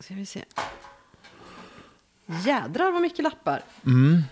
Ska 0.00 0.14
vi 0.14 0.26
se. 0.26 0.44
Jädrar 2.46 2.92
vad 2.92 3.02
mycket 3.02 3.22
lappar. 3.22 3.62
Mm. 3.86 4.22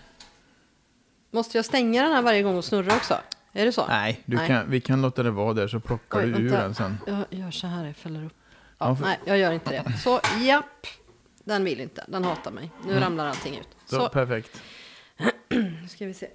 Måste 1.31 1.57
jag 1.57 1.65
stänga 1.65 2.03
den 2.03 2.11
här 2.11 2.21
varje 2.21 2.43
gång 2.43 2.57
och 2.57 2.65
snurra 2.65 2.95
också? 2.95 3.17
Är 3.53 3.65
det 3.65 3.71
så? 3.71 3.87
Nej, 3.87 4.21
Nej. 4.25 4.47
Kan, 4.47 4.69
vi 4.69 4.81
kan 4.81 5.01
låta 5.01 5.23
det 5.23 5.31
vara 5.31 5.53
där 5.53 5.67
så 5.67 5.79
plockar 5.79 6.19
Oj, 6.19 6.25
du 6.31 6.39
ur 6.41 6.49
vänta. 6.49 6.61
den 6.63 6.75
sen. 6.75 6.97
Jag 7.07 7.39
gör 7.39 7.51
så 7.51 7.67
här, 7.67 7.85
jag 7.85 7.95
fäller 7.95 8.25
upp. 8.25 8.33
Ja, 8.77 8.87
Ja, 8.89 8.95
för- 8.95 9.03
Nej, 9.05 9.19
jag 9.25 9.37
gör 9.37 9.51
inte 9.51 9.71
det. 9.71 9.93
Så, 9.97 10.19
japp. 10.41 10.87
Den 11.43 11.63
vill 11.63 11.79
inte, 11.79 12.05
den 12.07 12.23
hatar 12.23 12.51
mig. 12.51 12.71
Nu 12.85 12.99
ramlar 12.99 13.27
allting 13.27 13.57
ut. 13.57 13.67
Så, 13.85 13.95
Så, 13.95 14.09
perfekt. 14.09 14.61
nu 15.49 15.87
ska 15.89 16.05
vi 16.05 16.13
se. 16.13 16.27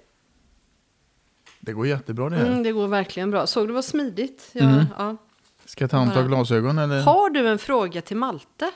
Det 1.59 1.73
går 1.73 1.87
jättebra 1.87 2.29
det 2.29 2.35
här. 2.35 2.45
Mm, 2.45 2.63
det 2.63 2.71
går 2.71 2.87
verkligen 2.87 3.31
bra. 3.31 3.47
Såg 3.47 3.67
du 3.67 3.73
vad 3.73 3.85
smidigt? 3.85 4.49
Jag, 4.53 4.63
Mm. 4.71 4.85
ja. 4.97 5.17
Ska 5.65 5.83
jag 5.83 5.91
ta 5.91 5.97
av 6.19 6.27
glasögon 6.27 6.77
eller? 6.77 7.01
Har 7.01 7.29
du 7.29 7.47
en 7.47 7.59
fråga 7.59 8.01
till 8.01 8.17
Malte? 8.17 8.71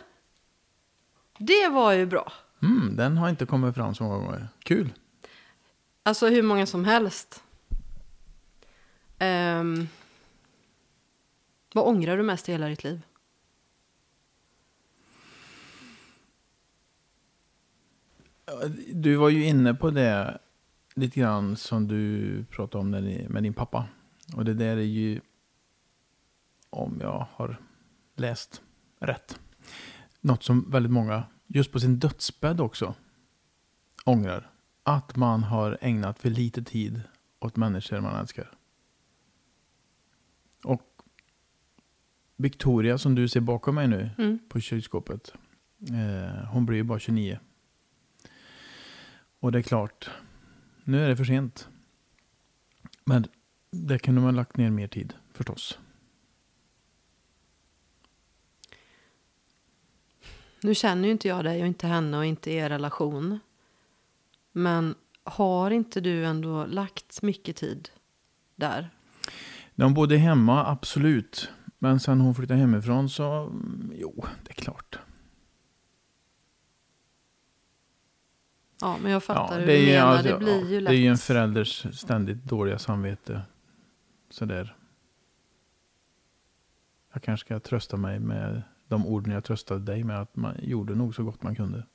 Det 1.38 1.68
var 1.70 1.92
ju 1.92 2.06
bra. 2.06 2.32
Mm, 2.62 2.96
den 2.96 3.18
har 3.18 3.30
inte 3.30 3.46
kommit 3.46 3.76
fram 3.76 3.96
så 3.96 4.04
många 4.04 4.18
gånger. 4.18 4.48
Kul. 4.64 4.94
Alltså 6.04 6.28
hur 6.28 6.42
många 6.44 6.66
som 6.66 6.86
helst. 6.86 7.44
Um, 9.22 9.88
vad 11.74 11.88
ångrar 11.88 12.18
du 12.18 12.24
mest 12.24 12.50
i 12.50 12.52
hela 12.52 12.68
ditt 12.68 12.84
liv? 12.84 13.02
Du 18.94 19.16
var 19.16 19.30
ju 19.30 19.46
inne 19.46 19.74
på 19.74 19.90
det 19.90 20.40
lite 20.96 21.20
grann 21.20 21.56
som 21.56 21.88
du 21.88 22.46
pratade 22.50 22.82
om 22.82 22.92
när 22.92 23.02
ni- 23.02 23.28
med 23.30 23.44
din 23.44 23.54
pappa. 23.54 23.88
Och 24.36 24.46
det 24.46 24.54
där 24.54 24.78
är 24.78 24.82
ju, 24.82 25.22
om 26.70 26.98
jag 27.02 27.28
har 27.32 27.62
läst 28.16 28.62
rätt, 29.00 29.40
något 30.22 30.44
som 30.44 30.72
väldigt 30.72 30.92
många, 30.92 31.24
just 31.48 31.72
på 31.72 31.80
sin 31.80 32.00
dödsbädd 32.00 32.62
också, 32.62 32.96
ångrar. 34.06 34.52
Att 34.84 35.16
man 35.16 35.44
har 35.44 35.78
ägnat 35.82 36.20
för 36.20 36.30
lite 36.30 36.64
tid 36.64 37.02
åt 37.40 37.56
människor 37.56 38.02
man 38.02 38.16
älskar. 38.16 38.52
Och 40.64 40.82
Victoria 42.36 42.98
som 42.98 43.16
du 43.16 43.28
ser 43.30 43.40
bakom 43.40 43.76
mig 43.76 43.88
nu 43.88 44.10
Mm. 44.18 44.40
på 44.50 44.60
kylskåpet. 44.60 45.34
Eh, 45.90 46.46
hon 46.46 46.66
blir 46.66 46.78
ju 46.78 46.84
bara 46.84 47.00
29. 47.00 47.40
Och 49.40 49.52
det 49.52 49.58
är 49.60 49.64
klart, 49.64 50.10
nu 50.84 51.04
är 51.06 51.10
det 51.10 51.16
för 51.18 51.24
sent. 51.26 51.70
Men 53.06 53.28
det 53.72 54.00
kunde 54.00 54.22
man 54.22 54.36
lagt 54.36 54.58
ner 54.58 54.70
mer 54.70 54.88
tid 54.88 55.14
förstås. 55.34 55.80
Nu 60.64 60.76
känner 60.76 61.06
ju 61.06 61.12
inte 61.12 61.28
jag 61.28 61.44
dig 61.44 61.62
och 61.62 61.68
inte 61.68 61.88
henne 61.88 62.18
och 62.18 62.26
inte 62.26 62.52
er 62.52 62.70
relation. 62.70 63.40
Men 64.52 64.96
har 65.24 65.72
inte 65.72 66.02
du 66.02 66.26
ändå 66.26 66.66
lagt 66.66 67.22
mycket 67.22 67.56
tid 67.56 67.90
där? 68.56 68.90
Hon 69.84 69.94
bodde 69.94 70.18
hemma, 70.18 70.66
absolut. 70.66 71.50
Men 71.80 72.00
sen 72.00 72.22
hon 72.22 72.36
flyttade 72.36 72.60
hemifrån 72.60 73.10
så, 73.10 73.32
mm, 73.32 73.92
jo, 73.96 74.26
det 74.44 74.50
är 74.50 74.54
klart. 74.54 75.00
Ja, 78.82 78.98
men 79.02 79.12
jag 79.12 79.24
fattar 79.24 79.60
hur 79.60 79.68
det, 79.68 79.86
du 79.86 79.92
menar. 79.92 80.08
alltså, 80.08 80.28
det 80.28 80.40
blir 80.40 80.62
ja, 80.62 80.68
ju 80.68 80.82
lätt. 80.82 80.92
det 80.92 80.98
är 80.98 81.00
ju 81.00 81.08
en 81.08 81.18
förälders 81.18 81.98
ständigt 81.98 82.44
dåliga 82.44 82.80
samvete. 82.80 83.42
Sådär. 84.30 84.76
Jag 87.14 87.24
kanske 87.24 87.46
ska 87.46 87.60
trösta 87.60 87.98
mig 87.98 88.20
med 88.20 88.62
de 88.88 89.08
orden 89.08 89.34
jag 89.34 89.44
tröstade 89.44 89.80
dig 89.80 90.04
med. 90.04 90.22
Att 90.22 90.36
man 90.36 90.56
gjorde 90.62 90.96
nog 90.96 91.16
så 91.16 91.24
gott 91.24 91.44
man 91.44 91.56
kunde. 91.56 91.86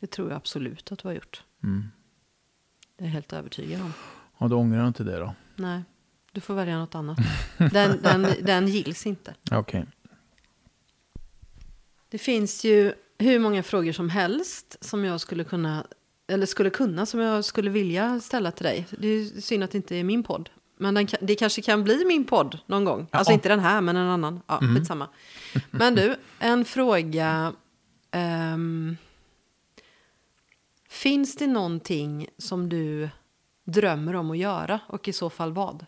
Det 0.00 0.06
tror 0.06 0.28
jag 0.28 0.36
absolut 0.36 0.92
att 0.92 0.98
du 0.98 1.08
har 1.08 1.14
gjort. 1.14 1.44
Mm. 1.62 1.88
Det 2.96 3.04
är 3.04 3.08
jag 3.08 3.12
helt 3.12 3.32
övertygad 3.32 3.80
om. 3.80 3.92
Och 4.32 4.48
då 4.48 4.56
ångrar 4.56 4.78
jag 4.78 4.86
inte 4.86 5.04
det 5.04 5.18
då. 5.18 5.34
Nej, 5.56 5.82
du 6.32 6.40
får 6.40 6.54
välja 6.54 6.78
något 6.78 6.94
annat. 6.94 7.18
Den, 7.56 8.02
den, 8.02 8.26
den 8.42 8.68
gills 8.68 9.06
inte. 9.06 9.34
Okej. 9.50 9.86
Det 12.08 12.18
finns 12.18 12.64
ju 12.64 12.92
hur 13.18 13.38
många 13.38 13.62
frågor 13.62 13.92
som 13.92 14.10
helst 14.10 14.76
som 14.80 15.04
jag 15.04 15.20
skulle 15.20 15.44
kunna, 15.44 15.86
eller 16.28 16.46
skulle 16.46 16.70
kunna, 16.70 17.06
som 17.06 17.20
jag 17.20 17.44
skulle 17.44 17.70
vilja 17.70 18.20
ställa 18.20 18.50
till 18.50 18.64
dig. 18.64 18.86
Det 18.98 19.08
är 19.08 19.40
synd 19.40 19.64
att 19.64 19.70
det 19.70 19.76
inte 19.78 19.96
är 19.96 20.04
min 20.04 20.22
podd. 20.22 20.50
Men 20.76 20.94
den 20.94 21.08
det 21.20 21.34
kanske 21.34 21.62
kan 21.62 21.84
bli 21.84 22.04
min 22.04 22.24
podd 22.24 22.58
någon 22.66 22.84
gång. 22.84 23.06
Alltså 23.10 23.30
Ja. 23.30 23.34
inte 23.34 23.48
den 23.48 23.60
här, 23.60 23.80
men 23.80 23.96
en 23.96 24.08
annan. 24.08 24.40
Ja, 24.46 24.60
skitsamma. 24.76 25.08
Men 25.70 25.94
du, 25.94 26.16
en 26.38 26.64
fråga. 26.64 27.52
ehm, 28.10 28.96
finns 30.88 31.36
det 31.36 31.46
någonting 31.46 32.28
som 32.38 32.68
du 32.68 33.08
drömmer 33.64 34.14
om 34.16 34.30
att 34.30 34.38
göra 34.38 34.80
och 34.86 35.08
i 35.08 35.12
så 35.12 35.30
fall 35.30 35.52
vad? 35.52 35.86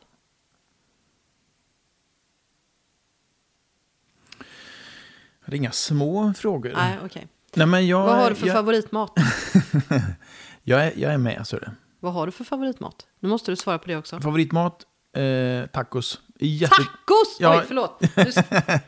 Det 5.51 5.57
är 5.57 5.59
inga 5.59 5.73
små 5.73 6.35
frågor. 6.35 6.73
Nej, 6.77 6.99
okej. 7.05 7.27
Nej, 7.55 7.67
men 7.67 7.87
jag, 7.87 8.07
Vad 8.07 8.17
har 8.17 8.31
du 8.31 8.37
för 8.37 8.47
jag, 8.47 8.57
favoritmat? 8.57 9.13
jag, 10.63 10.87
är, 10.87 10.93
jag 10.97 11.13
är 11.13 11.19
med, 11.19 11.47
så 11.47 11.59
det. 11.59 11.73
Vad 12.01 12.13
har 12.13 12.27
du 12.27 12.33
för 12.33 12.45
favoritmat? 12.45 13.07
Nu 13.21 13.29
måste 13.29 13.53
du 13.53 13.57
svara 13.57 13.79
på 13.79 13.87
det 13.87 13.97
också. 13.97 14.21
Favoritmat? 14.21 14.87
Eh, 15.17 15.67
tacos. 15.67 16.21
Jätte... 16.39 16.75
Tacos! 16.77 17.37
Ja. 17.41 17.59
Oj, 17.59 17.65
förlåt. 17.69 18.03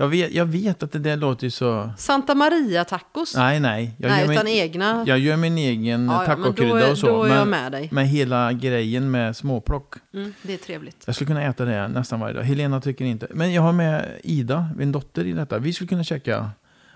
Jag, 0.00 0.08
vet, 0.08 0.32
jag 0.32 0.46
vet 0.46 0.82
att 0.82 0.92
det 0.92 0.98
där 0.98 1.16
låter 1.16 1.44
ju 1.44 1.50
så... 1.50 1.90
Santa 1.98 2.34
Maria 2.34 2.84
tacos? 2.84 3.36
Nej, 3.36 3.60
nej. 3.60 3.94
Jag, 3.98 4.08
Nej, 4.10 4.24
gör, 4.24 4.32
utan 4.32 4.44
min, 4.44 4.54
egna. 4.54 5.04
jag 5.06 5.18
gör 5.18 5.36
min 5.36 5.58
egen 5.58 6.06
Ja, 6.08 6.18
men 6.18 6.28
då 6.28 6.44
tacokrydda 6.44 6.90
och 6.90 6.98
så. 6.98 7.06
då 7.06 7.24
är 7.24 7.28
jag 7.28 7.38
men, 7.38 7.50
med 7.50 7.72
dig. 7.72 7.88
med 7.92 8.08
hela 8.08 8.52
grejen 8.52 9.10
med 9.10 9.36
småplock. 9.36 9.94
Mm, 10.14 10.34
det 10.42 10.54
är 10.54 10.58
trevligt. 10.58 11.02
Jag 11.06 11.14
skulle 11.14 11.26
kunna 11.26 11.42
äta 11.42 11.64
det 11.64 11.88
nästan 11.88 12.20
varje 12.20 12.34
dag. 12.34 12.42
Helena 12.42 12.80
tycker 12.80 13.04
inte. 13.04 13.26
Men 13.30 13.52
jag 13.52 13.62
har 13.62 13.72
med 13.72 14.20
Ida, 14.24 14.68
min 14.76 14.92
dotter, 14.92 15.24
i 15.24 15.32
detta. 15.32 15.58
Vi 15.58 15.72
skulle 15.72 15.88
kunna 15.88 16.04
käka 16.04 16.50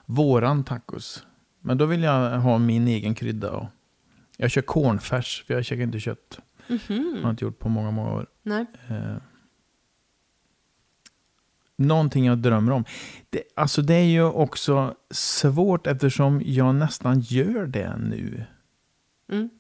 våran 0.06 0.64
tacos. 0.64 1.22
Men 1.60 1.78
då 1.78 1.86
vill 1.86 2.02
jag 2.02 2.30
ha 2.30 2.58
min 2.58 2.88
egen 2.88 3.14
krydda. 3.14 3.50
Och 3.50 3.66
jag 4.36 4.50
kör 4.50 4.62
cornfärs, 4.62 5.44
för 5.46 5.54
jag 5.54 5.64
käkar 5.64 5.82
inte 5.82 6.00
kött. 6.00 6.38
Mhm. 6.72 7.12
har 7.14 7.20
jag 7.20 7.30
inte 7.30 7.44
gjort 7.44 7.58
på 7.58 7.68
många, 7.68 7.90
många 7.90 8.12
år. 8.12 8.26
Nej. 8.42 8.66
Eh, 8.88 9.16
någonting 11.76 12.26
jag 12.26 12.38
drömmer 12.38 12.72
om. 12.72 12.84
Det, 13.30 13.42
alltså 13.56 13.82
det 13.82 13.94
är 13.94 14.04
ju 14.04 14.22
också 14.22 14.94
svårt 15.10 15.86
eftersom 15.86 16.42
jag 16.44 16.74
nästan 16.74 17.20
gör 17.20 17.66
det 17.66 17.96
nu. 17.96 18.44
Mm. 19.28 19.50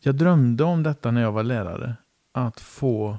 Jag 0.00 0.14
drömde 0.14 0.64
om 0.64 0.82
detta 0.82 1.10
när 1.10 1.20
jag 1.20 1.32
var 1.32 1.42
lärare. 1.42 1.96
att 2.32 2.60
få 2.60 3.18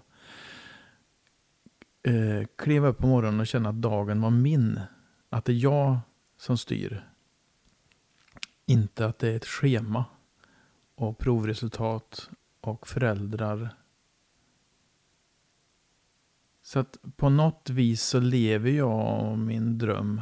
eh, 2.03 2.47
kliva 2.55 2.87
upp 2.87 2.97
på 2.97 3.07
morgonen 3.07 3.39
och 3.39 3.47
känna 3.47 3.69
att 3.69 3.81
dagen 3.81 4.21
var 4.21 4.29
min. 4.29 4.79
Att 5.29 5.45
det 5.45 5.51
är 5.51 5.55
jag 5.55 5.99
som 6.37 6.57
styr. 6.57 7.05
Inte 8.65 9.05
att 9.05 9.19
det 9.19 9.27
är 9.29 9.35
ett 9.35 9.45
schema 9.45 10.05
och 10.95 11.17
provresultat 11.17 12.29
och 12.69 12.87
föräldrar. 12.87 13.75
Så 16.63 16.79
att 16.79 16.97
på 17.15 17.29
något 17.29 17.69
vis 17.69 18.03
så 18.03 18.19
lever 18.19 18.71
jag 18.71 19.37
min 19.37 19.77
dröm 19.77 20.21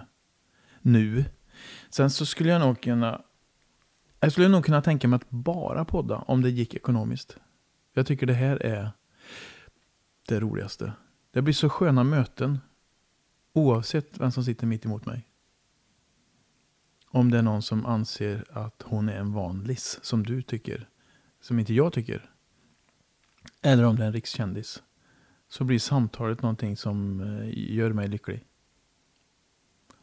nu. 0.81 1.25
Sen 1.89 2.09
så 2.09 2.25
skulle 2.25 2.49
jag 2.49 2.61
nog 2.61 2.81
kunna 2.81 3.23
jag 4.19 4.31
skulle 4.31 4.47
nog 4.47 4.65
kunna 4.65 4.81
tänka 4.81 5.07
mig 5.07 5.17
att 5.17 5.29
bara 5.29 5.85
podda 5.85 6.17
om 6.17 6.41
det 6.41 6.49
gick 6.49 6.73
ekonomiskt. 6.73 7.37
Jag 7.93 8.07
tycker 8.07 8.25
det 8.25 8.33
här 8.33 8.63
är 8.63 8.91
det 10.27 10.39
roligaste. 10.39 10.93
Det 11.31 11.41
blir 11.41 11.53
så 11.53 11.69
sköna 11.69 12.03
möten. 12.03 12.59
Oavsett 13.53 14.19
vem 14.19 14.31
som 14.31 14.43
sitter 14.43 14.67
mitt 14.67 14.85
emot 14.85 15.05
mig. 15.05 15.27
Om 17.09 17.31
det 17.31 17.37
är 17.37 17.41
någon 17.41 17.61
som 17.61 17.85
anser 17.85 18.45
att 18.49 18.81
hon 18.85 19.09
är 19.09 19.19
en 19.19 19.33
vanlis, 19.33 19.99
som 20.01 20.23
du 20.23 20.41
tycker. 20.41 20.89
Som 21.41 21.59
inte 21.59 21.73
jag 21.73 21.93
tycker. 21.93 22.31
Eller 23.61 23.83
om 23.83 23.95
det 23.95 24.03
är 24.03 24.07
en 24.07 24.13
rikskändis. 24.13 24.83
Så 25.49 25.63
blir 25.63 25.79
samtalet 25.79 26.41
någonting 26.41 26.77
som 26.77 27.21
eh, 27.21 27.75
gör 27.75 27.93
mig 27.93 28.07
lycklig. 28.07 28.43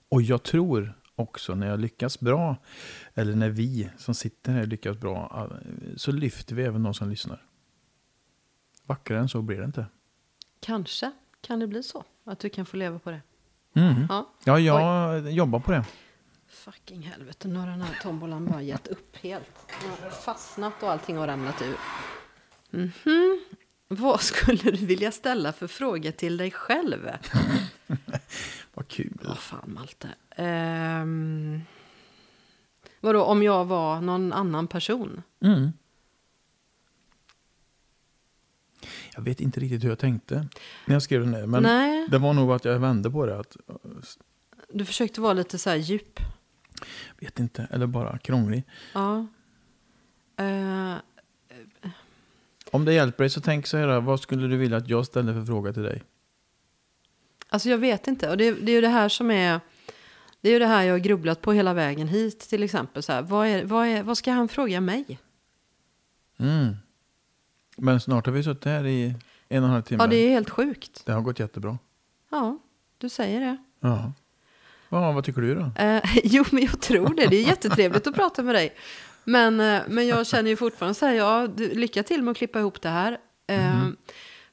Och 0.09 0.23
jag 0.23 0.43
tror 0.43 0.99
också 1.15 1.55
när 1.55 1.67
jag 1.67 1.81
lyckas 1.81 2.21
bra, 2.21 2.57
eller 3.15 3.35
när 3.37 3.51
vi 3.51 3.91
som 3.97 4.15
sitter 4.15 4.53
här 4.53 4.67
lyckas 4.67 4.99
bra, 4.99 5.49
eh, 5.53 5.97
så 5.97 6.13
lyfter 6.13 6.55
vi 6.55 6.63
även 6.63 6.83
de 6.83 6.95
som 6.95 7.11
lyssnar. 7.11 7.43
Vackrare 8.87 9.21
än 9.21 9.29
så 9.29 9.43
blir 9.43 9.59
det 9.59 9.65
inte. 9.65 9.87
Kanske 10.61 11.13
kan 11.41 11.59
det 11.59 11.67
bli 11.67 11.83
så. 11.83 12.05
Att 12.25 12.39
du 12.39 12.49
kan 12.49 12.67
få 12.67 12.77
leva 12.77 12.99
på 12.99 13.11
det. 13.11 13.23
Mm. 13.75 14.07
Ja. 14.09 14.29
Ja, 14.45 14.59
jag 14.59 15.33
jobbar 15.33 15.61
på 15.61 15.73
det. 15.73 15.85
Fucking 16.49 17.03
helvete, 17.03 17.49
nu 17.49 17.59
har 17.59 17.67
den 17.67 17.83
här 17.83 17.99
tombolan 18.03 18.47
bara 18.47 18.63
gett 18.63 18.87
upp 18.87 19.17
helt. 19.17 19.69
Den 19.83 19.91
har 19.91 20.11
fastnat 20.11 20.83
och 20.83 20.91
allting 20.91 21.17
har 21.17 21.27
ramlat 21.27 21.63
ur. 21.63 21.77
Mhm. 22.75 23.41
Vad 23.89 24.21
skulle 24.21 24.71
du 24.71 24.87
vilja 24.87 25.13
ställa 25.13 25.53
för 25.53 25.67
fråga 25.67 26.13
till 26.13 26.37
dig 26.37 26.51
själv? 26.51 27.11
Vad 28.75 28.89
kul. 28.89 29.19
Vad 29.23 29.39
fan 29.39 29.75
Malte. 29.75 30.09
Um, 30.37 31.63
vadå, 33.01 33.23
om 33.25 33.43
jag 33.43 33.65
var 33.65 34.01
någon 34.01 34.33
annan 34.33 34.67
person? 34.67 35.23
Mm. 35.41 35.73
Jag 39.15 39.23
vet 39.23 39.41
inte 39.41 39.61
riktigt 39.61 39.85
hur 39.85 39.89
jag 39.89 39.99
tänkte 39.99 40.49
när 40.87 40.95
jag 40.95 41.03
skrev 41.03 41.21
den 41.21 41.33
där. 41.33 41.47
Men 41.47 41.63
Nej, 41.63 42.09
det 42.09 42.19
var 42.19 42.33
nog 42.33 42.53
att 42.53 42.65
jag 42.65 42.79
vände 42.79 43.11
på 43.11 43.27
det. 43.27 43.39
Att, 43.39 43.57
du 44.69 44.85
försökte 44.85 45.21
vara 45.21 45.33
lite 45.33 45.59
så 45.59 45.71
här 45.71 45.77
djup. 45.77 46.21
vet 47.21 47.39
inte, 47.39 47.69
eller 47.71 47.87
bara 47.87 48.19
krånglig. 48.19 48.65
Ja. 48.95 49.27
Eh, 50.37 50.97
Om 52.75 52.85
det 52.85 52.93
hjälper 52.93 53.25
dig 53.25 53.31
så 53.31 53.41
tänk 53.41 53.67
så 53.67 53.77
här, 53.77 54.01
vad 54.01 54.21
skulle 54.21 54.47
du 54.47 54.57
vilja 54.57 54.77
att 54.77 54.89
jag 54.89 55.07
ställde 55.07 55.35
för 55.35 55.45
fråga 55.45 55.73
till 55.73 55.83
dig? 55.83 56.03
Alltså 57.49 57.69
jag 57.69 57.79
vet 57.79 58.07
inte. 58.07 58.31
Och 58.31 58.37
det, 58.37 58.53
det 58.53 58.73
är 58.73 58.75
ju 58.75 58.81
det 58.81 58.89
här 58.89 59.09
som 59.09 59.31
är... 59.31 59.61
Det 60.41 60.49
är 60.49 60.53
ju 60.53 60.59
det 60.59 60.67
här 60.67 60.83
jag 60.83 60.95
har 60.95 60.99
grubblat 60.99 61.41
på 61.41 61.53
hela 61.53 61.75
vägen 61.75 62.09
hit 62.09 62.41
till 62.41 62.63
exempel. 62.63 63.03
Så 63.03 63.13
här, 63.13 63.23
vad, 63.23 63.47
är, 63.47 63.65
vad, 63.65 63.87
är, 63.87 64.03
vad 64.03 64.19
ska 64.19 64.33
han 64.33 64.49
fråga 64.49 64.81
mig? 64.81 65.19
Mm. 66.39 66.77
Men 67.77 68.01
snart 68.01 68.27
har 68.27 68.33
vi 68.33 68.43
suttit 68.43 68.65
här 68.65 68.87
i 68.87 69.15
en 69.49 69.63
och 69.63 69.69
en 69.69 69.73
halv 69.73 69.83
timme. 69.83 70.03
Ja, 70.03 70.07
det 70.07 70.17
är 70.17 70.31
helt 70.31 70.51
sjukt. 70.51 71.03
det 71.07 71.13
har 71.13 71.21
gått 71.21 71.39
jättebra. 71.39 71.79
Ja, 72.31 72.59
du 72.99 73.09
säger 73.09 73.41
det. 73.41 73.57
Ja. 73.81 74.13
ja, 74.89 75.13
vad 75.13 75.25
tycker 75.25 75.41
du 75.41 75.55
då? 75.55 75.83
Eh, 75.83 76.03
jo, 76.25 76.45
men 76.51 76.65
jag 76.65 76.81
tror 76.81 77.15
det. 77.15 77.27
Det 77.27 77.37
är 77.37 77.47
jättetrevligt 77.47 78.07
att 78.07 78.15
prata 78.15 78.43
med 78.43 78.55
dig. 78.55 78.75
Men, 79.25 79.61
eh, 79.61 79.83
men 79.89 80.07
jag 80.07 80.27
känner 80.27 80.51
ju 80.51 80.57
fortfarande 80.57 80.95
så 80.95 81.07
här, 81.07 81.15
ja, 81.15 81.47
du, 81.57 81.75
lycka 81.75 82.03
till 82.03 82.23
med 82.23 82.33
att 82.33 82.37
klippa 82.37 82.59
ihop 82.59 82.83
det 82.83 82.89
här. 82.89 83.19
Eh, 83.47 83.87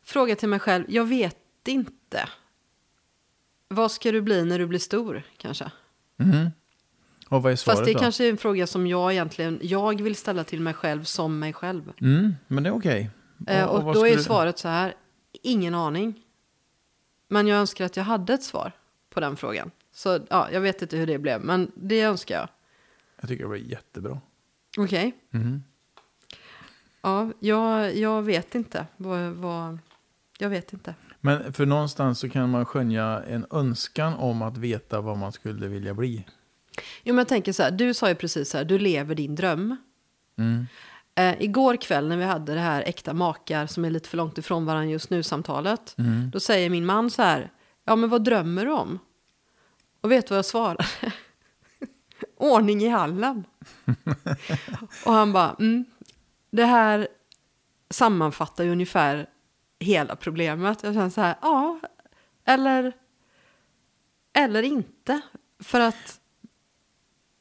Fråga 0.04 0.36
till 0.36 0.50
mig 0.50 0.60
själv, 0.60 0.86
jag 0.88 1.06
vet 1.06 1.38
inte. 1.68 2.30
Vad 3.68 3.92
ska 3.92 4.12
du 4.12 4.22
bli 4.22 4.46
när 4.46 4.60
du 4.60 4.68
blir 4.68 4.80
stor, 4.80 5.24
kanske? 5.38 5.72
Mhm. 6.18 6.52
Och 7.28 7.44
vad 7.44 7.52
är 7.52 7.56
svaret 7.56 7.78
Fast 7.78 7.86
det 7.86 7.92
är 7.92 7.94
då? 7.96 8.00
kanske 8.00 8.26
är 8.26 8.30
en 8.30 8.38
fråga 8.38 8.68
som 8.68 8.88
jag 8.88 9.12
egentligen, 9.12 9.60
jag 9.62 10.02
vill 10.02 10.16
ställa 10.16 10.44
till 10.44 10.62
mig 10.62 10.74
själv 10.74 11.04
som 11.04 11.40
mig 11.40 11.54
själv. 11.54 11.94
Mm, 12.02 12.36
men 12.48 12.64
det 12.64 12.70
är 12.70 12.74
okej. 12.74 13.10
Eh, 13.48 13.66
och 13.66 13.84
vad 13.84 13.96
då 13.96 14.06
är 14.06 14.10
skulle- 14.12 14.24
svaret 14.24 14.60
så 14.60 14.68
här, 14.68 14.94
ingen 15.42 15.76
aning. 15.76 16.14
Men 17.28 17.48
jag 17.48 17.58
önskar 17.60 17.86
att 17.86 17.98
jag 17.98 18.04
hade 18.04 18.34
ett 18.34 18.44
svar 18.44 18.72
på 19.10 19.20
den 19.20 19.38
frågan. 19.38 19.72
Så 19.94 20.20
ja, 20.30 20.50
jag 20.52 20.62
vet 20.62 20.82
inte 20.82 20.98
hur 20.98 21.08
det 21.08 21.18
blev, 21.18 21.42
men 21.42 21.72
det 21.76 22.02
önskar 22.02 22.36
jag. 22.36 22.50
Jag 23.22 23.30
tycker 23.30 23.44
det 23.44 23.50
var 23.50 23.56
jättebra. 23.56 24.22
Okej. 24.78 25.14
Mhm. 25.30 25.64
Ja, 27.02 27.32
jag, 27.40 27.98
jag 27.98 28.22
vet 28.22 28.56
inte. 28.56 28.86
Vad, 28.98 29.32
vad, 29.32 29.78
jag 30.38 30.50
vet 30.50 30.74
inte. 30.74 30.96
Men 31.22 31.54
för 31.54 31.66
någonstans 31.66 32.20
så 32.20 32.30
kan 32.30 32.50
man 32.50 32.66
skönja 32.66 33.24
en 33.28 33.46
önskan 33.52 34.14
om 34.14 34.42
att 34.42 34.58
veta 34.58 35.02
vad 35.02 35.18
man 35.18 35.32
skulle 35.32 35.68
vilja 35.68 35.94
bli. 35.94 36.26
Jo, 37.04 37.14
men 37.14 37.18
jag 37.18 37.28
tänker 37.28 37.54
så 37.54 37.64
här, 37.64 37.72
du 37.72 37.94
sa 37.94 38.10
ju 38.10 38.16
precis 38.16 38.50
så 38.50 38.58
här, 38.58 38.66
du 38.66 38.80
lever 38.80 39.16
din 39.16 39.36
dröm. 39.36 39.78
Mm. 40.38 40.68
Eh, 41.16 41.42
igår 41.42 41.76
kväll 41.76 42.08
när 42.08 42.18
vi 42.18 42.24
hade 42.24 42.54
det 42.54 42.60
här 42.60 42.82
äkta 42.82 43.14
makar 43.14 43.68
som 43.68 43.86
är 43.86 43.90
lite 43.90 44.10
för 44.10 44.18
långt 44.18 44.38
ifrån 44.38 44.66
varandra 44.66 44.92
just 44.92 45.10
nu 45.10 45.24
samtalet. 45.24 45.96
Mm. 45.98 46.30
Då 46.30 46.40
säger 46.40 46.70
min 46.70 46.86
man 46.86 47.10
så 47.10 47.22
här, 47.22 47.52
ja 47.86 47.96
men 47.96 48.10
vad 48.10 48.24
drömmer 48.24 48.66
du 48.66 48.72
om? 48.72 49.00
Och 50.02 50.12
vet 50.12 50.28
du 50.28 50.30
vad 50.30 50.38
jag 50.38 50.46
svarar? 50.46 50.92
Ordning 52.38 52.82
i 52.82 52.88
hallen. 52.88 53.44
och 55.06 55.14
han 55.14 55.34
bara, 55.34 55.56
mm, 55.60 55.86
det 56.52 56.66
här 56.66 57.08
sammanfattar 57.90 58.64
ju 58.64 58.72
ungefär 58.72 59.28
hela 59.80 60.16
problemet. 60.16 60.84
Jag 60.84 60.94
känner 60.94 61.10
så 61.10 61.22
här, 61.22 61.36
ja, 61.42 61.80
eller, 62.46 62.94
eller 64.34 64.64
inte. 64.64 65.22
För 65.64 65.80
att, 65.80 66.20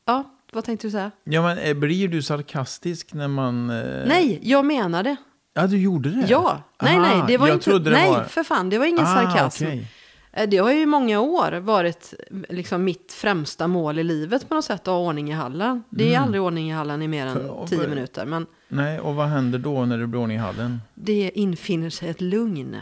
ja, 0.04 0.30
vad 0.52 0.64
tänkte 0.64 0.86
du 0.86 0.90
säga? 0.90 1.10
Ja, 1.24 1.42
men 1.42 1.58
eh, 1.58 1.74
blir 1.74 2.08
du 2.08 2.22
sarkastisk 2.22 3.12
när 3.12 3.28
man... 3.28 3.70
eh, 3.70 4.06
Nej, 4.06 4.38
jag 4.42 4.64
menar 4.64 5.02
det. 5.02 5.16
Ja, 5.54 5.66
du 5.66 5.78
gjorde 5.78 6.10
det? 6.10 6.26
Ja, 6.28 6.62
nej, 6.82 6.98
nej, 6.98 7.22
det 7.28 7.36
var 7.38 7.48
jag 7.48 7.56
inte, 7.56 7.78
nej, 7.90 8.10
var... 8.10 8.24
för 8.24 8.42
fan, 8.42 8.70
det 8.70 8.78
var 8.78 8.86
ingen 8.86 9.04
Ah, 9.06 9.14
sarkasm. 9.14 9.64
okej. 9.64 9.88
Eh, 10.32 10.48
Det 10.48 10.56
har 10.56 10.72
ju 10.72 10.80
i 10.80 10.86
många 10.86 11.20
år 11.20 11.52
varit 11.52 12.14
liksom 12.48 12.84
mitt 12.84 13.12
främsta 13.12 13.66
mål 13.66 13.98
i 13.98 14.04
livet 14.04 14.48
på 14.48 14.54
något 14.54 14.64
sätt 14.64 14.80
att 14.80 14.86
ha 14.86 14.98
ordning 14.98 15.30
i 15.30 15.32
hallen. 15.32 15.82
Det 15.90 16.04
är 16.04 16.08
Mm. 16.16 16.22
aldrig 16.22 16.42
ordning 16.42 16.70
i 16.70 16.72
hallen 16.72 17.02
i 17.02 17.08
mer 17.08 17.34
För- 17.34 17.60
än 17.62 17.66
tio 17.68 17.88
minuter, 17.88 18.26
men 18.26 18.46
Nej, 18.68 19.00
och 19.00 19.14
vad 19.14 19.26
händer 19.28 19.58
då 19.58 19.84
när 19.84 19.98
det 19.98 20.06
blir 20.06 20.20
ordning 20.20 20.36
i 20.36 20.40
hallen? 20.40 20.80
det 20.94 21.30
infinner 21.34 21.90
sig 21.90 22.08
ett 22.08 22.20
lugn. 22.20 22.76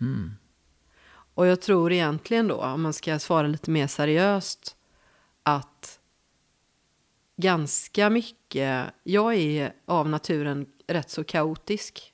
Mm. 0.00 0.30
Och 1.34 1.46
jag 1.46 1.60
tror 1.60 1.92
egentligen 1.92 2.48
då, 2.48 2.56
om 2.56 2.82
man 2.82 2.92
ska 2.92 3.18
svara 3.18 3.46
lite 3.46 3.70
mer 3.70 3.86
seriöst, 3.86 4.76
att 5.42 5.98
ganska 7.36 8.10
mycket, 8.10 8.86
jag 9.02 9.34
är 9.34 9.72
av 9.86 10.08
naturen 10.08 10.66
rätt 10.86 11.10
så 11.10 11.24
kaotisk. 11.24 12.12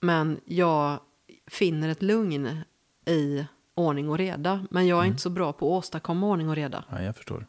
Men 0.00 0.40
jag 0.44 1.00
finner 1.46 1.88
ett 1.88 2.02
lugn 2.02 2.58
i 3.06 3.46
ordning 3.74 4.08
och 4.08 4.18
reda. 4.18 4.66
Men 4.70 4.86
jag 4.86 5.02
är 5.02 5.06
inte 5.06 5.22
så 5.22 5.30
bra 5.30 5.52
på 5.52 5.66
att 5.74 5.78
åstadkomma 5.78 6.26
ordning 6.26 6.48
och 6.48 6.56
reda. 6.56 6.84
Ja, 6.90 7.02
jag 7.02 7.16
förstår. 7.16 7.46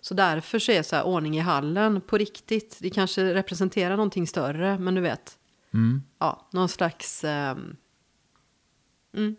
Så 0.00 0.14
därför 0.14 0.58
så 0.58 0.72
är 0.72 0.82
så 0.82 0.96
här, 0.96 1.04
ordning 1.04 1.36
i 1.36 1.40
hallen 1.40 2.00
på 2.00 2.18
riktigt, 2.18 2.78
det 2.80 2.90
kanske 2.90 3.34
representerar 3.34 3.96
någonting 3.96 4.26
större, 4.26 4.78
men 4.78 4.94
du 4.94 5.00
vet, 5.00 5.38
Mm. 5.74 6.02
ja, 6.18 6.48
någon 6.52 6.68
slags... 6.68 7.24
ehm, 7.24 7.76
mm, 9.16 9.36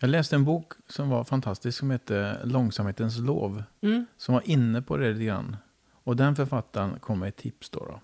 Jag 0.00 0.10
läste 0.10 0.36
en 0.36 0.44
bok 0.44 0.72
som 0.88 1.08
var 1.08 1.24
fantastisk 1.24 1.78
som 1.78 1.90
hette 1.90 2.38
Långsamhetens 2.44 3.18
lov. 3.18 3.62
mm, 3.80 4.06
Som 4.16 4.34
var 4.34 4.42
inne 4.50 4.82
på 4.82 4.96
det 4.96 5.12
lite 5.12 5.24
grann. 5.24 5.56
Och 6.04 6.16
den 6.16 6.36
författaren 6.36 6.98
kom 7.00 7.18
med 7.18 7.28
ett 7.28 7.36
tips 7.36 7.70
då. 7.70 7.78
då. 7.84 8.00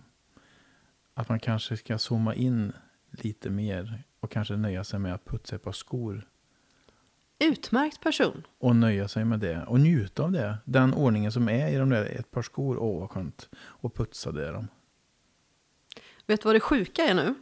Att 1.15 1.29
man 1.29 1.41
kanske 1.41 1.77
ska 1.77 1.99
zooma 1.99 2.35
in 2.35 2.73
lite 3.11 3.51
mer 3.51 4.03
och 4.21 4.31
kanske 4.31 4.57
nöja 4.57 4.85
sig 4.85 4.99
med 4.99 5.15
att 5.15 5.25
putsa 5.25 5.57
ett 5.57 5.63
par 5.63 5.73
skor. 5.73 6.29
Utmärkt 7.39 8.01
person. 8.01 8.47
Och 8.59 8.77
nöja 8.77 9.09
sig 9.09 9.25
med 9.25 9.41
det 9.41 9.65
och 9.67 9.81
njuta 9.81 10.23
av 10.23 10.33
det. 10.33 10.59
Den 10.65 10.95
ordningen 10.95 11.33
som 11.33 11.49
är 11.49 11.69
i 11.69 11.77
de 11.77 11.89
där 11.89 12.05
ett 12.05 12.31
par 12.31 12.43
skor. 12.43 12.79
Åh 12.79 13.01
vad 13.01 13.11
skönt. 13.11 13.49
Och 13.57 13.95
putsa 13.95 14.33
det 14.33 14.53
dem. 14.53 14.69
Vet 16.27 16.41
du 16.41 16.45
vad 16.45 16.55
det 16.55 16.61
sjuka 16.61 17.03
är 17.03 17.15
nu? 17.15 17.35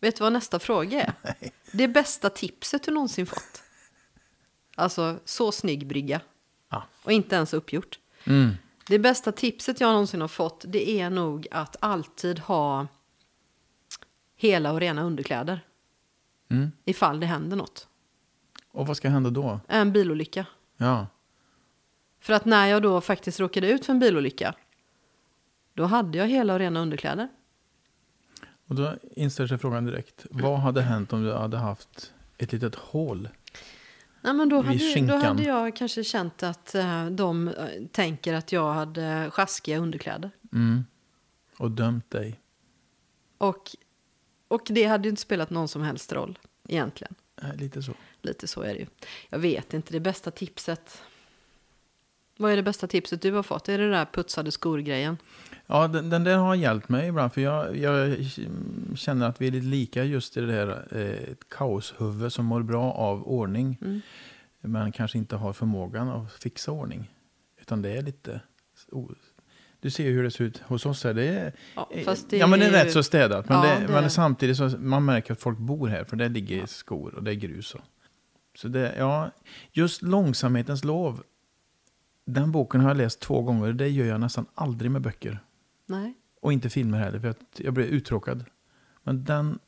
Vet 0.00 0.16
du 0.16 0.24
vad 0.24 0.32
nästa 0.32 0.58
fråga 0.58 1.02
är? 1.02 1.34
Det 1.72 1.88
bästa 1.88 2.30
tipset 2.30 2.82
du 2.82 2.92
någonsin 2.92 3.26
fått. 3.26 3.62
Alltså, 4.74 5.18
så 5.24 5.52
snygg 5.52 5.86
brygga. 5.86 6.20
Ja. 6.70 6.86
Och 7.02 7.12
inte 7.12 7.36
ens 7.36 7.54
uppgjort. 7.54 7.98
Mm. 8.24 8.54
Det 8.86 8.98
bästa 8.98 9.32
tipset 9.32 9.80
jag 9.80 9.92
någonsin 9.92 10.20
har 10.20 10.28
fått, 10.28 10.64
det 10.68 10.90
är 10.90 11.10
nog 11.10 11.48
att 11.50 11.76
alltid 11.80 12.38
ha 12.38 12.86
hela 14.36 14.72
och 14.72 14.80
rena 14.80 15.02
underkläder. 15.02 15.60
Mm. 16.50 16.72
Ifall 16.84 17.20
det 17.20 17.26
händer 17.26 17.56
något. 17.56 17.88
Och 18.72 18.86
vad 18.86 18.96
ska 18.96 19.08
hända 19.08 19.30
då? 19.30 19.60
En 19.68 19.92
bilolycka. 19.92 20.46
Ja. 20.76 21.06
För 22.20 22.32
att 22.32 22.44
när 22.44 22.66
jag 22.66 22.82
då 22.82 23.00
faktiskt 23.00 23.40
råkade 23.40 23.70
ut 23.70 23.86
för 23.86 23.92
en 23.92 23.98
bilolycka. 23.98 24.54
Då 25.74 25.84
hade 25.84 26.18
jag 26.18 26.26
hela 26.26 26.52
och 26.52 26.58
rena 26.58 26.80
underkläder. 26.80 27.28
Och 28.66 28.74
då 28.74 28.94
inställer 29.16 29.48
sig 29.48 29.58
frågan 29.58 29.84
direkt. 29.84 30.26
Vad 30.30 30.58
hade 30.58 30.82
hänt 30.82 31.12
om 31.12 31.22
du 31.22 31.32
hade 31.32 31.56
haft 31.56 32.12
ett 32.38 32.52
litet 32.52 32.74
hål? 32.74 33.28
Nej, 34.20 34.34
men 34.34 34.48
då, 34.48 34.62
hade, 34.62 35.00
då 35.00 35.16
hade 35.16 35.42
jag 35.42 35.76
kanske 35.76 36.04
känt 36.04 36.42
att 36.42 36.74
eh, 36.74 37.06
de 37.06 37.48
eh, 37.48 37.54
tänker 37.92 38.34
att 38.34 38.52
jag 38.52 38.72
hade 38.72 39.30
sjaskiga 39.30 39.78
underkläder. 39.78 40.30
Mm. 40.52 40.84
Och 41.58 41.70
dömt 41.70 42.10
dig? 42.10 42.40
Och, 43.38 43.70
och 44.48 44.62
det 44.66 44.84
hade 44.84 45.04
ju 45.04 45.10
inte 45.10 45.22
spelat 45.22 45.50
någon 45.50 45.68
som 45.68 45.82
helst 45.82 46.12
roll 46.12 46.38
egentligen. 46.68 47.14
Äh, 47.42 47.54
lite 47.54 47.82
så. 47.82 47.92
Lite 48.22 48.46
så 48.48 48.62
är 48.62 48.74
det 48.74 48.80
ju. 48.80 48.86
Jag 49.30 49.38
vet 49.38 49.74
inte, 49.74 49.92
det 49.92 50.00
bästa 50.00 50.30
tipset. 50.30 51.02
Vad 52.36 52.52
är 52.52 52.56
det 52.56 52.62
bästa 52.62 52.86
tipset 52.86 53.22
du 53.22 53.32
har 53.32 53.42
fått? 53.42 53.68
Är 53.68 53.78
det 53.78 53.84
det 53.84 53.90
där 53.90 54.04
putsade 54.12 54.50
skor-grejen? 54.52 55.16
Ja, 55.66 55.88
den, 55.88 56.10
den 56.10 56.24
där 56.24 56.36
har 56.36 56.54
hjälpt 56.54 56.88
mig 56.88 57.08
ibland. 57.08 57.32
För 57.32 57.40
jag, 57.40 57.76
jag 57.76 58.16
känner 58.96 59.26
att 59.28 59.40
vi 59.40 59.46
är 59.46 59.50
lite 59.50 59.66
lika 59.66 60.04
just 60.04 60.36
i 60.36 60.40
det 60.40 60.46
där 60.46 60.86
eh, 61.00 61.34
kaoshuvud 61.48 62.32
som 62.32 62.44
mår 62.44 62.62
bra 62.62 62.92
av 62.92 63.28
ordning. 63.28 63.78
Mm. 63.82 64.00
Men 64.60 64.92
kanske 64.92 65.18
inte 65.18 65.36
har 65.36 65.52
förmågan 65.52 66.08
att 66.08 66.32
fixa 66.32 66.72
ordning. 66.72 67.10
Utan 67.60 67.82
det 67.82 67.90
är 67.90 68.02
lite... 68.02 68.40
o- 68.92 69.14
Du 69.80 69.90
ser 69.90 70.04
ju 70.04 70.12
hur 70.12 70.22
det 70.22 70.30
ser 70.30 70.44
ut 70.44 70.58
hos 70.58 70.86
oss 70.86 71.04
här. 71.04 71.14
Det 71.14 71.24
är, 71.24 71.52
Ja, 71.76 71.90
fast 72.04 72.30
det 72.30 72.36
ja, 72.36 72.46
men 72.46 72.58
det 72.60 72.66
är 72.66 72.70
ju- 72.70 72.76
rätt 72.76 72.92
så 72.92 73.02
städat. 73.02 73.48
Men, 73.48 73.58
Ja, 73.68 73.74
det, 73.80 73.86
det- 73.86 73.92
men 73.92 74.10
samtidigt 74.10 74.56
så 74.56 74.68
man 74.68 75.04
märker 75.04 75.32
att 75.32 75.40
folk 75.40 75.58
bor 75.58 75.88
här. 75.88 76.04
För 76.04 76.16
det 76.16 76.28
ligger 76.28 76.66
skor 76.66 77.14
och 77.14 77.22
det 77.22 77.30
är 77.30 77.34
grus. 77.34 77.74
Och. 77.74 77.80
Så 78.54 78.68
det, 78.68 78.94
ja, 78.98 79.30
just 79.72 80.02
långsamhetens 80.02 80.84
lov. 80.84 81.22
Den 82.24 82.52
boken 82.52 82.80
har 82.80 82.88
jag 82.90 82.96
läst 82.96 83.20
två 83.20 83.42
gånger. 83.42 83.72
Det 83.72 83.88
gör 83.88 84.06
jag 84.06 84.20
nästan 84.20 84.46
aldrig 84.54 84.90
med 84.90 85.02
böcker. 85.02 85.44
Nej. 85.86 86.14
Och 86.40 86.52
inte 86.52 86.70
filmer 86.70 86.98
heller, 86.98 87.20
för 87.20 87.28
att 87.28 87.38
jag 87.56 87.74
blir 87.74 87.84
uttråkad. 87.84 88.44
Men 89.02 89.24
den 89.24 89.58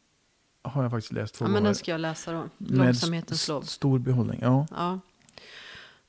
har 0.63 0.83
jag 0.83 0.91
faktiskt 0.91 1.13
läst 1.13 1.35
två 1.35 1.45
Ja, 1.45 1.49
men 1.49 1.55
gånger. 1.55 1.65
den 1.65 1.75
ska 1.75 1.91
jag 1.91 2.01
läsa 2.01 2.33
då. 2.33 2.49
Långsamhetens 2.59 3.49
lov. 3.49 3.63
Stor 3.63 3.99
behållning, 3.99 4.39
ja. 4.43 4.67
Ja. 4.71 5.01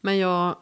Men 0.01 0.17
jag... 0.17 0.55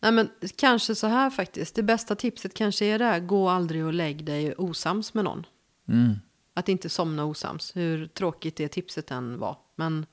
Nej 0.00 0.12
men 0.12 0.28
kanske 0.56 0.94
så 0.94 1.06
här 1.06 1.30
faktiskt. 1.30 1.74
Det 1.74 1.82
bästa 1.82 2.14
tipset 2.14 2.54
kanske 2.54 2.84
är 2.84 2.98
det 2.98 3.04
här. 3.04 3.20
Gå 3.20 3.48
aldrig 3.48 3.84
och 3.84 3.92
lägg 3.92 4.24
dig 4.24 4.54
osams 4.54 5.14
med 5.14 5.24
någon. 5.24 5.46
Mm. 5.88 6.14
Att 6.54 6.68
inte 6.68 6.88
somna 6.88 7.24
osams. 7.24 7.76
Hur 7.76 8.06
tråkigt 8.06 8.56
det 8.56 8.68
tipset 8.68 9.10
än 9.10 9.38
var. 9.38 9.58
Men 9.74 10.06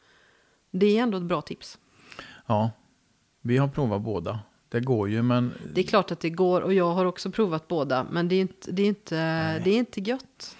det 0.72 0.98
är 0.98 1.04
ändå 1.04 1.18
ett 1.18 1.24
bra 1.24 1.42
tips. 1.42 1.78
Ja, 2.46 2.72
vi 3.42 3.58
har 3.58 3.68
provat 3.68 4.02
båda. 4.02 4.40
Det 4.70 4.80
går 4.80 5.10
ju, 5.10 5.22
men 5.22 5.54
Det 5.74 5.82
är 5.82 5.86
klart 5.86 6.12
att 6.12 6.20
det 6.20 6.30
går 6.30 6.62
och 6.62 6.74
jag 6.74 6.94
har 6.94 7.06
också 7.06 7.32
provat 7.32 7.68
båda. 7.68 8.04
Men 8.12 8.28
det 8.28 8.36
är 8.36 8.42
inte, 8.42 8.72
det 8.72 8.82
är 8.82 8.88
inte, 8.88 9.16
det 9.60 9.70
är 9.72 9.78
inte 9.78 10.02
gött. 10.02 10.58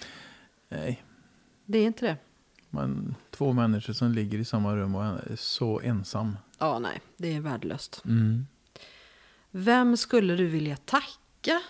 nej. 0.70 1.04
Det 1.66 1.78
är 1.78 1.86
inte 1.86 2.06
det. 2.06 2.18
Man, 2.70 3.16
två 3.30 3.54
människor 3.54 3.94
som 3.94 4.12
ligger 4.12 4.38
i 4.40 4.46
samma 4.46 4.76
rum 4.76 4.96
och 4.96 5.04
är 5.04 5.36
så 5.36 5.80
ensam. 5.80 6.38
Ja, 6.58 6.80
nej. 6.80 7.02
Det 7.18 7.36
är 7.36 7.40
värdelöst. 7.42 8.02
Mm. 8.06 8.48
Vem 9.52 9.98
skulle 9.98 10.36
du 10.36 10.48
vilja 10.48 10.78
tacka? 10.78 11.62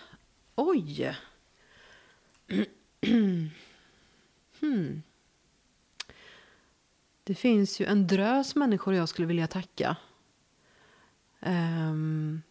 Oj. 0.54 1.16
hmm. 4.62 5.02
Det 7.24 7.34
finns 7.34 7.80
ju 7.80 7.86
en 7.86 8.06
drös 8.06 8.54
människor 8.54 8.94
jag 8.94 9.08
skulle 9.08 9.26
vilja 9.26 9.46
tacka. 9.46 9.96
Um. 11.40 12.42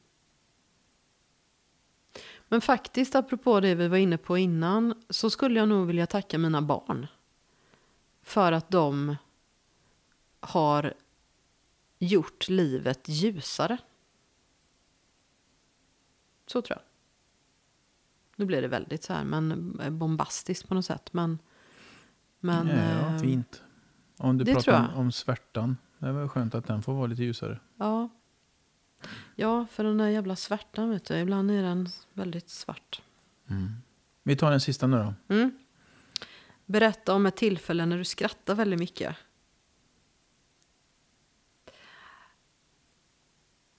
Men 2.48 2.62
faktiskt, 2.62 3.16
apropå 3.16 3.60
det 3.60 3.76
vi 3.76 3.88
var 3.88 3.98
inne 3.98 4.18
på 4.18 4.38
innan, 4.38 5.04
så 5.10 5.30
skulle 5.30 5.60
jag 5.60 5.70
nog 5.70 5.88
vilja 5.88 6.08
tacka 6.08 6.38
mina 6.38 6.62
barn. 6.62 7.08
För 8.22 8.52
att 8.52 8.72
de 8.72 9.16
har 10.40 10.94
gjort 12.00 12.50
livet 12.50 13.10
ljusare. 13.10 13.78
Så 16.48 16.62
tror 16.62 16.78
jag. 16.78 16.86
Nu 18.36 18.46
blir 18.46 18.62
det 18.62 18.68
väldigt 18.68 19.04
så 19.04 19.14
här, 19.14 19.24
men 19.24 19.78
bombastiskt 20.00 20.68
på 20.68 20.74
något 20.74 20.86
sätt. 20.86 21.14
Men, 21.14 21.40
men 22.42 22.68
ja, 22.68 22.76
eh, 22.76 23.18
fint. 23.18 23.64
Om 24.18 24.38
du 24.38 24.46
pratar 24.46 24.90
om, 24.94 25.00
om 25.00 25.12
svärtan. 25.12 25.78
Det 26.00 26.08
är 26.08 26.12
väl 26.12 26.30
skönt 26.30 26.56
att 26.56 26.68
den 26.68 26.82
får 26.82 26.94
vara 26.94 27.08
lite 27.08 27.24
ljusare. 27.24 27.60
ja. 27.78 28.10
Ja, 29.36 29.66
för 29.72 29.84
den 29.84 29.98
där 29.98 30.08
jävla 30.08 30.36
svärtan 30.36 30.90
vet 30.90 31.06
du, 31.06 31.18
ibland 31.18 31.52
är 31.52 31.64
den 31.64 31.90
väldigt 32.14 32.50
svart. 32.50 33.02
Vi 34.24 34.36
tar 34.36 34.52
den 34.52 34.62
sista 34.62 34.88
nu 34.88 34.98
då. 34.98 35.36
Mm. 35.36 35.52
Berätta 36.66 37.14
om 37.14 37.26
ett 37.26 37.36
tillfälle 37.36 37.86
när 37.86 37.98
du 37.98 38.06
skrattar 38.06 38.56
väldigt 38.56 38.80
mycket. 38.80 39.16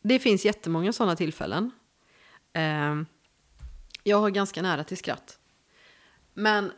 Det 0.02 0.18
finns 0.18 0.44
jättemånga 0.44 0.92
sådana 0.92 1.16
tillfällen. 1.16 1.70
Eh, 2.52 3.02
jag 4.02 4.20
har 4.20 4.30
ganska 4.30 4.62
nära 4.62 4.84
till 4.84 4.96
skratt. 4.96 5.38
Men 6.34 6.72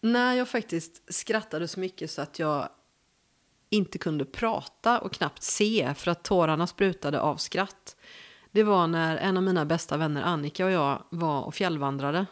när 0.00 0.34
jag 0.34 0.48
faktiskt 0.48 1.14
skrattade 1.14 1.68
så 1.68 1.80
mycket 1.80 2.10
så 2.10 2.22
att 2.22 2.38
jag 2.38 2.68
inte 3.70 3.98
kunde 3.98 4.24
prata 4.24 4.98
och 4.98 5.12
knappt 5.12 5.42
se 5.42 5.94
för 5.94 6.10
att 6.10 6.24
tårarna 6.24 6.66
sprutade 6.66 7.20
av 7.20 7.36
skratt. 7.36 7.96
Det 8.50 8.62
var 8.62 8.86
när 8.86 9.16
en 9.16 9.36
av 9.36 9.42
mina 9.42 9.64
bästa 9.64 9.96
vänner 9.96 10.22
Annika 10.22 10.64
och 10.64 10.70
jag 10.70 11.02
var 11.10 11.42
och 11.42 11.54
fjällvandrade 11.54 12.26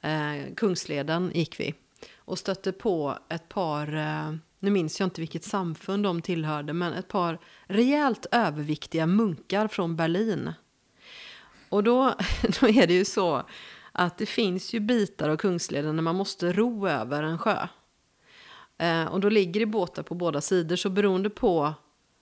eh, 0.00 0.54
Kungsleden 0.56 1.30
gick 1.34 1.60
vi 1.60 1.74
och 2.16 2.38
stötte 2.38 2.72
på 2.72 3.18
ett 3.28 3.48
par, 3.48 3.96
eh, 3.96 4.34
nu 4.58 4.70
minns 4.70 5.00
jag 5.00 5.06
inte 5.06 5.20
vilket 5.20 5.44
samfund 5.44 6.04
de 6.04 6.22
tillhörde, 6.22 6.72
men 6.72 6.92
ett 6.92 7.08
par 7.08 7.38
rejält 7.66 8.26
överviktiga 8.32 9.06
munkar 9.06 9.68
från 9.68 9.96
Berlin. 9.96 10.52
Och 11.68 11.84
då, 11.84 12.14
då 12.60 12.68
är 12.68 12.86
det 12.86 12.94
ju 12.94 13.04
så 13.04 13.42
att 13.92 14.18
det 14.18 14.26
finns 14.26 14.72
ju 14.72 14.80
bitar 14.80 15.28
av 15.28 15.36
Kungsleden 15.36 15.96
när 15.96 16.02
man 16.02 16.16
måste 16.16 16.52
ro 16.52 16.88
över 16.88 17.22
en 17.22 17.38
sjö. 17.38 17.68
Eh, 18.78 19.04
och 19.04 19.20
då 19.20 19.28
ligger 19.28 19.60
det 19.60 19.66
båtar 19.66 20.02
på 20.02 20.14
båda 20.14 20.40
sidor, 20.40 20.76
så 20.76 20.90
beroende 20.90 21.30
på 21.30 21.74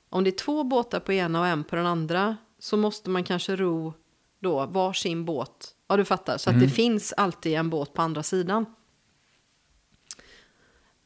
om 0.09 0.25
det 0.25 0.31
är 0.31 0.39
två 0.39 0.65
båtar 0.65 1.01
på 1.01 1.13
ena 1.13 1.41
och 1.41 1.47
en 1.47 1.65
på 1.65 1.77
den 1.77 1.87
andra 1.87 2.37
så 2.59 2.77
måste 2.77 3.11
man 3.11 3.25
kanske 3.25 3.57
ro 3.57 3.93
då 4.39 4.67
varsin 4.67 5.25
båt. 5.25 5.75
Ja, 5.89 5.97
du 5.97 6.05
fattar. 6.05 6.39
Så 6.39 6.51
att 6.51 6.61
det 6.61 6.69
finns 6.69 7.13
alltid 7.13 7.55
en 7.55 7.71
båt 7.71 7.95
på 7.95 8.03
andra 8.03 8.23
sidan. 8.23 8.67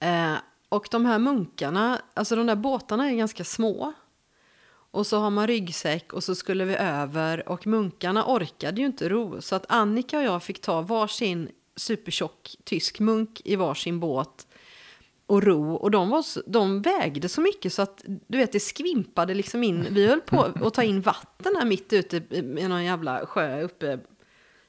Eh, 0.01 0.35
och 0.69 0.89
de 0.91 1.05
här 1.07 1.19
munkarna, 1.19 2.01
alltså 2.15 2.37
de 2.37 2.47
där 2.47 2.57
båtarna 2.57 3.11
är 3.11 3.15
ganska 3.15 3.45
små. 3.45 3.93
Och 4.95 5.07
så 5.07 5.19
har 5.19 5.31
man 5.31 5.47
ryggsäck 5.47 6.13
och 6.13 6.25
så 6.25 6.35
skulle 6.35 6.65
vi 6.65 6.75
över 6.75 7.49
och 7.49 7.67
munkarna 7.67 8.25
orkade 8.27 8.81
ju 8.81 8.87
inte 8.87 9.09
ro. 9.09 9.43
Så 9.43 9.55
att 9.55 9.67
Annika 9.69 10.19
och 10.19 10.25
jag 10.25 10.43
fick 10.43 10.61
ta 10.61 10.81
varsin 10.81 11.49
supertjock 11.77 12.57
tysk 12.65 13.01
munk 13.01 13.41
i 13.45 13.57
varsin 13.57 14.01
båt 14.01 14.47
och 15.27 15.43
ro. 15.43 15.75
Och 15.75 15.91
de, 15.91 16.11
var 16.11 16.23
så, 16.23 16.43
de 16.47 16.83
vägde 16.83 17.29
så 17.29 17.41
mycket 17.41 17.73
så 17.73 17.83
att 17.83 18.05
du 18.27 18.39
vet, 18.39 18.53
det 18.53 18.61
skvimpade 18.61 19.35
liksom 19.35 19.65
in. 19.65 19.87
Vi 19.91 20.07
höll 20.07 20.21
på 20.21 20.41
att 20.41 20.75
ta 20.75 20.83
in 20.83 21.01
vatten 21.01 21.57
här 21.57 21.65
mitt 21.65 21.93
ute 21.93 22.17
i 22.17 22.37
i 22.37 22.69
någon 22.69 22.85
jävla 22.85 23.27
sjö 23.27 23.63
uppe 23.63 23.99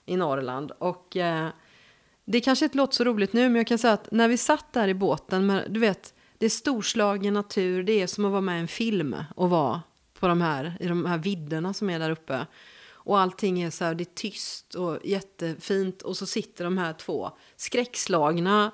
i 0.06 0.18
Norrland. 0.18 0.72
Och 0.72 1.18
eh, 1.18 1.48
det 2.26 2.40
kanske 2.40 2.66
inte 2.66 2.78
låter 2.78 2.94
så 2.96 3.04
roligt 3.04 3.34
nu, 3.34 3.42
men 3.42 3.56
jag 3.56 3.68
kan 3.68 3.78
säga 3.78 3.94
att 3.94 4.12
när 4.12 4.28
vi 4.28 4.38
satt 4.38 4.74
där 4.74 4.88
i 4.88 4.94
båten, 4.94 5.46
med, 5.46 5.66
du 5.70 5.80
vet, 5.80 6.14
det 6.38 6.46
är 6.46 6.50
storslagen 6.50 7.34
natur, 7.34 7.84
det 7.84 8.02
är 8.02 8.08
som 8.08 8.26
att 8.26 8.32
vara 8.32 8.42
med 8.42 8.58
i 8.58 8.62
en 8.62 8.68
film 8.68 9.16
och 9.36 9.50
vara 9.50 9.82
på 10.26 10.30
de 10.30 10.42
här, 10.42 10.78
i 10.80 10.88
de 10.88 11.06
här 11.06 11.18
vidderna 11.18 11.74
som 11.74 11.90
är 11.90 12.00
där 12.00 12.10
uppe. 12.10 12.48
Och 12.94 13.20
allting 13.20 13.62
är 13.62 13.70
så 13.70 13.86
här, 13.86 13.96
det 13.96 14.04
är 14.04 14.16
tyst 14.16 14.76
och 14.76 15.00
jättefint. 15.04 16.02
Och 16.02 16.18
så 16.18 16.26
sitter 16.26 16.64
de 16.64 16.78
här 16.78 16.94
två 16.94 17.32
skräckslagna 17.56 18.72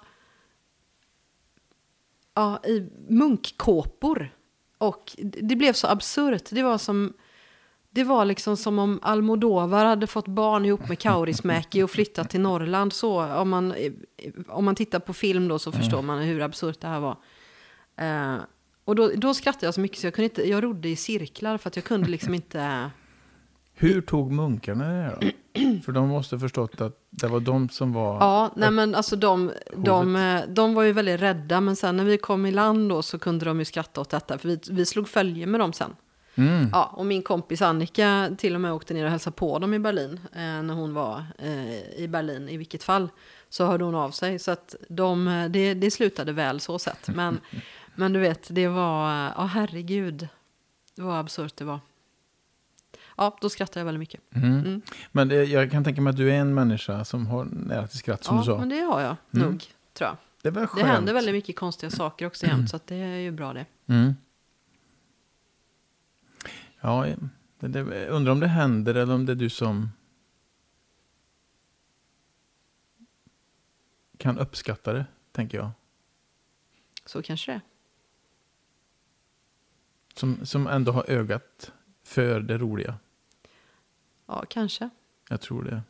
ja, 2.33 2.59
i 2.65 2.89
munkkåpor. 3.09 4.35
Och 4.77 5.15
det 5.17 5.55
blev 5.55 5.73
så 5.73 5.87
absurt. 5.87 6.49
Det 6.49 6.63
var 6.63 6.77
som... 6.77 7.13
Det 7.89 8.03
var 8.03 8.25
liksom 8.25 8.57
som 8.57 8.79
om 8.79 8.99
Almodovar 9.01 9.85
hade 9.85 10.07
fått 10.07 10.27
barn 10.27 10.65
ihop 10.65 10.89
med 10.89 10.99
Kaurismäki 10.99 11.83
och 11.83 11.91
flyttat 11.91 12.29
till 12.29 12.41
Norrland. 12.41 12.93
Så 12.93 13.23
om 13.23 13.49
man, 13.49 13.73
om 14.47 14.65
man 14.65 14.75
tittar 14.75 14.99
på 14.99 15.13
film 15.13 15.47
då 15.47 15.59
så 15.59 15.71
förstår 15.71 16.01
man 16.01 16.19
hur 16.21 16.41
absurt 16.41 16.81
det 16.81 16.87
här 16.87 16.99
var. 16.99 17.17
Eh, 17.95 18.41
och 18.85 18.95
då, 18.95 19.11
då 19.15 19.33
skrattade 19.33 19.65
jag 19.65 19.73
så 19.73 19.81
mycket 19.81 19.99
så 19.99 20.07
jag 20.07 20.13
kunde 20.13 20.25
inte, 20.25 20.49
jag 20.49 20.63
rodde 20.63 20.89
i 20.89 20.95
cirklar 20.95 21.57
för 21.57 21.69
att 21.69 21.75
jag 21.75 21.85
kunde 21.85 22.09
liksom 22.09 22.33
inte... 22.33 22.91
Hur 23.73 24.01
tog 24.01 24.31
munkarna 24.31 24.85
det 24.85 25.17
då? 25.21 25.27
För 25.85 25.91
de 25.91 26.09
måste 26.09 26.39
förstått 26.39 26.81
att 26.81 26.97
det 27.09 27.27
var 27.27 27.39
de 27.39 27.69
som 27.69 27.93
var... 27.93 28.15
Ja, 28.19 28.53
nej 28.55 28.71
men 28.71 28.95
alltså 28.95 29.15
de, 29.15 29.51
de, 29.75 30.41
de 30.47 30.73
var 30.73 30.83
ju 30.83 30.91
väldigt 30.91 31.21
rädda. 31.21 31.61
Men 31.61 31.75
sen 31.75 31.97
när 31.97 32.03
vi 32.03 32.17
kom 32.17 32.45
i 32.45 32.51
land 32.51 32.89
då 32.89 33.01
så 33.01 33.19
kunde 33.19 33.45
de 33.45 33.59
ju 33.59 33.65
skratta 33.65 34.01
åt 34.01 34.09
detta. 34.09 34.37
För 34.37 34.49
vi, 34.49 34.59
vi 34.69 34.85
slog 34.85 35.07
följe 35.07 35.45
med 35.45 35.59
dem 35.59 35.73
sen. 35.73 35.95
Mm. 36.35 36.69
Ja, 36.71 36.93
och 36.93 37.05
min 37.05 37.21
kompis 37.21 37.61
Annika 37.61 38.29
till 38.37 38.55
och 38.55 38.61
med 38.61 38.73
åkte 38.73 38.93
ner 38.93 39.05
och 39.05 39.11
hälsade 39.11 39.35
på 39.35 39.59
dem 39.59 39.73
i 39.73 39.79
Berlin. 39.79 40.19
Eh, 40.33 40.39
när 40.39 40.73
hon 40.73 40.93
var 40.93 41.23
eh, 41.37 42.01
i 42.03 42.07
Berlin 42.07 42.49
i 42.49 42.57
vilket 42.57 42.83
fall. 42.83 43.09
Så 43.49 43.65
hörde 43.65 43.83
hon 43.83 43.95
av 43.95 44.11
sig. 44.11 44.39
Så 44.39 44.51
att 44.51 44.75
de, 44.89 45.27
eh, 45.27 45.49
det, 45.49 45.73
det 45.73 45.91
slutade 45.91 46.31
väl 46.31 46.59
så 46.59 46.79
sett. 46.79 47.07
Men, 47.07 47.39
men 47.95 48.13
du 48.13 48.19
vet, 48.19 48.47
det 48.55 48.67
var, 48.67 49.11
ja 49.37 49.45
herregud. 49.45 50.27
Det 50.95 51.01
var 51.01 51.19
absurt 51.19 51.55
det 51.55 51.63
var. 51.65 51.79
Ja, 53.17 53.37
då 53.41 53.49
skrattade 53.49 53.79
jag 53.79 53.85
väldigt 53.85 53.99
mycket. 53.99 54.21
Mm. 54.35 54.53
Mm. 54.59 54.81
Men 55.11 55.27
det, 55.27 55.43
jag 55.43 55.71
kan 55.71 55.83
tänka 55.83 56.01
mig 56.01 56.11
att 56.11 56.17
du 56.17 56.31
är 56.31 56.35
en 56.39 56.53
människa 56.53 57.05
som 57.05 57.27
har 57.27 57.45
nära 57.45 57.87
till 57.87 57.97
skratt, 57.99 58.23
som 58.23 58.35
Ja, 58.35 58.41
du 58.41 58.45
sa. 58.45 58.57
men 58.59 58.69
det 58.69 58.79
har 58.79 59.01
jag 59.01 59.15
Mm. 59.33 59.47
nog, 59.47 59.63
tror 59.93 60.07
jag. 60.07 60.17
Det 60.41 60.47
är 60.47 60.51
väl 60.51 60.61
Det 60.63 60.67
skönt. 60.67 60.87
händer 60.87 61.13
väldigt 61.13 61.33
mycket 61.35 61.55
konstiga 61.55 61.89
saker 61.89 62.25
också 62.27 62.45
jämt, 62.45 62.69
så 62.69 62.79
det 62.85 62.95
är 62.95 63.17
ju 63.17 63.31
bra 63.31 63.53
det. 63.53 63.65
Mm. 63.87 64.13
Ja, 66.81 67.05
det, 67.59 67.67
det, 67.67 68.07
undrar 68.07 68.31
om 68.31 68.39
det 68.39 68.47
händer 68.47 68.95
eller 68.95 69.13
om 69.13 69.25
det 69.25 69.31
är 69.31 69.35
du 69.35 69.49
som 69.49 69.89
kan 74.17 74.39
uppskatta 74.39 74.93
det, 74.93 75.05
tänker 75.31 75.57
jag. 75.57 75.69
Så 77.05 77.21
kanske 77.21 77.51
det 77.51 77.55
är. 77.55 77.61
Som, 80.21 80.45
som 80.45 80.67
ändå 80.67 80.91
har 80.91 81.09
ögat 81.09 81.71
för 82.03 82.39
det 82.39 82.57
roliga. 82.57 82.95
Ja, 84.27 84.45
kanske. 84.49 84.89
Jag 85.29 85.41
tror 85.41 85.63
det. 85.63 85.81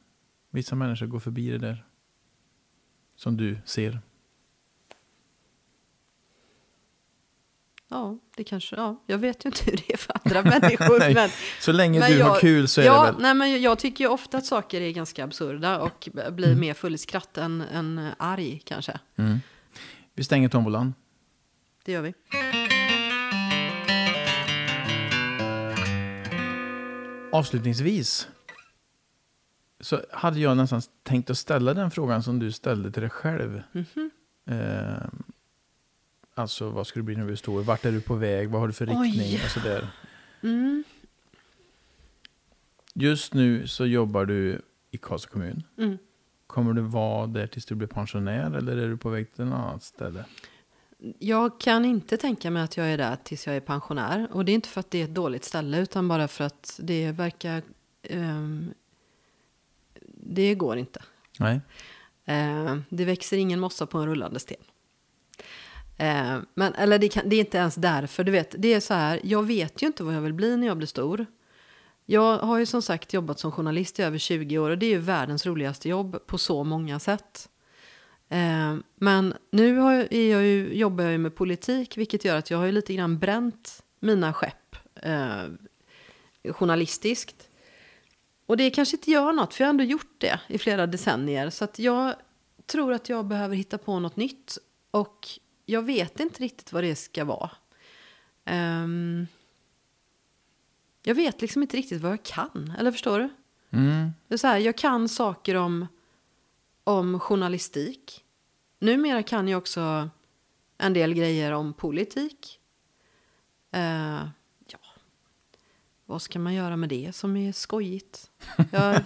Vissa 0.50 0.76
människor 0.76 1.06
går 1.08 1.20
förbi 1.20 1.50
det 1.50 1.58
där. 1.58 1.86
Som 3.16 3.38
du 3.38 3.58
ser. 3.66 4.00
Ja, 7.88 8.18
det 8.36 8.44
kanske, 8.44 8.76
ja. 8.76 9.04
Jag 9.06 9.18
vet 9.18 9.46
ju 9.46 9.50
inte 9.50 9.64
hur 9.66 9.78
det 9.78 9.94
är 9.94 9.98
för 9.98 10.14
andra 10.24 10.42
människor. 10.60 11.00
Nej, 11.00 11.14
men, 11.14 11.30
Så 11.60 11.72
länge 11.72 12.00
men 12.00 12.12
du 12.12 12.18
jag, 12.18 12.26
har 12.26 12.40
kul 12.40 12.68
så 12.68 12.82
är 12.82 12.86
ja, 12.86 13.06
det 13.06 13.12
väl... 13.12 13.22
Nej, 13.22 13.34
men 13.34 13.62
jag 13.62 13.80
tycker 13.80 14.04
ju 14.04 14.10
ofta 14.10 14.38
att 14.38 14.46
saker 14.46 14.82
är 14.82 14.92
ganska 14.92 15.24
absurda 15.24 15.80
och 15.80 16.10
blir 16.14 16.48
Mm. 16.48 16.60
mer 16.60 16.74
full 16.74 16.96
i 16.96 16.98
skratt 16.98 17.38
än, 17.38 17.62
än 17.62 18.10
arg 18.18 18.62
kanske. 18.66 19.00
Mm. 19.16 19.40
Vi 20.14 20.24
stänger 20.24 20.50
tombolan. 20.50 20.94
Det 21.86 21.92
gör 21.92 22.02
vi. 22.02 22.14
Avslutningsvis 27.32 28.28
så 29.80 30.02
hade 30.12 30.40
jag 30.40 30.58
nästan 30.58 30.82
tänkt 31.04 31.30
att 31.30 31.38
ställa 31.38 31.74
den 31.74 31.92
frågan 31.92 32.24
som 32.24 32.40
du 32.40 32.52
ställde 32.52 32.92
till 32.92 33.02
dig 33.02 33.10
själv. 33.10 33.62
Mhm. 33.72 34.12
Eh, 34.46 35.08
alltså 36.34 36.70
vad 36.70 36.88
ska 36.88 37.00
det 37.00 37.04
bli 37.04 37.16
när 37.16 37.26
vi 37.26 37.32
är 37.32 37.36
stor? 37.36 37.64
Vart 37.64 37.86
är 37.86 37.92
du 37.92 38.02
på 38.02 38.16
väg? 38.16 38.50
Vad 38.50 38.62
har 38.62 38.68
du 38.68 38.74
för 38.74 38.90
Oj. 38.90 39.08
riktning? 39.08 39.40
Och 39.46 39.52
sådär. 39.52 39.88
Mm. 40.44 40.84
Just 42.94 43.34
nu 43.34 43.68
så 43.68 43.86
jobbar 43.86 44.26
du 44.26 44.62
i 44.92 44.98
Karlstad 44.98 45.30
kommun. 45.32 45.64
Mm. 45.78 45.98
Kommer 46.48 46.74
du 46.74 46.82
vara 46.82 47.28
där 47.28 47.48
tills 47.48 47.66
du 47.66 47.76
blir 47.76 47.88
pensionär 47.88 48.58
eller 48.58 48.78
är 48.78 48.88
du 48.88 48.98
på 48.98 49.10
väg 49.10 49.34
till 49.34 49.46
något 49.46 49.54
annat 49.54 49.84
ställe? 49.84 50.26
Jag 51.20 51.60
kan 51.60 51.86
inte 51.86 52.18
tänka 52.18 52.52
mig 52.52 52.64
att 52.64 52.78
jag 52.78 52.88
är 52.88 52.98
där 52.98 53.16
tills 53.24 53.48
jag 53.48 53.56
är 53.56 53.60
pensionär. 53.60 54.28
Och 54.32 54.46
det 54.46 54.52
är 54.52 54.54
inte 54.54 54.70
för 54.70 54.80
att 54.80 54.92
det 54.92 55.00
är 55.00 55.04
ett 55.04 55.16
dåligt 55.16 55.44
ställe 55.44 55.80
utan 55.80 56.08
bara 56.08 56.28
för 56.28 56.44
att 56.44 56.80
det 56.84 57.12
verkar... 57.12 57.62
ehm, 58.04 58.74
det 60.24 60.56
går 60.56 60.78
inte. 60.78 61.02
Nej. 61.40 61.62
Eh, 62.26 62.78
det 62.90 63.06
växer 63.06 63.38
ingen 63.38 63.60
mossa 63.60 63.86
på 63.86 63.98
en 63.98 64.06
rullande 64.06 64.40
sten. 64.40 64.64
Eh, 65.98 66.38
men, 66.54 66.74
eller 66.74 67.00
det, 67.00 67.10
kan, 67.10 67.30
det 67.30 67.36
är 67.36 67.40
inte 67.40 67.58
ens 67.58 67.76
därför. 67.76 68.24
Du 68.24 68.32
vet, 68.32 68.56
det 68.58 68.74
är 68.74 68.80
så 68.80 68.94
här, 68.94 69.20
jag 69.24 69.44
vet 69.44 69.82
ju 69.82 69.88
inte 69.88 70.04
vad 70.04 70.16
jag 70.16 70.22
vill 70.22 70.34
bli 70.34 70.58
när 70.58 70.68
jag 70.68 70.78
blir 70.78 70.88
stor. 70.88 71.26
Jag 72.06 72.38
har 72.38 72.58
ju 72.58 72.66
som 72.66 72.82
sagt 72.82 73.14
jobbat 73.14 73.40
som 73.40 73.52
journalist 73.52 74.00
i 74.00 74.04
över 74.04 74.18
20 74.18 74.58
år 74.58 74.70
och 74.70 74.78
det 74.78 74.86
är 74.86 74.90
ju 74.90 74.98
världens 74.98 75.46
roligaste 75.46 75.90
jobb 75.90 76.28
på 76.28 76.38
så 76.38 76.64
många 76.64 77.00
sätt. 77.00 77.50
Eh, 78.32 78.76
men 78.96 79.34
nu 79.52 79.78
har 79.78 79.94
jag, 79.94 80.14
är 80.14 80.32
jag 80.32 80.44
ju, 80.44 80.74
jobbar 80.74 81.04
jag 81.04 81.12
ju 81.12 81.18
med 81.18 81.36
politik 81.36 81.98
vilket 81.98 82.26
gör 82.26 82.38
att 82.38 82.52
jag 82.52 82.58
har 82.58 82.66
ju 82.66 82.72
lite 82.72 82.94
grann 82.94 83.20
bränt 83.20 83.84
mina 84.00 84.34
skepp 84.34 84.76
eh, 84.96 85.44
journalistiskt. 86.52 87.50
Och 88.46 88.58
det 88.58 88.70
kanske 88.70 88.98
inte 88.98 89.12
gör 89.12 89.34
något, 89.34 89.54
för 89.54 89.64
jag 89.64 89.68
har 89.68 89.70
ändå 89.70 89.84
gjort 89.84 90.16
det 90.18 90.40
i 90.48 90.58
flera 90.58 90.88
decennier. 90.88 91.50
Så 91.50 91.64
att 91.64 91.80
jag 91.80 92.16
tror 92.66 92.94
att 92.94 93.10
jag 93.10 93.26
behöver 93.26 93.56
hitta 93.56 93.78
på 93.78 94.00
något 94.00 94.16
nytt. 94.16 94.58
Och 94.92 95.28
jag 95.66 95.82
vet 95.82 96.20
inte 96.20 96.44
riktigt 96.44 96.74
vad 96.74 96.84
det 96.84 96.96
ska 96.96 97.26
vara. 97.26 97.52
Ehm, 98.46 99.28
jag 101.04 101.16
vet 101.16 101.42
liksom 101.42 101.62
inte 101.62 101.78
riktigt 101.78 102.02
vad 102.02 102.12
jag 102.12 102.24
kan, 102.24 102.74
eller 102.80 102.92
förstår 102.92 103.20
du? 103.20 103.30
Mm. 103.78 104.12
Det 104.28 104.34
är 104.34 104.38
så 104.38 104.48
här, 104.48 104.58
jag 104.58 104.78
kan 104.78 105.10
saker 105.10 105.56
om, 105.56 105.88
om 106.84 107.20
journalistik. 107.20 108.24
Numera 108.80 109.24
kan 109.24 109.48
jag 109.48 109.58
också 109.58 110.10
en 110.78 110.94
del 110.94 111.14
grejer 111.14 111.52
om 111.52 111.74
politik. 111.74 112.60
Eh, 113.72 113.82
ja, 114.68 114.80
vad 116.06 116.22
ska 116.22 116.40
man 116.40 116.54
göra 116.54 116.78
med 116.78 116.90
det 116.90 117.16
som 117.16 117.38
är 117.38 117.52
skojigt? 117.52 118.30
Jag, 118.72 119.02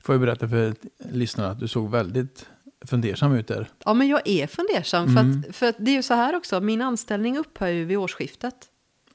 Får 0.00 0.14
jag 0.14 0.20
berätta 0.20 0.48
för 0.48 0.74
lyssnarna 0.98 1.50
att 1.50 1.60
du 1.60 1.68
såg 1.68 1.90
väldigt 1.90 2.46
fundersam 2.86 3.32
ut 3.34 3.46
där. 3.48 3.70
ja, 3.84 3.94
men 3.94 4.08
jag 4.08 4.28
är 4.28 4.46
fundersam. 4.46 5.06
För, 5.14 5.20
Mm. 5.20 5.44
att, 5.48 5.56
för 5.56 5.66
att 5.66 5.76
det 5.78 5.90
är 5.90 5.94
ju 5.94 6.02
så 6.02 6.14
här 6.14 6.36
också, 6.36 6.60
min 6.60 6.82
anställning 6.82 7.38
upphör 7.38 7.66
ju 7.68 7.84
vid 7.84 7.96
årsskiftet. 7.98 8.68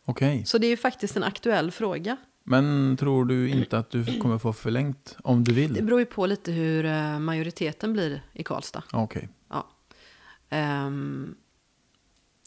Okej. 0.06 0.46
Så 0.46 0.58
det 0.58 0.68
är 0.68 0.70
ju 0.70 0.78
faktiskt 0.78 1.18
en 1.18 1.24
aktuell 1.24 1.72
fråga. 1.72 2.18
Men 2.52 2.98
tror 3.00 3.26
du 3.26 3.50
inte 3.50 3.78
att 3.78 3.90
du 3.90 4.20
kommer 4.20 4.38
få 4.38 4.54
förlängt 4.54 5.18
om 5.24 5.44
du 5.44 5.54
Det 5.54 5.62
vill? 5.68 5.86
beror 5.86 6.00
ju 6.00 6.06
på 6.06 6.26
lite 6.26 6.52
hur 6.52 6.86
eh, 6.86 7.20
majoriteten 7.20 7.94
blir 7.94 8.22
i 8.34 8.44
Karlstad. 8.44 8.84
Okej. 8.94 9.30
Ehm, 10.50 11.36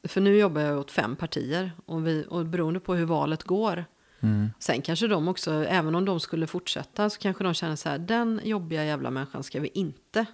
för 0.09 0.21
nu 0.21 0.37
jobbar 0.39 0.61
jag 0.61 0.79
åt 0.79 0.91
fem 0.91 1.17
partier 1.17 1.73
och, 1.87 2.07
vi, 2.07 2.25
och 2.29 2.47
beroende 2.47 2.81
på 2.81 2.95
hur 2.95 3.05
valet 3.07 3.43
går. 3.43 3.85
Mm. 4.21 4.51
Sen 4.59 4.83
kanske 4.83 5.07
de 5.09 5.29
också, 5.29 5.53
även 5.65 5.95
om 5.95 6.05
de 6.05 6.21
skulle 6.21 6.47
fortsätta, 6.47 7.11
så 7.11 7.19
kanske 7.21 7.45
de 7.45 7.55
känner 7.55 7.77
så 7.77 7.89
här, 7.89 7.99
den 7.99 8.41
jobbiga 8.45 8.85
jävla 8.85 9.11
människan 9.11 9.43
ska 9.43 9.61
vi 9.61 9.69
inte 9.75 10.27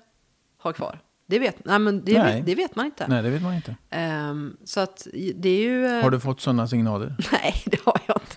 ha 0.58 0.72
kvar. 0.72 1.00
Det 1.26 1.38
vet, 1.38 1.64
nej, 1.64 1.78
men 1.78 2.04
det, 2.04 2.18
Nej. 2.22 2.36
vet, 2.36 2.46
det 2.46 2.54
vet 2.54 2.76
man 2.76 2.86
inte. 2.86 3.06
Nej, 3.08 3.22
det 3.22 3.30
vet 3.30 3.42
man 3.42 3.54
inte. 3.54 3.76
Ehm, 3.90 4.56
så 4.64 4.80
att 4.80 5.06
det 5.34 5.48
är 5.48 5.60
ju... 5.60 5.86
eh, 5.86 6.02
Har 6.02 6.10
du 6.10 6.20
fått 6.20 6.40
sådana 6.40 6.68
signaler? 6.68 7.16
Nej, 7.32 7.62
det 7.66 7.80
har 7.84 8.00
jag 8.06 8.16
inte. 8.22 8.27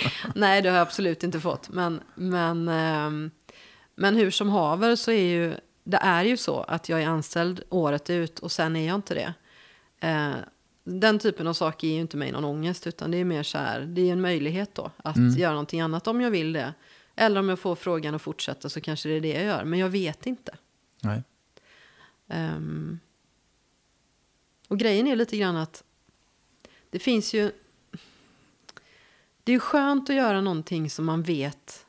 Nej, 0.34 0.62
det 0.62 0.68
har 0.68 0.76
jag 0.76 0.86
absolut 0.86 1.24
inte 1.24 1.40
fått. 1.40 1.68
Men, 1.68 2.00
men, 2.14 2.68
ehm, 2.68 3.30
men 3.94 4.16
hur 4.16 4.30
som 4.30 4.48
haver 4.48 4.96
så 4.96 5.10
är 5.10 5.22
ju 5.22 5.54
det 5.88 5.96
är 5.96 6.24
ju 6.24 6.36
så 6.36 6.60
att 6.60 6.88
jag 6.88 7.02
är 7.02 7.06
anställd 7.06 7.62
året 7.68 8.10
ut 8.10 8.38
och 8.38 8.52
sen 8.52 8.76
är 8.76 8.86
jag 8.86 8.94
inte 8.94 9.14
det. 9.14 9.34
Eh, 10.08 10.34
den 10.84 11.18
typen 11.18 11.46
av 11.46 11.52
saker 11.52 11.86
ger 11.88 11.94
ju 11.94 12.00
inte 12.00 12.16
mig 12.16 12.32
någon 12.32 12.44
ångest 12.44 12.86
utan 12.86 13.10
det 13.10 13.16
är 13.16 13.24
mer 13.24 13.42
så 13.42 13.58
här, 13.58 13.80
det 13.80 14.08
är 14.08 14.12
en 14.12 14.20
möjlighet 14.20 14.74
då 14.74 14.90
att 14.96 15.38
göra 15.38 15.52
någonting 15.52 15.80
annat 15.80 16.06
om 16.06 16.20
jag 16.20 16.30
vill 16.30 16.52
det. 16.52 16.74
Eller 17.14 17.40
om 17.40 17.48
jag 17.48 17.58
får 17.58 17.74
frågan 17.76 18.14
att 18.14 18.22
fortsätta 18.22 18.68
så 18.68 18.80
kanske 18.80 19.08
det 19.08 19.14
är 19.14 19.20
det 19.20 19.32
jag 19.32 19.44
gör, 19.44 19.64
men 19.64 19.78
jag 19.78 19.88
vet 19.88 20.26
inte. 20.26 20.56
Nej. 21.00 21.22
Ehm, 22.28 22.98
och 24.68 24.78
grejen 24.78 25.06
är 25.06 25.16
lite 25.16 25.36
grann 25.36 25.56
att 25.56 25.84
det 26.90 26.98
finns 26.98 27.34
ju... 27.34 27.52
Det 29.48 29.54
är 29.54 29.58
skönt 29.58 30.10
att 30.10 30.16
göra 30.16 30.40
någonting 30.40 30.90
som 30.90 31.04
man 31.04 31.22
vet 31.22 31.86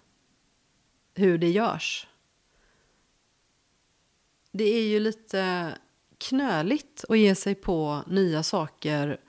hur 1.13 1.37
det 1.37 1.49
görs. 1.49 2.07
Det 4.51 4.63
är 4.63 4.87
ju 4.87 4.99
lite 4.99 5.73
knöligt 6.17 7.05
att 7.09 7.19
ge 7.19 7.35
sig 7.35 7.55
på 7.55 8.03
nya 8.07 8.43
saker 8.43 9.19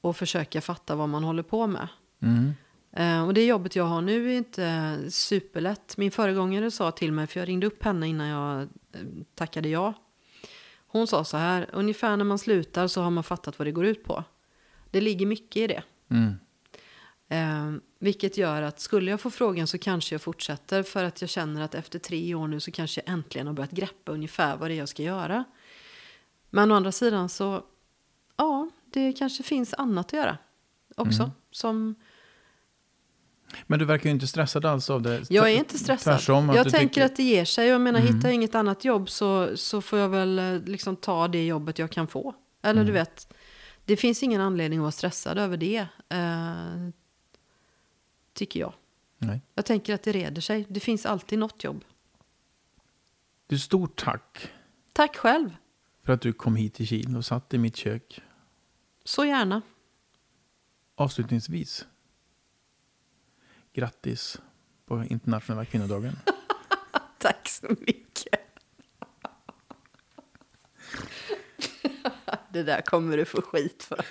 och 0.00 0.16
försöka 0.16 0.60
fatta 0.60 0.94
vad 0.94 1.08
man 1.08 1.24
håller 1.24 1.42
på 1.42 1.66
med. 1.66 1.88
Mm. 2.22 2.54
Eh, 2.92 3.26
och 3.26 3.34
det 3.34 3.46
jobbet 3.46 3.76
jag 3.76 3.84
har 3.84 4.00
nu 4.00 4.32
är 4.32 4.36
inte 4.36 4.98
superlätt. 5.10 5.96
Min 5.96 6.10
föregångare 6.10 6.70
sa 6.70 6.90
till 6.90 7.12
mig, 7.12 7.26
för 7.26 7.40
jag 7.40 7.48
ringde 7.48 7.66
upp 7.66 7.82
henne 7.82 8.08
innan 8.08 8.26
jag 8.26 8.62
eh, 8.62 9.00
tackade 9.34 9.68
ja. 9.68 9.94
Hon 10.86 11.06
sa 11.06 11.24
så 11.24 11.36
här, 11.36 11.70
ungefär 11.72 12.16
när 12.16 12.24
man 12.24 12.38
slutar 12.38 12.88
så 12.88 13.02
har 13.02 13.10
man 13.10 13.24
fattat 13.24 13.58
vad 13.58 13.66
det 13.66 13.72
går 13.72 13.86
ut 13.86 14.04
på. 14.04 14.24
Det 14.90 15.00
ligger 15.00 15.26
mycket 15.26 15.56
i 15.56 15.66
det. 15.66 15.82
Mm. 16.10 16.34
Eh, 17.28 17.72
vilket 17.98 18.36
gör 18.38 18.62
att 18.62 18.80
skulle 18.80 19.10
jag 19.10 19.20
få 19.20 19.30
frågan 19.30 19.66
så 19.66 19.78
kanske 19.78 20.14
jag 20.14 20.22
fortsätter 20.22 20.82
för 20.82 21.04
att 21.04 21.20
jag 21.20 21.30
känner 21.30 21.62
att 21.62 21.74
efter 21.74 21.98
tre 21.98 22.34
år 22.34 22.48
nu 22.48 22.60
så 22.60 22.70
kanske 22.70 23.02
jag 23.06 23.12
äntligen 23.12 23.46
har 23.46 23.54
börjat 23.54 23.70
greppa 23.70 24.12
ungefär 24.12 24.56
vad 24.56 24.70
det 24.70 24.74
är 24.74 24.78
jag 24.78 24.88
ska 24.88 25.02
göra. 25.02 25.44
Men 26.50 26.72
å 26.72 26.74
andra 26.74 26.92
sidan 26.92 27.28
så, 27.28 27.62
ja, 28.36 28.70
det 28.92 29.12
kanske 29.12 29.42
finns 29.42 29.74
annat 29.74 30.06
att 30.06 30.12
göra 30.12 30.38
också. 30.96 31.30
Som, 31.50 31.94
Men 33.66 33.78
du 33.78 33.84
verkar 33.84 34.04
ju 34.04 34.10
inte 34.10 34.26
stressad 34.26 34.64
alls 34.64 34.90
av 34.90 35.02
det. 35.02 35.30
Jag 35.30 35.50
är 35.52 35.56
inte 35.58 35.78
stressad. 35.78 36.18
Tvärtom, 36.18 36.50
att 36.50 36.56
jag 36.56 36.70
tänker 36.70 36.88
tycker- 36.88 37.04
att 37.04 37.16
det 37.16 37.22
ger 37.22 37.44
sig. 37.44 37.68
Jag 37.68 37.80
menar, 37.80 38.00
Mm. 38.00 38.14
hittar 38.14 38.28
jag 38.28 38.34
inget 38.34 38.54
annat 38.54 38.84
jobb 38.84 39.10
så, 39.10 39.56
så 39.56 39.80
får 39.82 39.98
jag 39.98 40.08
väl 40.08 40.38
eh, 40.38 40.58
liksom 40.64 40.96
ta 40.96 41.28
det 41.28 41.46
jobbet 41.46 41.78
jag 41.78 41.90
kan 41.90 42.06
få. 42.06 42.34
Eller 42.62 42.72
Mm. 42.80 42.86
du 42.86 42.92
vet, 42.92 43.32
det 43.84 43.96
finns 43.96 44.22
ingen 44.22 44.40
anledning 44.40 44.78
att 44.78 44.82
vara 44.82 44.92
stressad 44.92 45.38
över 45.38 45.56
det. 45.56 45.86
Eh, 46.08 46.88
tycker 48.36 48.60
jag. 48.60 48.74
Nej. 49.18 49.40
Jag 49.54 49.64
tänker 49.64 49.94
att 49.94 50.02
det 50.02 50.12
reder 50.12 50.40
sig. 50.42 50.66
Det 50.68 50.80
finns 50.80 51.06
alltid 51.06 51.38
något 51.38 51.64
jobb. 51.64 51.84
Du, 53.46 53.58
stort 53.58 53.96
tack 53.96 54.50
Tack 54.92 55.16
själv. 55.16 55.56
för 56.04 56.12
att 56.12 56.20
du 56.20 56.32
kom 56.32 56.56
hit 56.56 56.74
till 56.74 56.88
Kil 56.88 57.16
och 57.16 57.24
satt 57.24 57.54
i 57.54 57.58
mitt 57.58 57.76
kök. 57.76 58.20
Så 59.04 59.24
gärna. 59.24 59.62
Avslutningsvis. 60.94 61.86
Grattis 63.72 64.40
på 64.86 65.04
internationella 65.04 65.64
kvinnodagen. 65.64 66.16
Tack 67.18 67.48
så 67.48 67.66
mycket. 67.80 68.40
det 72.52 72.62
där 72.62 72.80
kommer 72.80 73.16
du 73.16 73.24
få 73.24 73.42
skit 73.42 73.82
för. 73.82 74.04